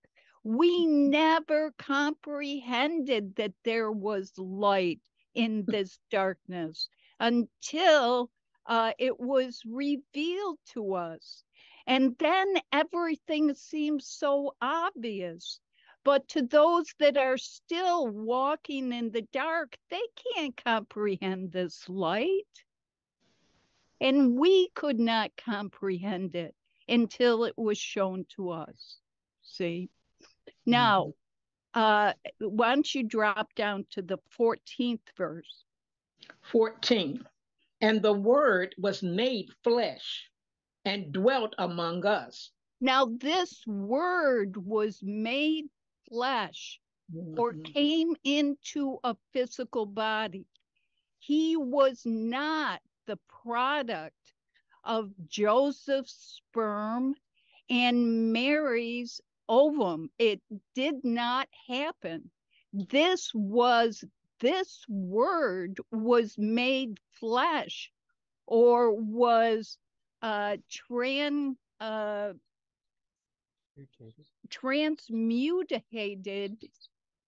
We 0.44 0.86
never 0.86 1.72
comprehended 1.78 3.36
that 3.36 3.54
there 3.64 3.92
was 3.92 4.38
light 4.38 5.00
in 5.34 5.66
this 5.70 6.00
darkness 6.10 6.88
until 7.20 8.30
uh, 8.66 8.92
it 8.98 9.20
was 9.20 9.62
revealed 9.66 10.58
to 10.74 10.94
us. 10.94 11.44
And 11.86 12.16
then 12.18 12.54
everything 12.72 13.54
seems 13.54 14.06
so 14.08 14.56
obvious 14.60 15.60
but 16.04 16.26
to 16.28 16.42
those 16.42 16.94
that 16.98 17.16
are 17.16 17.36
still 17.36 18.08
walking 18.08 18.92
in 18.92 19.10
the 19.10 19.22
dark, 19.32 19.76
they 19.90 20.02
can't 20.34 20.56
comprehend 20.56 21.52
this 21.52 21.88
light. 21.88 22.46
And 24.00 24.38
we 24.38 24.70
could 24.74 24.98
not 24.98 25.30
comprehend 25.36 26.34
it 26.34 26.54
until 26.88 27.44
it 27.44 27.56
was 27.56 27.78
shown 27.78 28.24
to 28.36 28.50
us. 28.50 28.96
See? 29.42 29.90
Now, 30.64 31.12
uh, 31.74 32.14
why 32.38 32.74
don't 32.74 32.94
you 32.94 33.02
drop 33.02 33.54
down 33.54 33.84
to 33.90 34.02
the 34.02 34.18
14th 34.38 35.00
verse? 35.16 35.64
14. 36.50 37.24
And 37.82 38.02
the 38.02 38.12
word 38.12 38.74
was 38.78 39.02
made 39.02 39.50
flesh 39.62 40.30
and 40.84 41.12
dwelt 41.12 41.54
among 41.58 42.06
us. 42.06 42.50
Now, 42.80 43.06
this 43.20 43.62
word 43.66 44.56
was 44.56 45.00
made 45.02 45.66
flesh 46.10 46.80
or 47.36 47.54
Mhm. 47.54 47.64
came 47.64 48.16
into 48.24 48.98
a 49.04 49.16
physical 49.32 49.86
body. 49.86 50.46
He 51.18 51.56
was 51.56 52.04
not 52.06 52.82
the 53.06 53.18
product 53.28 54.34
of 54.84 55.12
Joseph's 55.28 56.40
sperm 56.42 57.14
and 57.70 58.32
Mary's 58.32 59.20
ovum. 59.48 60.10
It 60.18 60.42
did 60.74 61.04
not 61.04 61.48
happen. 61.68 62.30
This 62.72 63.32
was, 63.34 64.04
this 64.40 64.84
word 64.88 65.78
was 65.92 66.38
made 66.38 66.98
flesh 67.12 67.92
or 68.46 68.92
was 68.92 69.78
uh, 70.22 70.58
tran, 70.70 71.56
uh, 71.80 72.34
transmutated 74.50 76.58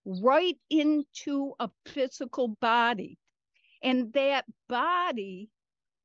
right 0.05 0.59
into 0.69 1.55
a 1.61 1.71
physical 1.87 2.49
body. 2.49 3.19
And 3.83 4.13
that 4.13 4.45
body 4.69 5.49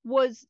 was 0.03 0.47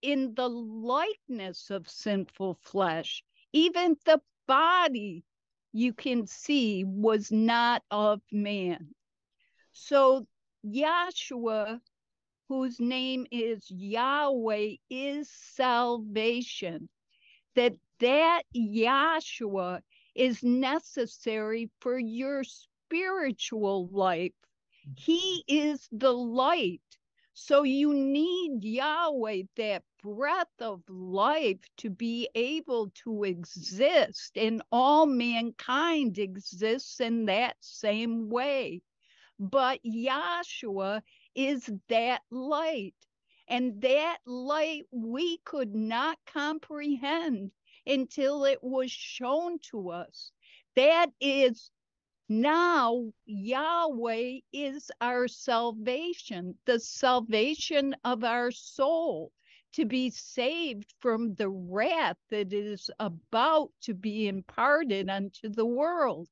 in 0.00 0.34
the 0.34 0.48
likeness 0.48 1.70
of 1.70 1.88
sinful 1.88 2.58
flesh. 2.62 3.22
Even 3.52 3.96
the 4.04 4.20
body 4.46 5.24
you 5.72 5.92
can 5.92 6.26
see 6.26 6.84
was 6.84 7.30
not 7.30 7.82
of 7.90 8.20
man. 8.30 8.94
So 9.72 10.26
Yahshua, 10.66 11.80
whose 12.48 12.80
name 12.80 13.26
is 13.30 13.70
Yahweh, 13.70 14.76
is 14.90 15.30
salvation. 15.30 16.88
That 17.54 17.76
that 18.00 18.42
Yahshua 18.56 19.82
is 20.14 20.42
necessary 20.42 21.70
for 21.80 21.98
your 21.98 22.44
spiritual 22.44 23.88
life 23.88 24.32
He 24.96 25.44
is 25.48 25.88
the 25.92 26.12
light. 26.12 26.82
So 27.34 27.62
you 27.62 27.94
need 27.94 28.64
Yahweh, 28.64 29.44
that 29.56 29.84
breath 30.02 30.60
of 30.60 30.82
life, 30.88 31.60
to 31.78 31.90
be 31.90 32.28
able 32.34 32.90
to 33.04 33.24
exist, 33.24 34.36
and 34.36 34.62
all 34.72 35.06
mankind 35.06 36.18
exists 36.18 37.00
in 37.00 37.26
that 37.26 37.56
same 37.60 38.30
way. 38.30 38.82
But 39.38 39.80
Yahshua 39.84 41.02
is 41.34 41.70
that 41.88 42.22
light. 42.30 42.94
And 43.52 43.82
that 43.82 44.18
light 44.24 44.86
we 44.90 45.36
could 45.44 45.74
not 45.74 46.18
comprehend 46.24 47.52
until 47.86 48.46
it 48.46 48.64
was 48.64 48.90
shown 48.90 49.58
to 49.70 49.90
us. 49.90 50.32
That 50.74 51.12
is 51.20 51.70
now 52.30 53.12
Yahweh 53.26 54.40
is 54.54 54.90
our 55.02 55.28
salvation, 55.28 56.58
the 56.64 56.80
salvation 56.80 57.94
of 58.04 58.24
our 58.24 58.50
soul, 58.52 59.32
to 59.74 59.84
be 59.84 60.08
saved 60.08 60.94
from 61.00 61.34
the 61.34 61.50
wrath 61.50 62.16
that 62.30 62.54
is 62.54 62.90
about 62.98 63.70
to 63.82 63.92
be 63.92 64.28
imparted 64.28 65.10
unto 65.10 65.50
the 65.50 65.66
world. 65.66 66.30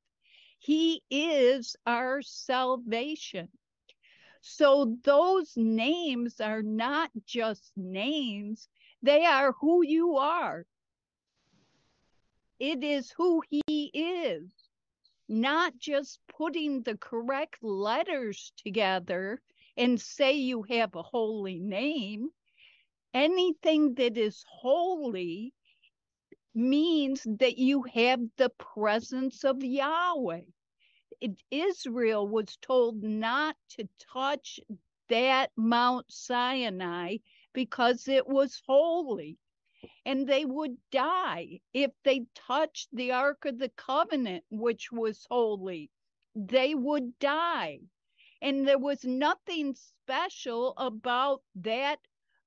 He 0.58 1.02
is 1.10 1.76
our 1.86 2.22
salvation. 2.22 3.50
So 4.42 4.96
those 5.02 5.56
names 5.56 6.40
are 6.40 6.62
not 6.62 7.10
just 7.24 7.72
names, 7.76 8.68
they 9.02 9.24
are 9.24 9.52
who 9.52 9.82
you 9.84 10.16
are. 10.16 10.66
It 12.58 12.82
is 12.84 13.10
who 13.10 13.42
he 13.48 13.90
is, 13.94 14.52
not 15.28 15.78
just 15.78 16.20
putting 16.28 16.82
the 16.82 16.96
correct 16.96 17.62
letters 17.62 18.52
together 18.56 19.40
and 19.76 20.00
say 20.00 20.32
you 20.32 20.62
have 20.64 20.94
a 20.94 21.02
holy 21.02 21.58
name. 21.58 22.30
Anything 23.14 23.94
that 23.94 24.16
is 24.16 24.44
holy 24.48 25.54
means 26.54 27.24
that 27.24 27.58
you 27.58 27.82
have 27.82 28.20
the 28.36 28.50
presence 28.50 29.44
of 29.44 29.62
Yahweh 29.62 30.42
Israel 31.50 32.26
was 32.26 32.56
told 32.62 33.02
not 33.02 33.56
to 33.70 33.88
touch 33.98 34.60
that 35.08 35.50
Mount 35.56 36.10
Sinai 36.10 37.18
because 37.52 38.08
it 38.08 38.26
was 38.26 38.62
holy. 38.66 39.38
And 40.06 40.26
they 40.26 40.44
would 40.44 40.78
die 40.90 41.60
if 41.74 41.90
they 42.04 42.26
touched 42.34 42.88
the 42.92 43.12
Ark 43.12 43.44
of 43.44 43.58
the 43.58 43.70
Covenant, 43.70 44.44
which 44.50 44.92
was 44.92 45.26
holy. 45.30 45.90
They 46.34 46.74
would 46.74 47.18
die. 47.18 47.80
And 48.42 48.66
there 48.66 48.78
was 48.78 49.04
nothing 49.04 49.74
special 49.74 50.74
about 50.78 51.42
that 51.56 51.98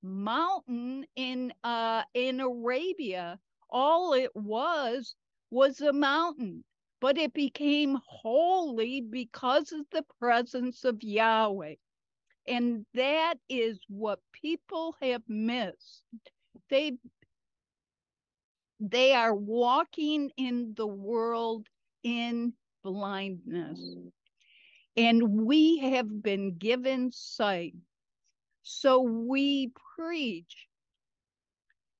mountain 0.01 1.05
in 1.15 1.53
uh 1.63 2.03
in 2.13 2.39
Arabia. 2.39 3.39
All 3.69 4.13
it 4.13 4.35
was 4.35 5.15
was 5.51 5.81
a 5.81 5.93
mountain 5.93 6.63
but 7.03 7.19
it 7.19 7.35
became 7.35 7.99
holy 8.07 9.01
because 9.01 9.73
of 9.73 9.85
the 9.91 10.05
presence 10.19 10.85
of 10.85 11.03
Yahweh. 11.03 11.75
And 12.47 12.85
that 12.95 13.35
is 13.49 13.79
what 13.89 14.19
people 14.33 14.95
have 15.01 15.23
missed. 15.29 16.03
They 16.69 16.93
they 18.79 19.13
are 19.13 19.35
walking 19.35 20.31
in 20.37 20.73
the 20.75 20.87
world 20.87 21.67
in 22.03 22.53
blindness. 22.83 23.79
And 24.97 25.45
we 25.45 25.79
have 25.79 26.23
been 26.23 26.57
given 26.57 27.11
sight. 27.11 27.75
So 28.63 29.01
we 29.01 29.73
preach 29.95 30.67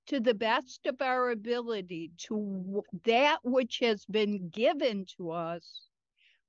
to 0.07 0.19
the 0.19 0.33
best 0.33 0.85
of 0.85 1.01
our 1.01 1.31
ability 1.31 2.11
to 2.17 2.83
that 3.05 3.39
which 3.43 3.79
has 3.79 4.05
been 4.05 4.49
given 4.49 5.05
to 5.17 5.31
us. 5.31 5.87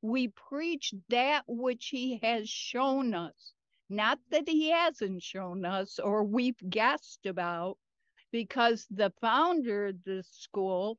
We 0.02 0.28
preach 0.28 0.94
that 1.08 1.44
which 1.46 1.88
he 1.88 2.18
has 2.22 2.48
shown 2.48 3.14
us, 3.14 3.54
not 3.88 4.18
that 4.30 4.48
he 4.48 4.70
hasn't 4.70 5.22
shown 5.22 5.64
us 5.64 5.98
or 5.98 6.24
we've 6.24 6.70
guessed 6.70 7.26
about, 7.26 7.78
because 8.32 8.86
the 8.90 9.12
founder 9.20 9.86
of 9.88 10.04
the 10.04 10.22
school 10.24 10.98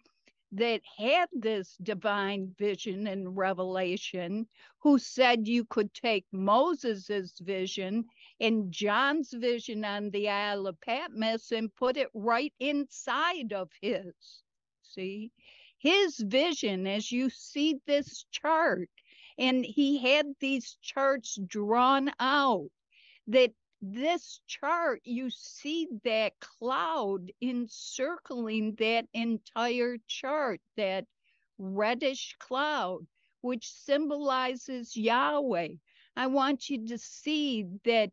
that 0.51 0.81
had 0.97 1.27
this 1.33 1.75
divine 1.83 2.55
vision 2.57 3.07
and 3.07 3.35
revelation, 3.37 4.47
who 4.79 4.97
said 4.97 5.47
you 5.47 5.65
could 5.65 5.93
take 5.93 6.25
Moses's 6.31 7.33
vision 7.41 8.05
and 8.39 8.71
John's 8.71 9.31
vision 9.33 9.85
on 9.85 10.09
the 10.11 10.29
Isle 10.29 10.67
of 10.67 10.79
Patmos 10.81 11.51
and 11.51 11.73
put 11.75 11.97
it 11.97 12.09
right 12.13 12.53
inside 12.59 13.53
of 13.53 13.69
his. 13.81 14.43
See, 14.83 15.31
his 15.77 16.17
vision, 16.17 16.87
as 16.87 17.11
you 17.11 17.29
see 17.29 17.79
this 17.85 18.25
chart, 18.31 18.89
and 19.37 19.65
he 19.65 19.99
had 19.99 20.27
these 20.39 20.77
charts 20.81 21.37
drawn 21.47 22.11
out 22.19 22.69
that 23.27 23.51
this 23.81 24.41
chart, 24.47 25.01
you 25.03 25.29
see 25.29 25.87
that 26.03 26.39
cloud 26.39 27.31
encircling 27.41 28.75
that 28.75 29.05
entire 29.13 29.97
chart, 30.07 30.61
that 30.75 31.05
reddish 31.57 32.35
cloud, 32.39 33.05
which 33.41 33.69
symbolizes 33.69 34.95
Yahweh. 34.97 35.69
I 36.15 36.27
want 36.27 36.69
you 36.69 36.87
to 36.87 36.97
see 36.97 37.65
that 37.83 38.11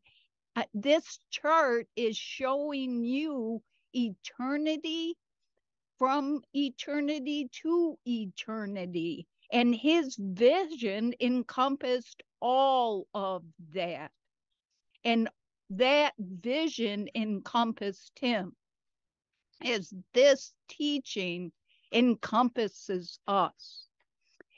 this 0.74 1.18
chart 1.30 1.86
is 1.96 2.16
showing 2.16 3.04
you 3.04 3.62
eternity 3.94 5.16
from 5.98 6.42
eternity 6.54 7.48
to 7.62 7.98
eternity. 8.06 9.26
And 9.52 9.74
his 9.74 10.16
vision 10.18 11.14
encompassed 11.20 12.22
all 12.40 13.06
of 13.14 13.44
that. 13.74 14.10
And 15.04 15.28
that 15.70 16.14
vision 16.18 17.08
encompassed 17.14 18.18
him 18.18 18.54
as 19.64 19.92
this 20.12 20.52
teaching 20.68 21.52
encompasses 21.92 23.18
us. 23.26 23.86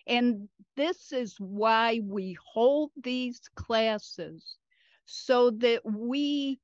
And 0.06 0.48
this 0.76 1.12
is 1.12 1.38
why 1.38 2.00
we 2.04 2.36
hold 2.52 2.90
these 2.96 3.40
classes 3.54 4.56
so 5.06 5.50
that 5.50 5.82
we 5.84 6.60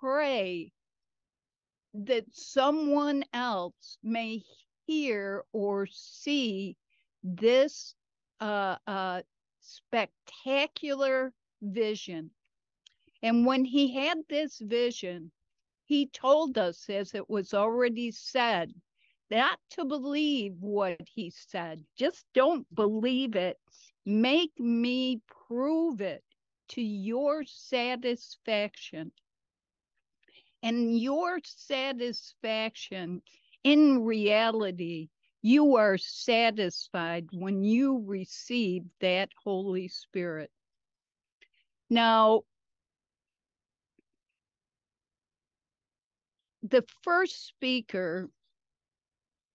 pray 0.00 0.72
that 1.94 2.24
someone 2.32 3.24
else 3.32 3.98
may 4.02 4.42
hear 4.86 5.44
or 5.52 5.86
see 5.86 6.76
this 7.22 7.94
uh, 8.40 8.76
uh, 8.86 9.22
spectacular 9.60 11.32
vision 11.62 12.30
and 13.22 13.46
when 13.46 13.64
he 13.64 13.94
had 13.94 14.18
this 14.28 14.58
vision, 14.60 15.32
he 15.86 16.06
told 16.06 16.58
us, 16.58 16.88
as 16.90 17.14
it 17.14 17.28
was 17.30 17.54
already 17.54 18.10
said, 18.12 18.72
not 19.30 19.58
to 19.70 19.84
believe 19.84 20.54
what 20.60 21.00
he 21.14 21.30
said. 21.30 21.84
Just 21.96 22.26
don't 22.34 22.66
believe 22.74 23.34
it. 23.36 23.58
Make 24.04 24.58
me 24.60 25.20
prove 25.48 26.00
it 26.00 26.24
to 26.74 26.82
your 26.82 27.44
satisfaction. 27.44 29.12
And 30.62 30.98
your 30.98 31.38
satisfaction 31.44 33.22
in 33.62 34.04
reality, 34.04 35.08
you 35.42 35.76
are 35.76 35.98
satisfied 35.98 37.26
when 37.32 37.64
you 37.64 38.02
receive 38.06 38.84
that 39.00 39.30
Holy 39.42 39.88
Spirit. 39.88 40.50
Now, 41.90 42.42
the 46.62 46.84
first 47.02 47.46
speaker 47.46 48.30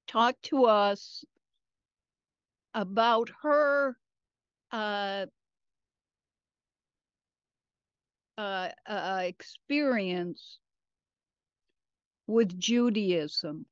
talked 0.07 0.43
to 0.43 0.65
us 0.65 1.25
about 2.73 3.29
her 3.41 3.97
uh, 4.71 5.25
uh, 8.39 8.69
uh, 8.87 9.21
experience 9.23 10.59
with 12.25 12.57
Judaism. 12.57 13.65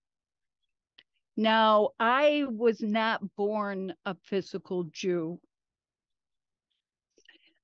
Now, 1.37 1.91
I 1.99 2.43
was 2.49 2.81
not 2.81 3.21
born 3.37 3.93
a 4.05 4.15
physical 4.25 4.83
Jew, 4.91 5.39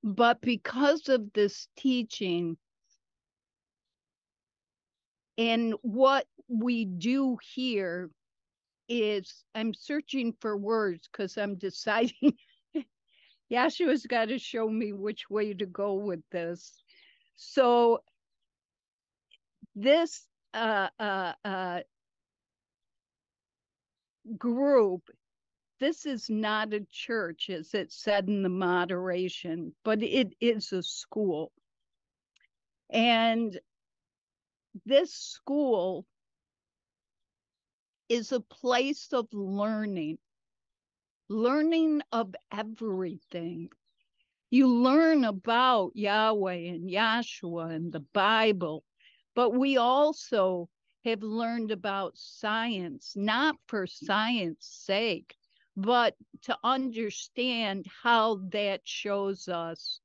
but 0.02 0.40
because 0.42 1.10
of 1.10 1.34
this 1.34 1.68
teaching, 1.76 2.56
and 5.38 5.74
what 5.82 6.26
we 6.48 6.86
do 6.86 7.38
here 7.54 8.10
is 8.88 9.44
I'm 9.56 9.74
searching 9.74 10.36
for 10.40 10.56
words 10.56 11.10
because 11.12 11.38
I'm 11.38 11.56
deciding 11.56 12.38
Yeshua's 13.52 14.06
got 14.06 14.30
to 14.30 14.40
show 14.40 14.70
me 14.70 14.94
which 14.94 15.30
way 15.30 15.54
to 15.54 15.66
go 15.66 15.96
with 15.96 16.22
this. 16.32 16.83
So 17.36 18.04
this 19.76 20.28
uh, 20.54 20.90
uh, 21.00 21.34
uh, 21.44 21.80
group, 24.38 25.10
this 25.80 26.06
is 26.06 26.30
not 26.30 26.74
a 26.74 26.86
church, 26.92 27.50
as 27.50 27.74
it 27.74 27.92
said 27.92 28.28
in 28.28 28.44
the 28.44 28.50
moderation, 28.50 29.74
but 29.84 30.02
it 30.04 30.34
is 30.40 30.72
a 30.72 30.84
school. 30.84 31.52
And 32.90 33.60
this 34.86 35.14
school 35.14 36.06
is 38.10 38.32
a 38.32 38.40
place 38.40 39.12
of 39.14 39.28
learning, 39.34 40.20
learning 41.30 42.02
of 42.12 42.36
everything. 42.52 43.70
You 44.54 44.68
learn 44.68 45.24
about 45.24 45.96
Yahweh 45.96 46.68
and 46.68 46.88
Yahshua 46.88 47.74
and 47.74 47.92
the 47.92 48.06
Bible, 48.14 48.84
but 49.34 49.50
we 49.50 49.78
also 49.78 50.70
have 51.06 51.24
learned 51.24 51.72
about 51.72 52.20
science, 52.20 53.14
not 53.16 53.56
for 53.66 53.88
science 53.88 54.68
sake, 54.68 55.36
but 55.76 56.16
to 56.44 56.56
understand 56.64 57.88
how 58.04 58.42
that 58.52 58.82
shows 58.84 59.48
us 59.48 60.00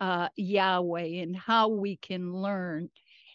uh, 0.00 0.28
Yahweh 0.34 1.22
and 1.22 1.36
how 1.36 1.68
we 1.68 1.94
can 1.94 2.32
learn. 2.32 2.90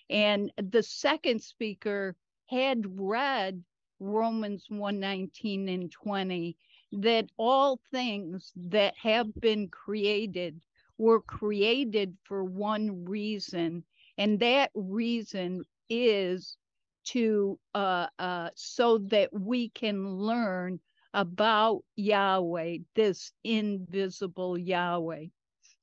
And 0.10 0.52
the 0.58 0.84
second 0.84 1.42
speaker 1.42 2.18
had 2.48 3.00
read 3.00 3.64
Romans 4.02 4.66
119 4.68 5.70
and 5.70 5.90
20 5.90 6.58
that 6.92 7.30
all 7.38 7.80
things 7.92 8.52
that 8.56 8.96
have 8.98 9.34
been 9.40 9.68
created 9.70 10.60
were 10.98 11.22
created 11.22 12.18
for 12.24 12.44
one 12.44 13.06
reason, 13.06 13.84
and 14.18 14.40
that 14.40 14.72
reason 14.76 15.64
is 15.90 16.58
to 17.06 17.60
uh, 17.74 18.08
uh, 18.20 18.50
so 18.56 18.98
that 19.00 19.32
we 19.34 19.70
can 19.70 20.08
learn 20.18 20.80
about 21.14 21.84
Yahweh, 21.96 22.78
this 22.96 23.32
invisible 23.44 24.58
Yahweh. 24.58 25.26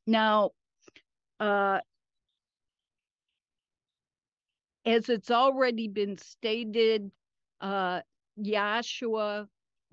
Now, 0.07 0.53
uh, 1.41 1.81
as 4.85 5.09
it's 5.09 5.31
already 5.31 5.89
been 5.89 6.17
stated, 6.19 7.11
uh, 7.61 8.01
Yahshua, 8.39 9.49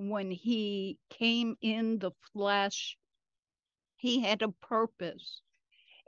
when 0.09 0.31
he 0.31 0.97
came 1.09 1.55
in 1.61 1.99
the 1.99 2.11
flesh, 2.33 2.97
he 3.95 4.21
had 4.21 4.41
a 4.41 4.49
purpose. 4.49 5.41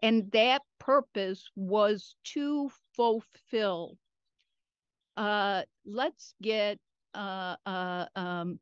And 0.01 0.31
that 0.31 0.61
purpose 0.79 1.49
was 1.55 2.15
to 2.33 2.69
fulfill. 2.95 3.97
Uh, 5.17 5.63
let's 5.85 6.33
get, 6.41 6.79
uh, 7.13 7.55
uh, 7.65 8.05
um, 8.15 8.59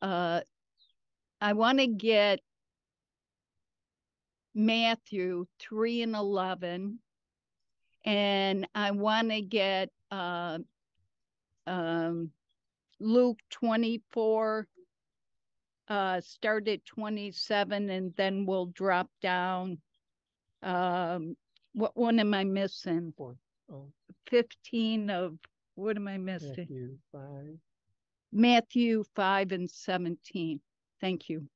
uh, 0.00 0.40
I 1.40 1.52
want 1.52 1.78
to 1.78 1.86
get 1.86 2.40
Matthew 4.54 5.46
3 5.60 6.02
and 6.02 6.14
11. 6.16 6.98
And 8.04 8.68
I 8.74 8.90
want 8.90 9.30
to 9.30 9.40
get 9.40 9.90
uh, 10.10 10.58
um, 11.66 12.30
Luke 13.02 13.38
24, 13.50 14.66
uh, 15.88 16.20
start 16.20 16.68
at 16.68 16.84
27, 16.86 17.90
and 17.90 18.14
then 18.16 18.46
we'll 18.46 18.66
drop 18.66 19.08
down. 19.20 19.78
Um, 20.62 21.36
what 21.72 21.96
one 21.96 22.20
am 22.20 22.32
I 22.32 22.44
missing? 22.44 23.12
Four. 23.16 23.36
Oh, 23.70 23.88
15 24.30 25.10
of 25.10 25.36
what 25.74 25.96
am 25.96 26.06
I 26.06 26.18
missing? 26.18 26.54
Matthew 26.56 26.98
five. 27.10 27.58
Matthew 28.32 29.04
5 29.14 29.52
and 29.52 29.70
17. 29.70 30.60
Thank 31.00 31.28
you. 31.28 31.46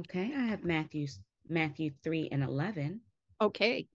Okay, 0.00 0.32
I 0.36 0.40
have 0.40 0.64
Matthew's 0.64 1.18
Matthew 1.48 1.90
3 2.02 2.28
and 2.30 2.42
11. 2.42 3.00
Okay. 3.40 3.86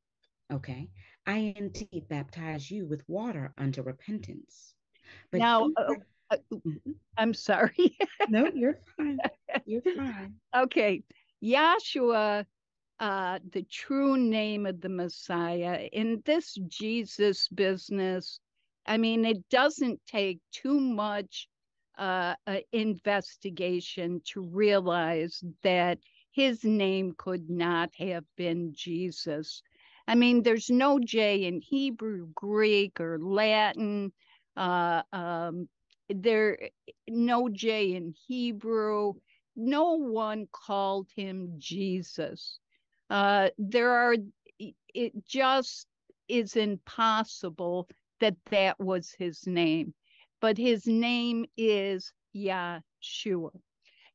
Okay. 0.52 0.90
I 1.26 1.54
indeed 1.56 2.08
baptize 2.10 2.70
you 2.70 2.88
with 2.88 3.08
water 3.08 3.54
unto 3.58 3.82
repentance. 3.84 4.74
But 5.32 5.40
now, 5.40 5.70
uh, 5.78 5.96
uh, 6.32 6.38
Mhm. 6.54 6.96
I'm 7.18 7.34
sorry. 7.34 7.98
no, 8.28 8.48
you're 8.54 8.80
fine. 8.98 9.20
You're 9.66 9.82
fine. 9.96 10.34
okay. 10.56 11.04
Yahshua, 11.44 12.46
uh, 13.00 13.40
the 13.52 13.64
true 13.64 14.18
name 14.18 14.66
of 14.66 14.82
the 14.82 14.90
Messiah, 14.90 15.88
in 15.92 16.22
this 16.26 16.56
Jesus 16.68 17.48
business, 17.50 18.40
I 18.86 18.98
mean, 18.98 19.26
it 19.26 19.48
doesn't 19.50 20.00
take 20.08 20.40
too 20.52 20.80
much 20.80 21.48
uh, 21.98 22.36
uh, 22.48 22.60
investigation 22.72 24.22
to 24.26 24.42
realize 24.42 25.44
that 25.64 26.00
his 26.32 26.64
name 26.64 27.14
could 27.18 27.50
not 27.50 27.90
have 27.98 28.26
been 28.36 28.74
Jesus. 28.74 29.62
I 30.08 30.16
mean, 30.16 30.44
there's 30.44 30.70
no 30.70 31.00
J 31.00 31.46
in 31.46 31.62
Hebrew, 31.62 32.28
Greek, 32.36 33.00
or 33.00 33.20
Latin. 33.20 34.12
Uh, 34.56 35.02
um, 35.12 35.68
there, 36.10 36.58
no 37.08 37.50
J 37.50 37.96
in 37.96 38.14
Hebrew. 38.28 39.14
No 39.56 39.94
one 39.94 40.48
called 40.52 41.08
him 41.16 41.56
Jesus. 41.58 42.60
Uh, 43.10 43.50
there 43.58 43.92
are, 43.92 44.16
it 44.60 45.26
just 45.26 45.88
is 46.28 46.56
impossible 46.56 47.88
that 48.20 48.36
that 48.50 48.80
was 48.80 49.14
his 49.18 49.46
name. 49.46 49.94
But 50.42 50.58
his 50.58 50.88
name 50.88 51.46
is 51.58 52.12
Yahshua. 52.36 53.52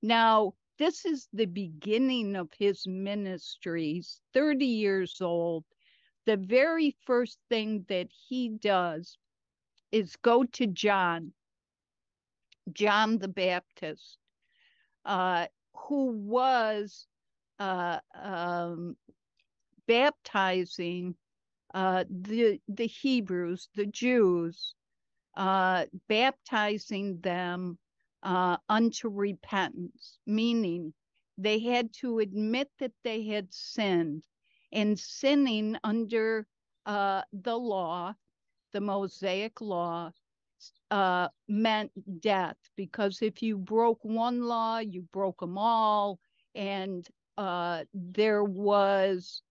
Now, 0.02 0.54
this 0.78 1.04
is 1.04 1.28
the 1.32 1.46
beginning 1.46 2.36
of 2.36 2.50
his 2.58 2.86
ministries, 2.86 4.20
30 4.34 4.64
years 4.66 5.20
old. 5.20 5.64
The 6.26 6.36
very 6.36 6.96
first 7.04 7.38
thing 7.48 7.84
that 7.88 8.08
he 8.28 8.50
does 8.50 9.18
is 9.92 10.16
go 10.16 10.44
to 10.44 10.66
John, 10.66 11.32
John 12.72 13.18
the 13.18 13.28
Baptist, 13.28 14.18
uh, 15.04 15.46
who 15.74 16.12
was 16.12 17.06
uh, 17.58 18.00
um, 18.14 18.96
baptizing 19.86 21.16
uh, 21.74 22.04
the 22.10 22.60
the 22.68 22.86
Hebrews, 22.86 23.68
the 23.74 23.86
Jews, 23.86 24.74
uh, 25.36 25.86
baptizing 26.08 27.20
them 27.20 27.78
uh, 28.22 28.56
unto 28.68 29.08
repentance, 29.08 30.18
meaning 30.26 30.94
they 31.38 31.60
had 31.60 31.92
to 31.94 32.18
admit 32.18 32.70
that 32.78 32.92
they 33.04 33.24
had 33.24 33.52
sinned, 33.52 34.24
and 34.72 34.98
sinning 34.98 35.76
under 35.84 36.46
uh, 36.86 37.22
the 37.32 37.56
law, 37.56 38.14
the 38.72 38.80
Mosaic 38.80 39.60
law, 39.60 40.12
uh, 40.90 41.28
meant 41.48 41.92
death 42.20 42.56
because 42.76 43.22
if 43.22 43.42
you 43.42 43.58
broke 43.58 44.04
one 44.04 44.42
law, 44.42 44.78
you 44.78 45.02
broke 45.12 45.40
them 45.40 45.58
all, 45.58 46.18
and 46.54 47.06
uh, 47.36 47.84
there 47.94 48.44
was 48.44 49.42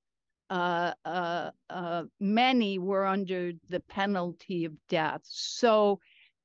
uh, 0.49 0.94
uh, 1.06 1.52
uh, 1.69 2.03
many 2.19 2.80
were 2.80 3.06
under 3.06 3.52
the 3.69 3.80
penalty 3.81 4.65
of 4.65 4.73
death. 4.88 5.22
So 5.23 5.99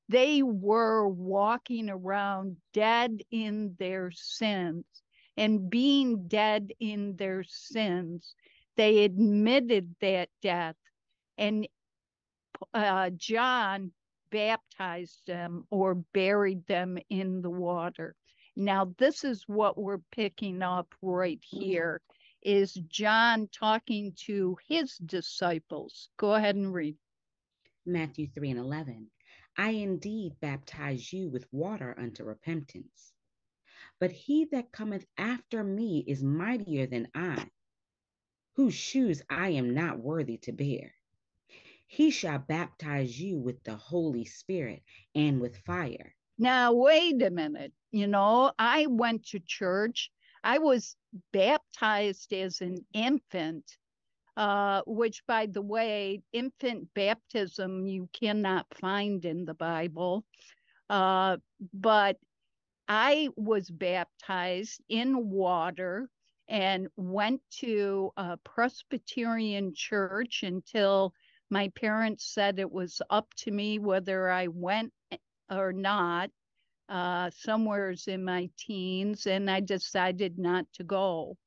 they 0.09 0.41
were 0.43 1.07
walking 1.07 1.89
around 1.89 2.57
dead 2.73 3.21
in 3.31 3.75
their 3.79 4.11
sins. 4.11 4.85
And 5.37 5.69
being 5.69 6.27
dead 6.27 6.73
in 6.79 7.15
their 7.17 7.43
sins, 7.43 8.35
they 8.75 9.03
admitted 9.03 9.95
that 10.01 10.29
death. 10.41 10.75
And 11.37 11.67
uh, 12.73 13.09
John 13.11 13.91
baptized 14.31 15.27
them 15.27 15.65
or 15.69 15.95
buried 15.95 16.65
them 16.67 16.97
in 17.09 17.41
the 17.41 17.49
water. 17.49 18.15
Now, 18.55 18.93
this 18.97 19.23
is 19.23 19.43
what 19.47 19.77
we're 19.77 20.01
picking 20.11 20.61
up 20.61 20.93
right 21.01 21.39
here 21.43 22.01
is 22.41 22.73
John 22.87 23.47
talking 23.51 24.13
to 24.25 24.57
his 24.67 24.97
disciples. 24.97 26.09
Go 26.17 26.33
ahead 26.33 26.55
and 26.55 26.73
read. 26.73 26.95
Matthew 27.85 28.27
3 28.27 28.51
and 28.51 28.59
11. 28.59 29.09
I 29.57 29.69
indeed 29.69 30.33
baptize 30.41 31.13
you 31.13 31.29
with 31.29 31.51
water 31.51 31.95
unto 31.97 32.23
repentance. 32.23 33.13
But 33.99 34.11
he 34.11 34.45
that 34.45 34.71
cometh 34.71 35.05
after 35.17 35.63
me 35.63 36.03
is 36.07 36.23
mightier 36.23 36.87
than 36.87 37.07
I, 37.13 37.49
whose 38.55 38.73
shoes 38.73 39.21
I 39.29 39.49
am 39.49 39.73
not 39.73 39.99
worthy 39.99 40.37
to 40.39 40.51
bear. 40.51 40.93
He 41.93 42.09
shall 42.09 42.39
baptize 42.39 43.21
you 43.21 43.37
with 43.37 43.63
the 43.63 43.75
Holy 43.75 44.25
Spirit 44.25 44.81
and 45.13 45.39
with 45.39 45.55
fire. 45.57 46.15
Now, 46.39 46.73
wait 46.73 47.21
a 47.21 47.29
minute. 47.29 47.71
You 47.91 48.07
know, 48.07 48.51
I 48.57 48.87
went 48.87 49.27
to 49.27 49.39
church. 49.39 50.09
I 50.43 50.57
was 50.57 50.95
baptized 51.31 52.33
as 52.33 52.61
an 52.61 52.83
infant, 52.93 53.77
uh, 54.35 54.81
which, 54.87 55.23
by 55.27 55.45
the 55.45 55.61
way, 55.61 56.23
infant 56.33 56.91
baptism 56.95 57.85
you 57.85 58.09
cannot 58.11 58.65
find 58.81 59.23
in 59.23 59.45
the 59.45 59.53
Bible. 59.53 60.25
Uh, 60.89 61.37
but 61.75 62.17
I 62.87 63.29
was 63.37 63.69
baptized 63.69 64.81
in 64.89 65.29
water 65.29 66.09
and 66.47 66.87
went 66.97 67.41
to 67.59 68.11
a 68.17 68.37
Presbyterian 68.37 69.75
church 69.75 70.41
until 70.41 71.13
my 71.53 71.69
parents 71.69 72.25
said 72.25 72.59
it 72.59 72.71
was 72.71 73.01
up 73.11 73.27
to 73.35 73.51
me 73.51 73.79
whether 73.79 74.29
I 74.29 74.47
went 74.47 74.91
or 75.51 75.71
not 75.71 76.31
uh, 76.89 77.29
somewheres 77.29 78.07
in 78.07 78.25
my 78.25 78.49
teens, 78.57 79.27
and 79.27 79.49
I 79.49 79.59
decided 79.61 80.39
not 80.39 80.65
to 80.73 80.83
go. 80.83 81.37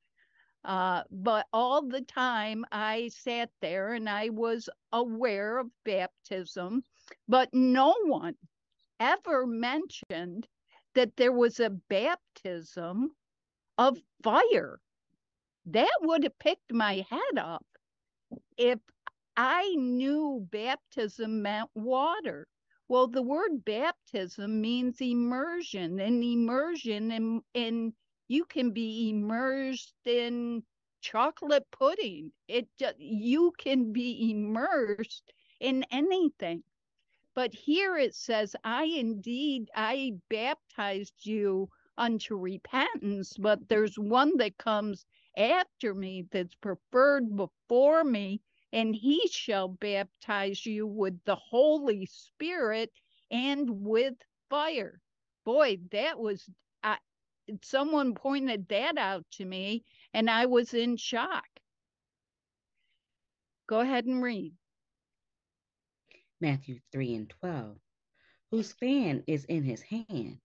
Uh, 0.65 1.03
but 1.11 1.45
all 1.53 1.87
the 1.87 2.01
time 2.01 2.65
I 2.71 3.09
sat 3.09 3.49
there 3.61 3.93
and 3.93 4.09
I 4.09 4.29
was 4.29 4.69
aware 4.91 5.59
of 5.59 5.67
baptism, 5.85 6.83
but 7.27 7.49
no 7.53 7.93
one 8.05 8.35
ever 8.99 9.45
mentioned 9.45 10.47
that 10.95 11.15
there 11.15 11.31
was 11.31 11.59
a 11.59 11.69
baptism 11.69 13.11
of 13.77 13.97
fire. 14.23 14.79
That 15.67 15.97
would 16.01 16.23
have 16.23 16.39
picked 16.39 16.73
my 16.73 17.05
head 17.09 17.37
up 17.37 17.65
if 18.57 18.79
I 19.37 19.75
knew 19.75 20.47
baptism 20.51 21.43
meant 21.43 21.69
water. 21.75 22.47
Well, 22.87 23.07
the 23.07 23.21
word 23.21 23.63
baptism 23.63 24.61
means 24.61 24.99
immersion, 24.99 25.99
and 25.99 26.23
immersion, 26.23 27.11
and, 27.11 27.43
and 27.53 27.93
you 28.27 28.45
can 28.45 28.71
be 28.71 29.09
immersed 29.11 29.93
in 30.05 30.63
chocolate 31.01 31.69
pudding. 31.71 32.31
It 32.47 32.67
you 32.97 33.53
can 33.59 33.93
be 33.93 34.31
immersed 34.31 35.31
in 35.59 35.85
anything. 35.91 36.63
But 37.35 37.53
here 37.53 37.95
it 37.97 38.15
says, 38.15 38.55
I 38.63 38.85
indeed 38.85 39.69
I 39.75 40.13
baptized 40.29 41.25
you 41.25 41.69
unto 41.97 42.35
repentance, 42.35 43.37
but 43.37 43.69
there's 43.69 43.99
one 43.99 44.37
that 44.37 44.57
comes 44.57 45.05
after 45.37 45.93
me 45.93 46.25
that's 46.31 46.55
preferred 46.55 47.35
before 47.35 48.03
me, 48.03 48.41
and 48.73 48.95
he 48.95 49.27
shall 49.27 49.67
baptize 49.67 50.65
you 50.65 50.85
with 50.87 51.23
the 51.25 51.35
Holy 51.35 52.05
Spirit 52.05 52.91
and 53.31 53.69
with 53.83 54.15
fire. 54.49 55.01
Boy, 55.45 55.79
that 55.91 56.19
was, 56.19 56.49
I, 56.83 56.97
someone 57.63 58.13
pointed 58.13 58.67
that 58.69 58.97
out 58.97 59.25
to 59.33 59.45
me, 59.45 59.83
and 60.13 60.29
I 60.29 60.45
was 60.45 60.73
in 60.73 60.97
shock. 60.97 61.47
Go 63.67 63.79
ahead 63.79 64.05
and 64.05 64.21
read. 64.21 64.53
Matthew 66.39 66.79
3 66.91 67.15
and 67.15 67.29
12. 67.29 67.79
Whose 68.51 68.73
fan 68.73 69.23
is 69.27 69.45
in 69.45 69.63
his 69.63 69.81
hand, 69.81 70.39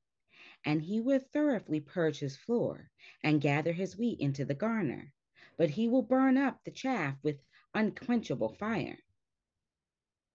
and 0.65 0.83
he 0.83 1.01
will 1.01 1.21
thoroughly 1.21 1.81
purge 1.81 2.19
his 2.19 2.37
floor 2.37 2.91
and 3.23 3.41
gather 3.41 3.73
his 3.73 3.97
wheat 3.97 4.21
into 4.21 4.45
the 4.45 4.55
garner, 4.55 5.13
but 5.57 5.71
he 5.71 5.89
will 5.89 6.03
burn 6.03 6.37
up 6.37 6.65
the 6.65 6.71
chaff 6.71 7.17
with 7.23 7.37
unquenchable 7.75 8.51
fire. 8.59 8.99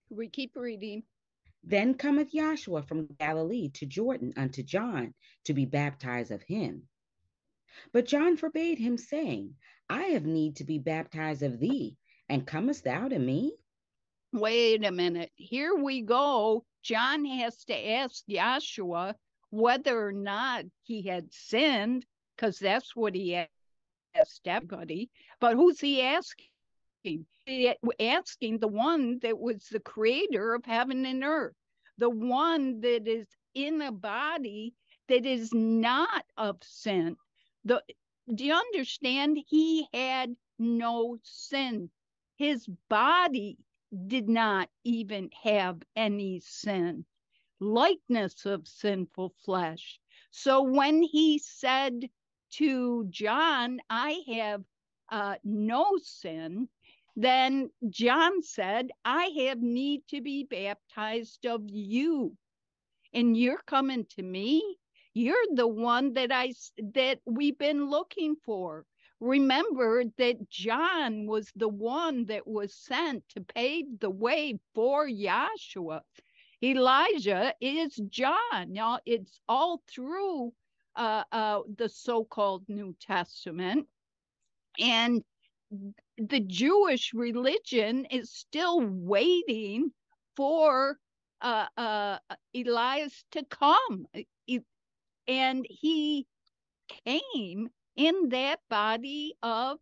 We 0.10 0.30
keep 0.30 0.56
reading. 0.56 1.04
Then 1.64 1.96
cometh 1.96 2.32
Joshua 2.32 2.82
from 2.82 3.08
Galilee 3.20 3.70
to 3.76 3.86
Jordan 3.86 4.34
unto 4.38 4.64
John 4.64 5.14
to 5.46 5.54
be 5.54 5.66
baptized 5.66 6.32
of 6.32 6.42
him. 6.44 6.84
But 7.92 8.06
John 8.06 8.38
forbade 8.38 8.80
him, 8.80 8.98
saying, 8.98 9.56
I 9.90 10.04
have 10.04 10.26
need 10.26 10.58
to 10.58 10.64
be 10.64 10.80
baptized 10.80 11.44
of 11.44 11.60
thee, 11.60 11.98
and 12.30 12.48
comest 12.48 12.84
thou 12.84 13.08
to 13.08 13.20
me? 13.20 13.54
Wait 14.34 14.84
a 14.86 14.92
minute. 14.92 15.32
Here 15.36 15.76
we 15.76 16.02
go. 16.02 16.66
John 16.84 17.26
has 17.26 17.64
to 17.66 17.90
ask 17.92 18.24
Joshua 18.30 19.16
whether 19.50 20.08
or 20.08 20.12
not 20.12 20.66
he 20.84 21.02
had 21.04 21.34
sinned, 21.34 22.06
because 22.36 22.60
that's 22.60 22.96
what 22.96 23.16
he 23.16 23.36
asked 24.16 24.48
everybody. 24.48 25.10
But 25.40 25.56
who's 25.56 25.80
he 25.80 26.02
asking? 26.02 26.48
Asking 28.00 28.60
the 28.60 28.68
one 28.68 29.20
that 29.20 29.38
was 29.38 29.68
the 29.70 29.80
creator 29.80 30.54
of 30.54 30.66
heaven 30.66 31.06
and 31.06 31.24
earth, 31.24 31.56
the 31.98 32.10
one 32.10 32.82
that 32.82 33.08
is 33.08 33.28
in 33.54 33.82
a 33.82 33.92
body 33.92 34.74
that 35.08 35.26
is 35.26 35.54
not 35.54 36.26
of 36.38 36.58
sin. 36.62 37.16
The, 37.66 37.82
do 38.34 38.46
you 38.46 38.54
understand? 38.54 39.38
He 39.48 39.88
had 39.94 40.36
no 40.60 41.18
sin. 41.24 41.90
His 42.38 42.68
body 42.90 43.58
did 44.08 44.28
not 44.30 44.70
even 44.84 45.30
have 45.44 45.82
any 45.96 46.42
sin, 46.42 47.06
likeness 47.60 48.46
of 48.46 48.68
sinful 48.68 49.34
flesh. 49.46 50.00
So 50.32 50.62
when 50.62 51.02
he 51.02 51.40
said 51.40 52.10
to 52.52 53.06
John, 53.10 53.80
I 53.90 54.24
have 54.28 54.64
uh, 55.10 55.36
no 55.44 55.98
sin, 56.04 56.68
then 57.20 57.72
John 57.90 58.44
said, 58.44 58.92
I 59.04 59.32
have 59.48 59.60
need 59.60 60.04
to 60.10 60.22
be 60.22 60.44
baptized 60.44 61.48
of 61.48 61.64
you. 61.66 62.38
And 63.12 63.36
you're 63.36 63.62
coming 63.66 64.06
to 64.16 64.22
me. 64.22 64.78
You're 65.16 65.48
the 65.56 65.68
one 65.68 66.14
that 66.14 66.32
I 66.32 66.54
that 66.94 67.18
we've 67.26 67.58
been 67.58 67.90
looking 67.90 68.36
for. 68.46 68.86
Remember 69.20 70.04
that 70.20 70.48
John 70.48 71.26
was 71.26 71.52
the 71.56 71.68
one 71.68 72.26
that 72.26 72.46
was 72.46 72.76
sent 72.76 73.24
to 73.30 73.42
pave 73.42 73.86
the 74.00 74.12
way 74.12 74.60
for 74.76 75.08
Yahshua. 75.10 76.02
Elijah 76.64 77.56
is 77.60 77.96
John. 78.10 78.68
Now 78.68 79.00
it's 79.08 79.40
all 79.50 79.82
through 79.90 80.54
uh, 80.96 81.24
uh, 81.32 81.62
the 81.78 81.90
so-called 81.90 82.66
New 82.68 82.96
Testament, 83.02 83.88
and 84.80 85.24
the 86.18 86.40
Jewish 86.40 87.14
religion 87.14 88.06
is 88.06 88.32
still 88.32 88.82
waiting 88.82 89.92
for 90.36 90.98
uh, 91.42 91.68
uh, 91.78 92.18
Elias 92.56 93.24
to 93.32 93.44
come. 93.46 94.08
And 95.28 95.66
he 95.70 96.26
came 97.06 97.70
in 97.96 98.30
that 98.30 98.60
body 98.70 99.36
of 99.44 99.78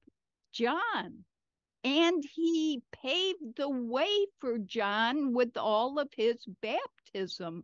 John. 0.52 1.26
And 1.84 2.24
he 2.34 2.82
paved 2.92 3.58
the 3.58 3.70
way 3.70 4.26
for 4.40 4.58
John 4.58 5.34
with 5.34 5.56
all 5.56 6.00
of 6.00 6.10
his 6.18 6.44
baptism. 6.62 7.64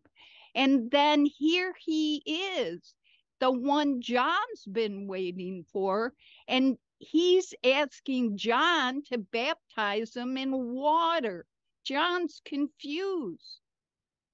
And 0.53 0.91
then 0.91 1.25
here 1.25 1.73
he 1.83 2.21
is, 2.25 2.93
the 3.39 3.51
one 3.51 3.99
John's 3.99 4.65
been 4.71 5.07
waiting 5.07 5.65
for. 5.73 6.13
And 6.47 6.77
he's 7.01 7.53
asking 7.63 8.37
John 8.37 9.03
to 9.05 9.17
baptize 9.17 10.15
him 10.15 10.37
in 10.37 10.51
water. 10.73 11.45
John's 11.83 12.41
confused. 12.45 13.59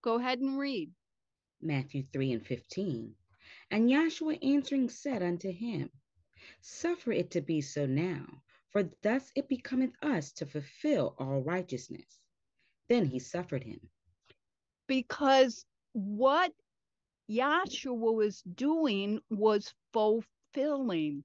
Go 0.02 0.20
ahead 0.20 0.40
and 0.40 0.60
read. 0.60 0.92
Matthew 1.62 2.04
3 2.12 2.34
and 2.34 2.46
15. 2.46 3.16
And 3.72 3.90
Joshua 3.90 4.36
answering 4.42 4.90
said 4.90 5.24
unto 5.24 5.52
him, 5.52 5.90
Suffer 6.62 7.12
it 7.12 7.32
to 7.32 7.42
be 7.42 7.62
so 7.62 7.86
now, 7.86 8.44
for 8.70 8.90
thus 9.02 9.32
it 9.36 9.48
becometh 9.48 9.94
us 10.02 10.32
to 10.34 10.46
fulfill 10.46 11.16
all 11.18 11.42
righteousness. 11.42 12.20
Then 12.90 13.06
he 13.06 13.20
suffered 13.20 13.64
him. 13.64 13.90
Because 14.88 15.66
what 15.94 16.54
Joshua 17.30 18.12
was 18.12 18.42
doing 18.42 19.22
was 19.30 19.74
fulfilling 19.94 21.24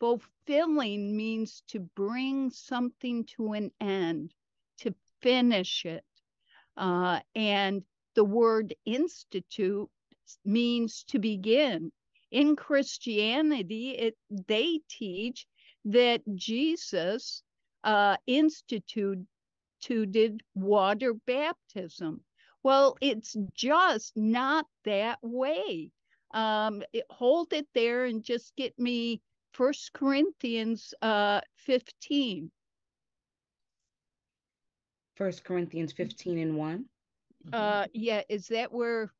Fulfilling 0.00 1.16
means 1.16 1.62
to 1.68 1.80
bring 1.80 2.50
something 2.50 3.24
to 3.36 3.52
an 3.52 3.70
end, 3.80 4.34
to 4.78 4.94
finish 5.20 5.84
it. 5.84 6.04
Uh, 6.76 7.20
and 7.34 7.82
the 8.14 8.24
word 8.24 8.74
institute 8.84 9.88
means 10.44 11.04
to 11.04 11.18
begin. 11.18 11.92
In 12.30 12.56
Christianity, 12.56 13.90
it, 13.90 14.16
they 14.48 14.80
teach 14.88 15.46
that 15.84 16.22
Jesus 16.34 17.42
uh, 17.84 18.16
instituted 18.26 19.26
water 20.54 21.14
baptism. 21.26 22.22
Well, 22.62 22.96
it's 23.00 23.36
just 23.54 24.16
not 24.16 24.66
that 24.84 25.18
way. 25.22 25.90
Um, 26.32 26.82
it, 26.92 27.04
hold 27.10 27.52
it 27.52 27.68
there 27.74 28.06
and 28.06 28.24
just 28.24 28.56
get 28.56 28.76
me 28.78 29.20
First 29.54 29.92
Corinthians 29.92 30.92
uh, 31.00 31.40
15. 31.58 32.50
First 35.14 35.44
Corinthians 35.44 35.92
15 35.92 36.38
and 36.38 36.56
1. 36.56 36.84
Uh, 37.52 37.86
yeah, 37.92 38.22
is 38.28 38.48
that 38.48 38.72
where 38.72 39.12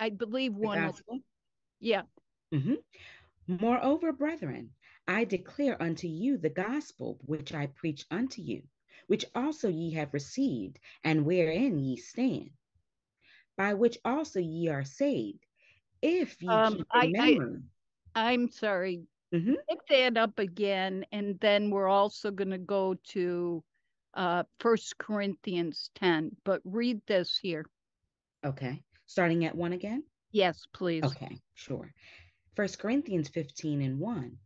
I 0.00 0.08
believe 0.08 0.54
one 0.54 0.82
of, 0.82 0.98
yeah. 1.78 2.02
Mm-hmm. 2.54 2.74
Moreover, 3.60 4.12
brethren, 4.12 4.70
I 5.06 5.24
declare 5.24 5.80
unto 5.82 6.06
you 6.06 6.38
the 6.38 6.48
gospel 6.48 7.18
which 7.26 7.52
I 7.52 7.66
preach 7.66 8.06
unto 8.10 8.40
you, 8.40 8.62
which 9.08 9.26
also 9.34 9.68
ye 9.68 9.92
have 9.92 10.14
received, 10.14 10.78
and 11.04 11.26
wherein 11.26 11.78
ye 11.78 11.96
stand, 11.98 12.48
by 13.58 13.74
which 13.74 13.98
also 14.06 14.40
ye 14.40 14.68
are 14.68 14.84
saved, 14.84 15.44
if 16.00 16.40
ye 16.40 16.48
Um, 16.48 16.76
keep 16.78 16.86
I- 16.92 17.06
in 17.06 17.16
I- 17.20 17.30
memory. 17.34 17.62
I'm 18.14 18.48
sorry. 18.48 19.06
Mhm. 19.32 19.56
Pick 19.68 19.86
that 19.88 20.16
up 20.16 20.38
again, 20.38 21.06
and 21.12 21.38
then 21.40 21.70
we're 21.70 21.88
also 21.88 22.30
going 22.30 22.50
to 22.50 22.58
go 22.58 22.94
to 22.94 23.64
uh 24.14 24.44
First 24.60 24.98
Corinthians 24.98 25.90
10. 25.94 26.36
But 26.44 26.60
read 26.64 27.00
this 27.06 27.38
here. 27.38 27.64
Okay, 28.44 28.82
starting 29.06 29.44
at 29.44 29.54
one 29.54 29.72
again. 29.72 30.04
Yes, 30.32 30.66
please. 30.74 31.04
Okay, 31.04 31.38
sure. 31.54 31.92
First 32.56 32.78
Corinthians 32.78 33.28
15 33.28 33.80
and 33.80 33.98
1. 33.98 34.38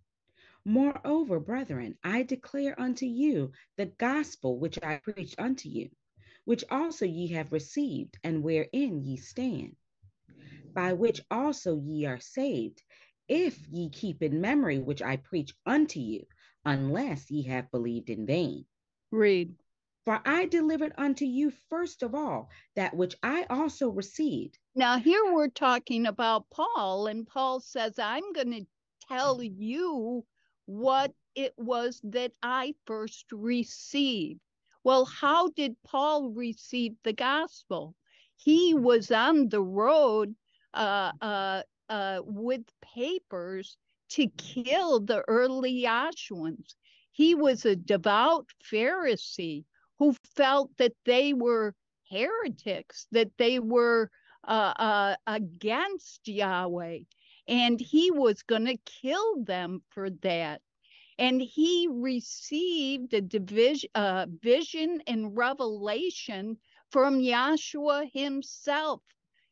Moreover, 0.65 1.41
brethren, 1.41 1.97
I 2.05 2.23
declare 2.23 2.79
unto 2.81 3.07
you 3.07 3.53
the 3.77 3.87
gospel 3.87 4.59
which 4.59 4.79
I 4.83 4.99
preached 4.99 5.39
unto 5.39 5.69
you, 5.69 5.91
which 6.45 6.65
also 6.71 7.05
ye 7.07 7.29
have 7.29 7.53
received, 7.53 8.19
and 8.23 8.43
wherein 8.43 9.01
ye 9.03 9.17
stand, 9.17 9.77
by 10.75 10.93
which 10.93 11.21
also 11.31 11.77
ye 11.81 12.05
are 12.07 12.21
saved, 12.21 12.83
if 13.29 13.59
ye 13.71 13.89
keep 13.91 14.23
in 14.23 14.41
memory 14.41 14.79
which 14.79 15.03
I 15.03 15.17
preach 15.17 15.55
unto 15.65 16.01
you, 16.01 16.25
unless 16.65 17.31
ye 17.31 17.43
have 17.45 17.71
believed 17.71 18.11
in 18.11 18.27
vain. 18.27 18.65
Read. 19.11 19.55
For 20.05 20.21
I 20.25 20.47
delivered 20.47 20.93
unto 20.97 21.25
you 21.25 21.53
first 21.69 22.03
of 22.03 22.15
all 22.15 22.49
that 22.77 22.95
which 22.95 23.17
I 23.23 23.45
also 23.51 23.89
received. 23.89 24.59
Now, 24.75 24.99
here 24.99 25.33
we're 25.33 25.49
talking 25.49 26.07
about 26.07 26.49
Paul, 26.51 27.09
and 27.09 27.27
Paul 27.27 27.61
says, 27.61 27.99
I'm 27.99 28.33
going 28.33 28.53
to 28.53 28.67
tell 29.09 29.43
you 29.43 30.25
what 30.67 31.13
it 31.35 31.55
was 31.57 32.01
that 32.05 32.33
I 32.43 32.75
first 32.87 33.27
received. 33.33 34.41
Well, 34.85 35.05
how 35.05 35.49
did 35.49 35.77
Paul 35.85 36.31
receive 36.31 36.95
the 37.03 37.13
gospel? 37.13 37.95
He 38.37 38.75
was 38.75 39.11
on 39.11 39.49
the 39.49 39.63
road 39.63 40.37
uh, 40.75 41.11
uh, 41.21 41.63
uh, 41.89 42.21
with 42.25 42.63
papers 42.81 43.77
to 44.11 44.27
kill 44.37 45.01
the 45.01 45.23
early 45.29 45.83
Yahshuans. 45.85 46.75
He 47.13 47.35
was 47.35 47.65
a 47.65 47.77
devout 47.77 48.47
Pharisee 48.71 49.65
who 49.99 50.15
felt 50.37 50.71
that 50.77 50.93
they 51.05 51.33
were 51.33 51.75
heretics, 52.11 53.07
that 53.13 53.31
they 53.39 53.59
were 53.59 54.11
uh, 54.47 54.75
uh, 54.77 55.17
against 55.27 56.29
Yahweh, 56.29 57.01
and 57.49 57.81
he 57.81 58.11
was 58.11 58.43
going 58.43 58.67
to 58.67 58.77
kill 59.03 59.43
them 59.43 59.83
for 59.91 60.11
that. 60.11 60.61
And 61.19 61.41
he 61.41 61.89
received 61.91 63.15
a 63.15 63.23
division, 63.23 63.89
uh, 63.95 64.27
vision 64.43 65.03
and 65.07 65.35
revelation 65.37 66.59
from 66.91 67.19
Yahshua 67.19 68.11
himself. 68.13 69.01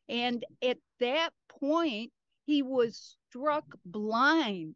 And 0.09 0.45
at 0.63 0.79
that 1.01 1.31
point, 1.49 2.13
he 2.45 2.63
was 2.63 3.17
struck 3.29 3.65
blind. 3.85 4.75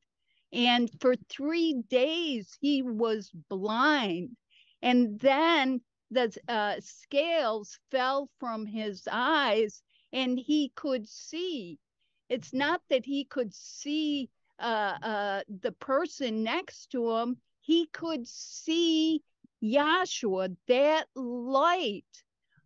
And 0.53 0.91
for 1.01 1.15
three 1.29 1.83
days, 1.89 2.57
he 2.61 2.83
was 2.83 3.31
blind. 3.49 4.37
And 4.81 5.21
then 5.21 5.81
the 6.11 6.35
uh, 6.49 6.77
scales 6.81 7.79
fell 7.91 8.31
from 8.41 8.65
his 8.67 9.07
eyes 9.11 9.83
and 10.13 10.39
he 10.39 10.73
could 10.75 11.07
see. 11.07 11.79
It's 12.29 12.53
not 12.53 12.81
that 12.89 13.05
he 13.05 13.25
could 13.25 13.55
see 13.55 14.31
uh, 14.59 14.99
uh, 15.03 15.43
the 15.61 15.73
person 15.73 16.43
next 16.43 16.91
to 16.93 17.11
him, 17.13 17.37
he 17.61 17.87
could 17.87 18.27
see 18.27 19.23
Yahshua, 19.63 20.57
that 20.67 21.07
light 21.15 22.05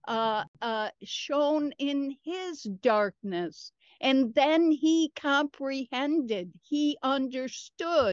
uh, 0.08 0.44
uh, 0.60 0.90
shone 1.02 1.72
in 1.78 2.16
his 2.22 2.62
darkness. 2.62 3.72
And 4.02 4.34
then 4.34 4.72
he 4.72 5.12
comprehended, 5.14 6.52
he 6.60 6.98
understood. 7.04 8.12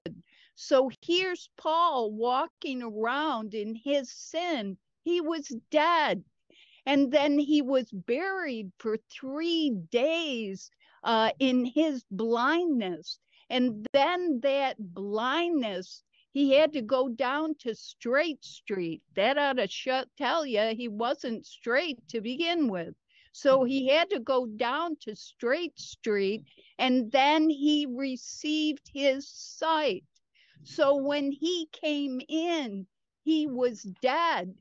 So 0.54 0.92
here's 1.02 1.50
Paul 1.58 2.12
walking 2.12 2.84
around 2.84 3.56
in 3.56 3.74
his 3.74 4.12
sin. 4.12 4.78
He 5.04 5.20
was 5.20 5.48
dead. 5.72 6.24
And 6.86 7.12
then 7.12 7.40
he 7.40 7.64
was 7.64 7.90
buried 7.92 8.72
for 8.78 8.98
three 9.12 9.72
days 9.90 10.70
uh, 11.04 11.32
in 11.40 11.66
his 11.66 12.06
blindness. 12.12 13.20
And 13.50 13.86
then 13.92 14.42
that 14.42 14.76
blindness, 14.78 16.04
he 16.34 16.52
had 16.54 16.74
to 16.74 16.82
go 16.82 17.10
down 17.10 17.56
to 17.62 17.74
Straight 17.74 18.44
Street. 18.46 19.02
That 19.16 19.40
ought 19.40 19.58
to 19.58 20.06
tell 20.18 20.46
you 20.46 20.76
he 20.76 20.88
wasn't 20.88 21.48
straight 21.48 22.08
to 22.10 22.22
begin 22.22 22.68
with. 22.68 22.94
So 23.32 23.64
he 23.64 23.88
had 23.90 24.10
to 24.10 24.20
go 24.20 24.46
down 24.46 24.98
to 25.02 25.16
Straight 25.16 25.78
Street 25.80 26.44
and 26.78 27.12
then 27.12 27.50
he 27.50 27.86
received 27.86 28.90
his 28.94 29.30
sight. 29.30 30.04
So 30.64 30.96
when 30.96 31.32
he 31.32 31.68
came 31.72 32.22
in, 32.28 32.88
he 33.24 33.48
was 33.48 33.84
dead. 34.02 34.56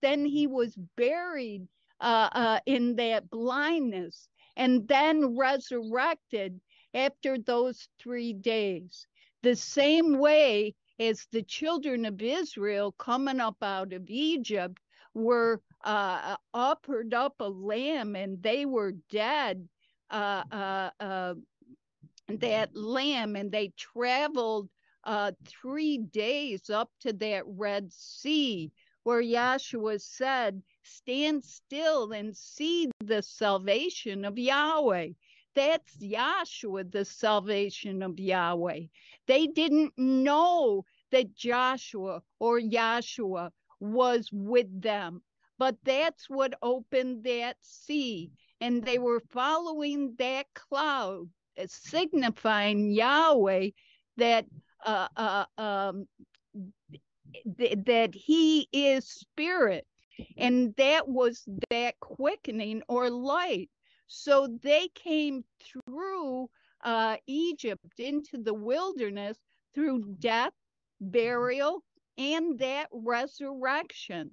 Then 0.00 0.24
he 0.24 0.46
was 0.46 0.76
buried 0.96 1.68
uh, 2.00 2.28
uh, 2.32 2.60
in 2.66 2.96
that 2.96 3.30
blindness 3.30 4.28
and 4.56 4.86
then 4.88 5.36
resurrected 5.36 6.60
after 6.94 7.38
those 7.38 7.88
three 8.00 8.32
days. 8.32 9.06
The 9.42 9.56
same 9.56 10.18
way 10.18 10.74
as 10.98 11.26
the 11.32 11.42
children 11.42 12.04
of 12.04 12.20
Israel 12.22 12.92
coming 12.92 13.40
up 13.40 13.62
out 13.62 13.92
of 13.92 14.08
Egypt 14.08 14.78
were 15.14 15.60
uh, 15.84 16.36
offered 16.54 17.14
up 17.14 17.34
a 17.40 17.48
lamb 17.48 18.16
and 18.16 18.42
they 18.42 18.66
were 18.66 18.92
dead. 19.10 19.68
Uh, 20.10 20.42
uh, 20.52 20.90
uh, 21.00 21.34
that 22.28 22.76
lamb 22.76 23.34
and 23.36 23.50
they 23.50 23.72
traveled 23.76 24.68
uh, 25.04 25.32
three 25.46 25.98
days 25.98 26.70
up 26.70 26.90
to 27.00 27.12
that 27.14 27.44
Red 27.46 27.92
Sea 27.92 28.70
where 29.04 29.22
Yahshua 29.22 30.00
said, 30.00 30.62
Stand 30.84 31.44
still 31.44 32.12
and 32.12 32.36
see 32.36 32.90
the 33.00 33.22
salvation 33.22 34.24
of 34.24 34.38
Yahweh. 34.38 35.08
That's 35.54 35.96
Yahshua, 35.96 36.90
the 36.90 37.04
salvation 37.04 38.02
of 38.02 38.18
Yahweh. 38.18 38.82
They 39.26 39.46
didn't 39.46 39.92
know 39.96 40.84
that 41.10 41.34
Joshua 41.34 42.22
or 42.38 42.58
Yahshua 42.60 43.50
was 43.80 44.30
with 44.32 44.80
them, 44.80 45.22
but 45.62 45.76
that's 45.84 46.28
what 46.28 46.54
opened 46.60 47.22
that 47.22 47.56
sea. 47.60 48.32
And 48.60 48.84
they 48.84 48.98
were 48.98 49.20
following 49.30 50.16
that 50.18 50.46
cloud, 50.54 51.28
uh, 51.56 51.66
signifying 51.68 52.90
Yahweh 52.90 53.68
that 54.16 54.44
uh, 54.84 55.06
uh, 55.16 55.44
um, 55.58 56.08
th- 57.56 57.78
that 57.86 58.12
he 58.12 58.66
is 58.72 59.06
spirit. 59.08 59.86
And 60.36 60.74
that 60.78 61.06
was 61.06 61.44
that 61.70 61.94
quickening 62.00 62.82
or 62.88 63.08
light. 63.08 63.70
So 64.08 64.48
they 64.64 64.88
came 64.96 65.44
through 65.86 66.50
uh, 66.82 67.18
egypt 67.28 68.00
into 68.00 68.36
the 68.36 68.52
wilderness 68.54 69.38
through 69.76 70.16
death 70.18 70.54
burial 71.00 71.84
and 72.18 72.58
that 72.58 72.88
resurrection 72.92 74.32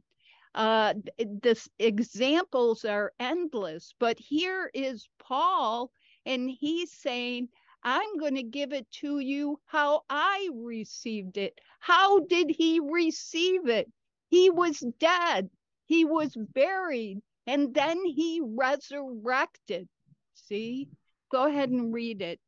uh 0.56 0.94
the 1.18 1.70
examples 1.78 2.84
are 2.86 3.14
endless 3.20 3.94
but 4.00 4.18
here 4.18 4.70
is 4.74 5.08
paul 5.20 5.92
and 6.26 6.50
he's 6.50 6.92
saying 6.92 7.48
I'm 7.84 8.18
going 8.18 8.36
to 8.36 8.44
give 8.44 8.74
it 8.74 8.90
to 9.00 9.20
you 9.20 9.60
how 9.66 10.04
I 10.10 10.50
received 10.54 11.38
it. 11.38 11.58
How 11.80 12.20
did 12.20 12.50
he 12.50 12.80
receive 12.82 13.68
it? 13.70 13.90
He 14.28 14.50
was 14.50 14.84
dead, 15.00 15.50
he 15.86 16.06
was 16.06 16.36
buried, 16.36 17.22
and 17.48 17.74
then 17.74 18.04
he 18.06 18.42
resurrected. 18.44 19.88
See? 20.36 20.90
Go 21.32 21.46
ahead 21.46 21.70
and 21.70 21.94
read 21.94 22.22
it. 22.22 22.40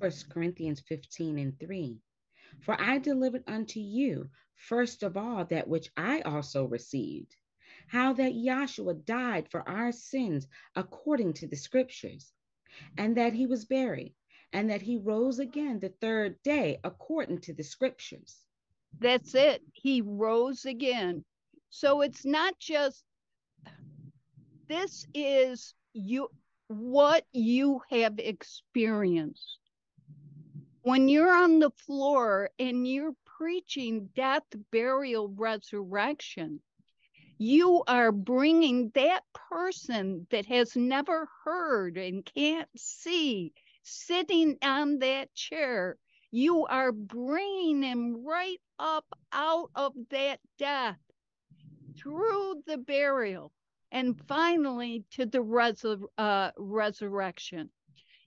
First 0.00 0.28
Corinthians 0.30 0.80
15 0.80 1.38
and 1.38 1.58
3. 1.60 1.98
For 2.60 2.78
I 2.80 2.98
delivered 2.98 3.44
unto 3.46 3.80
you 3.80 4.28
first 4.56 5.02
of 5.02 5.16
all 5.16 5.44
that 5.46 5.68
which 5.68 5.90
I 5.96 6.20
also 6.22 6.64
received, 6.64 7.36
how 7.88 8.12
that 8.14 8.32
Yahshua 8.34 9.04
died 9.04 9.48
for 9.50 9.68
our 9.68 9.92
sins 9.92 10.48
according 10.74 11.34
to 11.34 11.46
the 11.48 11.56
scriptures 11.56 12.32
and 12.98 13.16
that 13.16 13.32
he 13.32 13.46
was 13.46 13.64
buried, 13.64 14.14
and 14.52 14.70
that 14.70 14.82
he 14.82 14.96
rose 14.98 15.38
again 15.38 15.80
the 15.80 15.90
third 16.00 16.42
day 16.42 16.78
according 16.84 17.40
to 17.40 17.54
the 17.54 17.64
scriptures. 17.64 18.44
That's 18.98 19.34
it. 19.34 19.62
He 19.72 20.02
rose 20.02 20.64
again. 20.66 21.24
So 21.70 22.02
it's 22.02 22.24
not 22.24 22.58
just 22.58 23.04
this 24.68 25.06
is 25.14 25.74
you 25.92 26.28
what 26.68 27.24
you 27.32 27.80
have 27.90 28.18
experienced. 28.18 29.58
when 30.82 31.08
you're 31.08 31.34
on 31.34 31.58
the 31.58 31.70
floor 31.70 32.48
and 32.60 32.86
you're 32.86 33.14
preaching 33.38 34.08
death, 34.14 34.44
burial, 34.70 35.28
resurrection, 35.28 36.60
you 37.38 37.82
are 37.86 38.12
bringing 38.12 38.90
that 38.94 39.22
person 39.34 40.26
that 40.30 40.46
has 40.46 40.74
never 40.74 41.28
heard 41.44 41.98
and 41.98 42.24
can't 42.34 42.68
see 42.76 43.52
sitting 43.82 44.56
on 44.62 44.98
that 45.00 45.34
chair. 45.34 45.96
You 46.30 46.66
are 46.66 46.92
bringing 46.92 47.82
him 47.82 48.24
right 48.24 48.60
up 48.78 49.06
out 49.32 49.70
of 49.74 49.92
that 50.10 50.40
death 50.58 50.98
through 51.98 52.62
the 52.66 52.78
burial 52.78 53.52
and 53.92 54.18
finally 54.26 55.04
to 55.12 55.26
the 55.26 56.08
uh, 56.18 56.50
resurrection. 56.56 57.70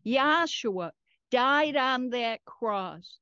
Yahshua 0.06 0.92
died 1.30 1.76
on 1.76 2.10
that 2.12 2.44
cross, 2.46 3.18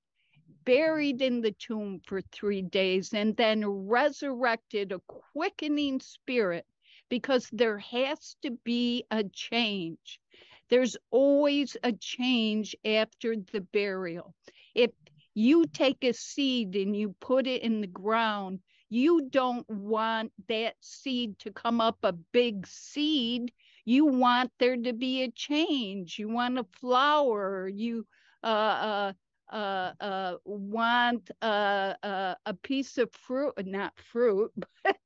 buried 0.68 1.22
in 1.22 1.42
the 1.42 1.54
tomb 1.54 2.02
for 2.06 2.22
three 2.22 2.62
days, 2.62 3.14
and 3.14 3.38
then 3.38 3.66
resurrected 3.66 4.92
a 4.92 5.00
quickening 5.08 6.02
spirit 6.02 6.66
because 7.10 7.50
there 7.54 7.80
has 7.80 8.36
to 8.42 8.52
be 8.66 9.06
a 9.10 9.24
change. 9.24 10.20
There's 10.70 10.98
always 11.10 11.78
a 11.84 11.94
change 11.94 12.76
after 12.84 13.38
the 13.54 13.62
burial. 13.62 14.36
If 14.76 14.92
you 15.34 15.66
take 15.68 16.04
a 16.04 16.14
seed 16.14 16.76
and 16.76 16.94
you 16.94 17.16
put 17.22 17.48
it 17.48 17.62
in 17.62 17.80
the 17.80 17.88
ground, 17.88 18.60
you 18.90 19.30
don't 19.30 19.70
want 19.70 20.34
that 20.50 20.76
seed 20.82 21.40
to 21.40 21.52
come 21.52 21.80
up 21.80 22.00
a 22.04 22.12
big 22.12 22.68
seed. 22.68 23.54
You 23.86 24.06
want 24.06 24.52
there 24.60 24.76
to 24.76 24.94
be 24.94 25.24
a 25.24 25.32
change. 25.32 26.20
You 26.20 26.28
want 26.28 26.60
a 26.60 26.66
flower. 26.82 27.70
You 27.70 28.06
uh, 28.44 28.48
uh, 28.48 29.14
uh, 29.52 29.94
uh, 30.00 30.36
want 30.46 31.30
uh, 31.42 31.94
uh, 32.04 32.36
a 32.46 32.54
piece 32.54 32.98
of 32.98 33.12
fruit, 33.14 33.54
not 33.66 33.94
fruit, 34.00 34.52
but 34.84 34.98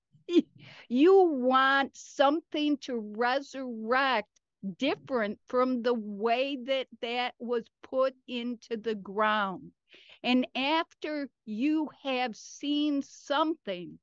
you 0.89 1.23
want 1.23 1.95
something 1.95 2.77
to 2.77 2.97
resurrect 3.17 4.29
different 4.77 5.39
from 5.47 5.81
the 5.83 5.93
way 5.93 6.57
that 6.65 6.87
that 7.01 7.33
was 7.39 7.65
put 7.83 8.15
into 8.27 8.77
the 8.77 8.95
ground. 8.95 9.71
And 10.23 10.47
after 10.55 11.29
you 11.45 11.89
have 12.03 12.35
seen 12.35 13.01
something, 13.01 13.99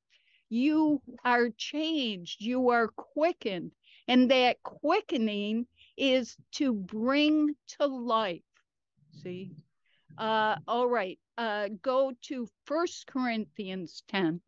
you 0.49 1.01
are 1.23 1.49
changed, 1.49 2.41
you 2.41 2.69
are 2.69 2.87
quickened. 2.89 3.71
And 4.07 4.29
that 4.31 4.61
quickening 4.63 5.67
is 5.97 6.37
to 6.53 6.73
bring 6.73 7.55
to 7.79 7.85
life. 7.87 8.41
See? 9.11 9.51
Uh, 10.17 10.55
all 10.67 10.87
right, 10.87 11.19
uh, 11.37 11.69
go 11.81 12.11
to 12.23 12.47
First 12.65 13.07
Corinthians 13.07 14.03
10. 14.09 14.41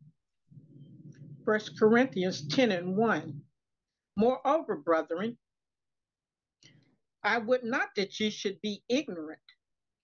First 1.46 1.80
Corinthians 1.80 2.48
10 2.48 2.72
and 2.72 2.98
1. 2.98 3.42
Moreover, 4.18 4.76
brethren, 4.76 5.38
I 7.24 7.38
would 7.38 7.64
not 7.64 7.90
that 7.96 8.20
you 8.20 8.30
should 8.30 8.60
be 8.62 8.84
ignorant 8.90 9.40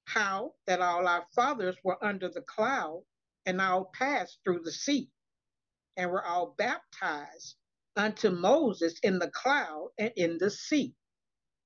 how 0.06 0.54
that 0.66 0.82
all 0.82 1.08
our 1.08 1.26
fathers 1.36 1.76
were 1.84 2.04
under 2.04 2.30
the 2.30 2.42
cloud 2.42 3.04
and 3.46 3.60
all 3.60 3.92
passed 3.94 4.40
through 4.44 4.62
the 4.64 4.72
sea 4.72 5.10
and 5.98 6.10
were 6.10 6.26
all 6.26 6.56
baptized 6.58 7.56
unto 7.96 8.30
Moses 8.30 9.00
in 9.04 9.20
the 9.20 9.30
cloud 9.32 9.90
and 9.98 10.12
in 10.16 10.38
the 10.38 10.50
sea. 10.50 10.94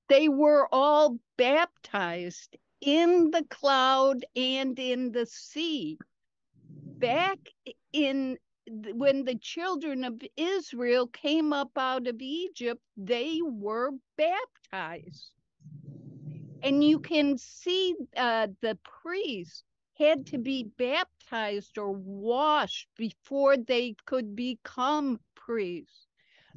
They 0.10 0.30
were 0.30 0.68
all 0.72 1.20
baptized 1.38 2.58
in 2.82 3.32
the 3.32 3.44
cloud 3.50 4.26
and 4.36 4.78
in 4.80 5.12
the 5.12 5.26
sea. 5.26 5.98
Back 7.00 7.40
in 7.94 8.38
when 8.68 9.26
the 9.26 9.36
children 9.38 10.04
of 10.04 10.22
Israel 10.38 11.08
came 11.08 11.54
up 11.54 11.72
out 11.78 12.08
of 12.08 12.22
Egypt, 12.22 12.82
they 12.98 13.40
were 13.44 13.92
baptized 14.18 15.32
and 16.64 16.84
you 16.84 17.00
can 17.00 17.38
see 17.38 17.96
uh, 18.18 18.48
the 18.62 18.78
priests 18.84 19.64
had 19.98 20.26
to 20.28 20.38
be 20.38 20.64
baptized 20.78 21.78
or 21.78 21.92
washed 21.92 22.88
before 22.98 23.58
they 23.58 23.96
could 24.06 24.36
become 24.36 25.20
priests. 25.36 26.08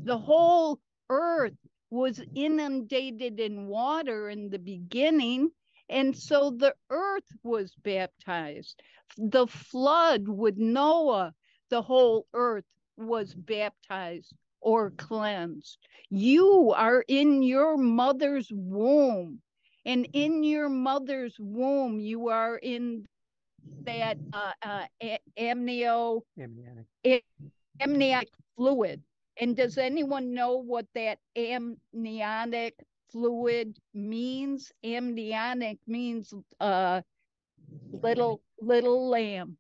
The 0.05 0.19
whole 0.19 0.81
earth 1.11 1.57
was 1.91 2.23
inundated 2.35 3.41
in 3.41 3.67
water 3.67 4.29
in 4.31 4.51
the 4.51 4.59
beginning, 4.59 5.51
and 5.89 6.17
so 6.17 6.51
the 6.51 6.75
earth 6.91 7.29
was 7.43 7.75
baptized. 7.83 8.81
The 9.17 9.47
flood 9.47 10.29
with 10.29 10.57
Noah, 10.57 11.35
the 11.71 11.83
whole 11.83 12.27
earth 12.35 12.65
was 12.97 13.35
baptized 13.35 14.33
or 14.61 14.91
cleansed. 14.91 15.79
You 16.11 16.73
are 16.77 17.05
in 17.07 17.43
your 17.43 17.77
mother's 17.77 18.49
womb 18.53 19.41
and 19.85 20.09
in 20.13 20.43
your 20.43 20.69
mother's 20.69 21.37
womb 21.39 21.99
you 21.99 22.29
are 22.29 22.57
in 22.57 23.05
that 23.85 24.17
uh, 24.33 24.53
uh, 24.63 24.87
amnio 25.39 26.23
amniotic. 26.39 27.25
amniotic 27.81 28.31
fluid 28.57 29.03
and 29.41 29.57
does 29.57 29.77
anyone 29.79 30.33
know 30.33 30.57
what 30.57 30.87
that 30.95 31.19
amniotic 31.37 32.75
fluid 33.15 33.79
means 33.95 34.73
amniotic 34.85 35.79
means 35.87 36.35
uh 36.61 37.01
little 38.03 38.43
little 38.61 39.09
lamb 39.09 39.57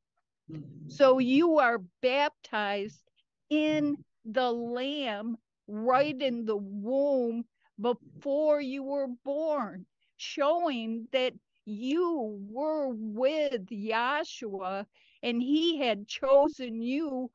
so 0.89 1.18
you 1.18 1.59
are 1.60 1.78
baptized 2.02 3.02
in 3.51 3.97
the 4.24 4.51
lamb 4.51 5.36
right 5.68 6.20
in 6.20 6.44
the 6.44 6.56
womb 6.56 7.44
before 7.81 8.60
you 8.60 8.82
were 8.82 9.09
born 9.24 9.86
showing 10.16 11.06
that 11.12 11.35
you 11.64 12.39
were 12.51 12.89
with 12.90 13.66
Yahshua 13.70 14.86
and 15.22 15.43
he 15.43 15.78
had 15.78 16.09
chosen 16.09 16.82
you 16.82 17.31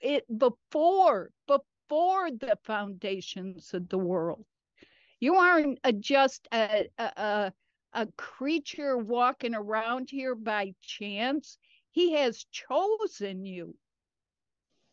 it 0.00 0.24
before 0.38 1.30
before 1.46 2.30
the 2.30 2.58
foundations 2.64 3.74
of 3.74 3.88
the 3.88 3.98
world. 3.98 4.44
You 5.20 5.36
aren't 5.36 5.78
a, 5.84 5.92
just 5.92 6.46
a, 6.52 6.88
a, 6.98 7.52
a 7.92 8.06
creature 8.16 8.98
walking 8.98 9.54
around 9.54 10.10
here 10.10 10.34
by 10.34 10.74
chance. 10.82 11.58
He 11.92 12.12
has 12.12 12.44
chosen 12.50 13.46
you 13.46 13.74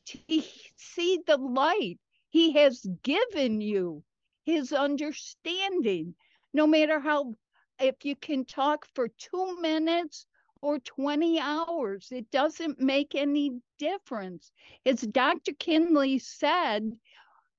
to 0.07 0.43
see 0.77 1.19
the 1.25 1.37
light. 1.37 1.99
He 2.29 2.53
has 2.53 2.85
given 3.03 3.61
you 3.61 4.03
his 4.45 4.73
understanding 4.73 6.15
no 6.53 6.67
matter 6.67 6.99
how, 6.99 7.35
if 7.79 8.05
you 8.05 8.15
can 8.15 8.45
talk 8.45 8.85
for 8.93 9.07
two 9.07 9.59
minutes 9.59 10.25
or 10.61 10.79
20 10.79 11.39
hours, 11.39 12.07
it 12.11 12.29
doesn't 12.31 12.79
make 12.79 13.15
any 13.15 13.59
difference. 13.79 14.51
As 14.85 15.01
Dr. 15.01 15.53
Kinley 15.53 16.19
said, 16.19 16.91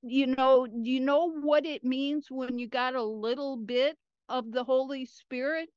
you 0.07 0.27
know, 0.27 0.67
you 0.67 1.01
know 1.01 1.31
what 1.31 1.67
it 1.67 1.85
means 1.85 2.27
when 2.31 2.59
you 2.59 2.69
got 2.69 2.95
a 2.95 3.03
little 3.03 3.57
bit 3.57 3.97
of 4.29 4.53
the 4.53 4.65
Holy 4.65 5.07
Spirit? 5.07 5.69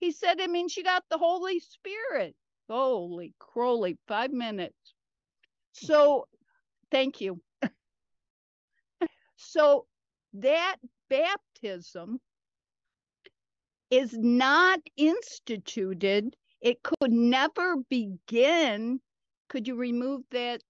He 0.00 0.12
said 0.12 0.40
it 0.40 0.50
means 0.50 0.76
you 0.76 0.84
got 0.84 1.04
the 1.10 1.18
Holy 1.18 1.60
Spirit. 1.60 2.34
Holy 2.68 3.34
crowley, 3.38 3.98
five 4.08 4.30
minutes. 4.32 4.94
So 5.72 6.26
thank 6.90 7.20
you. 7.20 7.40
so 9.36 9.86
that 10.34 10.76
baptism 11.08 12.20
is 13.90 14.12
not 14.18 14.80
instituted, 14.96 16.34
it 16.60 16.82
could 16.82 17.12
never 17.12 17.76
begin. 17.88 19.00
Could 19.48 19.68
you 19.68 19.76
remove 19.76 20.22
that 20.32 20.60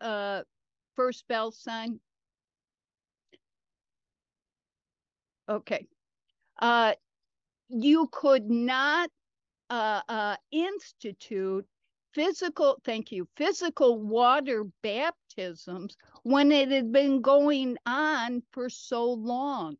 uh, 0.00 0.42
first 0.98 1.28
bell 1.28 1.52
sign? 1.52 2.00
Okay. 5.48 5.86
Uh, 6.60 6.94
you 7.68 8.08
could 8.10 8.50
not 8.50 9.08
uh, 9.70 10.00
uh, 10.08 10.36
institute 10.50 11.64
physical, 12.12 12.80
thank 12.84 13.12
you, 13.12 13.28
physical 13.36 13.96
water 13.96 14.64
baptisms 14.82 15.96
when 16.24 16.50
it 16.50 16.68
had 16.72 16.90
been 16.90 17.20
going 17.20 17.76
on 17.86 18.42
for 18.50 18.68
so 18.68 19.04
long. 19.12 19.76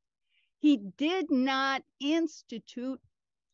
He 0.60 0.76
did 0.76 1.32
not 1.32 1.82
institute 1.98 3.00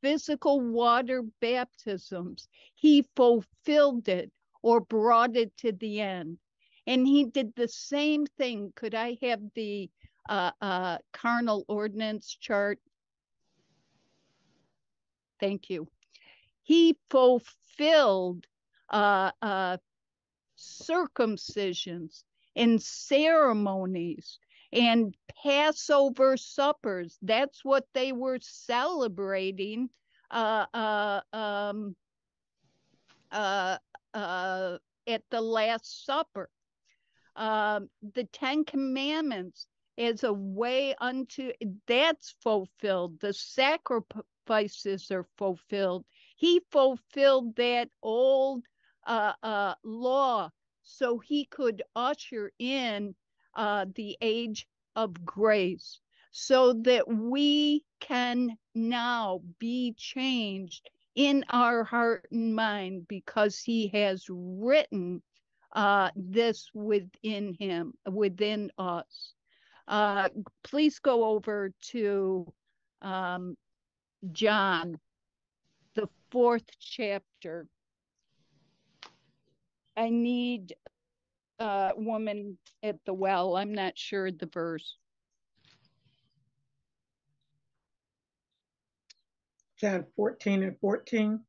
physical 0.02 0.60
water 0.60 1.22
baptisms. 1.40 2.46
He 2.74 3.06
fulfilled 3.16 4.06
it 4.08 4.30
or 4.60 4.82
brought 4.82 5.34
it 5.34 5.56
to 5.58 5.72
the 5.72 6.02
end. 6.02 6.36
And 6.86 7.06
he 7.06 7.24
did 7.24 7.54
the 7.54 7.68
same 7.68 8.26
thing. 8.26 8.72
Could 8.76 8.94
I 8.94 9.16
have 9.22 9.40
the 9.54 9.90
uh, 10.28 10.50
uh, 10.60 10.98
carnal 11.12 11.64
ordinance 11.68 12.36
chart? 12.40 12.78
Thank 15.40 15.70
you. 15.70 15.88
He 16.62 16.96
fulfilled 17.10 18.46
uh, 18.90 19.30
uh, 19.42 19.78
circumcisions 20.58 22.24
and 22.56 22.80
ceremonies 22.80 24.38
and 24.72 25.14
Passover 25.42 26.36
suppers. 26.36 27.18
That's 27.22 27.64
what 27.64 27.86
they 27.94 28.12
were 28.12 28.38
celebrating 28.40 29.90
uh, 30.30 30.66
uh, 30.74 31.20
um, 31.32 31.96
uh, 33.30 33.78
uh, 34.14 34.78
at 35.06 35.22
the 35.30 35.40
Last 35.40 36.04
Supper. 36.06 36.48
Um, 37.36 37.88
the 38.14 38.24
Ten 38.24 38.64
Commandments 38.64 39.66
as 39.98 40.24
a 40.24 40.32
way 40.32 40.94
unto 41.00 41.52
that's 41.86 42.34
fulfilled. 42.42 43.20
The 43.20 43.32
sacrifices 43.32 45.10
are 45.10 45.26
fulfilled. 45.36 46.04
He 46.36 46.60
fulfilled 46.70 47.56
that 47.56 47.90
old 48.02 48.64
uh, 49.06 49.32
uh, 49.42 49.74
law 49.84 50.50
so 50.82 51.18
he 51.18 51.44
could 51.46 51.82
usher 51.94 52.52
in 52.58 53.14
uh, 53.54 53.86
the 53.94 54.16
age 54.20 54.66
of 54.96 55.24
grace 55.24 56.00
so 56.30 56.72
that 56.72 57.06
we 57.08 57.84
can 58.00 58.58
now 58.74 59.40
be 59.58 59.94
changed 59.96 60.90
in 61.14 61.44
our 61.50 61.84
heart 61.84 62.26
and 62.32 62.54
mind 62.54 63.06
because 63.08 63.60
he 63.60 63.88
has 63.88 64.26
written 64.28 65.22
uh, 65.74 66.10
this 66.14 66.70
within 66.72 67.54
him, 67.54 67.94
within 68.10 68.70
us. 68.78 69.32
Uh, 69.88 70.28
please 70.62 70.98
go 70.98 71.24
over 71.24 71.72
to 71.82 72.50
um, 73.02 73.56
John, 74.32 74.98
the 75.94 76.08
fourth 76.30 76.64
chapter. 76.78 77.66
I 79.96 80.08
need 80.08 80.74
a 81.58 81.92
woman 81.96 82.58
at 82.82 82.96
the 83.04 83.14
well. 83.14 83.56
I'm 83.56 83.74
not 83.74 83.98
sure 83.98 84.30
the 84.30 84.46
verse. 84.46 84.96
John 89.78 90.06
14 90.16 90.62
and 90.62 90.78
14, 90.80 91.40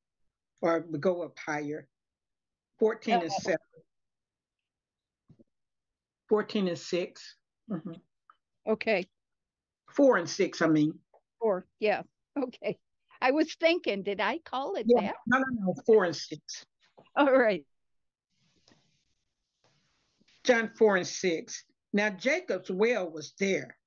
or 0.61 0.85
we 0.89 0.99
go 0.99 1.23
up 1.23 1.37
higher. 1.39 1.87
14 2.79 3.21
and 3.21 3.31
7. 3.31 3.57
14 6.29 6.67
and 6.67 6.77
6. 6.77 7.35
Mhm. 7.69 8.01
Okay, 8.67 9.07
Four 9.91 10.17
and 10.17 10.29
six, 10.29 10.61
I 10.61 10.67
mean. 10.67 10.99
four. 11.39 11.67
Yeah. 11.79 12.01
Okay. 12.37 12.77
I 13.21 13.31
was 13.31 13.53
thinking, 13.55 14.03
did 14.03 14.19
I 14.19 14.39
call 14.39 14.75
it 14.75 14.85
Yeah, 14.89 15.01
that? 15.01 15.15
no, 15.27 15.37
no, 15.39 15.45
no, 15.51 15.73
four 15.85 16.03
and 16.03 16.15
six. 16.15 16.65
All 17.15 17.31
right. 17.31 17.65
John 20.43 20.69
4 20.77 20.97
and 20.97 21.07
6. 21.07 21.63
Now 21.93 22.09
Jacob's 22.11 22.69
well 22.69 23.09
was 23.09 23.33
there. 23.39 23.77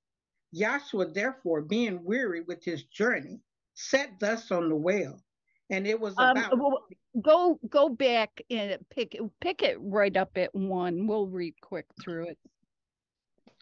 Joshua, 0.55 1.07
therefore, 1.07 1.61
being 1.63 2.03
weary 2.03 2.41
with 2.41 2.65
his 2.65 2.85
journey, 2.85 3.41
sat 3.75 4.19
thus 4.19 4.51
on 4.51 4.69
the 4.69 4.75
well. 4.75 5.23
And 5.71 5.87
it 5.87 6.01
was 6.01 6.15
Um, 6.17 6.37
about 6.37 6.83
go 7.21 7.59
go 7.69 7.89
back 7.89 8.41
and 8.51 8.79
pick 8.91 9.17
pick 9.41 9.63
it 9.63 9.77
right 9.81 10.17
up 10.17 10.37
at 10.37 10.55
one. 10.55 11.07
We'll 11.07 11.27
read 11.27 11.55
quick 11.61 11.87
through 12.01 12.29
it. 12.29 12.39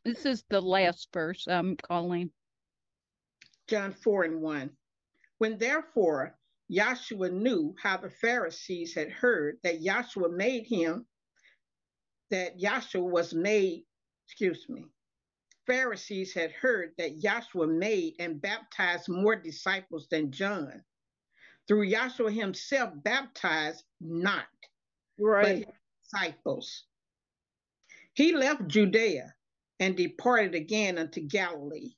This 0.04 0.24
is 0.24 0.44
the 0.48 0.60
last 0.60 1.08
verse 1.12 1.48
I'm 1.48 1.76
calling. 1.76 2.30
John 3.66 3.92
4 3.92 4.24
and 4.24 4.40
1. 4.40 4.70
When 5.38 5.58
therefore 5.58 6.38
Joshua 6.70 7.28
knew 7.28 7.74
how 7.82 7.96
the 7.96 8.10
Pharisees 8.10 8.94
had 8.94 9.10
heard 9.10 9.58
that 9.64 9.82
Joshua 9.82 10.28
made 10.28 10.66
him, 10.66 11.06
that 12.30 12.56
Joshua 12.58 13.02
was 13.02 13.34
made, 13.34 13.84
excuse 14.26 14.68
me, 14.68 14.86
Pharisees 15.66 16.32
had 16.32 16.52
heard 16.52 16.92
that 16.98 17.18
Joshua 17.18 17.66
made 17.66 18.14
and 18.20 18.40
baptized 18.40 19.08
more 19.08 19.34
disciples 19.34 20.06
than 20.08 20.30
John. 20.30 20.84
Through 21.68 21.90
Joshua 21.90 22.30
himself 22.30 22.93
baptized 23.02 23.84
not, 24.01 24.47
but 25.18 25.56
his 25.56 25.64
disciples. 26.05 26.84
He 28.14 28.32
left 28.32 28.68
Judea 28.68 29.34
and 29.80 29.97
departed 29.97 30.55
again 30.55 30.98
unto 30.98 31.20
Galilee 31.20 31.97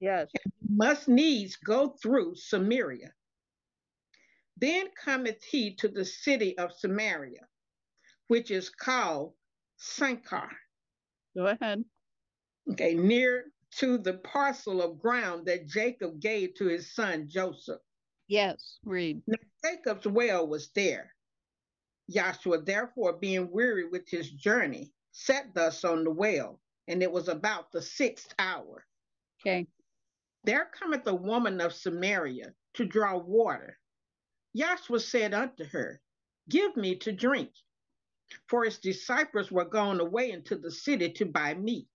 Yes. 0.00 0.30
must 0.68 1.08
needs 1.08 1.56
go 1.56 1.96
through 2.02 2.34
Samaria. 2.34 3.14
Then 4.58 4.88
cometh 5.02 5.42
he 5.42 5.74
to 5.76 5.88
the 5.88 6.04
city 6.04 6.58
of 6.58 6.74
Samaria, 6.74 7.46
which 8.28 8.50
is 8.50 8.68
called 8.68 9.34
Sankar. 9.78 10.50
Go 11.36 11.46
ahead. 11.46 11.84
okay, 12.70 12.94
near 12.94 13.46
to 13.78 13.98
the 13.98 14.18
parcel 14.18 14.82
of 14.82 15.00
ground 15.00 15.46
that 15.46 15.66
Jacob 15.66 16.20
gave 16.20 16.54
to 16.56 16.66
his 16.66 16.94
son 16.94 17.28
Joseph. 17.28 17.80
Yes. 18.26 18.78
Read. 18.84 19.22
Now 19.26 19.36
Jacob's 19.64 20.06
well 20.06 20.46
was 20.46 20.70
there. 20.74 21.14
Joshua, 22.10 22.60
therefore, 22.60 23.14
being 23.14 23.50
weary 23.50 23.88
with 23.88 24.08
his 24.08 24.30
journey, 24.30 24.92
sat 25.12 25.54
thus 25.54 25.84
on 25.84 26.04
the 26.04 26.10
well, 26.10 26.60
and 26.88 27.02
it 27.02 27.10
was 27.10 27.28
about 27.28 27.72
the 27.72 27.80
sixth 27.80 28.34
hour. 28.38 28.86
Okay. 29.40 29.66
There 30.44 30.70
cometh 30.78 31.06
a 31.06 31.14
woman 31.14 31.60
of 31.60 31.72
Samaria 31.72 32.54
to 32.74 32.84
draw 32.84 33.16
water. 33.16 33.78
Joshua 34.54 35.00
said 35.00 35.32
unto 35.32 35.64
her, 35.64 36.00
Give 36.48 36.76
me 36.76 36.96
to 36.96 37.12
drink. 37.12 37.50
For 38.48 38.64
his 38.64 38.78
disciples 38.78 39.50
were 39.50 39.64
gone 39.64 40.00
away 40.00 40.30
into 40.30 40.56
the 40.56 40.70
city 40.70 41.10
to 41.12 41.24
buy 41.24 41.54
meat. 41.54 41.88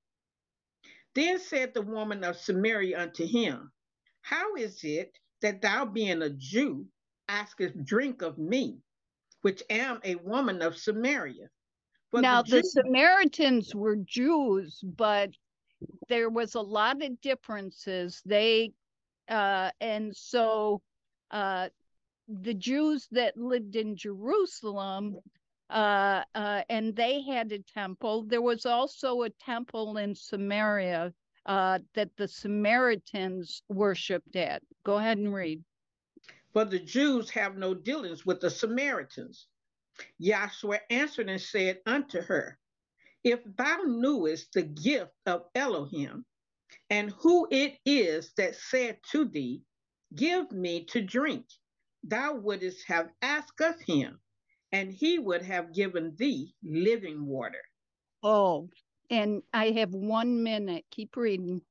Then 1.13 1.39
said 1.39 1.73
the 1.73 1.81
woman 1.81 2.23
of 2.23 2.37
Samaria 2.37 2.99
unto 2.99 3.25
him, 3.25 3.71
How 4.21 4.55
is 4.55 4.83
it 4.83 5.17
that 5.41 5.61
thou, 5.61 5.85
being 5.85 6.21
a 6.21 6.29
Jew, 6.29 6.87
askest 7.27 7.83
drink 7.85 8.21
of 8.21 8.37
me, 8.37 8.79
which 9.41 9.63
am 9.69 9.99
a 10.03 10.15
woman 10.15 10.61
of 10.61 10.77
Samaria? 10.77 11.49
For 12.11 12.21
now 12.21 12.41
the 12.41 12.61
Jews- 12.61 12.73
Samaritans 12.73 13.75
were 13.75 13.97
Jews, 13.97 14.79
but 14.83 15.31
there 16.07 16.29
was 16.29 16.55
a 16.55 16.61
lot 16.61 17.01
of 17.03 17.21
differences. 17.21 18.21
They 18.25 18.73
uh 19.27 19.71
and 19.79 20.15
so 20.15 20.81
uh 21.31 21.69
the 22.27 22.53
Jews 22.53 23.07
that 23.11 23.37
lived 23.37 23.75
in 23.75 23.95
Jerusalem 23.95 25.17
uh 25.69 26.23
uh 26.33 26.63
and 26.69 26.95
they 26.95 27.21
had 27.21 27.51
a 27.51 27.59
temple. 27.59 28.23
There 28.23 28.41
was 28.41 28.65
also 28.65 29.21
a 29.21 29.29
temple 29.29 29.97
in 29.97 30.15
Samaria 30.15 31.13
uh 31.49 31.79
that 31.95 32.15
the 32.15 32.27
Samaritans 32.27 33.63
worshipped 33.67 34.35
at. 34.35 34.61
Go 34.83 34.97
ahead 34.97 35.17
and 35.17 35.33
read. 35.33 35.63
But 36.53 36.69
the 36.69 36.79
Jews 36.79 37.29
have 37.31 37.57
no 37.57 37.73
dealings 37.73 38.25
with 38.25 38.39
the 38.39 38.51
Samaritans. 38.51 39.47
Joshua 40.21 40.79
answered 40.89 41.27
and 41.27 41.41
said 41.41 41.79
unto 41.85 42.21
her, 42.21 42.57
If 43.23 43.39
thou 43.57 43.81
knewest 43.85 44.53
the 44.53 44.61
gift 44.61 45.11
of 45.25 45.45
Elohim, 45.55 46.23
and 46.89 47.09
who 47.19 47.47
it 47.49 47.79
is 47.83 48.31
that 48.37 48.55
said 48.55 48.99
to 49.11 49.25
thee, 49.25 49.63
Give 50.15 50.51
me 50.51 50.85
to 50.85 51.01
drink, 51.01 51.45
thou 52.03 52.35
wouldst 52.35 52.87
have 52.87 53.09
asked 53.23 53.59
of 53.61 53.79
him, 53.81 54.19
and 54.71 54.91
he 54.91 55.17
would 55.17 55.41
have 55.41 55.73
given 55.73 56.15
thee 56.15 56.53
living 56.63 57.25
water. 57.25 57.63
Oh, 58.21 58.69
and 59.09 59.41
I 59.53 59.71
have 59.71 59.93
one 59.93 60.43
minute. 60.43 60.85
Keep 60.91 61.15
reading. 61.17 61.61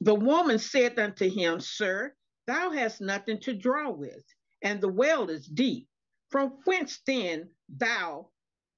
The 0.00 0.14
woman 0.14 0.58
said 0.58 0.98
unto 0.98 1.30
him, 1.30 1.60
Sir, 1.60 2.14
thou 2.46 2.70
hast 2.70 3.00
nothing 3.00 3.40
to 3.40 3.54
draw 3.54 3.90
with, 3.90 4.24
and 4.62 4.80
the 4.80 4.88
well 4.88 5.30
is 5.30 5.46
deep. 5.46 5.88
From 6.30 6.58
whence 6.64 7.00
then 7.06 7.48
thou, 7.68 8.28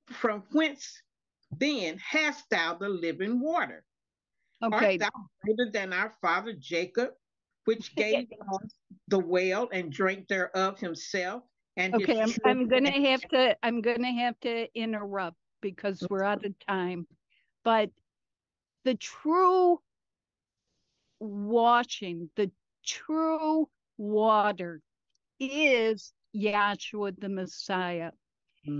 from 0.07 0.45
whence 0.53 1.03
then 1.57 1.99
hast 1.99 2.49
thou 2.51 2.75
the 2.75 2.89
living 2.89 3.41
water? 3.41 3.85
Okay. 4.63 4.99
Art 4.99 5.01
thou 5.01 5.29
greater 5.43 5.71
than 5.71 5.93
our 5.93 6.15
father 6.21 6.53
Jacob, 6.53 7.11
which 7.65 7.95
gave 7.97 8.27
us 8.53 8.71
the 9.09 9.19
well 9.19 9.69
and 9.73 9.91
drank 9.91 10.29
thereof 10.29 10.79
himself? 10.79 11.43
And 11.77 11.95
Okay, 11.95 12.21
I'm, 12.21 12.35
I'm 12.45 12.69
gonna 12.69 13.09
have 13.09 13.23
to, 13.29 13.57
I'm 13.63 13.81
gonna 13.81 14.13
have 14.13 14.39
to 14.41 14.67
interrupt 14.79 15.37
because 15.61 16.05
we're 16.11 16.25
out 16.25 16.45
of 16.45 16.55
time. 16.67 17.07
But 17.63 17.91
the 18.85 18.95
true 18.95 19.81
washing, 21.21 22.31
the 22.37 22.51
true 22.85 23.69
water 23.97 24.83
is 25.39 26.13
Yahshua 26.35 27.19
the 27.21 27.29
Messiah. 27.29 28.13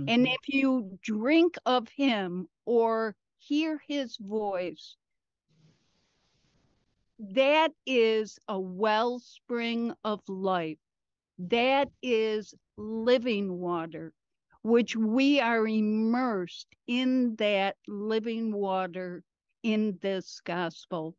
And 0.07 0.25
Mhm. 0.25 0.33
if 0.33 0.49
you 0.49 0.99
drink 1.01 1.55
of 1.65 1.89
him 1.89 2.49
or 2.65 3.15
hear 3.37 3.79
his 3.87 4.17
voice, 4.17 4.95
that 7.19 7.71
is 7.85 8.39
a 8.47 8.59
wellspring 8.59 9.93
of 10.03 10.21
life. 10.27 10.77
That 11.37 11.89
is 12.01 12.53
living 12.77 13.59
water, 13.59 14.13
which 14.63 14.95
we 14.95 15.39
are 15.39 15.67
immersed 15.67 16.67
in 16.87 17.35
that 17.37 17.75
living 17.87 18.51
water 18.51 19.23
in 19.63 19.97
this 20.01 20.41
gospel. 20.45 21.15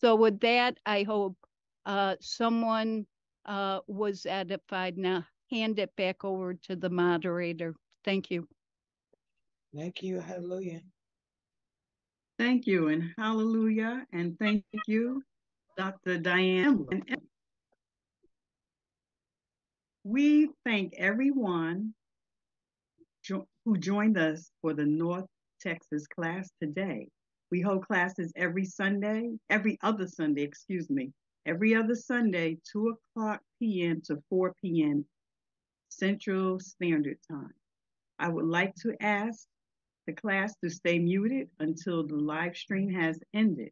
So, 0.00 0.16
with 0.16 0.40
that, 0.40 0.78
I 0.84 1.04
hope 1.04 1.36
uh, 1.86 2.16
someone 2.20 3.06
uh, 3.46 3.80
was 3.86 4.26
edified. 4.26 4.98
Now, 4.98 5.24
hand 5.50 5.78
it 5.78 5.94
back 5.96 6.24
over 6.24 6.54
to 6.54 6.76
the 6.76 6.90
moderator. 6.90 7.74
Thank 8.04 8.30
you. 8.30 8.48
Thank 9.74 10.02
you. 10.02 10.20
Hallelujah. 10.20 10.80
Thank 12.38 12.66
you 12.66 12.88
and 12.88 13.12
hallelujah. 13.16 14.06
And 14.12 14.38
thank 14.38 14.64
you, 14.86 15.22
Dr. 15.76 16.18
Diane. 16.18 16.86
We 20.04 20.50
thank 20.64 20.94
everyone 20.94 21.94
jo 21.94 22.01
who 23.64 23.76
joined 23.76 24.18
us 24.18 24.50
for 24.60 24.74
the 24.74 24.84
North 24.84 25.26
Texas 25.60 26.06
class 26.06 26.50
today. 26.60 27.08
We 27.50 27.60
hold 27.60 27.86
classes 27.86 28.32
every 28.34 28.64
Sunday, 28.64 29.30
every 29.50 29.78
other 29.82 30.06
Sunday, 30.06 30.42
excuse 30.42 30.90
me, 30.90 31.12
every 31.46 31.74
other 31.74 31.94
Sunday, 31.94 32.58
2 32.72 32.96
o'clock 33.16 33.40
p.m. 33.58 34.00
to 34.06 34.22
4 34.30 34.54
p.m. 34.62 35.04
Central 35.90 36.58
Standard 36.58 37.18
Time. 37.30 37.54
I 38.18 38.28
would 38.28 38.46
like 38.46 38.74
to 38.76 38.96
ask 39.00 39.46
the 40.06 40.12
class 40.12 40.54
to 40.64 40.70
stay 40.70 40.98
muted 40.98 41.48
until 41.60 42.06
the 42.06 42.16
live 42.16 42.56
stream 42.56 42.90
has 42.90 43.20
ended. 43.34 43.70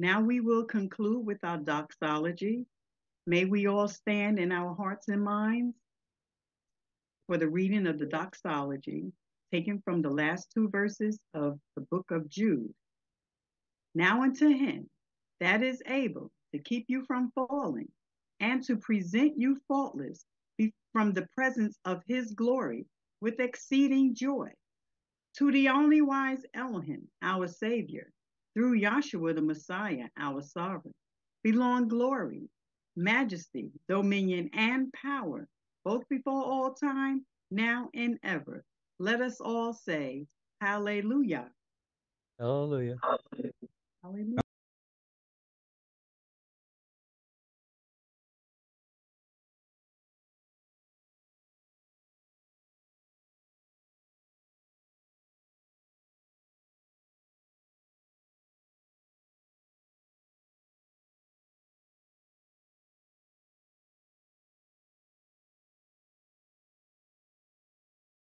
Now 0.00 0.20
we 0.20 0.40
will 0.40 0.64
conclude 0.64 1.24
with 1.24 1.38
our 1.44 1.58
doxology. 1.58 2.66
May 3.26 3.44
we 3.44 3.66
all 3.66 3.88
stand 3.88 4.38
in 4.38 4.52
our 4.52 4.74
hearts 4.74 5.08
and 5.08 5.22
minds 5.22 5.76
for 7.26 7.38
the 7.38 7.48
reading 7.48 7.86
of 7.86 7.98
the 7.98 8.06
doxology 8.06 9.12
taken 9.52 9.80
from 9.84 10.02
the 10.02 10.10
last 10.10 10.48
two 10.54 10.68
verses 10.68 11.18
of 11.32 11.58
the 11.76 11.82
book 11.82 12.10
of 12.10 12.28
Jude. 12.28 12.72
Now 13.94 14.22
unto 14.22 14.48
him 14.48 14.88
that 15.40 15.62
is 15.62 15.82
able 15.86 16.30
to 16.52 16.58
keep 16.58 16.86
you 16.88 17.04
from 17.04 17.30
falling 17.34 17.88
and 18.40 18.62
to 18.64 18.76
present 18.76 19.34
you 19.38 19.60
faultless 19.68 20.24
from 20.92 21.12
the 21.12 21.26
presence 21.34 21.76
of 21.84 22.02
his 22.06 22.32
glory 22.32 22.86
with 23.20 23.40
exceeding 23.40 24.14
joy. 24.14 24.48
To 25.38 25.50
the 25.50 25.68
only 25.68 26.00
wise 26.00 26.42
Elohim, 26.54 27.08
our 27.20 27.48
Savior, 27.48 28.12
through 28.54 28.80
Yahshua 28.80 29.34
the 29.34 29.42
Messiah, 29.42 30.08
our 30.16 30.40
sovereign, 30.40 30.94
belong 31.42 31.88
glory, 31.88 32.48
majesty, 32.94 33.70
dominion, 33.88 34.50
and 34.52 34.92
power, 34.92 35.48
both 35.84 36.08
before 36.08 36.44
all 36.44 36.74
time, 36.74 37.24
now 37.50 37.90
and 37.94 38.18
ever. 38.22 38.64
Let 38.98 39.20
us 39.20 39.40
all 39.40 39.72
say, 39.72 40.26
Hallelujah. 40.60 41.50
Hallelujah. 42.38 42.96
Hallelujah. 44.02 44.43